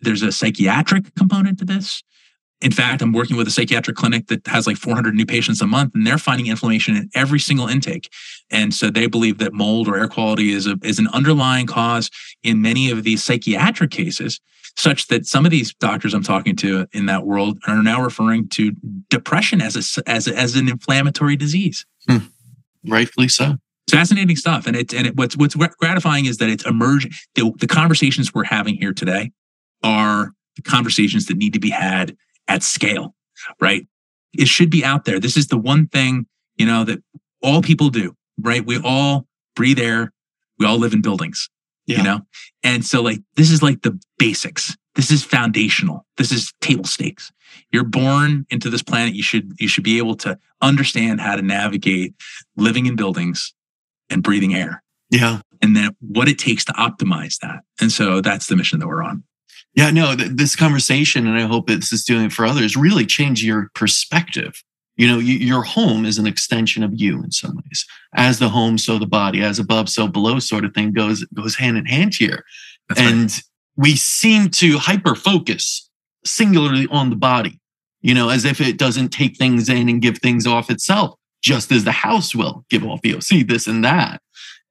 There's 0.01 0.21
a 0.21 0.31
psychiatric 0.31 1.15
component 1.15 1.59
to 1.59 1.65
this 1.65 2.03
in 2.63 2.71
fact, 2.71 3.01
I'm 3.01 3.11
working 3.11 3.35
with 3.35 3.45
a 3.45 3.51
psychiatric 3.51 3.97
clinic 3.97 4.27
that 4.27 4.47
has 4.47 4.65
like 4.65 4.77
400 4.77 5.13
new 5.13 5.25
patients 5.25 5.61
a 5.61 5.67
month, 5.67 5.93
and 5.93 6.07
they're 6.07 6.17
finding 6.17 6.47
inflammation 6.47 6.95
in 6.95 7.09
every 7.13 7.39
single 7.39 7.67
intake. 7.67 8.09
And 8.49 8.73
so 8.73 8.89
they 8.89 9.05
believe 9.05 9.37
that 9.39 9.53
mold 9.53 9.89
or 9.89 9.97
air 9.97 10.07
quality 10.07 10.53
is 10.53 10.65
a, 10.65 10.77
is 10.81 10.97
an 10.97 11.09
underlying 11.09 11.67
cause 11.67 12.09
in 12.41 12.61
many 12.61 12.89
of 12.89 13.03
these 13.03 13.21
psychiatric 13.21 13.91
cases, 13.91 14.39
such 14.77 15.07
that 15.07 15.25
some 15.25 15.43
of 15.43 15.51
these 15.51 15.73
doctors 15.73 16.13
I'm 16.13 16.23
talking 16.23 16.55
to 16.57 16.87
in 16.93 17.05
that 17.07 17.25
world 17.25 17.59
are 17.67 17.83
now 17.83 18.01
referring 18.01 18.47
to 18.49 18.71
depression 19.09 19.61
as 19.61 19.75
a, 19.97 20.09
as 20.09 20.29
a, 20.29 20.35
as 20.35 20.55
an 20.55 20.69
inflammatory 20.69 21.35
disease. 21.35 21.85
Hmm. 22.07 22.17
Rightfully 22.87 23.27
so. 23.27 23.57
It's 23.87 23.93
fascinating 23.93 24.37
stuff, 24.37 24.67
and 24.67 24.77
it's 24.77 24.93
and 24.93 25.07
it, 25.07 25.17
what's 25.17 25.35
what's 25.35 25.55
gratifying 25.55 26.25
is 26.25 26.37
that 26.37 26.47
it's 26.47 26.65
emerging. 26.65 27.11
The, 27.35 27.51
the 27.59 27.67
conversations 27.67 28.33
we're 28.33 28.45
having 28.45 28.75
here 28.75 28.93
today 28.93 29.31
are 29.83 30.31
the 30.55 30.61
conversations 30.61 31.25
that 31.25 31.35
need 31.35 31.51
to 31.51 31.59
be 31.59 31.69
had 31.69 32.15
at 32.53 32.61
scale, 32.61 33.15
right? 33.59 33.87
It 34.37 34.47
should 34.47 34.69
be 34.69 34.85
out 34.85 35.05
there. 35.05 35.19
This 35.19 35.35
is 35.35 35.47
the 35.47 35.57
one 35.57 35.87
thing, 35.87 36.27
you 36.55 36.65
know, 36.65 36.83
that 36.83 37.03
all 37.41 37.61
people 37.61 37.89
do, 37.89 38.15
right? 38.39 38.65
We 38.65 38.79
all 38.83 39.25
breathe 39.55 39.79
air. 39.79 40.13
We 40.59 40.67
all 40.67 40.77
live 40.77 40.93
in 40.93 41.01
buildings, 41.01 41.49
yeah. 41.87 41.97
you 41.97 42.03
know? 42.03 42.21
And 42.61 42.85
so 42.85 43.01
like, 43.01 43.21
this 43.35 43.49
is 43.49 43.63
like 43.63 43.81
the 43.81 43.99
basics. 44.19 44.77
This 44.95 45.09
is 45.09 45.23
foundational. 45.23 46.05
This 46.17 46.31
is 46.31 46.53
table 46.61 46.85
stakes. 46.85 47.31
You're 47.71 47.83
born 47.83 48.45
into 48.51 48.69
this 48.69 48.83
planet. 48.83 49.15
You 49.15 49.23
should, 49.23 49.53
you 49.59 49.67
should 49.67 49.83
be 49.83 49.97
able 49.97 50.15
to 50.17 50.37
understand 50.61 51.21
how 51.21 51.35
to 51.35 51.41
navigate 51.41 52.13
living 52.55 52.85
in 52.85 52.95
buildings 52.95 53.53
and 54.11 54.21
breathing 54.21 54.53
air. 54.53 54.83
Yeah. 55.09 55.41
And 55.61 55.75
then 55.75 55.95
what 55.99 56.27
it 56.27 56.37
takes 56.37 56.65
to 56.65 56.73
optimize 56.73 57.39
that. 57.39 57.63
And 57.81 57.91
so 57.91 58.21
that's 58.21 58.47
the 58.47 58.55
mission 58.55 58.79
that 58.79 58.87
we're 58.87 59.03
on. 59.03 59.23
Yeah, 59.75 59.89
no, 59.89 60.15
th- 60.15 60.31
this 60.33 60.55
conversation, 60.55 61.25
and 61.25 61.37
I 61.37 61.47
hope 61.47 61.67
this 61.67 61.91
is 61.91 62.03
doing 62.03 62.25
it 62.25 62.33
for 62.33 62.45
others, 62.45 62.75
really 62.75 63.05
change 63.05 63.43
your 63.43 63.69
perspective. 63.73 64.61
You 64.97 65.07
know, 65.07 65.17
you, 65.17 65.37
your 65.37 65.63
home 65.63 66.05
is 66.05 66.19
an 66.19 66.27
extension 66.27 66.83
of 66.83 66.91
you 66.93 67.23
in 67.23 67.31
some 67.31 67.55
ways. 67.55 67.85
As 68.15 68.37
the 68.37 68.49
home, 68.49 68.77
so 68.77 68.99
the 68.99 69.07
body. 69.07 69.41
As 69.41 69.57
above, 69.57 69.89
so 69.89 70.07
below, 70.07 70.37
sort 70.37 70.65
of 70.65 70.73
thing 70.73 70.93
goes 70.93 71.25
goes 71.33 71.55
hand 71.55 71.77
in 71.77 71.85
hand 71.85 72.13
here. 72.13 72.43
That's 72.89 73.01
and 73.01 73.31
right. 73.31 73.41
we 73.75 73.95
seem 73.95 74.49
to 74.49 74.77
hyper 74.77 75.15
focus 75.15 75.89
singularly 76.23 76.87
on 76.91 77.09
the 77.09 77.15
body. 77.15 77.59
You 78.01 78.13
know, 78.13 78.29
as 78.29 78.45
if 78.45 78.61
it 78.61 78.77
doesn't 78.77 79.09
take 79.09 79.37
things 79.37 79.69
in 79.69 79.89
and 79.89 80.01
give 80.01 80.19
things 80.19 80.45
off 80.45 80.69
itself, 80.69 81.17
just 81.41 81.71
as 81.71 81.83
the 81.83 81.91
house 81.91 82.35
will 82.35 82.63
give 82.69 82.83
off 82.83 83.01
VOC, 83.01 83.47
this 83.47 83.65
and 83.65 83.83
that. 83.83 84.21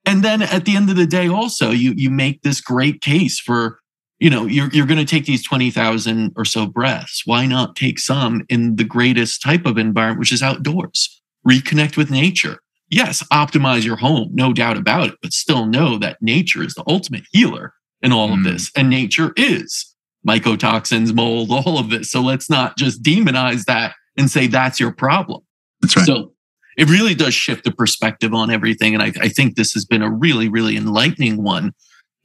And 0.05 0.23
then 0.23 0.43
at 0.43 0.65
the 0.65 0.77
end 0.77 0.91
of 0.91 0.97
the 0.97 1.07
day, 1.07 1.29
also 1.29 1.71
you 1.71 1.95
you 1.97 2.11
make 2.11 2.43
this 2.43 2.61
great 2.61 3.01
case 3.01 3.41
for 3.41 3.81
you 4.23 4.31
know, 4.31 4.47
you're, 4.47 4.69
you're 4.69 4.87
going 4.87 5.05
to 5.05 5.05
take 5.05 5.25
these 5.25 5.45
20,000 5.45 6.33
or 6.37 6.45
so 6.45 6.65
breaths. 6.65 7.23
Why 7.25 7.45
not 7.45 7.75
take 7.75 7.99
some 7.99 8.43
in 8.49 8.77
the 8.77 8.85
greatest 8.85 9.43
type 9.43 9.67
of 9.67 9.79
environment, 9.79 10.21
which 10.21 10.33
is 10.33 10.45
outdoors? 10.45 11.21
Reconnect 11.45 11.97
with 11.97 12.09
nature. 12.09 12.59
Yes, 12.89 13.25
optimize 13.33 13.85
your 13.85 13.97
home, 13.97 14.29
no 14.33 14.53
doubt 14.53 14.77
about 14.77 15.09
it, 15.09 15.17
but 15.23 15.33
still 15.33 15.67
know 15.67 15.99
that 15.99 16.23
nature 16.23 16.63
is 16.63 16.75
the 16.75 16.85
ultimate 16.87 17.25
healer 17.33 17.75
in 18.01 18.13
all 18.13 18.29
mm. 18.29 18.35
of 18.35 18.45
this. 18.45 18.71
And 18.77 18.89
nature 18.89 19.33
is 19.37 19.93
mycotoxins, 20.25 21.13
mold, 21.13 21.51
all 21.67 21.81
of 21.81 21.91
this. 21.91 22.13
So 22.13 22.21
let's 22.21 22.49
not 22.49 22.79
just 22.79 23.03
demonize 23.03 23.65
that 23.65 23.97
and 24.17 24.31
say 24.31 24.47
that's 24.47 24.79
your 24.79 24.93
problem. 24.93 25.41
That's 25.81 25.97
right. 25.97 26.07
So 26.07 26.33
it 26.77 26.89
really 26.89 27.17
does 27.17 27.35
shift 27.35 27.65
the 27.65 27.73
perspective 27.73 28.33
on 28.35 28.53
everything. 28.53 28.95
And 28.95 29.03
I, 29.03 29.13
I 29.21 29.29
think 29.31 29.57
this 29.57 29.73
has 29.73 29.85
been 29.85 30.03
a 30.03 30.11
really, 30.11 30.49
really 30.49 30.77
enlightening 30.77 31.43
one 31.43 31.73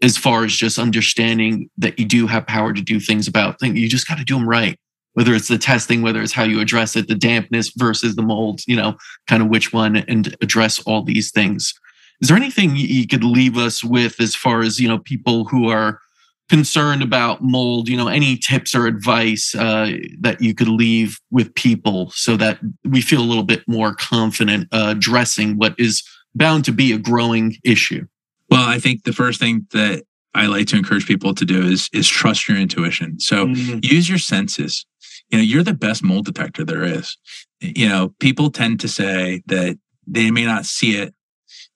as 0.01 0.17
far 0.17 0.43
as 0.43 0.55
just 0.55 0.77
understanding 0.77 1.69
that 1.77 1.97
you 1.97 2.05
do 2.05 2.27
have 2.27 2.45
power 2.45 2.73
to 2.73 2.81
do 2.81 2.99
things 2.99 3.27
about 3.27 3.59
things. 3.59 3.79
You 3.79 3.89
just 3.89 4.07
got 4.07 4.17
to 4.17 4.23
do 4.23 4.35
them 4.35 4.47
right. 4.47 4.79
Whether 5.13 5.33
it's 5.33 5.47
the 5.47 5.57
testing, 5.57 6.03
whether 6.03 6.21
it's 6.21 6.33
how 6.33 6.43
you 6.43 6.59
address 6.59 6.95
it, 6.95 7.07
the 7.07 7.15
dampness 7.15 7.71
versus 7.75 8.15
the 8.15 8.21
mold, 8.21 8.61
you 8.67 8.75
know, 8.75 8.95
kind 9.27 9.41
of 9.41 9.49
which 9.49 9.73
one 9.73 9.95
and 9.97 10.35
address 10.41 10.79
all 10.81 11.01
these 11.01 11.31
things. 11.31 11.73
Is 12.21 12.27
there 12.27 12.37
anything 12.37 12.75
you 12.75 13.07
could 13.07 13.23
leave 13.23 13.57
us 13.57 13.83
with 13.83 14.19
as 14.21 14.35
far 14.35 14.61
as 14.61 14.79
you 14.79 14.87
know 14.87 14.99
people 14.99 15.45
who 15.45 15.69
are 15.69 15.99
concerned 16.49 17.01
about 17.01 17.43
mold? 17.43 17.89
You 17.89 17.97
know, 17.97 18.07
any 18.07 18.37
tips 18.37 18.75
or 18.75 18.85
advice 18.85 19.55
uh, 19.55 19.93
that 20.19 20.39
you 20.39 20.53
could 20.53 20.67
leave 20.67 21.19
with 21.31 21.53
people 21.55 22.11
so 22.11 22.37
that 22.37 22.59
we 22.85 23.01
feel 23.01 23.21
a 23.21 23.25
little 23.25 23.43
bit 23.43 23.63
more 23.67 23.95
confident 23.95 24.67
uh, 24.71 24.93
addressing 24.95 25.57
what 25.57 25.73
is 25.79 26.03
bound 26.35 26.65
to 26.65 26.71
be 26.71 26.91
a 26.91 26.99
growing 26.99 27.57
issue? 27.63 28.05
Well, 28.49 28.67
I 28.67 28.79
think 28.79 29.03
the 29.03 29.13
first 29.13 29.39
thing 29.39 29.67
that 29.71 30.03
I 30.33 30.45
like 30.45 30.67
to 30.67 30.77
encourage 30.77 31.07
people 31.07 31.33
to 31.33 31.45
do 31.45 31.63
is 31.63 31.89
is 31.93 32.07
trust 32.07 32.47
your 32.47 32.57
intuition. 32.57 33.19
So 33.19 33.47
mm-hmm. 33.47 33.79
use 33.81 34.07
your 34.07 34.19
senses. 34.19 34.85
You 35.29 35.39
know, 35.39 35.43
you're 35.43 35.63
the 35.63 35.73
best 35.73 36.03
mold 36.03 36.25
detector 36.25 36.63
there 36.63 36.83
is. 36.83 37.17
You 37.59 37.89
know, 37.89 38.13
people 38.19 38.49
tend 38.51 38.79
to 38.81 38.87
say 38.87 39.41
that 39.47 39.77
they 40.05 40.31
may 40.31 40.45
not 40.45 40.65
see 40.65 40.95
it, 40.95 41.13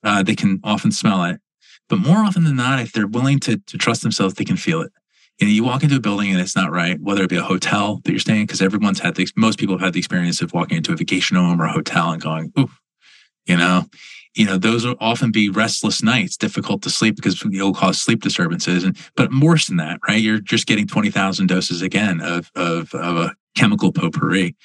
uh, 0.04 0.24
they 0.24 0.36
can 0.36 0.60
often 0.64 0.92
smell 0.92 1.24
it, 1.26 1.42
but 1.90 2.00
more 2.00 2.20
often 2.20 2.44
than 2.44 2.56
not, 2.56 2.80
if 2.80 2.94
they're 2.94 3.08
willing 3.08 3.40
to 3.42 3.58
to 3.58 3.78
trust 3.78 4.04
themselves, 4.04 4.36
they 4.36 4.46
can 4.46 4.58
feel 4.58 4.82
it. 4.82 4.92
You 5.40 5.48
know, 5.48 5.54
you 5.54 5.64
walk 5.64 5.82
into 5.84 5.96
a 5.96 6.00
building 6.00 6.30
and 6.32 6.40
it's 6.40 6.56
not 6.56 6.72
right, 6.72 7.02
whether 7.02 7.24
it 7.24 7.30
be 7.30 7.38
a 7.38 7.44
hotel 7.44 8.00
that 8.04 8.12
you're 8.12 8.20
staying, 8.20 8.46
because 8.46 8.62
everyone's 8.62 9.00
had 9.00 9.16
the 9.16 9.28
most 9.36 9.58
people 9.60 9.76
have 9.76 9.86
had 9.86 9.94
the 9.94 10.00
experience 10.00 10.40
of 10.42 10.54
walking 10.54 10.78
into 10.78 10.94
a 10.94 10.96
vacation 10.96 11.36
home 11.36 11.60
or 11.60 11.66
a 11.66 11.74
hotel 11.74 12.12
and 12.12 12.22
going, 12.22 12.54
ooh, 12.60 12.70
you 13.46 13.58
know, 13.58 13.86
you 14.34 14.46
know 14.46 14.58
those 14.58 14.86
will 14.86 14.96
often 15.00 15.32
be 15.32 15.50
restless 15.50 16.02
nights 16.02 16.38
difficult 16.38 16.82
to 16.84 16.90
sleep 16.90 17.16
because 17.16 17.44
it'll 17.46 17.74
cause 17.74 18.02
sleep 18.02 18.22
disturbances. 18.22 18.84
And 18.84 18.98
but 19.16 19.30
worse 19.34 19.68
than 19.68 19.78
that 19.78 20.00
right? 20.08 20.22
You're 20.22 20.40
just 20.40 20.68
getting 20.68 20.88
20,000 20.88 21.48
doses 21.48 21.82
again 21.82 22.22
of, 22.22 22.50
of 22.56 22.94
of 22.94 23.18
a 23.18 23.36
chemical 23.56 23.92
potpourri. 23.92 24.56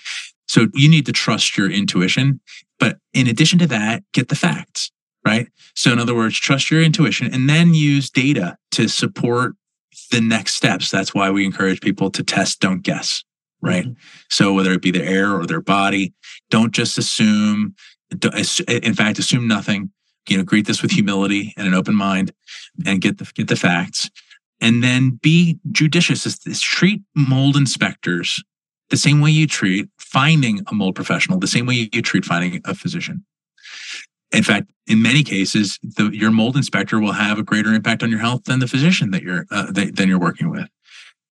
So 0.49 0.69
you 0.75 0.89
need 0.89 1.07
to 1.07 1.13
trust 1.13 1.57
your 1.57 1.71
intuition. 1.71 2.41
But 2.79 2.99
in 3.13 3.27
addition 3.27 3.59
to 3.61 3.67
that 3.69 4.05
get 4.13 4.29
the 4.29 4.37
facts 4.37 4.91
right? 5.25 5.49
So 5.75 5.93
in 5.93 5.99
other 5.99 6.15
words 6.15 6.39
trust 6.39 6.71
your 6.71 6.83
intuition 6.83 7.33
and 7.33 7.49
then 7.49 7.75
use 7.75 8.11
data 8.11 8.57
to 8.73 8.89
support 8.89 9.55
the 10.13 10.21
next 10.21 10.55
steps. 10.55 10.91
That's 10.91 11.15
why 11.15 11.31
we 11.31 11.45
encourage 11.45 11.81
people 11.81 12.11
to 12.11 12.23
test 12.23 12.61
don't 12.61 12.83
guess 12.83 13.25
right? 13.63 13.85
Mm-hmm. 13.85 13.93
so 14.29 14.53
whether 14.53 14.73
it 14.73 14.83
be 14.83 14.91
their 14.91 15.09
air 15.09 15.33
or 15.33 15.47
their 15.47 15.63
body 15.63 16.13
don't 16.51 16.73
just 16.73 16.99
assume 16.99 17.75
in 18.11 18.95
fact, 18.95 19.19
assume 19.19 19.49
nothing. 19.49 19.91
You 20.29 20.39
know, 20.39 20.43
greet 20.43 20.67
this 20.67 20.83
with 20.83 20.91
humility 20.91 21.55
and 21.57 21.69
an 21.69 21.75
open 21.75 21.95
mind, 21.95 22.33
and 22.85 23.01
get 23.01 23.19
the 23.19 23.31
get 23.35 23.49
the 23.49 23.57
facts, 23.57 24.11
and 24.61 24.83
then 24.83 25.19
be 25.23 25.59
judicious. 25.71 26.39
Treat 26.61 27.03
mold 27.15 27.57
inspectors 27.57 28.43
the 28.91 28.97
same 28.97 29.21
way 29.21 29.31
you 29.31 29.47
treat 29.47 29.89
finding 29.99 30.61
a 30.69 30.75
mold 30.75 30.95
professional, 30.95 31.39
the 31.39 31.47
same 31.47 31.67
way 31.67 31.89
you 31.93 32.03
treat 32.03 32.25
finding 32.25 32.61
a 32.65 32.75
physician. 32.75 33.25
In 34.33 34.43
fact, 34.43 34.71
in 34.87 35.03
many 35.03 35.23
cases, 35.23 35.79
the, 35.83 36.11
your 36.11 36.31
mold 36.31 36.57
inspector 36.57 36.99
will 37.01 37.13
have 37.13 37.39
a 37.39 37.43
greater 37.43 37.73
impact 37.73 38.03
on 38.03 38.11
your 38.11 38.21
health 38.21 38.45
than 38.45 38.59
the 38.59 38.67
physician 38.67 39.11
that 39.13 39.23
you're 39.23 39.47
uh, 39.51 39.71
than 39.71 40.09
you're 40.09 40.19
working 40.19 40.51
with. 40.51 40.69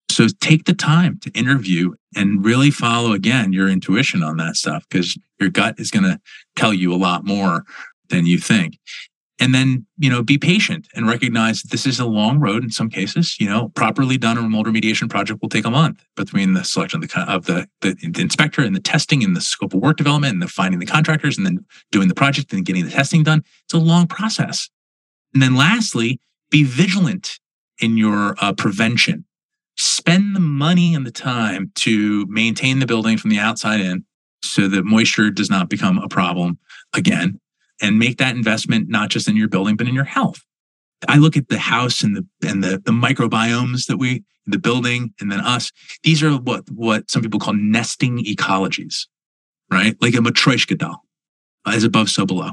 So 0.09 0.27
take 0.39 0.65
the 0.65 0.73
time 0.73 1.19
to 1.19 1.31
interview 1.31 1.93
and 2.15 2.45
really 2.45 2.71
follow 2.71 3.11
again 3.11 3.51
your 3.51 3.67
intuition 3.67 4.23
on 4.23 4.37
that 4.37 4.55
stuff 4.55 4.85
because 4.89 5.17
your 5.39 5.49
gut 5.49 5.75
is 5.77 5.91
going 5.91 6.03
to 6.03 6.19
tell 6.55 6.73
you 6.73 6.93
a 6.93 6.95
lot 6.95 7.25
more 7.25 7.65
than 8.09 8.25
you 8.25 8.37
think. 8.37 8.77
And 9.37 9.53
then, 9.53 9.85
you 9.97 10.09
know, 10.09 10.23
be 10.23 10.37
patient 10.37 10.87
and 10.95 11.07
recognize 11.07 11.61
that 11.61 11.71
this 11.71 11.85
is 11.85 11.99
a 11.99 12.05
long 12.05 12.39
road 12.39 12.63
in 12.63 12.69
some 12.69 12.89
cases. 12.89 13.35
You 13.37 13.49
know, 13.49 13.67
properly 13.75 14.17
done 14.17 14.37
a 14.37 14.41
mold 14.41 14.67
remediation 14.67 15.09
project 15.09 15.41
will 15.41 15.49
take 15.49 15.65
a 15.65 15.69
month 15.69 16.05
between 16.15 16.53
the 16.53 16.63
selection 16.63 17.03
of 17.03 17.09
the, 17.09 17.19
of 17.29 17.45
the, 17.45 17.67
the, 17.81 17.95
the 17.95 18.21
inspector 18.21 18.61
and 18.61 18.73
the 18.73 18.79
testing 18.79 19.23
and 19.23 19.35
the 19.35 19.41
scope 19.41 19.73
of 19.73 19.81
work 19.81 19.97
development 19.97 20.33
and 20.33 20.41
the 20.41 20.47
finding 20.47 20.79
the 20.79 20.85
contractors 20.85 21.37
and 21.37 21.45
then 21.45 21.65
doing 21.91 22.07
the 22.07 22.15
project 22.15 22.53
and 22.53 22.65
getting 22.65 22.85
the 22.85 22.91
testing 22.91 23.23
done. 23.23 23.43
It's 23.65 23.73
a 23.73 23.77
long 23.77 24.07
process. 24.07 24.69
And 25.33 25.43
then 25.43 25.55
lastly, 25.55 26.21
be 26.49 26.63
vigilant 26.63 27.39
in 27.81 27.97
your 27.97 28.35
uh, 28.39 28.53
prevention 28.53 29.25
spend 29.77 30.35
the 30.35 30.39
money 30.39 30.93
and 30.93 31.05
the 31.05 31.11
time 31.11 31.71
to 31.75 32.25
maintain 32.27 32.79
the 32.79 32.85
building 32.85 33.17
from 33.17 33.29
the 33.29 33.39
outside 33.39 33.81
in 33.81 34.05
so 34.41 34.67
that 34.67 34.85
moisture 34.85 35.29
does 35.29 35.49
not 35.49 35.69
become 35.69 35.97
a 35.97 36.07
problem 36.07 36.57
again 36.93 37.39
and 37.81 37.99
make 37.99 38.17
that 38.17 38.35
investment 38.35 38.87
not 38.89 39.09
just 39.09 39.27
in 39.27 39.35
your 39.35 39.49
building 39.49 39.75
but 39.75 39.87
in 39.87 39.95
your 39.95 40.05
health. 40.05 40.45
I 41.07 41.17
look 41.17 41.35
at 41.35 41.49
the 41.49 41.57
house 41.57 42.03
and 42.03 42.15
the 42.15 42.25
and 42.47 42.63
the, 42.63 42.81
the 42.83 42.91
microbiomes 42.91 43.87
that 43.87 43.97
we 43.97 44.23
the 44.47 44.59
building 44.59 45.13
and 45.19 45.31
then 45.31 45.39
us. 45.39 45.71
These 46.03 46.23
are 46.23 46.31
what 46.31 46.69
what 46.71 47.09
some 47.09 47.21
people 47.21 47.39
call 47.39 47.53
nesting 47.53 48.23
ecologies 48.23 49.05
right? 49.71 49.95
Like 50.01 50.13
a 50.13 50.17
matryoshka 50.17 50.77
doll 50.77 51.03
as 51.65 51.83
above 51.83 52.09
so 52.09 52.25
below. 52.25 52.51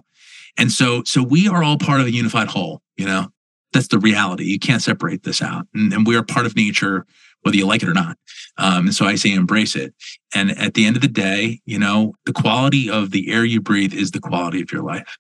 And 0.59 0.71
so 0.71 1.03
so 1.05 1.23
we 1.23 1.49
are 1.49 1.63
all 1.63 1.79
part 1.79 2.01
of 2.01 2.07
a 2.07 2.13
unified 2.13 2.49
whole 2.49 2.83
you 2.97 3.07
know 3.07 3.29
that's 3.73 3.89
the 3.89 3.99
reality. 3.99 4.45
You 4.45 4.59
can't 4.59 4.83
separate 4.83 5.23
this 5.23 5.43
out. 5.43 5.67
And, 5.75 5.93
and 5.93 6.07
we 6.07 6.17
are 6.17 6.23
part 6.23 6.47
of 6.47 6.57
nature, 6.57 7.07
whether 7.43 7.57
you 7.57 7.67
like 7.67 7.83
it 7.83 7.89
or 7.89 7.95
not. 7.95 8.17
Um, 8.59 8.87
and 8.87 8.95
so 8.95 9.07
I 9.07 9.15
say 9.15 9.33
embrace 9.33 9.75
it. 9.75 9.95
And 10.35 10.57
at 10.59 10.75
the 10.75 10.87
end 10.87 10.97
of 10.97 11.03
the 11.03 11.09
day, 11.09 11.61
you 11.65 11.79
know, 11.79 12.15
the 12.27 12.33
quality 12.33 12.91
of 12.91 13.11
the 13.11 13.33
air 13.33 13.45
you 13.45 13.61
breathe 13.61 13.95
is 13.95 14.11
the 14.11 14.21
quality 14.21 14.61
of 14.61 14.73
your 14.73 14.83
life. 14.83 15.17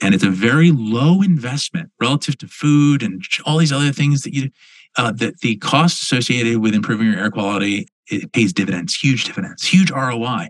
And 0.00 0.14
it's 0.14 0.24
a 0.24 0.30
very 0.30 0.72
low 0.72 1.22
investment 1.22 1.90
relative 2.00 2.36
to 2.38 2.48
food 2.48 3.02
and 3.02 3.22
all 3.46 3.58
these 3.58 3.72
other 3.72 3.92
things 3.92 4.22
that 4.22 4.34
you, 4.34 4.50
uh, 4.98 5.12
that 5.12 5.40
the 5.40 5.56
cost 5.56 6.02
associated 6.02 6.58
with 6.58 6.74
improving 6.74 7.10
your 7.10 7.18
air 7.18 7.30
quality 7.30 7.86
it 8.08 8.32
pays 8.32 8.52
dividends, 8.52 8.94
huge 8.94 9.24
dividends, 9.24 9.66
huge 9.66 9.90
ROI, 9.90 10.48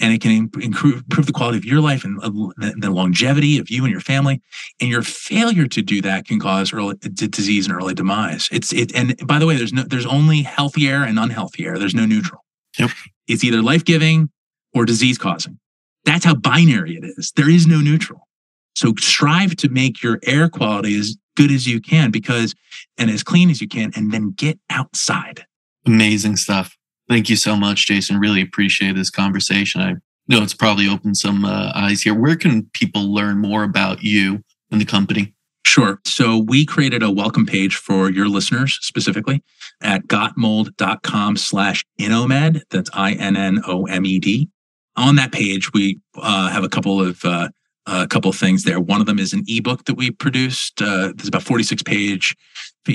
and 0.00 0.12
it 0.12 0.20
can 0.20 0.32
improve, 0.32 1.02
improve 1.02 1.26
the 1.26 1.32
quality 1.32 1.58
of 1.58 1.64
your 1.64 1.80
life 1.80 2.04
and 2.04 2.18
uh, 2.22 2.30
the 2.76 2.90
longevity 2.90 3.58
of 3.58 3.70
you 3.70 3.84
and 3.84 3.92
your 3.92 4.00
family. 4.00 4.42
And 4.80 4.90
your 4.90 5.02
failure 5.02 5.66
to 5.66 5.82
do 5.82 6.00
that 6.02 6.26
can 6.26 6.40
cause 6.40 6.72
early 6.72 6.96
disease 6.96 7.66
and 7.66 7.74
early 7.74 7.94
demise. 7.94 8.48
It's 8.50 8.72
it. 8.72 8.94
And 8.94 9.16
by 9.26 9.38
the 9.38 9.46
way, 9.46 9.56
there's 9.56 9.72
no 9.72 9.82
there's 9.82 10.06
only 10.06 10.42
healthy 10.42 10.88
air 10.88 11.04
and 11.04 11.18
unhealthy 11.18 11.66
air. 11.66 11.78
There's 11.78 11.94
no 11.94 12.06
neutral. 12.06 12.44
Yep. 12.78 12.90
It's 13.26 13.44
either 13.44 13.62
life 13.62 13.84
giving 13.84 14.30
or 14.74 14.84
disease 14.84 15.18
causing. 15.18 15.58
That's 16.04 16.24
how 16.24 16.34
binary 16.34 16.96
it 16.96 17.04
is. 17.04 17.32
There 17.36 17.50
is 17.50 17.66
no 17.66 17.80
neutral. 17.80 18.28
So 18.74 18.94
strive 18.98 19.56
to 19.56 19.68
make 19.68 20.02
your 20.02 20.20
air 20.22 20.48
quality 20.48 20.98
as 20.98 21.16
good 21.36 21.50
as 21.50 21.66
you 21.66 21.80
can 21.80 22.10
because 22.10 22.54
and 22.96 23.10
as 23.10 23.22
clean 23.22 23.50
as 23.50 23.60
you 23.60 23.68
can, 23.68 23.92
and 23.94 24.12
then 24.12 24.32
get 24.36 24.58
outside. 24.70 25.44
Amazing 25.86 26.36
stuff. 26.36 26.77
Thank 27.08 27.30
you 27.30 27.36
so 27.36 27.56
much, 27.56 27.86
Jason. 27.86 28.18
Really 28.18 28.42
appreciate 28.42 28.94
this 28.94 29.10
conversation. 29.10 29.80
I 29.80 29.94
know 30.28 30.42
it's 30.42 30.54
probably 30.54 30.86
opened 30.88 31.16
some 31.16 31.44
uh, 31.44 31.72
eyes 31.74 32.02
here. 32.02 32.14
Where 32.14 32.36
can 32.36 32.68
people 32.74 33.12
learn 33.12 33.38
more 33.38 33.62
about 33.62 34.02
you 34.02 34.44
and 34.70 34.80
the 34.80 34.84
company? 34.84 35.34
Sure. 35.66 36.00
So 36.04 36.38
we 36.38 36.66
created 36.66 37.02
a 37.02 37.10
welcome 37.10 37.46
page 37.46 37.76
for 37.76 38.10
your 38.10 38.28
listeners 38.28 38.78
specifically 38.82 39.42
at 39.82 40.06
gotmold.com 40.06 41.36
slash 41.36 41.84
innomed. 41.98 42.62
That's 42.70 42.90
I-N-N-O-M-E-D. 42.92 44.48
On 44.96 45.16
that 45.16 45.32
page, 45.32 45.72
we 45.72 46.00
uh, 46.16 46.50
have 46.50 46.64
a 46.64 46.68
couple 46.68 47.00
of 47.00 47.24
uh, 47.24 47.48
a 47.86 48.06
couple 48.06 48.28
of 48.28 48.36
things 48.36 48.64
there. 48.64 48.80
One 48.80 49.00
of 49.00 49.06
them 49.06 49.18
is 49.18 49.32
an 49.32 49.44
ebook 49.46 49.84
that 49.84 49.94
we 49.94 50.10
produced. 50.10 50.82
Uh, 50.82 51.12
there's 51.14 51.28
about 51.28 51.42
46 51.42 51.82
page 51.82 52.36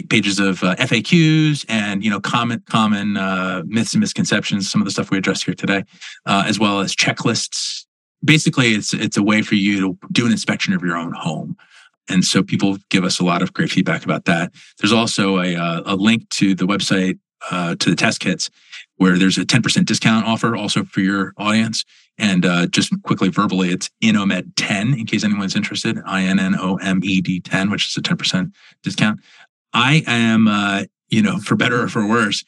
pages 0.01 0.39
of 0.39 0.63
uh, 0.63 0.75
FAQs 0.75 1.65
and 1.69 2.03
you 2.03 2.09
know 2.09 2.19
common 2.19 2.63
common 2.69 3.17
uh, 3.17 3.63
myths 3.65 3.93
and 3.93 4.01
misconceptions. 4.01 4.69
Some 4.69 4.81
of 4.81 4.85
the 4.85 4.91
stuff 4.91 5.11
we 5.11 5.17
addressed 5.17 5.45
here 5.45 5.53
today, 5.53 5.83
uh, 6.25 6.43
as 6.47 6.59
well 6.59 6.79
as 6.79 6.95
checklists. 6.95 7.85
Basically, 8.25 8.69
it's 8.69 8.93
it's 8.93 9.17
a 9.17 9.23
way 9.23 9.41
for 9.41 9.55
you 9.55 9.79
to 9.81 9.97
do 10.11 10.25
an 10.25 10.31
inspection 10.31 10.73
of 10.73 10.81
your 10.81 10.97
own 10.97 11.13
home. 11.13 11.55
And 12.09 12.25
so 12.25 12.43
people 12.43 12.77
give 12.89 13.03
us 13.05 13.19
a 13.19 13.23
lot 13.23 13.41
of 13.41 13.53
great 13.53 13.71
feedback 13.71 14.03
about 14.03 14.25
that. 14.25 14.51
There's 14.79 14.91
also 14.91 15.39
a, 15.39 15.55
uh, 15.55 15.83
a 15.85 15.95
link 15.95 16.27
to 16.31 16.53
the 16.53 16.65
website 16.65 17.17
uh, 17.49 17.75
to 17.75 17.89
the 17.89 17.95
test 17.95 18.19
kits 18.19 18.49
where 18.97 19.17
there's 19.17 19.37
a 19.37 19.45
10% 19.45 19.85
discount 19.85 20.25
offer 20.25 20.55
also 20.55 20.83
for 20.83 21.01
your 21.01 21.33
audience. 21.37 21.83
And 22.17 22.45
uh, 22.45 22.67
just 22.67 22.93
quickly 23.03 23.29
verbally, 23.29 23.69
it's 23.69 23.89
InnoMed 24.03 24.53
10 24.55 24.93
in 24.93 25.05
case 25.05 25.23
anyone's 25.23 25.55
interested. 25.55 25.97
I 26.05 26.23
N 26.23 26.39
N 26.39 26.55
O 26.59 26.75
M 26.75 26.99
E 27.03 27.21
D 27.21 27.39
10, 27.39 27.71
which 27.71 27.87
is 27.87 27.97
a 27.97 28.01
10% 28.01 28.51
discount. 28.83 29.19
I 29.73 30.03
am, 30.07 30.47
uh, 30.47 30.83
you 31.09 31.21
know, 31.21 31.39
for 31.39 31.55
better 31.55 31.81
or 31.81 31.87
for 31.87 32.07
worse, 32.07 32.43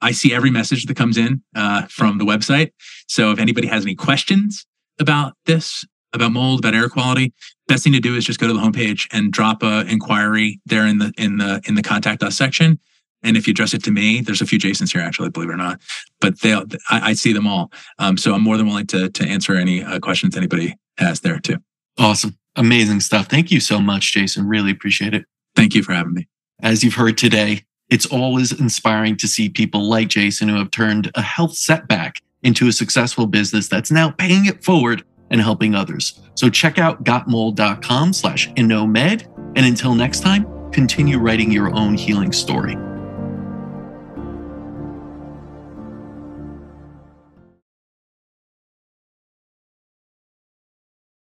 I 0.00 0.12
see 0.12 0.32
every 0.32 0.50
message 0.50 0.86
that 0.86 0.96
comes 0.96 1.16
in 1.16 1.42
uh, 1.54 1.86
from 1.88 2.18
the 2.18 2.24
website. 2.24 2.70
So 3.06 3.30
if 3.32 3.38
anybody 3.38 3.66
has 3.66 3.84
any 3.84 3.94
questions 3.94 4.66
about 4.98 5.34
this, 5.46 5.84
about 6.12 6.32
mold, 6.32 6.60
about 6.60 6.74
air 6.74 6.88
quality, 6.88 7.32
best 7.68 7.84
thing 7.84 7.92
to 7.92 8.00
do 8.00 8.16
is 8.16 8.24
just 8.24 8.40
go 8.40 8.46
to 8.46 8.52
the 8.52 8.60
homepage 8.60 9.06
and 9.12 9.32
drop 9.32 9.62
a 9.62 9.84
inquiry 9.88 10.60
there 10.66 10.86
in 10.86 10.98
the 10.98 11.12
in 11.16 11.38
the 11.38 11.60
in 11.66 11.74
the 11.74 11.82
contact 11.82 12.22
us 12.22 12.36
section. 12.36 12.78
And 13.22 13.36
if 13.36 13.46
you 13.46 13.50
address 13.50 13.74
it 13.74 13.84
to 13.84 13.90
me, 13.90 14.22
there's 14.22 14.40
a 14.40 14.46
few 14.46 14.58
Jasons 14.58 14.92
here, 14.92 15.02
actually, 15.02 15.28
believe 15.28 15.50
it 15.50 15.52
or 15.52 15.56
not, 15.56 15.80
but 16.20 16.40
they 16.40 16.54
I, 16.54 16.64
I 16.90 17.12
see 17.12 17.32
them 17.32 17.46
all. 17.46 17.70
Um, 17.98 18.16
so 18.16 18.34
I'm 18.34 18.42
more 18.42 18.56
than 18.56 18.66
willing 18.66 18.86
to 18.88 19.10
to 19.10 19.24
answer 19.24 19.54
any 19.54 19.84
uh, 19.84 20.00
questions 20.00 20.36
anybody 20.36 20.76
has 20.98 21.20
there 21.20 21.38
too. 21.38 21.58
Awesome, 21.98 22.36
amazing 22.56 23.00
stuff. 23.00 23.26
Thank 23.26 23.50
you 23.50 23.60
so 23.60 23.80
much, 23.80 24.12
Jason. 24.12 24.48
Really 24.48 24.70
appreciate 24.70 25.14
it. 25.14 25.26
Thank 25.54 25.74
you 25.74 25.82
for 25.82 25.92
having 25.92 26.14
me. 26.14 26.28
As 26.62 26.84
you've 26.84 26.94
heard 26.94 27.16
today, 27.16 27.64
it's 27.88 28.06
always 28.06 28.52
inspiring 28.52 29.16
to 29.16 29.26
see 29.26 29.48
people 29.48 29.88
like 29.88 30.08
Jason 30.08 30.48
who 30.48 30.56
have 30.56 30.70
turned 30.70 31.10
a 31.14 31.22
health 31.22 31.54
setback 31.54 32.20
into 32.42 32.68
a 32.68 32.72
successful 32.72 33.26
business 33.26 33.68
that's 33.68 33.90
now 33.90 34.10
paying 34.10 34.46
it 34.46 34.62
forward 34.62 35.02
and 35.30 35.40
helping 35.40 35.74
others. 35.74 36.20
So 36.34 36.50
check 36.50 36.78
out 36.78 37.04
gotmold.com 37.04 38.12
slash 38.12 38.50
innomed. 38.56 39.26
And 39.56 39.66
until 39.66 39.94
next 39.94 40.20
time, 40.20 40.46
continue 40.70 41.18
writing 41.18 41.50
your 41.50 41.74
own 41.74 41.94
healing 41.94 42.32
story. 42.32 42.76